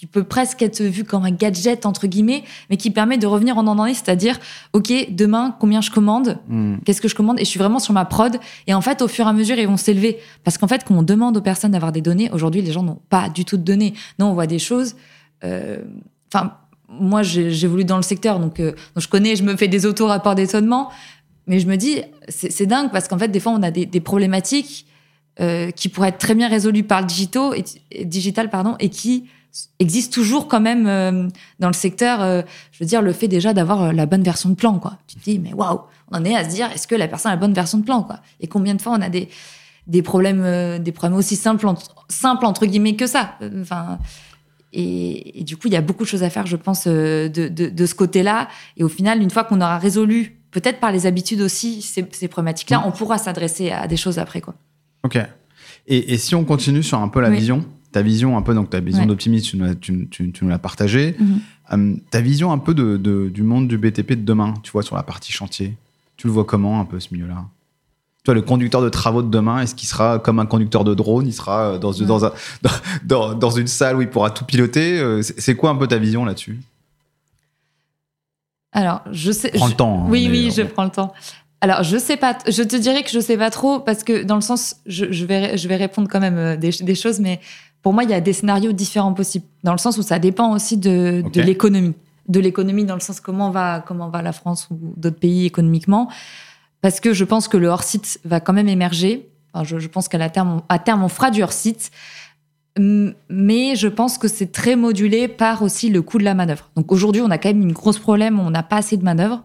qui, 0.00 0.06
peut 0.06 0.24
presque 0.24 0.62
être 0.62 0.82
vu 0.82 1.04
comme 1.04 1.24
un 1.26 1.30
gadget 1.30 1.84
entre 1.84 2.06
guillemets, 2.06 2.42
mais 2.70 2.78
qui 2.78 2.90
permet 2.90 3.18
de 3.18 3.26
revenir 3.26 3.58
en 3.58 3.66
année, 3.66 3.92
c'est-à-dire, 3.92 4.38
ok, 4.72 4.90
demain 5.10 5.54
combien 5.60 5.82
je 5.82 5.90
commande, 5.90 6.38
Hmm. 6.48 6.76
qu'est-ce 6.86 7.02
que 7.02 7.08
je 7.08 7.14
commande, 7.14 7.38
et 7.38 7.44
je 7.44 7.50
suis 7.50 7.58
vraiment 7.58 7.78
sur 7.78 7.92
ma 7.92 8.06
prod. 8.06 8.38
Et 8.66 8.72
en 8.72 8.80
fait, 8.80 9.02
au 9.02 9.08
fur 9.08 9.26
et 9.26 9.28
à 9.28 9.32
mesure, 9.34 9.58
ils 9.58 9.66
vont 9.68 9.76
s'élever, 9.76 10.18
parce 10.42 10.56
qu'en 10.56 10.68
fait, 10.68 10.84
quand 10.84 10.94
on 10.96 11.02
demande 11.02 11.36
aux 11.36 11.42
personnes 11.42 11.72
d'avoir 11.72 11.92
des 11.92 12.00
données, 12.00 12.30
aujourd'hui, 12.32 12.62
les 12.62 12.72
gens 12.72 12.82
n'ont 12.82 13.00
pas 13.10 13.28
du 13.28 13.44
tout 13.44 13.58
de 13.58 13.62
données. 13.62 13.92
Non, 14.18 14.30
on 14.30 14.34
voit 14.34 14.46
des 14.46 14.58
choses. 14.58 14.96
euh, 15.44 15.82
Enfin, 16.32 16.54
moi, 16.88 17.22
j'ai 17.22 17.66
voulu 17.66 17.84
dans 17.84 17.96
le 17.96 18.02
secteur, 18.02 18.38
donc, 18.40 18.58
euh, 18.58 18.70
donc 18.94 19.02
je 19.02 19.08
connais, 19.08 19.36
je 19.36 19.42
me 19.42 19.54
fais 19.56 19.68
des 19.68 19.84
auto-rapports 19.84 20.34
d'étonnement, 20.34 20.90
mais 21.46 21.58
je 21.60 21.66
me 21.66 21.76
dis, 21.76 22.00
c'est 22.28 22.66
dingue 22.66 22.90
parce 22.90 23.06
qu'en 23.06 23.18
fait, 23.18 23.28
des 23.28 23.40
fois, 23.40 23.52
on 23.52 23.62
a 23.62 23.70
des, 23.70 23.84
des 23.84 24.00
problématiques 24.00 24.86
euh, 25.40 25.70
qui 25.72 25.88
pourraient 25.88 26.08
être 26.08 26.18
très 26.18 26.34
bien 26.34 26.48
résolues 26.48 26.84
par 26.84 27.02
le 27.02 27.06
et, 27.56 27.64
et- 27.90 28.04
digital, 28.04 28.48
pardon, 28.50 28.76
et 28.78 28.88
qui 28.88 29.24
existent 29.78 30.14
toujours 30.14 30.48
quand 30.48 30.60
même 30.60 30.86
euh, 30.86 31.28
dans 31.58 31.68
le 31.68 31.72
secteur. 31.74 32.20
euh, 32.22 32.42
je 32.72 32.78
veux 32.82 32.86
dire, 32.86 33.02
le 33.02 33.12
fait 33.12 33.28
déjà 33.28 33.52
d'avoir 33.52 33.82
euh, 33.82 33.92
la 33.92 34.06
bonne 34.06 34.22
version 34.22 34.48
de 34.48 34.54
plan, 34.54 34.78
quoi. 34.78 34.98
Tu 35.06 35.16
te 35.16 35.24
dis, 35.24 35.38
mais 35.38 35.52
waouh, 35.52 35.80
on 36.10 36.18
en 36.18 36.24
est 36.24 36.34
à 36.36 36.44
se 36.48 36.54
dire, 36.54 36.70
est-ce 36.72 36.86
que 36.86 36.94
la 36.94 37.08
personne 37.08 37.32
a 37.32 37.34
la 37.34 37.40
bonne 37.40 37.52
version 37.54 37.78
de 37.78 37.84
plan, 37.84 38.02
quoi? 38.02 38.20
Et 38.40 38.46
combien 38.46 38.74
de 38.74 38.80
fois 38.82 38.92
on 38.92 39.00
a 39.02 39.08
des 39.08 39.28
des 39.86 40.02
problèmes, 40.02 40.42
euh, 40.44 40.78
des 40.78 40.92
problèmes 40.92 41.18
aussi 41.18 41.34
simples, 41.36 41.66
simples 42.08 42.46
entre 42.46 42.66
guillemets 42.66 42.94
que 42.96 43.06
ça? 43.08 43.34
Enfin, 43.60 43.98
et, 44.72 45.40
et 45.40 45.44
du 45.44 45.56
coup, 45.56 45.66
il 45.66 45.72
y 45.72 45.76
a 45.76 45.80
beaucoup 45.80 46.04
de 46.04 46.08
choses 46.08 46.22
à 46.22 46.30
faire, 46.30 46.46
je 46.46 46.56
pense, 46.56 46.86
de, 46.86 47.28
de, 47.28 47.48
de 47.68 47.86
ce 47.86 47.94
côté-là. 47.94 48.48
Et 48.76 48.84
au 48.84 48.88
final, 48.88 49.20
une 49.20 49.30
fois 49.30 49.42
qu'on 49.42 49.60
aura 49.60 49.78
résolu, 49.78 50.36
peut-être 50.52 50.78
par 50.78 50.92
les 50.92 51.06
habitudes 51.06 51.40
aussi, 51.40 51.82
ces, 51.82 52.06
ces 52.12 52.28
problématiques-là, 52.28 52.78
Mm. 52.78 52.82
on 52.86 52.90
pourra 52.92 53.18
s'adresser 53.18 53.72
à 53.72 53.88
des 53.88 53.96
choses 53.96 54.18
après, 54.20 54.40
quoi. 54.40 54.54
Ok. 55.02 55.18
Et, 55.88 56.12
et 56.12 56.18
si 56.18 56.34
on 56.36 56.44
continue 56.44 56.82
sur 56.84 56.98
un 57.00 57.08
peu 57.08 57.20
la 57.20 57.30
Oui. 57.30 57.38
vision, 57.38 57.64
ta 57.92 58.02
vision 58.02 58.36
un 58.38 58.42
peu, 58.42 58.54
donc 58.54 58.70
ta 58.70 58.80
vision 58.80 59.02
Ouais. 59.02 59.06
d'optimisme, 59.08 59.44
tu, 59.50 59.56
nous 59.56 59.64
l'as- 59.64 59.74
tu, 59.74 60.08
tu- 60.10 60.30
tu 60.32 60.44
nous 60.44 60.50
l'as 60.50 60.58
partagée. 60.58 61.16
Mhm. 61.18 61.40
Euh, 61.72 61.94
ta 62.10 62.20
vision 62.20 62.52
un 62.52 62.58
peu 62.58 62.74
de, 62.74 62.96
de- 62.96 63.28
du 63.28 63.42
monde 63.42 63.68
du 63.68 63.78
BTP 63.78 64.10
de 64.12 64.24
demain, 64.24 64.54
tu 64.62 64.70
vois, 64.72 64.82
sur 64.82 64.96
la 64.96 65.02
partie 65.02 65.32
chantier. 65.32 65.74
Tu 66.16 66.26
le 66.26 66.32
vois 66.32 66.44
comment 66.44 66.80
un 66.80 66.84
peu 66.84 67.00
ce 67.00 67.08
milieu-là? 67.12 67.44
Tu 68.22 68.26
vois, 68.26 68.34
le 68.34 68.42
conducteur 68.42 68.82
de 68.82 68.88
travaux 68.90 69.22
de 69.22 69.30
demain, 69.30 69.60
est-ce 69.62 69.74
qu'il 69.74 69.88
sera 69.88 70.18
comme 70.18 70.38
un 70.40 70.46
conducteur 70.46 70.84
de 70.84 70.92
drone? 70.94 71.26
Il 71.26 71.32
sera 71.32 71.72
euh, 71.74 71.78
dans, 71.78 71.92
Ouais. 71.92 72.04
dans, 72.06 72.24
un- 72.26 72.32
dans, 73.04 73.34
dans- 73.34 73.50
une 73.50 73.66
salle 73.66 73.96
où 73.96 74.02
il 74.02 74.10
pourra 74.10 74.30
tout 74.30 74.44
piloter? 74.44 74.98
Euh, 75.00 75.22
C'est 75.22 75.56
quoi 75.56 75.70
un 75.70 75.76
peu 75.76 75.86
ta 75.86 75.96
vision 75.98 76.24
là-dessus? 76.24 76.60
Alors, 78.72 79.02
je 79.10 79.32
sais. 79.32 79.50
Prends 79.50 79.66
je- 79.66 79.70
le 79.72 79.76
temps. 79.76 80.04
hein, 80.04 80.08
Oui, 80.10 80.28
oui, 80.30 80.52
je 80.54 80.62
on- 80.62 80.66
prends 80.66 80.84
le 80.84 80.90
temps. 80.90 81.12
Alors, 81.60 81.82
je 81.82 81.98
sais 81.98 82.16
pas. 82.16 82.38
Je 82.48 82.62
te 82.62 82.76
dirais 82.76 83.02
que 83.02 83.10
je 83.10 83.20
sais 83.20 83.36
pas 83.36 83.50
trop 83.50 83.80
parce 83.80 84.02
que 84.04 84.22
dans 84.22 84.36
le 84.36 84.40
sens, 84.40 84.76
je, 84.86 85.06
je 85.10 85.24
vais, 85.26 85.58
je 85.58 85.68
vais 85.68 85.76
répondre 85.76 86.08
quand 86.10 86.20
même 86.20 86.56
des, 86.56 86.70
des 86.70 86.94
choses, 86.94 87.20
mais 87.20 87.40
pour 87.82 87.92
moi, 87.92 88.04
il 88.04 88.10
y 88.10 88.14
a 88.14 88.20
des 88.20 88.32
scénarios 88.32 88.72
différents 88.72 89.14
possibles. 89.14 89.46
Dans 89.64 89.72
le 89.72 89.78
sens 89.78 89.96
où 89.98 90.02
ça 90.02 90.18
dépend 90.18 90.52
aussi 90.54 90.76
de, 90.76 91.22
l'économie, 91.34 91.94
de 92.28 92.40
l'économie 92.40 92.84
dans 92.84 92.94
le 92.94 93.00
sens 93.00 93.20
comment 93.20 93.50
va, 93.50 93.82
comment 93.86 94.08
va 94.08 94.22
la 94.22 94.32
France 94.32 94.68
ou 94.70 94.78
d'autres 94.96 95.18
pays 95.18 95.46
économiquement, 95.46 96.08
parce 96.82 97.00
que 97.00 97.12
je 97.12 97.24
pense 97.24 97.48
que 97.48 97.56
le 97.56 97.68
hors 97.68 97.82
site 97.82 98.20
va 98.24 98.40
quand 98.40 98.52
même 98.52 98.68
émerger. 98.68 99.28
Enfin, 99.52 99.64
je, 99.64 99.78
je 99.78 99.88
pense 99.88 100.08
qu'à 100.08 100.30
terme, 100.30 100.62
à 100.68 100.78
terme, 100.78 101.02
on 101.02 101.08
fera 101.08 101.30
du 101.30 101.42
hors 101.42 101.52
site. 101.52 101.90
Hum, 102.78 103.14
Mais 103.28 103.74
je 103.76 103.88
pense 103.88 104.16
que 104.16 104.28
c'est 104.28 104.52
très 104.52 104.76
modulé 104.76 105.28
par 105.28 105.62
aussi 105.62 105.90
le 105.90 106.02
coût 106.02 106.18
de 106.18 106.24
la 106.24 106.34
manœuvre. 106.34 106.70
Donc 106.76 106.92
aujourd'hui, 106.92 107.22
on 107.22 107.30
a 107.30 107.38
quand 107.38 107.48
même 107.48 107.62
une 107.62 107.72
grosse 107.72 107.98
problème, 107.98 108.38
on 108.38 108.50
n'a 108.50 108.62
pas 108.62 108.76
assez 108.76 108.96
de 108.96 109.04
manœuvre. 109.04 109.44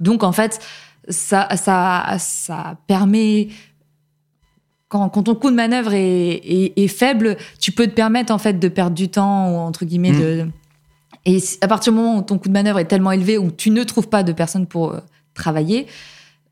Donc 0.00 0.22
en 0.22 0.32
fait, 0.32 0.60
ça, 1.08 1.48
ça, 1.56 2.16
ça 2.18 2.76
permet. 2.86 3.48
Quand, 4.88 5.08
quand 5.10 5.24
ton 5.24 5.34
coût 5.34 5.50
de 5.50 5.56
manœuvre 5.56 5.92
est, 5.92 6.30
est- 6.44 6.72
est 6.82 6.88
faible, 6.88 7.36
tu 7.60 7.72
peux 7.72 7.86
te 7.86 7.92
permettre 7.92 8.32
en 8.32 8.38
fait 8.38 8.54
de 8.58 8.68
perdre 8.68 8.96
du 8.96 9.08
temps 9.08 9.50
ou 9.52 9.56
entre 9.58 9.84
guillemets 9.84 10.12
Mm. 10.12 10.20
de. 10.20 10.46
Et 11.26 11.38
à 11.60 11.68
partir 11.68 11.92
du 11.92 11.98
moment 11.98 12.16
où 12.18 12.22
ton 12.22 12.38
coût 12.38 12.48
de 12.48 12.54
manœuvre 12.54 12.78
est 12.78 12.86
tellement 12.86 13.12
élevé 13.12 13.36
où 13.38 13.50
tu 13.50 13.70
ne 13.70 13.82
trouves 13.84 14.08
pas 14.08 14.22
de 14.22 14.32
personnes 14.32 14.66
pour 14.66 14.92
euh, 14.92 15.00
travailler, 15.34 15.86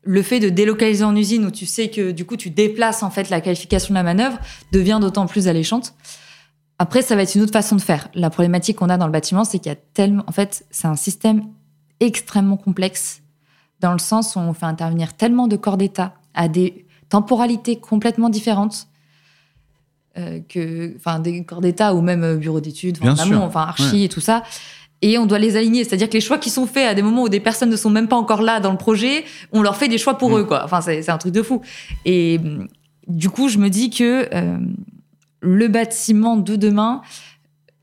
le 0.03 0.21
fait 0.21 0.39
de 0.39 0.49
délocaliser 0.49 1.03
en 1.03 1.15
usine 1.15 1.45
où 1.45 1.51
tu 1.51 1.65
sais 1.65 1.89
que 1.89 2.11
du 2.11 2.25
coup 2.25 2.37
tu 2.37 2.49
déplaces 2.49 3.01
en 3.03 3.09
fait 3.09 3.29
la 3.29 3.41
qualification 3.41 3.93
de 3.93 3.95
la 3.95 4.03
manœuvre 4.03 4.37
devient 4.71 4.99
d'autant 5.01 5.25
plus 5.25 5.47
alléchante. 5.47 5.93
Après, 6.79 7.01
ça 7.01 7.15
va 7.15 7.23
être 7.23 7.33
une 7.33 7.41
autre 7.41 7.51
façon 7.53 7.75
de 7.75 7.81
faire. 7.81 8.07
La 8.13 8.29
problématique 8.29 8.77
qu'on 8.77 8.89
a 8.89 8.97
dans 8.97 9.07
le 9.07 9.11
bâtiment, 9.11 9.43
c'est 9.45 9.57
qu'il 9.57 9.71
y 9.71 9.73
a 9.73 9.77
tellement, 9.95 10.23
en 10.27 10.31
fait, 10.31 10.63
c'est 10.69 10.87
un 10.87 10.95
système 10.95 11.43
extrêmement 11.99 12.55
complexe 12.57 13.21
dans 13.79 13.93
le 13.93 13.97
sens 13.99 14.35
où 14.35 14.39
on 14.39 14.53
fait 14.53 14.67
intervenir 14.67 15.13
tellement 15.13 15.47
de 15.47 15.55
corps 15.55 15.77
d'État 15.77 16.13
à 16.35 16.47
des 16.47 16.85
temporalités 17.09 17.77
complètement 17.77 18.29
différentes 18.29 18.87
euh, 20.17 20.39
que, 20.49 20.95
enfin, 20.97 21.19
des 21.19 21.43
corps 21.43 21.61
d'État 21.61 21.93
ou 21.93 22.01
même 22.01 22.23
euh, 22.23 22.35
bureaux 22.37 22.59
d'études, 22.61 22.97
enfin, 23.03 23.61
archi 23.61 24.03
et 24.03 24.09
tout 24.09 24.19
ça. 24.21 24.43
Et 25.03 25.19
on 25.19 25.27
doit 25.27 25.37
les 25.37 25.55
aligner, 25.57 25.83
c'est-à-dire 25.83 26.09
que 26.09 26.13
les 26.15 26.21
choix 26.21 26.39
qui 26.39 26.49
sont 26.49 26.65
faits 26.65 26.87
à 26.87 26.95
des 26.95 27.03
moments 27.03 27.23
où 27.23 27.29
des 27.29 27.39
personnes 27.39 27.69
ne 27.69 27.75
sont 27.75 27.91
même 27.91 28.07
pas 28.07 28.15
encore 28.15 28.41
là 28.41 28.59
dans 28.59 28.71
le 28.71 28.77
projet, 28.77 29.25
on 29.51 29.61
leur 29.61 29.75
fait 29.77 29.87
des 29.87 29.99
choix 29.99 30.17
pour 30.17 30.31
Mm. 30.31 30.37
eux, 30.39 30.43
quoi. 30.45 30.63
Enfin, 30.65 30.81
c'est 30.81 31.07
un 31.09 31.17
truc 31.19 31.33
de 31.33 31.43
fou. 31.43 31.61
Et 32.03 32.39
hum, 32.43 32.67
du 33.07 33.29
coup, 33.29 33.47
je 33.47 33.59
me 33.59 33.69
dis 33.69 33.91
que 33.91 34.27
euh, 34.33 34.57
le 35.39 35.67
bâtiment 35.67 36.35
de 36.35 36.55
demain, 36.55 37.03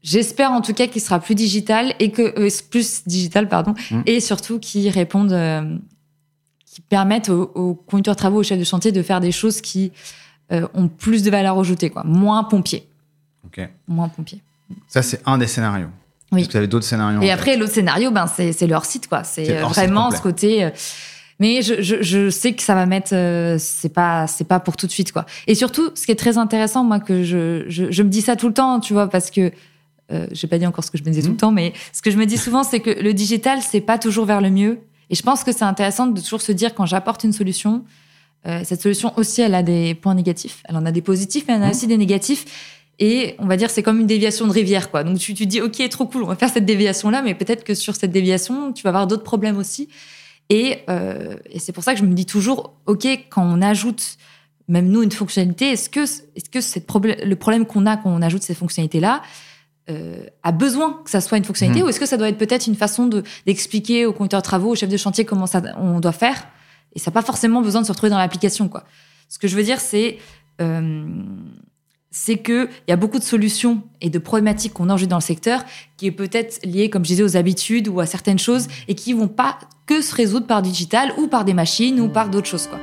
j'espère 0.02 0.50
en 0.50 0.60
tout 0.60 0.74
cas 0.74 0.88
qu'il 0.88 1.00
sera 1.00 1.20
plus 1.20 1.36
digital 1.36 1.94
et 2.00 2.10
que 2.10 2.22
euh, 2.36 2.48
plus 2.68 3.04
digital, 3.06 3.48
pardon, 3.48 3.74
Mm. 3.92 4.00
et 4.06 4.18
surtout 4.18 4.58
qu'il 4.58 4.88
réponde, 4.88 5.32
euh, 5.32 5.62
qui 6.74 6.80
permettent 6.80 7.28
aux, 7.28 7.52
aux 7.54 7.74
conducteurs 7.74 8.14
de 8.16 8.18
travaux, 8.18 8.40
aux 8.40 8.42
chefs 8.42 8.58
de 8.58 8.64
chantier 8.64 8.90
de 8.90 9.00
faire 9.02 9.20
des 9.20 9.30
choses 9.30 9.60
qui 9.60 9.92
euh, 10.50 10.66
ont 10.74 10.88
plus 10.88 11.22
de 11.22 11.30
valeur 11.30 11.56
ajoutée, 11.56 11.88
quoi. 11.88 12.02
Moins 12.04 12.42
pompier, 12.42 12.88
Ok. 13.46 13.60
moins 13.86 14.08
pompier. 14.08 14.40
Ça, 14.88 15.02
c'est 15.02 15.20
un 15.24 15.38
des 15.38 15.46
scénarios. 15.46 15.86
Oui. 16.32 16.44
Que 16.46 16.50
tu 16.50 16.56
avais 16.56 16.66
d'autres 16.66 16.84
scénarios 16.84 17.20
Et 17.22 17.30
après, 17.30 17.56
l'autre 17.56 17.72
scénario, 17.72 18.10
ben, 18.10 18.26
c'est 18.26 18.66
leur 18.66 18.84
site, 18.86 19.06
quoi. 19.08 19.22
C'est 19.22 19.56
euh, 19.58 19.62
vraiment 19.66 20.10
ce 20.10 20.20
côté. 20.20 20.64
euh, 20.64 20.70
Mais 21.38 21.62
je, 21.62 21.80
je, 21.80 22.02
je 22.02 22.28
sais 22.28 22.54
que 22.54 22.62
ça 22.62 22.74
va 22.74 22.86
mettre. 22.86 23.14
euh, 23.14 23.56
c'est 23.60 23.88
pas, 23.92 24.26
c'est 24.26 24.42
pas 24.48 24.58
pour 24.58 24.76
tout 24.76 24.88
de 24.88 24.92
suite, 24.92 25.12
quoi. 25.12 25.26
Et 25.46 25.54
surtout, 25.54 25.90
ce 25.94 26.06
qui 26.06 26.10
est 26.12 26.16
très 26.16 26.38
intéressant, 26.38 26.82
moi, 26.82 26.98
que 26.98 27.22
je, 27.22 27.64
je, 27.68 27.92
je 27.92 28.02
me 28.02 28.08
dis 28.08 28.20
ça 28.22 28.34
tout 28.34 28.48
le 28.48 28.54
temps, 28.54 28.80
tu 28.80 28.94
vois, 28.94 29.08
parce 29.08 29.30
que. 29.30 29.52
Euh, 30.12 30.26
j'ai 30.32 30.48
pas 30.48 30.58
dit 30.58 30.66
encore 30.66 30.84
ce 30.84 30.90
que 30.90 30.98
je 30.98 31.02
me 31.04 31.08
disais 31.08 31.22
tout 31.22 31.28
Mhm. 31.28 31.34
le 31.34 31.38
temps, 31.38 31.52
mais 31.52 31.72
ce 31.92 32.02
que 32.02 32.10
je 32.10 32.18
me 32.18 32.26
dis 32.26 32.36
souvent, 32.36 32.62
c'est 32.64 32.80
que 32.80 32.90
le 32.90 33.14
digital, 33.14 33.60
c'est 33.62 33.80
pas 33.80 33.96
toujours 33.98 34.26
vers 34.26 34.40
le 34.42 34.50
mieux. 34.50 34.80
Et 35.10 35.14
je 35.14 35.22
pense 35.22 35.44
que 35.44 35.52
c'est 35.52 35.64
intéressant 35.64 36.06
de 36.06 36.20
toujours 36.20 36.42
se 36.42 36.52
dire 36.52 36.74
quand 36.74 36.86
j'apporte 36.86 37.24
une 37.24 37.32
solution, 37.32 37.84
euh, 38.46 38.60
cette 38.64 38.82
solution 38.82 39.12
aussi, 39.16 39.40
elle 39.42 39.54
a 39.54 39.62
des 39.62 39.94
points 39.94 40.14
négatifs. 40.14 40.62
Elle 40.68 40.76
en 40.76 40.84
a 40.86 40.92
des 40.92 41.02
positifs, 41.02 41.44
mais 41.48 41.54
elle 41.54 41.60
en 41.60 41.64
a 41.64 41.66
Mhm. 41.68 41.72
aussi 41.74 41.86
des 41.86 41.96
négatifs. 41.96 42.44
Et 42.98 43.34
on 43.38 43.46
va 43.46 43.56
dire, 43.56 43.70
c'est 43.70 43.82
comme 43.82 43.98
une 44.00 44.06
déviation 44.06 44.46
de 44.46 44.52
rivière, 44.52 44.90
quoi. 44.90 45.02
Donc 45.02 45.18
tu, 45.18 45.34
tu 45.34 45.46
dis, 45.46 45.60
ok, 45.60 45.88
trop 45.88 46.06
cool, 46.06 46.22
on 46.22 46.26
va 46.28 46.36
faire 46.36 46.48
cette 46.50 46.64
déviation-là, 46.66 47.22
mais 47.22 47.34
peut-être 47.34 47.64
que 47.64 47.74
sur 47.74 47.96
cette 47.96 48.12
déviation, 48.12 48.72
tu 48.72 48.82
vas 48.82 48.90
avoir 48.90 49.06
d'autres 49.06 49.24
problèmes 49.24 49.56
aussi. 49.58 49.88
Et, 50.50 50.78
euh, 50.90 51.36
et 51.50 51.58
c'est 51.58 51.72
pour 51.72 51.82
ça 51.82 51.94
que 51.94 51.98
je 52.00 52.04
me 52.04 52.14
dis 52.14 52.26
toujours, 52.26 52.74
ok, 52.86 53.06
quand 53.30 53.42
on 53.42 53.62
ajoute, 53.62 54.16
même 54.68 54.88
nous, 54.88 55.02
une 55.02 55.10
fonctionnalité, 55.10 55.70
est-ce 55.70 55.88
que, 55.90 56.00
est-ce 56.04 56.48
que 56.50 56.60
cette 56.60 56.86
problème, 56.86 57.16
le 57.24 57.36
problème 57.36 57.66
qu'on 57.66 57.86
a 57.86 57.96
quand 57.96 58.10
on 58.10 58.22
ajoute 58.22 58.42
ces 58.42 58.54
fonctionnalités-là? 58.54 59.22
Euh, 59.90 60.24
a 60.42 60.52
besoin 60.52 61.00
que 61.04 61.10
ça 61.10 61.20
soit 61.20 61.36
une 61.38 61.44
fonctionnalité 61.44 61.80
Mhm. 61.80 61.86
ou 61.86 61.88
est-ce 61.90 62.00
que 62.00 62.06
ça 62.06 62.16
doit 62.16 62.28
être 62.28 62.38
peut-être 62.38 62.66
une 62.66 62.74
façon 62.74 63.06
de, 63.06 63.22
d'expliquer 63.46 64.06
aux 64.06 64.12
conducteurs 64.12 64.40
de 64.40 64.44
travaux, 64.44 64.70
aux 64.70 64.74
chefs 64.74 64.88
de 64.88 64.96
chantier 64.96 65.24
comment 65.24 65.46
ça, 65.46 65.60
on 65.78 66.00
doit 66.00 66.12
faire 66.12 66.46
et 66.94 66.98
ça 66.98 67.10
n'a 67.10 67.12
pas 67.12 67.22
forcément 67.22 67.60
besoin 67.60 67.82
de 67.82 67.86
se 67.86 67.92
retrouver 67.92 68.10
dans 68.10 68.18
l'application, 68.18 68.68
quoi. 68.68 68.84
Ce 69.28 69.38
que 69.38 69.48
je 69.48 69.56
veux 69.56 69.62
dire, 69.64 69.80
c'est 69.80 70.18
euh, 70.60 71.04
c'est 72.10 72.36
que 72.36 72.68
il 72.86 72.90
y 72.90 72.92
a 72.92 72.96
beaucoup 72.96 73.18
de 73.18 73.24
solutions 73.24 73.82
et 74.00 74.08
de 74.08 74.20
problématiques 74.20 74.72
qu'on 74.72 74.88
enregistre 74.88 75.10
dans 75.10 75.16
le 75.16 75.22
secteur 75.22 75.64
qui 75.96 76.06
est 76.06 76.12
peut-être 76.12 76.60
liées, 76.64 76.88
comme 76.88 77.04
je 77.04 77.08
disais, 77.08 77.24
aux 77.24 77.36
habitudes 77.36 77.88
ou 77.88 77.98
à 77.98 78.06
certaines 78.06 78.38
choses 78.38 78.68
et 78.86 78.94
qui 78.94 79.12
vont 79.12 79.26
pas 79.28 79.58
que 79.86 80.00
se 80.00 80.14
résoudre 80.14 80.46
par 80.46 80.62
digital 80.62 81.12
ou 81.18 81.26
par 81.26 81.44
des 81.44 81.54
machines 81.54 81.98
ou 82.00 82.08
par 82.08 82.30
d'autres 82.30 82.46
choses, 82.48 82.68
quoi. 82.68 82.78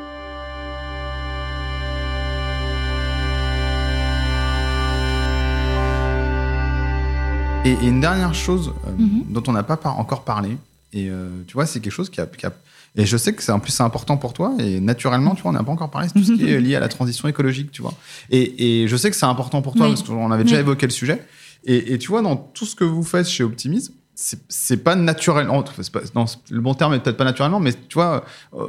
Et, 7.63 7.71
et 7.71 7.87
une 7.87 8.01
dernière 8.01 8.33
chose 8.33 8.73
euh, 8.87 8.91
Mhm. 8.97 9.23
dont 9.29 9.43
on 9.47 9.51
n'a 9.51 9.63
pas 9.63 9.77
par- 9.77 9.99
encore 9.99 10.23
parlé, 10.23 10.57
et 10.93 11.09
euh, 11.09 11.29
tu 11.47 11.53
vois, 11.53 11.65
c'est 11.65 11.79
quelque 11.79 11.93
chose 11.93 12.09
qui 12.09 12.19
a, 12.19 12.25
qui 12.25 12.45
a- 12.45 12.53
Et 12.97 13.05
je 13.05 13.15
sais 13.15 13.33
que 13.33 13.41
c'est 13.41 13.51
en 13.53 13.59
plus 13.59 13.71
c'est 13.71 13.83
important 13.83 14.17
pour 14.17 14.33
toi, 14.33 14.53
et 14.59 14.79
naturellement, 14.81 15.33
tu 15.35 15.43
vois, 15.43 15.51
on 15.51 15.53
n'a 15.53 15.63
pas 15.63 15.71
encore 15.71 15.91
parlé, 15.91 16.07
c'est 16.09 16.15
tout 16.19 16.23
ce 16.25 16.33
qui 16.33 16.49
est 16.49 16.59
lié 16.67 16.75
à 16.75 16.79
la 16.79 16.89
transition 16.89 17.27
écologique, 17.29 17.71
tu 17.71 17.81
vois. 17.81 17.93
Et, 18.31 18.81
et 18.83 18.87
je 18.87 18.95
sais 18.97 19.09
que 19.09 19.15
c'est 19.15 19.25
important 19.27 19.61
pour 19.61 19.75
toi, 19.75 19.85
Oui. 19.87 19.93
parce 19.93 20.03
qu'on 20.03 20.31
avait 20.31 20.43
déjà 20.43 20.55
Oui. 20.57 20.61
évoqué 20.61 20.87
le 20.87 20.91
sujet. 20.91 21.23
Et, 21.63 21.93
et 21.93 21.97
tu 21.99 22.09
vois, 22.09 22.21
dans 22.23 22.35
tout 22.35 22.65
ce 22.65 22.75
que 22.75 22.83
vous 22.83 23.03
faites 23.03 23.27
chez 23.29 23.43
Optimise, 23.43 23.93
c'est 24.15 24.83
pas 24.83 24.95
naturellement. 24.95 25.63
c'est 25.79 25.91
pas- 25.91 26.01
non, 26.15 26.25
le 26.49 26.59
bon 26.61 26.73
terme 26.73 26.93
est 26.95 26.99
peut-être 26.99 27.17
pas 27.17 27.23
naturellement, 27.23 27.59
mais 27.59 27.71
tu 27.73 27.93
vois, 27.93 28.25
euh, 28.55 28.67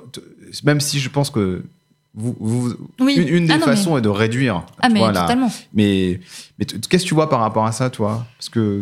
même 0.64 0.80
si 0.80 1.00
je 1.00 1.08
pense 1.08 1.30
que 1.30 1.62
vous, 2.14 2.36
vous- 2.40 2.74
Oui. 3.00 3.14
une, 3.14 3.28
une 3.28 3.46
des 3.46 3.52
Ah 3.52 3.58
non, 3.58 3.66
mais- 3.66 3.76
façons 3.76 3.96
est 3.96 4.02
de 4.02 4.08
réduire. 4.08 4.64
Ah, 4.82 4.88
mais 4.88 4.98
vois, 4.98 5.12
la- 5.12 5.22
totalement. 5.22 5.50
mais, 5.74 6.20
qu'est-ce 6.88 7.02
que 7.04 7.08
tu 7.08 7.14
vois 7.14 7.28
par 7.30 7.40
rapport 7.40 7.64
à 7.66 7.72
ça, 7.72 7.90
toi? 7.90 8.26
Parce 8.38 8.48
que 8.48 8.80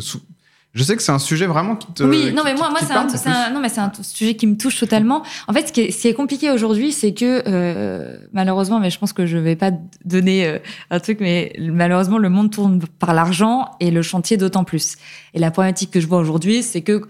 Je 0.73 0.85
sais 0.85 0.95
que 0.95 1.03
c'est 1.03 1.11
un 1.11 1.19
sujet 1.19 1.47
vraiment 1.47 1.75
qui 1.75 1.89
te. 1.93 2.05
Oui, 2.05 2.33
non, 2.33 2.43
mais 2.45 2.55
moi, 2.55 2.71
c'est 2.81 2.93
un, 2.93 3.51
non, 3.53 3.59
mais 3.61 3.69
c'est 3.69 3.81
un 3.81 3.91
sujet 4.03 4.37
qui 4.37 4.47
me 4.47 4.57
touche 4.57 4.79
totalement. 4.79 5.25
En 5.49 5.53
fait, 5.53 5.67
ce 5.67 5.73
qui 5.73 5.81
est, 5.81 5.91
ce 5.91 6.03
qui 6.03 6.07
est 6.09 6.15
compliqué 6.15 6.53
aujourd'hui, 6.53 6.93
c'est 6.93 7.13
que 7.13 7.43
euh, 7.49 8.17
malheureusement, 8.33 8.79
mais 8.79 8.89
je 8.89 8.97
pense 9.01 9.13
que 9.13 9.27
je 9.27 9.37
vais 9.37 9.57
pas 9.57 9.73
donner 10.05 10.47
euh, 10.47 10.59
un 10.91 11.01
truc, 11.01 11.19
mais 11.21 11.53
malheureusement, 11.59 12.19
le 12.19 12.29
monde 12.29 12.53
tourne 12.53 12.81
par 13.01 13.15
l'argent 13.15 13.69
et 13.81 13.91
le 13.91 14.01
chantier 14.03 14.37
d'autant 14.37 14.63
plus. 14.63 14.95
Et 15.35 15.41
la 15.41 15.51
problématique 15.51 15.91
que 15.91 15.99
je 16.01 16.07
vois 16.07 16.19
aujourd'hui, 16.19 16.63
c'est 16.63 16.83
que 16.83 17.03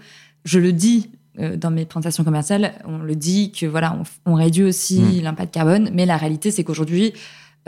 je 0.43 0.57
le 0.57 0.73
dis 0.73 1.11
dans 1.37 1.71
mes 1.71 1.85
présentations 1.85 2.23
commerciales, 2.23 2.73
on 2.85 2.97
le 2.99 3.15
dit 3.15 3.51
que 3.51 3.65
voilà, 3.65 3.97
on, 4.25 4.31
on 4.33 4.35
réduit 4.35 4.63
aussi 4.63 4.99
Mm. 4.99 5.21
l'impact 5.21 5.53
carbone, 5.53 5.89
mais 5.93 6.05
la 6.05 6.17
réalité, 6.17 6.51
c'est 6.51 6.63
qu'aujourd'hui, 6.63 7.13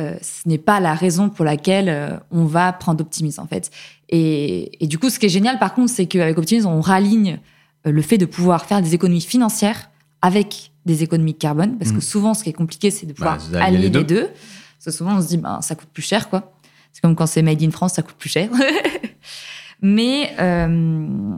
euh, 0.01 0.15
ce 0.21 0.47
n'est 0.49 0.57
pas 0.57 0.79
la 0.79 0.93
raison 0.95 1.29
pour 1.29 1.45
laquelle 1.45 1.87
euh, 1.87 2.17
on 2.31 2.45
va 2.45 2.73
prendre 2.73 3.01
Optimis 3.01 3.35
en 3.37 3.45
fait. 3.47 3.69
Et, 4.09 4.83
et 4.83 4.87
du 4.87 4.97
coup, 4.97 5.09
ce 5.09 5.19
qui 5.19 5.27
est 5.27 5.29
génial 5.29 5.59
par 5.59 5.73
contre, 5.75 5.91
c'est 5.91 6.07
qu'avec 6.07 6.37
Optimis, 6.37 6.65
on 6.65 6.81
raligne 6.81 7.39
euh, 7.87 7.91
le 7.91 8.01
fait 8.01 8.17
de 8.17 8.25
pouvoir 8.25 8.65
faire 8.65 8.81
des 8.81 8.95
économies 8.95 9.21
financières 9.21 9.89
avec 10.21 10.71
des 10.85 11.03
économies 11.03 11.35
carbone, 11.35 11.77
parce 11.77 11.91
que 11.91 12.01
souvent, 12.01 12.33
ce 12.33 12.43
qui 12.43 12.49
est 12.49 12.53
compliqué, 12.53 12.91
c'est 12.91 13.05
de 13.05 13.13
pouvoir 13.13 13.37
Bah, 13.51 13.63
allier 13.63 13.77
les 13.77 13.83
les 13.83 13.89
deux. 13.89 14.03
deux. 14.03 14.23
Parce 14.27 14.85
que 14.85 14.91
souvent, 14.91 15.15
on 15.17 15.21
se 15.21 15.27
dit, 15.27 15.37
ben, 15.37 15.61
ça 15.61 15.75
coûte 15.75 15.87
plus 15.93 16.01
cher, 16.01 16.29
quoi. 16.29 16.53
C'est 16.91 16.99
comme 17.01 17.15
quand 17.15 17.25
c'est 17.27 17.41
made 17.41 17.61
in 17.63 17.71
France, 17.71 17.93
ça 17.93 18.01
coûte 18.01 18.15
plus 18.17 18.29
cher. 18.29 18.49
Mais 19.81 20.31
euh, 20.39 21.35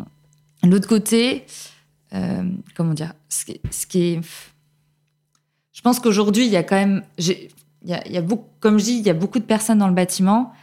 l'autre 0.63 0.87
côté, 0.87 1.45
euh, 2.15 2.43
comment 2.75 2.93
dire, 2.93 3.13
ce 3.29 3.45
qui, 3.45 3.61
ce 3.69 3.85
qui 3.85 4.03
est, 4.03 4.21
je 5.73 5.81
pense 5.81 5.99
qu'aujourd'hui, 5.99 6.45
il 6.45 6.51
y 6.51 6.57
a 6.57 6.63
quand 6.63 6.75
même, 6.75 7.03
il 7.17 7.49
y 7.85 7.93
a, 7.93 8.05
il 8.07 8.13
y 8.13 8.17
a 8.17 8.21
beaucoup, 8.21 8.49
comme 8.59 8.79
je 8.79 8.85
dis, 8.85 8.93
il 8.93 9.05
y 9.05 9.09
a 9.09 9.13
beaucoup 9.13 9.39
de 9.39 9.43
personnes 9.43 9.77
dans 9.79 9.87
le 9.87 9.93
bâtiment, 9.93 10.53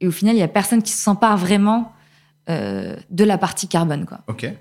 et 0.00 0.08
au 0.08 0.10
final, 0.10 0.34
il 0.34 0.40
y 0.40 0.42
a 0.42 0.48
personne 0.48 0.82
qui 0.82 0.92
se 0.92 1.02
s'empare 1.02 1.38
vraiment 1.38 1.92
euh, 2.50 2.96
de 3.10 3.24
la 3.24 3.38
partie 3.38 3.68
carbone, 3.68 4.04
quoi 4.04 4.20
Ok. 4.26 4.52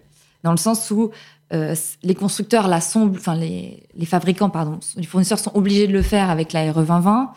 dans 0.43 0.51
le 0.51 0.57
sens 0.57 0.91
où 0.91 1.11
euh, 1.51 1.75
les 2.03 2.15
constructeurs 2.15 2.67
là 2.67 2.79
sont, 2.79 3.09
enfin 3.09 3.35
les, 3.35 3.87
les 3.95 4.05
fabricants 4.05 4.49
pardon, 4.49 4.79
les 4.95 5.03
fournisseurs 5.03 5.39
sont 5.39 5.51
obligés 5.55 5.87
de 5.87 5.91
le 5.91 6.01
faire 6.01 6.29
avec 6.29 6.53
la 6.53 6.71
RE 6.71 6.85
2020. 6.85 7.33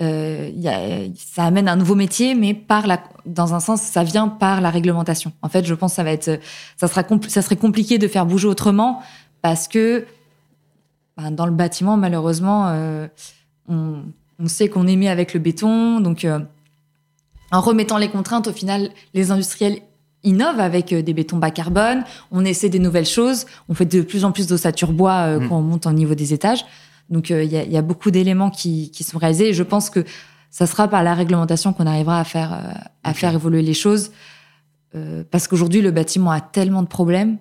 Euh, 0.00 0.50
il 0.54 0.60
y 0.60 0.68
a- 0.68 1.08
ça 1.16 1.42
amène 1.44 1.68
un 1.68 1.74
nouveau 1.76 1.96
métier, 1.96 2.34
mais 2.36 2.54
par 2.54 2.86
la, 2.86 3.02
dans 3.26 3.54
un 3.54 3.60
sens, 3.60 3.82
ça 3.82 4.04
vient 4.04 4.28
par 4.28 4.60
la 4.60 4.70
réglementation. 4.70 5.32
En 5.42 5.48
fait, 5.48 5.64
je 5.66 5.74
pense 5.74 5.92
que 5.92 5.96
ça 5.96 6.04
va 6.04 6.12
être, 6.12 6.38
ça 6.76 6.86
sera, 6.86 7.02
ça 7.28 7.42
serait 7.42 7.56
compliqué 7.56 7.98
de 7.98 8.06
faire 8.06 8.24
bouger 8.24 8.46
autrement 8.46 9.02
parce 9.42 9.66
que 9.66 10.06
ben, 11.16 11.32
dans 11.32 11.46
le 11.46 11.52
bâtiment, 11.52 11.96
malheureusement, 11.96 12.66
euh, 12.68 13.08
on, 13.68 14.02
on 14.38 14.46
sait 14.46 14.68
qu'on 14.68 14.86
émet 14.86 15.08
avec 15.08 15.34
le 15.34 15.40
béton, 15.40 16.00
donc 16.00 16.24
euh, 16.24 16.38
en 17.50 17.60
remettant 17.60 17.98
les 17.98 18.08
contraintes, 18.08 18.46
au 18.46 18.52
final, 18.52 18.90
les 19.14 19.32
industriels 19.32 19.80
innovent 20.22 20.60
avec 20.60 20.94
des 20.94 21.14
bétons 21.14 21.38
bas 21.38 21.50
carbone, 21.50 22.04
on 22.30 22.44
essaie 22.44 22.68
des 22.68 22.78
nouvelles 22.78 23.06
choses, 23.06 23.46
on 23.68 23.74
fait 23.74 23.84
de 23.86 24.02
plus 24.02 24.24
en 24.24 24.30
plus 24.32 24.46
d'ossature 24.46 24.92
bois 24.92 25.12
euh, 25.26 25.40
Mm. 25.40 25.48
quand 25.48 25.56
on 25.58 25.62
monte 25.62 25.86
au 25.86 25.92
niveau 25.92 26.14
des 26.14 26.32
étages. 26.34 26.64
Donc 27.10 27.30
euh, 27.30 27.44
il 27.44 27.52
y, 27.52 27.56
a, 27.56 27.62
il 27.64 27.72
y 27.72 27.76
a 27.76 27.82
beaucoup 27.82 28.10
d'éléments 28.10 28.50
qui, 28.50 28.90
qui 28.90 29.04
sont 29.04 29.18
réalisés 29.18 29.48
et 29.48 29.52
je 29.54 29.62
pense 29.62 29.90
que 29.90 30.04
ça 30.50 30.66
sera 30.66 30.88
par 30.88 31.02
la 31.02 31.14
réglementation 31.14 31.72
qu'on 31.72 31.86
arrivera 31.86 32.20
à 32.20 32.24
faire, 32.24 32.52
euh, 32.52 32.72
à 33.04 33.14
faire 33.14 33.34
évoluer 33.34 33.62
les 33.62 33.74
choses. 33.74 34.10
Euh, 34.94 35.24
parce 35.30 35.48
qu'aujourd'hui, 35.48 35.82
le 35.82 35.90
bâtiment 35.90 36.30
a 36.30 36.40
tellement 36.40 36.82
de 36.82 36.88
problèmes. 36.88 37.38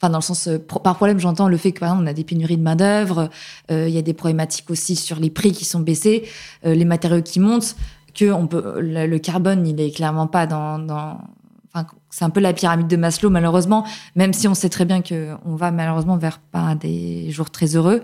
Enfin, 0.00 0.10
dans 0.10 0.18
le 0.18 0.22
sens, 0.22 0.48
par 0.82 0.96
problème, 0.96 1.18
j'entends 1.18 1.48
le 1.48 1.56
fait 1.56 1.72
que, 1.72 1.80
par 1.80 1.90
exemple, 1.90 2.04
on 2.04 2.10
a 2.10 2.14
des 2.14 2.24
pénuries 2.24 2.56
de 2.56 2.62
main-d'œuvre, 2.62 3.28
euh, 3.70 3.86
il 3.86 3.94
y 3.94 3.98
a 3.98 4.02
des 4.02 4.14
problématiques 4.14 4.70
aussi 4.70 4.96
sur 4.96 5.20
les 5.20 5.28
prix 5.28 5.52
qui 5.52 5.66
sont 5.66 5.80
baissés, 5.80 6.26
euh, 6.64 6.74
les 6.74 6.86
matériaux 6.86 7.22
qui 7.22 7.38
montent, 7.38 7.76
que 8.14 8.30
on 8.32 8.46
peut, 8.46 8.80
le, 8.80 9.06
le 9.06 9.18
carbone, 9.18 9.66
il 9.66 9.78
est 9.80 9.90
clairement 9.90 10.26
pas 10.26 10.46
dans. 10.46 10.78
dans 10.78 11.20
enfin, 11.74 11.86
c'est 12.08 12.24
un 12.24 12.30
peu 12.30 12.40
la 12.40 12.54
pyramide 12.54 12.86
de 12.86 12.96
Maslow, 12.96 13.28
malheureusement, 13.28 13.86
même 14.16 14.32
si 14.32 14.48
on 14.48 14.54
sait 14.54 14.70
très 14.70 14.86
bien 14.86 15.02
qu'on 15.02 15.54
va 15.54 15.70
malheureusement 15.70 16.16
vers 16.16 16.38
pas 16.38 16.74
des 16.74 17.30
jours 17.30 17.50
très 17.50 17.76
heureux. 17.76 18.02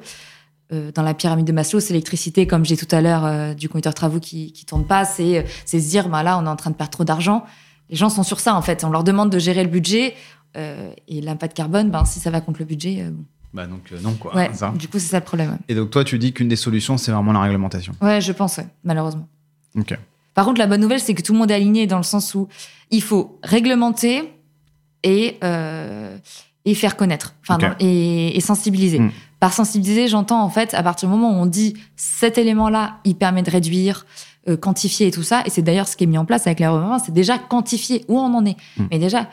Euh, 0.72 0.90
dans 0.92 1.02
la 1.02 1.14
pyramide 1.14 1.46
de 1.46 1.52
Maslow, 1.52 1.78
c'est 1.80 1.92
l'électricité, 1.92 2.46
comme 2.48 2.64
j'ai 2.64 2.76
tout 2.76 2.88
à 2.90 3.00
l'heure 3.00 3.24
euh, 3.24 3.54
du 3.54 3.68
conducteur 3.68 3.92
de 3.92 3.96
travaux 3.96 4.18
qui, 4.18 4.52
qui 4.52 4.66
tourne 4.66 4.84
pas, 4.84 5.04
c'est 5.04 5.46
c'est 5.64 5.80
se 5.80 5.88
dire, 5.88 6.08
bah 6.08 6.22
là, 6.24 6.38
on 6.38 6.44
est 6.44 6.48
en 6.48 6.56
train 6.56 6.70
de 6.70 6.74
perdre 6.76 6.90
trop 6.90 7.04
d'argent. 7.04 7.44
Les 7.88 7.94
gens 7.96 8.08
sont 8.10 8.24
sur 8.24 8.40
ça, 8.40 8.54
en 8.56 8.62
fait. 8.62 8.82
On 8.82 8.90
leur 8.90 9.04
demande 9.04 9.30
de 9.30 9.38
gérer 9.38 9.62
le 9.62 9.70
budget. 9.70 10.14
euh, 10.56 10.90
et 11.06 11.20
l'impact 11.20 11.56
carbone, 11.56 11.90
ben, 11.90 12.04
si 12.04 12.18
ça 12.18 12.30
va 12.30 12.40
contre 12.40 12.58
le 12.60 12.64
budget, 12.64 13.02
euh, 13.02 13.10
bon. 13.10 13.24
Bah 13.54 13.66
donc 13.66 13.90
euh, 13.92 13.98
non 14.02 14.12
quoi. 14.14 14.34
ouais, 14.34 14.50
ça. 14.52 14.72
du 14.76 14.86
coup, 14.88 14.98
c'est 14.98 15.06
ça 15.08 15.18
le 15.18 15.24
problème. 15.24 15.50
ouais. 15.52 15.56
Et 15.68 15.74
donc 15.74 15.90
toi, 15.90 16.02
tu 16.04 16.18
dis 16.18 16.32
qu'une 16.32 16.48
des 16.48 16.56
solutions, 16.56 16.98
c'est 16.98 17.12
vraiment 17.12 17.32
la 17.32 17.40
réglementation. 17.40 17.94
Ouais, 18.02 18.20
je 18.20 18.32
pense, 18.32 18.56
ouais, 18.58 18.66
malheureusement. 18.84 19.28
Ok. 19.78 19.96
Par 20.34 20.44
contre, 20.44 20.58
la 20.58 20.66
bonne 20.66 20.80
nouvelle, 20.80 21.00
c'est 21.00 21.14
que 21.14 21.22
tout 21.22 21.32
le 21.32 21.38
monde 21.38 21.50
est 21.50 21.54
aligné 21.54 21.86
dans 21.86 21.96
le 21.96 22.02
sens 22.02 22.34
où 22.34 22.48
il 22.90 23.02
faut 23.02 23.38
réglementer 23.42 24.32
et, 25.04 25.38
euh, 25.44 26.18
et 26.66 26.74
faire 26.74 26.96
connaître, 26.96 27.34
enfin, 27.42 27.54
Ok. 27.54 27.60
dans- 27.62 27.74
et, 27.80 28.36
et 28.36 28.40
sensibiliser. 28.40 28.98
Mm. 28.98 29.12
Par 29.40 29.52
sensibiliser, 29.54 30.08
j'entends 30.08 30.42
en 30.42 30.50
fait, 30.50 30.74
à 30.74 30.82
partir 30.82 31.08
du 31.08 31.14
moment 31.14 31.30
où 31.30 31.40
on 31.42 31.46
dit 31.46 31.74
cet 31.96 32.36
élément-là, 32.36 32.96
il 33.04 33.14
permet 33.14 33.42
de 33.42 33.50
réduire, 33.50 34.04
euh, 34.48 34.56
quantifier 34.56 35.06
et 35.06 35.10
tout 35.10 35.22
ça, 35.22 35.42
et 35.46 35.50
c'est 35.50 35.62
d'ailleurs 35.62 35.88
ce 35.88 35.96
qui 35.96 36.04
est 36.04 36.06
mis 36.06 36.18
en 36.18 36.24
place 36.24 36.46
avec 36.46 36.60
la 36.60 36.70
RE20, 36.70 37.02
c'est 37.06 37.12
déjà 37.14 37.38
quantifier 37.38 38.04
où 38.08 38.18
on 38.18 38.34
en 38.34 38.44
est. 38.44 38.56
Mm. 38.76 38.84
Mais 38.90 38.98
déjà, 38.98 39.28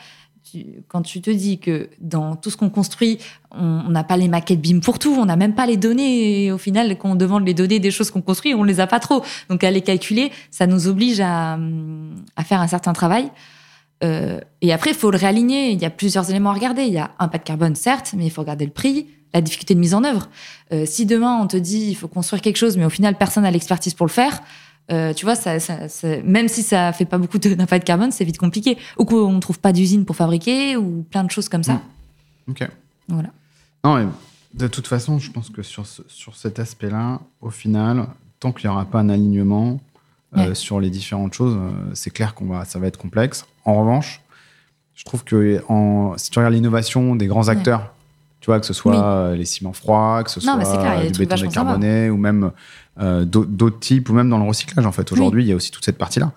tu- 0.52 0.66
quand 0.88 1.02
tu 1.02 1.22
te 1.22 1.32
dis 1.32 1.58
que 1.58 1.90
dans 2.00 2.36
tout 2.36 2.50
ce 2.52 2.58
qu'on 2.58 2.70
construit, 2.70 3.18
on 3.52 3.90
n'a 3.90 4.04
pas 4.04 4.18
les 4.18 4.28
maquettes 4.28 4.62
BIM 4.62 4.80
pour 4.82 5.00
tout, 5.00 5.16
on 5.18 5.26
n'a 5.26 5.36
même 5.36 5.56
pas 5.56 5.66
les 5.66 5.78
données, 5.78 6.44
et 6.46 6.52
au 6.52 6.58
final, 6.60 6.96
quand 6.98 7.12
on 7.12 7.16
demande 7.16 7.46
les 7.48 7.54
données 7.56 7.80
des 7.80 7.90
choses 7.92 8.12
qu'on 8.12 8.22
construit, 8.22 8.54
on 8.54 8.64
les 8.64 8.80
a 8.80 8.86
pas 8.88 9.00
trop. 9.00 9.24
Donc 9.50 9.64
à 9.64 9.72
les 9.72 9.82
calculer, 9.82 10.32
ça 10.52 10.68
nous 10.68 10.88
oblige 10.88 11.20
à, 11.22 11.58
à 12.36 12.44
faire 12.44 12.62
un 12.62 12.68
certain 12.68 12.94
travail. 12.94 13.32
Euh, 14.04 14.40
et 14.62 14.74
après, 14.74 14.92
il 14.92 14.96
faut 14.96 15.12
le 15.12 15.18
réaligner. 15.18 15.72
Il 15.72 15.82
y 15.82 15.86
a 15.86 15.90
plusieurs 15.90 16.30
éléments 16.30 16.50
à 16.50 16.54
regarder. 16.54 16.84
Il 16.84 16.94
y 16.94 16.98
a 16.98 17.12
un 17.20 17.28
pas 17.28 17.38
de 17.38 17.44
carbone, 17.44 17.76
certes, 17.76 18.14
mais 18.18 18.26
il 18.26 18.30
faut 18.30 18.42
regarder 18.42 18.66
le 18.66 18.72
prix, 18.72 19.08
la 19.34 19.42
difficulté 19.42 19.76
de 19.76 19.80
mise 19.80 19.94
en 19.94 20.04
œuvre. 20.04 20.30
Euh, 20.72 20.86
si 20.86 21.06
demain, 21.06 21.40
on 21.42 21.48
te 21.48 21.58
dit 21.58 21.88
il 21.90 21.96
faut 21.96 22.08
construire 22.08 22.42
quelque 22.42 22.58
chose, 22.58 22.76
mais 22.78 22.86
au 22.86 22.90
final, 22.90 23.18
personne 23.18 23.44
n'a 23.44 23.52
l'expertise 23.52 23.94
pour 23.94 24.06
le 24.06 24.12
faire, 24.12 24.42
euh, 24.92 25.14
tu 25.14 25.24
vois, 25.26 25.36
ça, 25.36 25.60
ça- 25.62 25.88
ça- 25.88 26.22
même 26.24 26.50
si 26.50 26.62
ça 26.64 26.92
fait 26.92 27.06
pas 27.06 27.18
beaucoup 27.18 27.38
de- 27.40 27.54
d'impact 27.54 27.88
carbone, 27.88 28.12
c'est 28.12 28.26
vite 28.26 28.38
compliqué. 28.38 28.78
Ou 28.98 29.06
qu'on 29.06 29.32
ne 29.32 29.40
trouve 29.40 29.60
pas 29.60 29.72
d'usine 29.72 30.04
pour 30.04 30.16
fabriquer, 30.18 30.76
ou 30.76 31.06
plein 31.10 31.24
de 31.24 31.32
choses 31.32 31.48
comme 31.48 31.64
ça. 31.64 31.76
Mm. 31.76 32.52
Ok. 32.52 32.68
Voilà. 33.08 33.30
Non, 33.86 33.96
mais 33.96 34.06
de 34.54 34.68
toute 34.68 34.88
façon, 34.88 35.20
je 35.20 35.32
pense 35.32 35.50
que 35.50 35.64
sur, 35.64 35.86
ce- 35.86 36.02
sur 36.10 36.36
cet 36.36 36.60
aspect-là, 36.60 37.22
au 37.42 37.50
final, 37.50 38.08
tant 38.42 38.52
qu'il 38.52 38.70
n'y 38.70 38.74
aura 38.76 38.84
pas 38.86 39.00
un 39.00 39.08
alignement 39.10 39.80
Ouais. 40.36 40.56
sur 40.56 40.80
les 40.80 40.90
différentes 40.90 41.34
choses, 41.34 41.56
euh, 41.56 41.70
c'est 41.94 42.10
clair 42.12 42.34
qu'on 42.36 42.46
va, 42.46 42.66
ça 42.66 42.80
va 42.80 42.88
être 42.88 42.98
complexe. 42.98 43.46
En 43.66 43.76
revanche, 43.80 44.22
je 44.96 45.04
trouve 45.06 45.24
que 45.24 45.62
en, 45.70 46.14
si 46.18 46.30
tu 46.30 46.40
regardes 46.40 46.54
l'innovation 46.56 47.16
des 47.16 47.28
grands 47.28 47.44
Ouais. 47.44 47.50
acteurs, 47.52 47.94
tu 48.42 48.48
vois, 48.48 48.60
que 48.60 48.66
ce 48.66 48.74
soit 48.74 48.92
Oui. 48.94 49.02
euh, 49.02 49.36
les 49.36 49.46
ciments 49.46 49.74
froids, 49.74 50.22
que 50.24 50.30
ce 50.30 50.40
Non, 50.46 50.62
soit 50.64 50.78
clair, 50.78 51.00
euh, 51.00 51.10
du 51.10 51.20
béton 51.20 51.36
décarboné, 51.36 52.10
ou 52.10 52.18
même 52.18 52.52
euh, 53.00 53.26
d'au- 53.26 53.46
d'autres 53.46 53.80
types, 53.80 54.10
ou 54.10 54.14
même 54.14 54.30
dans 54.30 54.38
le 54.38 54.44
recyclage, 54.48 54.86
en 54.86 54.92
fait. 54.92 55.12
Aujourd'hui, 55.12 55.44
il 55.44 55.48
y 55.48 55.52
a 55.52 55.56
aussi 55.56 55.72
toute 55.72 55.84
cette 55.86 55.98
partie-là. 55.98 56.32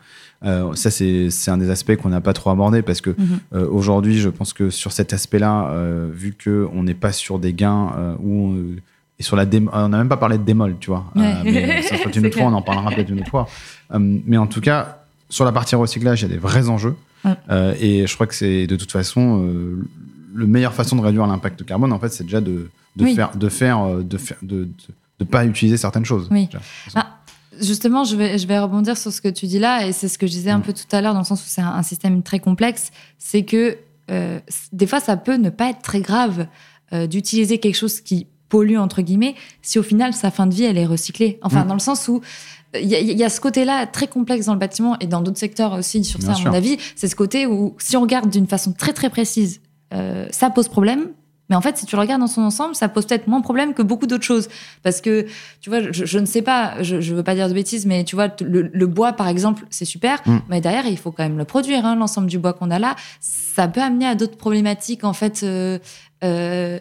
Euh, 0.44 0.74
ça, 0.74 0.90
c'est 0.90 1.28
un 1.48 1.58
des 1.58 1.70
aspects 1.70 1.96
qu'on 1.96 2.10
n'a 2.10 2.20
pas 2.20 2.32
trop 2.34 2.50
abordé 2.50 2.82
parce 2.82 3.00
que 3.00 3.10
Mhm. 3.10 3.38
euh, 3.54 3.68
Aujourd'hui, 3.68 4.18
je 4.18 4.28
pense 4.28 4.52
que 4.52 4.70
sur 4.70 4.92
cet 4.92 5.12
aspect-là, 5.12 5.68
euh, 5.70 6.08
vu 6.12 6.34
qu'on 6.42 6.82
n'est 6.82 6.94
pas 6.94 7.12
sur 7.12 7.38
des 7.38 7.52
gains 7.54 7.92
euh, 7.96 8.14
où 8.20 8.32
on, 8.48 8.76
et 9.18 9.22
sur 9.22 9.36
la 9.36 9.46
démo- 9.46 9.70
on 9.72 9.88
n'a 9.88 9.98
même 9.98 10.08
pas 10.08 10.16
parlé 10.16 10.36
de 10.38 10.42
démol, 10.44 10.76
tu 10.80 10.90
vois. 10.90 11.04
Euh, 11.16 11.20
Ouais. 11.20 11.34
mais 11.52 11.82
ça 11.82 11.96
sera 11.96 12.10
une 12.14 12.26
autre 12.26 12.36
fois, 12.36 12.46
on 12.46 12.52
en 12.54 12.62
parlera 12.62 12.90
peut-être 12.90 13.10
une 13.10 13.20
autre 13.20 13.30
fois. 13.30 13.48
Euh, 13.94 13.98
mais 14.00 14.36
en 14.36 14.46
tout 14.46 14.60
cas, 14.60 14.98
sur 15.28 15.44
la 15.44 15.52
partie 15.52 15.74
recyclage, 15.74 16.20
il 16.22 16.28
y 16.28 16.30
a 16.30 16.34
des 16.34 16.38
vrais 16.40 16.68
enjeux. 16.68 16.96
Ouais. 17.24 17.32
Euh, 17.50 17.74
et 17.80 18.06
je 18.06 18.14
crois 18.14 18.26
que 18.26 18.34
c'est 18.34 18.66
de 18.66 18.76
toute 18.76 18.92
façon 18.92 19.40
le 20.34 20.46
meilleure 20.46 20.74
façon 20.74 20.96
de 20.96 21.00
réduire 21.00 21.26
l'impact 21.26 21.64
carbone. 21.64 21.92
En 21.92 21.98
fait, 21.98 22.10
c'est 22.10 22.24
déjà 22.24 22.40
de, 22.42 22.68
de 22.96 23.04
Oui. 23.04 23.14
faire, 23.14 23.34
de 23.36 23.48
faire, 23.48 23.88
de 24.04 24.18
faire, 24.18 24.36
de, 24.42 24.68
pas 25.30 25.44
utiliser 25.46 25.76
certaines 25.78 26.04
choses. 26.04 26.28
Oui. 26.30 26.46
Déjà. 26.46 26.60
Ah, 26.94 27.12
Justement, 27.58 28.04
je 28.04 28.16
vais, 28.16 28.36
je 28.36 28.46
vais 28.46 28.58
rebondir 28.58 28.98
sur 28.98 29.10
ce 29.10 29.22
que 29.22 29.28
tu 29.28 29.46
dis 29.46 29.58
là, 29.58 29.86
et 29.86 29.92
c'est 29.92 30.08
ce 30.08 30.18
que 30.18 30.26
je 30.26 30.32
disais 30.32 30.50
un 30.50 30.58
Mm. 30.58 30.62
peu 30.62 30.72
tout 30.74 30.94
à 30.94 31.00
l'heure, 31.00 31.14
dans 31.14 31.20
le 31.20 31.24
sens 31.24 31.40
où 31.40 31.46
c'est 31.48 31.62
un, 31.62 31.72
un 31.72 31.82
système 31.82 32.22
très 32.22 32.38
complexe. 32.38 32.90
C'est 33.18 33.44
que 33.44 33.78
euh, 34.10 34.38
des 34.74 34.86
fois, 34.86 35.00
ça 35.00 35.16
peut 35.16 35.36
ne 35.36 35.48
pas 35.48 35.70
être 35.70 35.80
très 35.80 36.02
grave 36.02 36.46
euh, 36.92 37.06
d'utiliser 37.06 37.56
quelque 37.58 37.74
chose 37.76 38.02
qui 38.02 38.26
pollue, 38.48 38.76
entre 38.78 39.02
guillemets, 39.02 39.34
si 39.62 39.78
au 39.78 39.82
final, 39.82 40.12
sa 40.12 40.30
fin 40.30 40.46
de 40.46 40.54
vie, 40.54 40.64
elle 40.64 40.78
est 40.78 40.86
recyclée. 40.86 41.38
Enfin, 41.42 41.64
Mm. 41.64 41.68
dans 41.68 41.74
le 41.74 41.80
sens 41.80 42.08
où 42.08 42.20
euh, 42.74 42.80
il 42.80 42.88
y, 42.88 42.94
a- 42.94 43.00
il 43.00 43.16
y 43.16 43.24
a 43.24 43.28
ce 43.30 43.40
côté-là 43.40 43.86
très 43.86 44.06
complexe 44.08 44.46
dans 44.46 44.52
le 44.54 44.58
bâtiment 44.58 44.96
et 45.00 45.06
dans 45.06 45.20
d'autres 45.20 45.38
secteurs 45.38 45.72
aussi, 45.74 46.04
sur 46.04 46.18
Bien 46.18 46.34
ça, 46.34 46.40
à 46.40 46.44
mon 46.50 46.54
avis. 46.54 46.76
C'est 46.96 47.08
ce 47.08 47.16
côté 47.16 47.46
où, 47.46 47.74
si 47.78 47.96
on 47.96 48.00
regarde 48.02 48.28
d'une 48.30 48.46
façon 48.46 48.72
très, 48.72 48.92
très 48.92 49.08
précise, 49.10 49.60
euh, 49.94 50.26
ça 50.30 50.50
pose 50.50 50.68
problème. 50.68 51.06
Mais 51.48 51.54
en 51.54 51.60
fait, 51.60 51.78
si 51.78 51.86
tu 51.86 51.94
le 51.94 52.00
regardes 52.02 52.20
dans 52.20 52.26
son 52.26 52.42
ensemble, 52.42 52.74
ça 52.74 52.88
pose 52.88 53.06
peut-être 53.06 53.28
moins 53.28 53.38
de 53.38 53.44
problème 53.44 53.72
que 53.72 53.80
beaucoup 53.82 54.08
d'autres 54.08 54.24
choses. 54.24 54.48
Parce 54.82 55.00
que, 55.00 55.26
tu 55.60 55.70
vois, 55.70 55.80
je, 55.92 56.04
je 56.04 56.18
ne 56.18 56.26
sais 56.26 56.42
pas, 56.42 56.82
je, 56.82 57.00
je 57.00 57.14
veux 57.14 57.22
pas 57.22 57.36
dire 57.36 57.48
de 57.48 57.54
bêtises, 57.54 57.86
mais 57.86 58.02
tu 58.02 58.16
vois, 58.16 58.26
le, 58.40 58.62
le 58.62 58.86
bois, 58.88 59.12
par 59.12 59.28
exemple, 59.28 59.64
c'est 59.70 59.84
super, 59.84 60.20
Mm. 60.26 60.38
mais 60.48 60.60
derrière, 60.60 60.86
il 60.88 60.98
faut 60.98 61.12
quand 61.12 61.22
même 61.22 61.38
le 61.38 61.44
produire, 61.44 61.86
hein, 61.86 61.94
l'ensemble 61.94 62.26
du 62.26 62.40
bois 62.40 62.52
qu'on 62.52 62.72
a 62.72 62.80
là. 62.80 62.96
Ça 63.20 63.68
peut 63.68 63.80
amener 63.80 64.06
à 64.06 64.16
d'autres 64.16 64.36
problématiques, 64.36 65.04
en 65.04 65.12
fait. 65.12 65.42
euh, 65.44 65.78
euh, 66.24 66.80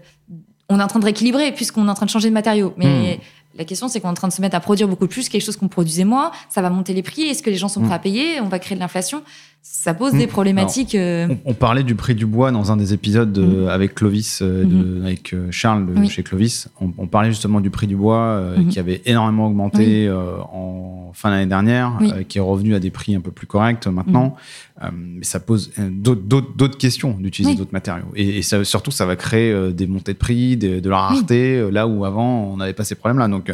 on 0.70 0.80
est 0.80 0.84
en 0.84 0.88
train 0.88 1.00
de 1.00 1.06
rééquilibrer 1.06 1.52
puisqu'on 1.52 1.88
est 1.88 1.92
en 1.92 1.94
train 1.94 2.06
de 2.06 2.12
changer 2.12 2.30
de 2.30 2.34
matériaux. 2.34 2.74
Mais 2.78 3.20
la 3.58 3.66
question, 3.66 3.88
c'est 3.88 4.02
qu'on 4.02 4.10
est 4.10 4.12
en 4.12 4.16
train 4.16 4.28
de 4.28 4.34
se 4.34 4.42
mettre 4.42 4.56
à 4.56 4.60
produire 4.60 4.88
beaucoup 4.88 5.08
plus, 5.08 5.30
quelque 5.30 5.44
chose 5.44 5.58
qu'on 5.58 5.68
produisait 5.68 6.04
moins. 6.04 6.32
Ça 6.50 6.62
va 6.62 6.70
monter 6.70 6.94
les 6.94 7.04
prix. 7.04 7.24
Est-ce 7.24 7.42
que 7.42 7.50
les 7.50 7.56
gens 7.56 7.70
sont 7.70 7.82
prêts 7.82 7.94
à 7.94 8.00
payer? 8.00 8.42
On 8.42 8.50
va 8.50 8.60
créer 8.60 8.76
de 8.76 8.82
l'inflation. 8.82 9.24
Ça 9.68 9.96
pose 9.96 10.12
des 10.14 10.26
Mmh. 10.28 10.30
problématiques. 10.30 10.94
euh, 10.96 11.28
On, 11.44 11.52
on 11.52 11.54
parlait 11.56 11.82
du 11.82 11.96
prix 11.96 12.14
du 12.14 12.28
bois 12.28 12.52
dans 12.52 12.72
un 12.72 12.78
des 12.78 12.94
épisodes 12.94 13.34
de- 13.34 13.42
Mhm. 13.42 13.68
avec 13.68 13.96
Clovis, 13.96 14.40
euh, 14.44 14.64
de- 14.64 15.04
avec 15.04 15.34
euh, 15.34 15.48
Charles 15.50 15.88
de 15.88 16.00
Oui. 16.02 16.08
chez 16.08 16.22
Clovis. 16.22 16.68
On, 16.80 16.92
on 17.00 17.08
parlait 17.08 17.30
justement 17.32 17.60
du 17.62 17.72
prix 17.72 17.88
du 17.88 17.96
bois 17.96 18.18
euh, 18.18 18.58
Mhm. 18.60 18.68
qui 18.70 18.78
avait 18.80 19.02
énormément 19.06 19.48
augmenté 19.48 20.08
euh, 20.08 20.38
en 20.54 21.12
fin 21.16 21.32
d'année 21.32 21.48
dernière, 21.48 21.98
Oui. 22.00 22.12
Euh, 22.14 22.22
qui 22.24 22.38
est 22.38 22.42
revenu 22.42 22.76
à 22.76 22.80
des 22.80 22.92
prix 22.92 23.16
un 23.16 23.22
peu 23.22 23.32
plus 23.32 23.48
corrects 23.48 23.88
maintenant. 23.88 24.36
Euh, 24.84 24.90
mais 24.94 25.24
ça 25.24 25.40
pose 25.40 25.72
d'autres- 25.92 26.78
questions 26.78 27.16
d'utiliser 27.20 27.56
d'autres 27.56 27.74
matériaux. 27.74 28.06
Et, 28.16 28.38
et 28.38 28.42
ça, 28.44 28.64
surtout, 28.64 28.92
ça 28.92 29.06
va 29.08 29.16
créer 29.16 29.72
des 29.74 29.88
montées 29.88 30.14
de 30.14 30.18
prix, 30.20 30.58
des- 30.58 30.80
de 30.80 30.90
la 30.90 30.98
rareté, 31.00 31.72
là 31.72 31.88
où 31.88 32.06
avant, 32.06 32.52
on 32.54 32.58
n'avait 32.58 32.74
pas 32.74 32.84
ces 32.84 32.96
problèmes-là. 32.96 33.28
Donc, 33.30 33.52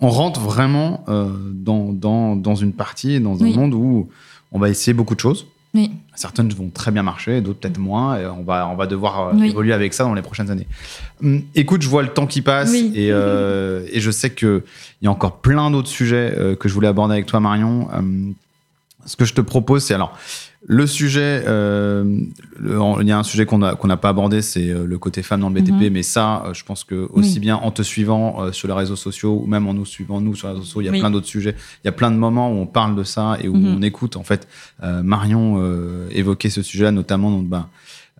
on 0.00 0.08
rentre 0.10 0.38
vraiment 0.40 1.04
dans, 1.52 1.92
dans, 1.92 2.36
dans 2.36 2.54
une 2.54 2.72
partie, 2.72 3.18
dans 3.20 3.42
un 3.42 3.50
monde 3.50 3.74
où 3.74 4.08
on 4.54 4.58
va 4.58 4.70
essayer 4.70 4.94
beaucoup 4.94 5.14
de 5.14 5.20
choses. 5.20 5.46
Oui. 5.74 5.90
Certaines 6.14 6.48
vont 6.50 6.70
très 6.70 6.92
bien 6.92 7.02
marcher, 7.02 7.40
d'autres 7.40 7.58
peut-être 7.58 7.78
moins. 7.78 8.16
Et 8.16 8.26
on, 8.26 8.44
va, 8.44 8.68
on 8.68 8.76
va 8.76 8.86
devoir 8.86 9.28
euh, 9.28 9.32
Oui. 9.34 9.50
évoluer 9.50 9.72
avec 9.72 9.92
ça 9.92 10.04
dans 10.04 10.14
les 10.14 10.22
prochaines 10.22 10.48
années. 10.50 10.68
Hum, 11.22 11.42
écoute, 11.56 11.82
je 11.82 11.88
vois 11.88 12.02
le 12.02 12.08
temps 12.10 12.28
qui 12.28 12.40
passe 12.42 12.70
Oui. 12.70 12.92
et, 12.94 13.08
euh, 13.10 13.84
et 13.92 13.98
je 14.00 14.10
sais 14.12 14.30
qu'il 14.32 14.62
y 15.02 15.08
a 15.08 15.10
encore 15.10 15.38
plein 15.38 15.72
d'autres 15.72 15.88
sujets 15.88 16.32
euh, 16.38 16.54
que 16.54 16.68
je 16.68 16.74
voulais 16.74 16.86
aborder 16.88 17.14
avec 17.14 17.26
toi, 17.26 17.40
Marion. 17.40 17.88
Hum, 17.92 18.34
ce 19.04 19.16
que 19.16 19.24
je 19.24 19.34
te 19.34 19.40
propose, 19.40 19.82
c'est 19.84 19.94
alors 19.94 20.16
le 20.66 20.86
sujet. 20.86 21.42
euh, 21.46 22.20
il 22.62 23.08
y 23.08 23.12
a 23.12 23.18
un 23.18 23.22
sujet 23.22 23.44
qu'on 23.46 23.58
n'a 23.58 23.96
pas 23.96 24.08
abordé, 24.08 24.40
c'est 24.42 24.70
euh, 24.70 24.86
le 24.86 24.98
côté 24.98 25.22
femme 25.22 25.40
dans 25.40 25.50
le 25.50 25.60
BTP. 25.60 25.72
Mhm. 25.72 25.90
Mais 25.92 26.02
ça, 26.02 26.44
euh, 26.46 26.54
je 26.54 26.64
pense 26.64 26.84
que 26.84 27.06
aussi 27.12 27.34
Oui. 27.34 27.40
bien 27.40 27.56
en 27.56 27.70
te 27.70 27.82
suivant 27.82 28.42
euh, 28.42 28.52
sur 28.52 28.68
les 28.68 28.74
réseaux 28.74 28.96
sociaux 28.96 29.40
ou 29.42 29.46
même 29.46 29.66
en 29.68 29.74
nous 29.74 29.84
suivant 29.84 30.20
nous 30.20 30.34
sur 30.34 30.48
les 30.48 30.54
réseaux 30.54 30.64
sociaux, 30.64 30.80
il 30.80 30.84
y 30.86 30.88
a 30.88 30.92
Oui. 30.92 31.00
plein 31.00 31.10
d'autres 31.10 31.26
sujets. 31.26 31.54
Il 31.82 31.86
y 31.86 31.88
a 31.88 31.92
plein 31.92 32.10
de 32.10 32.16
moments 32.16 32.50
où 32.50 32.54
on 32.56 32.66
parle 32.66 32.96
de 32.96 33.04
ça 33.04 33.36
et 33.42 33.48
où 33.48 33.54
Mhm. 33.54 33.76
on 33.78 33.82
écoute 33.82 34.16
en 34.16 34.22
fait 34.22 34.48
euh, 34.82 35.02
Marion 35.02 35.60
évoquer 36.10 36.48
ce 36.50 36.62
sujet-là, 36.62 36.90
notamment 36.92 37.30
dans, 37.30 37.38
ben, 37.42 37.66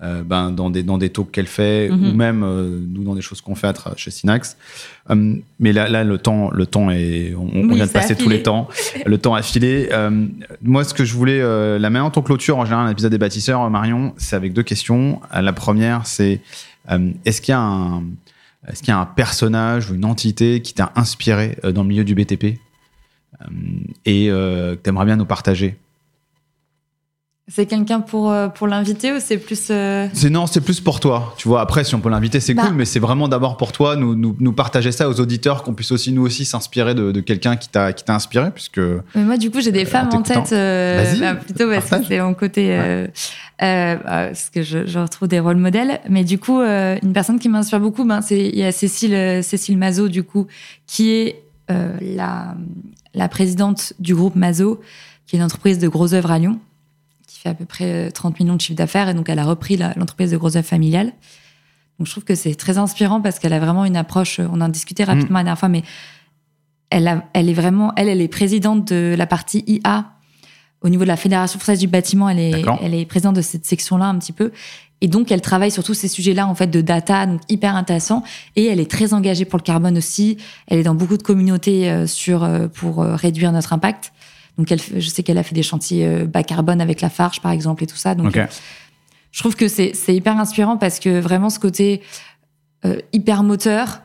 euh, 0.02 0.22
ben, 0.24 0.50
dans 0.50 0.70
des 0.70 0.82
dans 0.82 0.98
des 0.98 1.10
talks 1.10 1.30
qu'elle 1.30 1.46
fait 1.46 1.88
Mhm. 1.88 2.08
ou 2.08 2.14
même 2.14 2.42
euh, 2.42 2.80
nous 2.88 3.04
dans 3.04 3.14
des 3.14 3.20
choses 3.22 3.40
qu'on 3.40 3.54
fait 3.54 3.68
à 3.68 3.92
chez 3.96 4.10
Synax. 4.10 4.56
Hum, 5.08 5.40
mais 5.60 5.72
là, 5.72 5.88
là, 5.88 6.02
le 6.02 6.18
temps, 6.18 6.50
le 6.50 6.66
temps 6.66 6.90
est, 6.90 7.34
on, 7.38 7.46
vient 7.74 7.86
de 7.86 7.90
passer 7.92 8.16
tous 8.16 8.28
les 8.28 8.42
temps, 8.42 8.68
le 9.06 9.18
temps 9.18 9.34
a 9.34 9.42
filé. 9.42 9.88
Euh, 9.92 10.26
moi, 10.62 10.82
ce 10.84 10.94
que 10.94 11.04
je 11.04 11.14
voulais, 11.14 11.40
euh, 11.40 11.78
la 11.78 11.90
manière 11.90 12.10
dont 12.10 12.20
on 12.20 12.24
clôture 12.24 12.58
en 12.58 12.64
général 12.64 12.86
un 12.86 12.90
épisode 12.90 13.12
des 13.12 13.18
bâtisseurs, 13.18 13.62
euh, 13.62 13.68
Marion, 13.70 14.14
c'est 14.16 14.34
avec 14.34 14.52
deux 14.52 14.62
questions. 14.64 15.20
Euh, 15.34 15.40
La 15.42 15.52
première, 15.52 16.06
c'est 16.06 16.40
euh, 16.90 17.10
est-ce 17.24 17.40
qu'il 17.40 17.52
y 17.52 17.56
a 17.56 17.60
un, 17.60 18.02
est-ce 18.66 18.80
qu'il 18.82 18.88
y 18.88 18.96
a 18.96 18.98
un 18.98 19.06
personnage 19.06 19.90
ou 19.90 19.94
une 19.94 20.04
entité 20.06 20.60
qui 20.60 20.74
t'a 20.74 20.90
inspiré 20.96 21.56
euh, 21.64 21.70
dans 21.72 21.82
le 21.82 21.88
milieu 21.88 22.04
du 22.04 22.14
BTP 22.14 22.44
euh, 23.42 23.46
et 24.06 24.30
euh, 24.30 24.74
que 24.74 24.80
t'aimerais 24.80 25.04
bien 25.06 25.16
nous 25.16 25.26
partager? 25.26 25.76
C'est 27.46 27.66
quelqu'un 27.66 28.00
pour, 28.00 28.30
euh, 28.30 28.48
pour 28.48 28.66
l'inviter 28.66 29.12
ou 29.12 29.16
c'est 29.20 29.36
plus. 29.36 29.68
euh, 29.70 30.08
C'est 30.14 30.30
non, 30.30 30.46
c'est 30.46 30.62
plus 30.62 30.80
pour 30.80 30.98
toi. 30.98 31.34
Tu 31.36 31.46
vois, 31.46 31.60
après, 31.60 31.84
si 31.84 31.94
on 31.94 32.00
peut 32.00 32.08
l'inviter, 32.08 32.40
c'est 32.40 32.54
Bah. 32.54 32.62
cool, 32.64 32.74
mais 32.74 32.86
c'est 32.86 33.00
vraiment 33.00 33.28
d'abord 33.28 33.58
pour 33.58 33.70
toi, 33.72 33.96
nous, 33.96 34.14
nous, 34.14 34.34
nous 34.40 34.52
partager 34.54 34.92
ça 34.92 35.10
aux 35.10 35.20
auditeurs, 35.20 35.62
qu'on 35.62 35.74
puisse 35.74 35.92
aussi 35.92 36.10
nous 36.12 36.22
aussi 36.22 36.46
s'inspirer 36.46 36.94
de, 36.94 37.12
de 37.12 37.20
quelqu'un 37.20 37.56
qui 37.56 37.68
t'a 37.68 37.92
inspiré, 38.08 38.50
puisque 38.50 38.78
Mais 39.14 39.24
moi, 39.24 39.36
du 39.36 39.50
coup, 39.50 39.60
j'ai 39.60 39.72
des 39.72 39.82
Euh, 39.82 39.86
femmes 39.86 40.08
en 40.14 40.22
tête. 40.22 40.50
bah, 41.20 41.34
plutôt 41.34 41.68
parce 41.68 41.90
que 41.90 42.06
c'est 42.08 42.20
mon 42.20 42.32
côté. 42.32 43.04
parce 43.58 44.48
que 44.50 44.62
je, 44.62 44.86
je 44.86 44.98
retrouve 44.98 45.28
des 45.28 45.40
rôles 45.40 45.56
modèles. 45.58 46.00
Mais 46.08 46.24
du 46.24 46.38
coup, 46.38 46.60
une 46.62 47.12
personne 47.12 47.38
qui 47.38 47.50
m'inspire 47.50 47.80
beaucoup, 47.80 48.04
ben, 48.06 48.22
c'est 48.22 48.40
il 48.48 48.58
y 48.58 48.64
a 48.64 48.72
Cécile, 48.72 49.42
Cécile 49.44 49.76
Mazot, 49.76 50.08
du 50.08 50.22
coup, 50.22 50.46
qui 50.86 51.10
est 51.10 51.42
la, 51.68 52.54
la 53.14 53.28
présidente 53.28 53.92
du 53.98 54.14
groupe 54.14 54.34
Mazot, 54.34 54.80
qui 55.26 55.36
est 55.36 55.38
une 55.38 55.44
entreprise 55.44 55.78
de 55.78 55.88
gros 55.88 56.14
œuvres 56.14 56.30
à 56.30 56.38
Lyon, 56.38 56.58
fait 57.44 57.50
à 57.50 57.54
peu 57.54 57.64
près 57.66 58.08
euh, 58.08 58.10
30 58.10 58.40
millions 58.40 58.56
de 58.56 58.60
chiffre 58.60 58.76
d'affaires. 58.76 59.08
Et 59.08 59.14
donc, 59.14 59.28
elle 59.28 59.38
a 59.38 59.44
repris 59.44 59.76
l'entreprise 59.76 60.30
de 60.32 60.36
gros 60.36 60.56
œuvres 60.56 60.66
familiale. 60.66 61.12
Donc, 61.98 62.06
je 62.06 62.10
trouve 62.10 62.24
que 62.24 62.34
c'est 62.34 62.54
très 62.56 62.78
inspirant 62.78 63.20
parce 63.20 63.38
qu'elle 63.38 63.52
a 63.52 63.60
vraiment 63.60 63.84
une 63.84 63.96
approche. 63.96 64.40
On 64.40 64.60
en 64.60 64.68
discutait 64.68 65.04
rapidement 65.04 65.38
la 65.38 65.44
dernière 65.44 65.58
fois, 65.58 65.68
mais 65.68 65.82
elle, 66.90 67.06
a- 67.06 67.24
elle 67.34 67.48
est 67.48 67.54
vraiment, 67.54 67.92
elle, 67.96 68.08
elle 68.08 68.20
est 68.20 68.28
présidente 68.28 68.88
de 68.92 69.14
la 69.16 69.26
partie 69.26 69.62
IA 69.66 70.10
au 70.80 70.88
niveau 70.88 71.02
de 71.04 71.08
la 71.08 71.16
Fédération 71.16 71.58
française 71.58 71.78
du 71.78 71.86
bâtiment. 71.86 72.28
Elle 72.28 72.38
est, 72.40 72.50
D'accord. 72.50 72.78
elle 72.82 72.94
est 72.94 73.04
présidente 73.06 73.36
de 73.36 73.42
cette 73.42 73.64
section-là 73.64 74.06
un 74.06 74.18
petit 74.18 74.32
peu. 74.32 74.50
Et 75.00 75.08
donc, 75.08 75.30
elle 75.30 75.40
travaille 75.40 75.70
sur 75.70 75.84
tous 75.84 75.94
ces 75.94 76.08
sujets-là, 76.08 76.46
en 76.46 76.54
fait, 76.54 76.66
de 76.68 76.80
data, 76.80 77.26
donc 77.26 77.40
hyper 77.48 77.76
intéressant. 77.76 78.22
Et 78.56 78.66
elle 78.66 78.80
est 78.80 78.90
très 78.90 79.12
engagée 79.12 79.44
pour 79.44 79.58
le 79.58 79.62
carbone 79.64 79.98
aussi. 79.98 80.38
Elle 80.66 80.78
est 80.78 80.82
dans 80.84 80.94
beaucoup 80.94 81.16
de 81.18 81.22
communautés 81.22 81.90
euh, 81.90 82.06
sur, 82.06 82.42
euh, 82.42 82.68
pour 82.68 83.02
euh, 83.02 83.14
réduire 83.14 83.52
notre 83.52 83.72
impact. 83.72 84.12
Donc, 84.58 84.70
elle, 84.70 84.80
je 84.80 85.08
sais 85.08 85.22
qu'elle 85.22 85.38
a 85.38 85.42
fait 85.42 85.54
des 85.54 85.62
chantiers 85.62 86.06
euh, 86.06 86.26
bas 86.26 86.42
carbone 86.42 86.80
avec 86.80 87.00
la 87.00 87.10
Farge, 87.10 87.40
par 87.40 87.50
exemple, 87.50 87.82
et 87.84 87.86
tout 87.86 87.96
ça. 87.96 88.14
Donc, 88.14 88.36
euh, 88.36 88.46
je 89.34 89.40
trouve 89.40 89.56
que 89.56 89.66
c'est 89.66 89.92
c'est 89.94 90.14
hyper 90.14 90.38
inspirant 90.38 90.76
parce 90.76 91.00
que 91.00 91.18
vraiment 91.18 91.50
ce 91.50 91.58
côté 91.58 92.02
euh, 92.84 92.98
hyper 93.12 93.42
moteur 93.42 94.02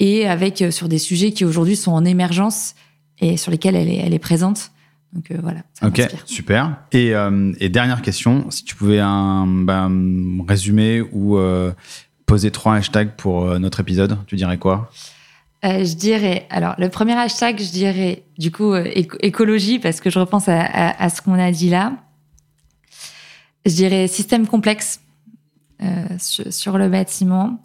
et 0.00 0.26
avec 0.26 0.62
euh, 0.62 0.70
sur 0.70 0.88
des 0.88 0.98
sujets 0.98 1.32
qui 1.32 1.44
aujourd'hui 1.44 1.76
sont 1.76 1.92
en 1.92 2.04
émergence 2.04 2.74
et 3.20 3.36
sur 3.36 3.50
lesquels 3.50 3.76
elle 3.76 3.88
est, 3.88 3.96
elle 3.96 4.14
est 4.14 4.18
présente. 4.18 4.72
Donc 5.12 5.30
euh, 5.30 5.36
voilà, 5.42 5.60
ça 5.74 5.86
Ok, 5.86 6.02
super. 6.24 6.78
Et, 6.92 7.12
et 7.60 7.68
dernière 7.68 8.02
question, 8.02 8.50
si 8.50 8.64
tu 8.64 8.74
pouvais 8.74 9.00
un, 9.00 9.46
ben, 9.46 10.42
résumer 10.48 11.00
ou 11.00 11.38
poser 12.26 12.50
trois 12.50 12.74
hashtags 12.74 13.10
pour 13.16 13.58
notre 13.60 13.80
épisode, 13.80 14.18
tu 14.26 14.36
dirais 14.36 14.58
quoi? 14.58 14.90
Euh, 15.66 15.84
je 15.84 15.94
dirais, 15.94 16.46
alors 16.50 16.74
le 16.78 16.88
premier 16.88 17.14
hashtag, 17.14 17.58
je 17.58 17.70
dirais 17.70 18.22
du 18.38 18.52
coup 18.52 18.72
euh, 18.72 18.84
éco- 18.94 19.18
écologie 19.20 19.78
parce 19.78 20.00
que 20.00 20.10
je 20.10 20.18
repense 20.18 20.44
à, 20.48 21.08
ce 21.10 21.20
qu'on 21.22 21.38
a 21.38 21.50
dit 21.50 21.70
là. 21.70 21.92
Je 23.64 23.72
dirais 23.72 24.06
système 24.06 24.46
complexe 24.46 25.00
euh, 25.82 26.04
sur, 26.18 26.78
le 26.78 26.88
bâtiment 26.88 27.58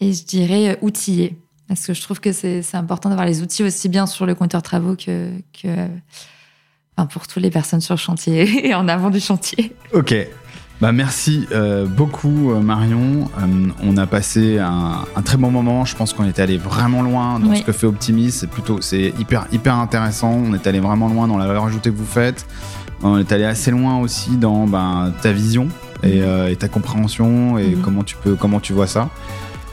et 0.00 0.12
je 0.12 0.24
dirais 0.24 0.78
outillé 0.80 1.36
parce 1.68 1.84
que 1.86 1.92
je 1.92 2.00
trouve 2.00 2.20
que 2.20 2.32
c'est 2.32 2.62
important 2.74 3.10
d'avoir 3.10 3.26
les 3.26 3.42
outils 3.42 3.64
aussi 3.64 3.88
bien 3.88 4.06
sur 4.06 4.24
le 4.24 4.34
compteur 4.34 4.62
travaux 4.62 4.96
que, 4.96 5.30
pour 7.10 7.26
toutes 7.26 7.42
les 7.42 7.50
personnes 7.50 7.80
sur 7.82 7.94
le 7.94 7.98
chantier 7.98 8.66
et 8.66 8.74
en 8.74 8.88
avant 8.88 9.10
du 9.10 9.20
chantier. 9.20 9.74
Ok. 9.92 10.14
Bah 10.80 10.92
merci 10.92 11.46
euh, 11.52 11.86
beaucoup 11.86 12.50
euh, 12.52 12.60
Marion. 12.60 13.30
Euh, 13.40 13.68
on 13.82 13.96
a 13.96 14.06
passé 14.06 14.58
un, 14.58 15.04
un 15.16 15.22
très 15.22 15.38
bon 15.38 15.50
moment. 15.50 15.86
Je 15.86 15.96
pense 15.96 16.12
qu'on 16.12 16.24
est 16.24 16.38
allé 16.38 16.58
vraiment 16.58 17.02
loin 17.02 17.40
dans 17.40 17.48
Oui. 17.48 17.58
ce 17.58 17.62
que 17.62 17.72
fait 17.72 17.86
Optimis. 17.86 18.30
C'est 18.30 18.46
plutôt, 18.46 18.82
c'est 18.82 19.14
hyper 19.18 19.46
hyper 19.52 19.74
intéressant. 19.76 20.32
On 20.32 20.52
est 20.52 20.66
allé 20.66 20.80
vraiment 20.80 21.08
loin 21.08 21.28
dans 21.28 21.38
la 21.38 21.46
valeur 21.46 21.64
ajoutée 21.64 21.90
que 21.90 21.96
vous 21.96 22.04
faites. 22.04 22.46
On 23.02 23.16
est 23.18 23.32
allé 23.32 23.44
assez 23.44 23.70
loin 23.70 23.98
aussi 24.00 24.36
dans 24.36 24.66
ben, 24.66 25.12
ta 25.22 25.32
vision 25.32 25.68
et, 26.02 26.18
Mhm. 26.20 26.24
euh, 26.26 26.48
et 26.48 26.56
ta 26.56 26.68
compréhension 26.68 27.56
et 27.56 27.68
Mhm. 27.74 27.80
comment 27.80 28.02
tu 28.04 28.16
peux 28.16 28.34
comment 28.34 28.60
tu 28.60 28.74
vois 28.74 28.86
ça. 28.86 29.08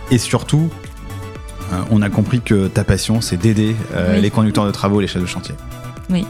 Et 0.09 0.17
surtout, 0.17 0.69
on 1.91 2.01
a 2.01 2.09
compris 2.09 2.39
que 2.39 2.67
ta 2.67 2.83
passion 2.85 3.19
c'est 3.19 3.35
d'aider 3.37 3.75
Oui. 3.93 4.21
les 4.21 4.29
conducteurs 4.29 4.65
de 4.65 4.71
travaux, 4.71 4.99
et 4.99 5.03
les 5.03 5.07
chefs 5.07 5.21
de 5.21 5.27
chantier. 5.27 5.55
Oui. 6.09 6.25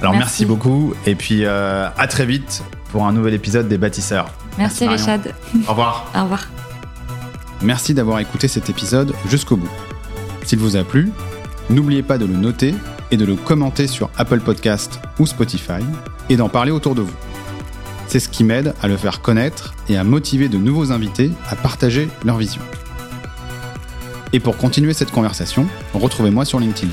Alors 0.00 0.12
merci, 0.12 0.42
Merci. 0.42 0.44
beaucoup 0.46 0.94
et 1.06 1.14
puis 1.14 1.46
à 1.46 2.06
très 2.08 2.26
vite 2.26 2.62
pour 2.92 3.06
un 3.06 3.12
nouvel 3.12 3.34
épisode 3.34 3.68
des 3.68 3.78
bâtisseurs. 3.78 4.32
Merci. 4.58 4.86
Richard. 4.86 5.20
Au 5.66 5.70
revoir. 5.70 6.10
Au 6.16 6.22
revoir. 6.22 6.48
Merci 7.62 7.94
d'avoir 7.94 8.20
écouté 8.20 8.48
cet 8.48 8.70
épisode 8.70 9.12
jusqu'au 9.28 9.56
bout. 9.56 9.70
S'il 10.44 10.58
vous 10.58 10.76
a 10.76 10.84
plu, 10.84 11.12
n'oubliez 11.68 12.02
pas 12.02 12.18
de 12.18 12.24
le 12.24 12.34
noter 12.34 12.74
et 13.10 13.16
de 13.16 13.24
le 13.24 13.36
commenter 13.36 13.86
sur 13.86 14.10
Apple 14.16 14.40
Podcast 14.40 15.00
ou 15.18 15.26
Spotify 15.26 15.82
et 16.28 16.36
d'en 16.36 16.48
parler 16.48 16.70
autour 16.70 16.94
de 16.94 17.02
vous. 17.02 17.14
C'est 18.06 18.20
ce 18.20 18.28
qui 18.28 18.44
m'aide 18.44 18.74
à 18.82 18.88
le 18.88 18.96
faire 18.96 19.20
connaître 19.20 19.74
et 19.88 19.96
à 19.96 20.04
motiver 20.04 20.48
de 20.48 20.58
nouveaux 20.58 20.90
invités 20.90 21.30
à 21.48 21.54
partager 21.54 22.08
leur 22.24 22.38
vision. 22.38 22.62
Et 24.32 24.40
pour 24.40 24.56
continuer 24.56 24.94
cette 24.94 25.10
conversation, 25.10 25.66
retrouvez-moi 25.92 26.44
sur 26.44 26.60
LinkedIn. 26.60 26.92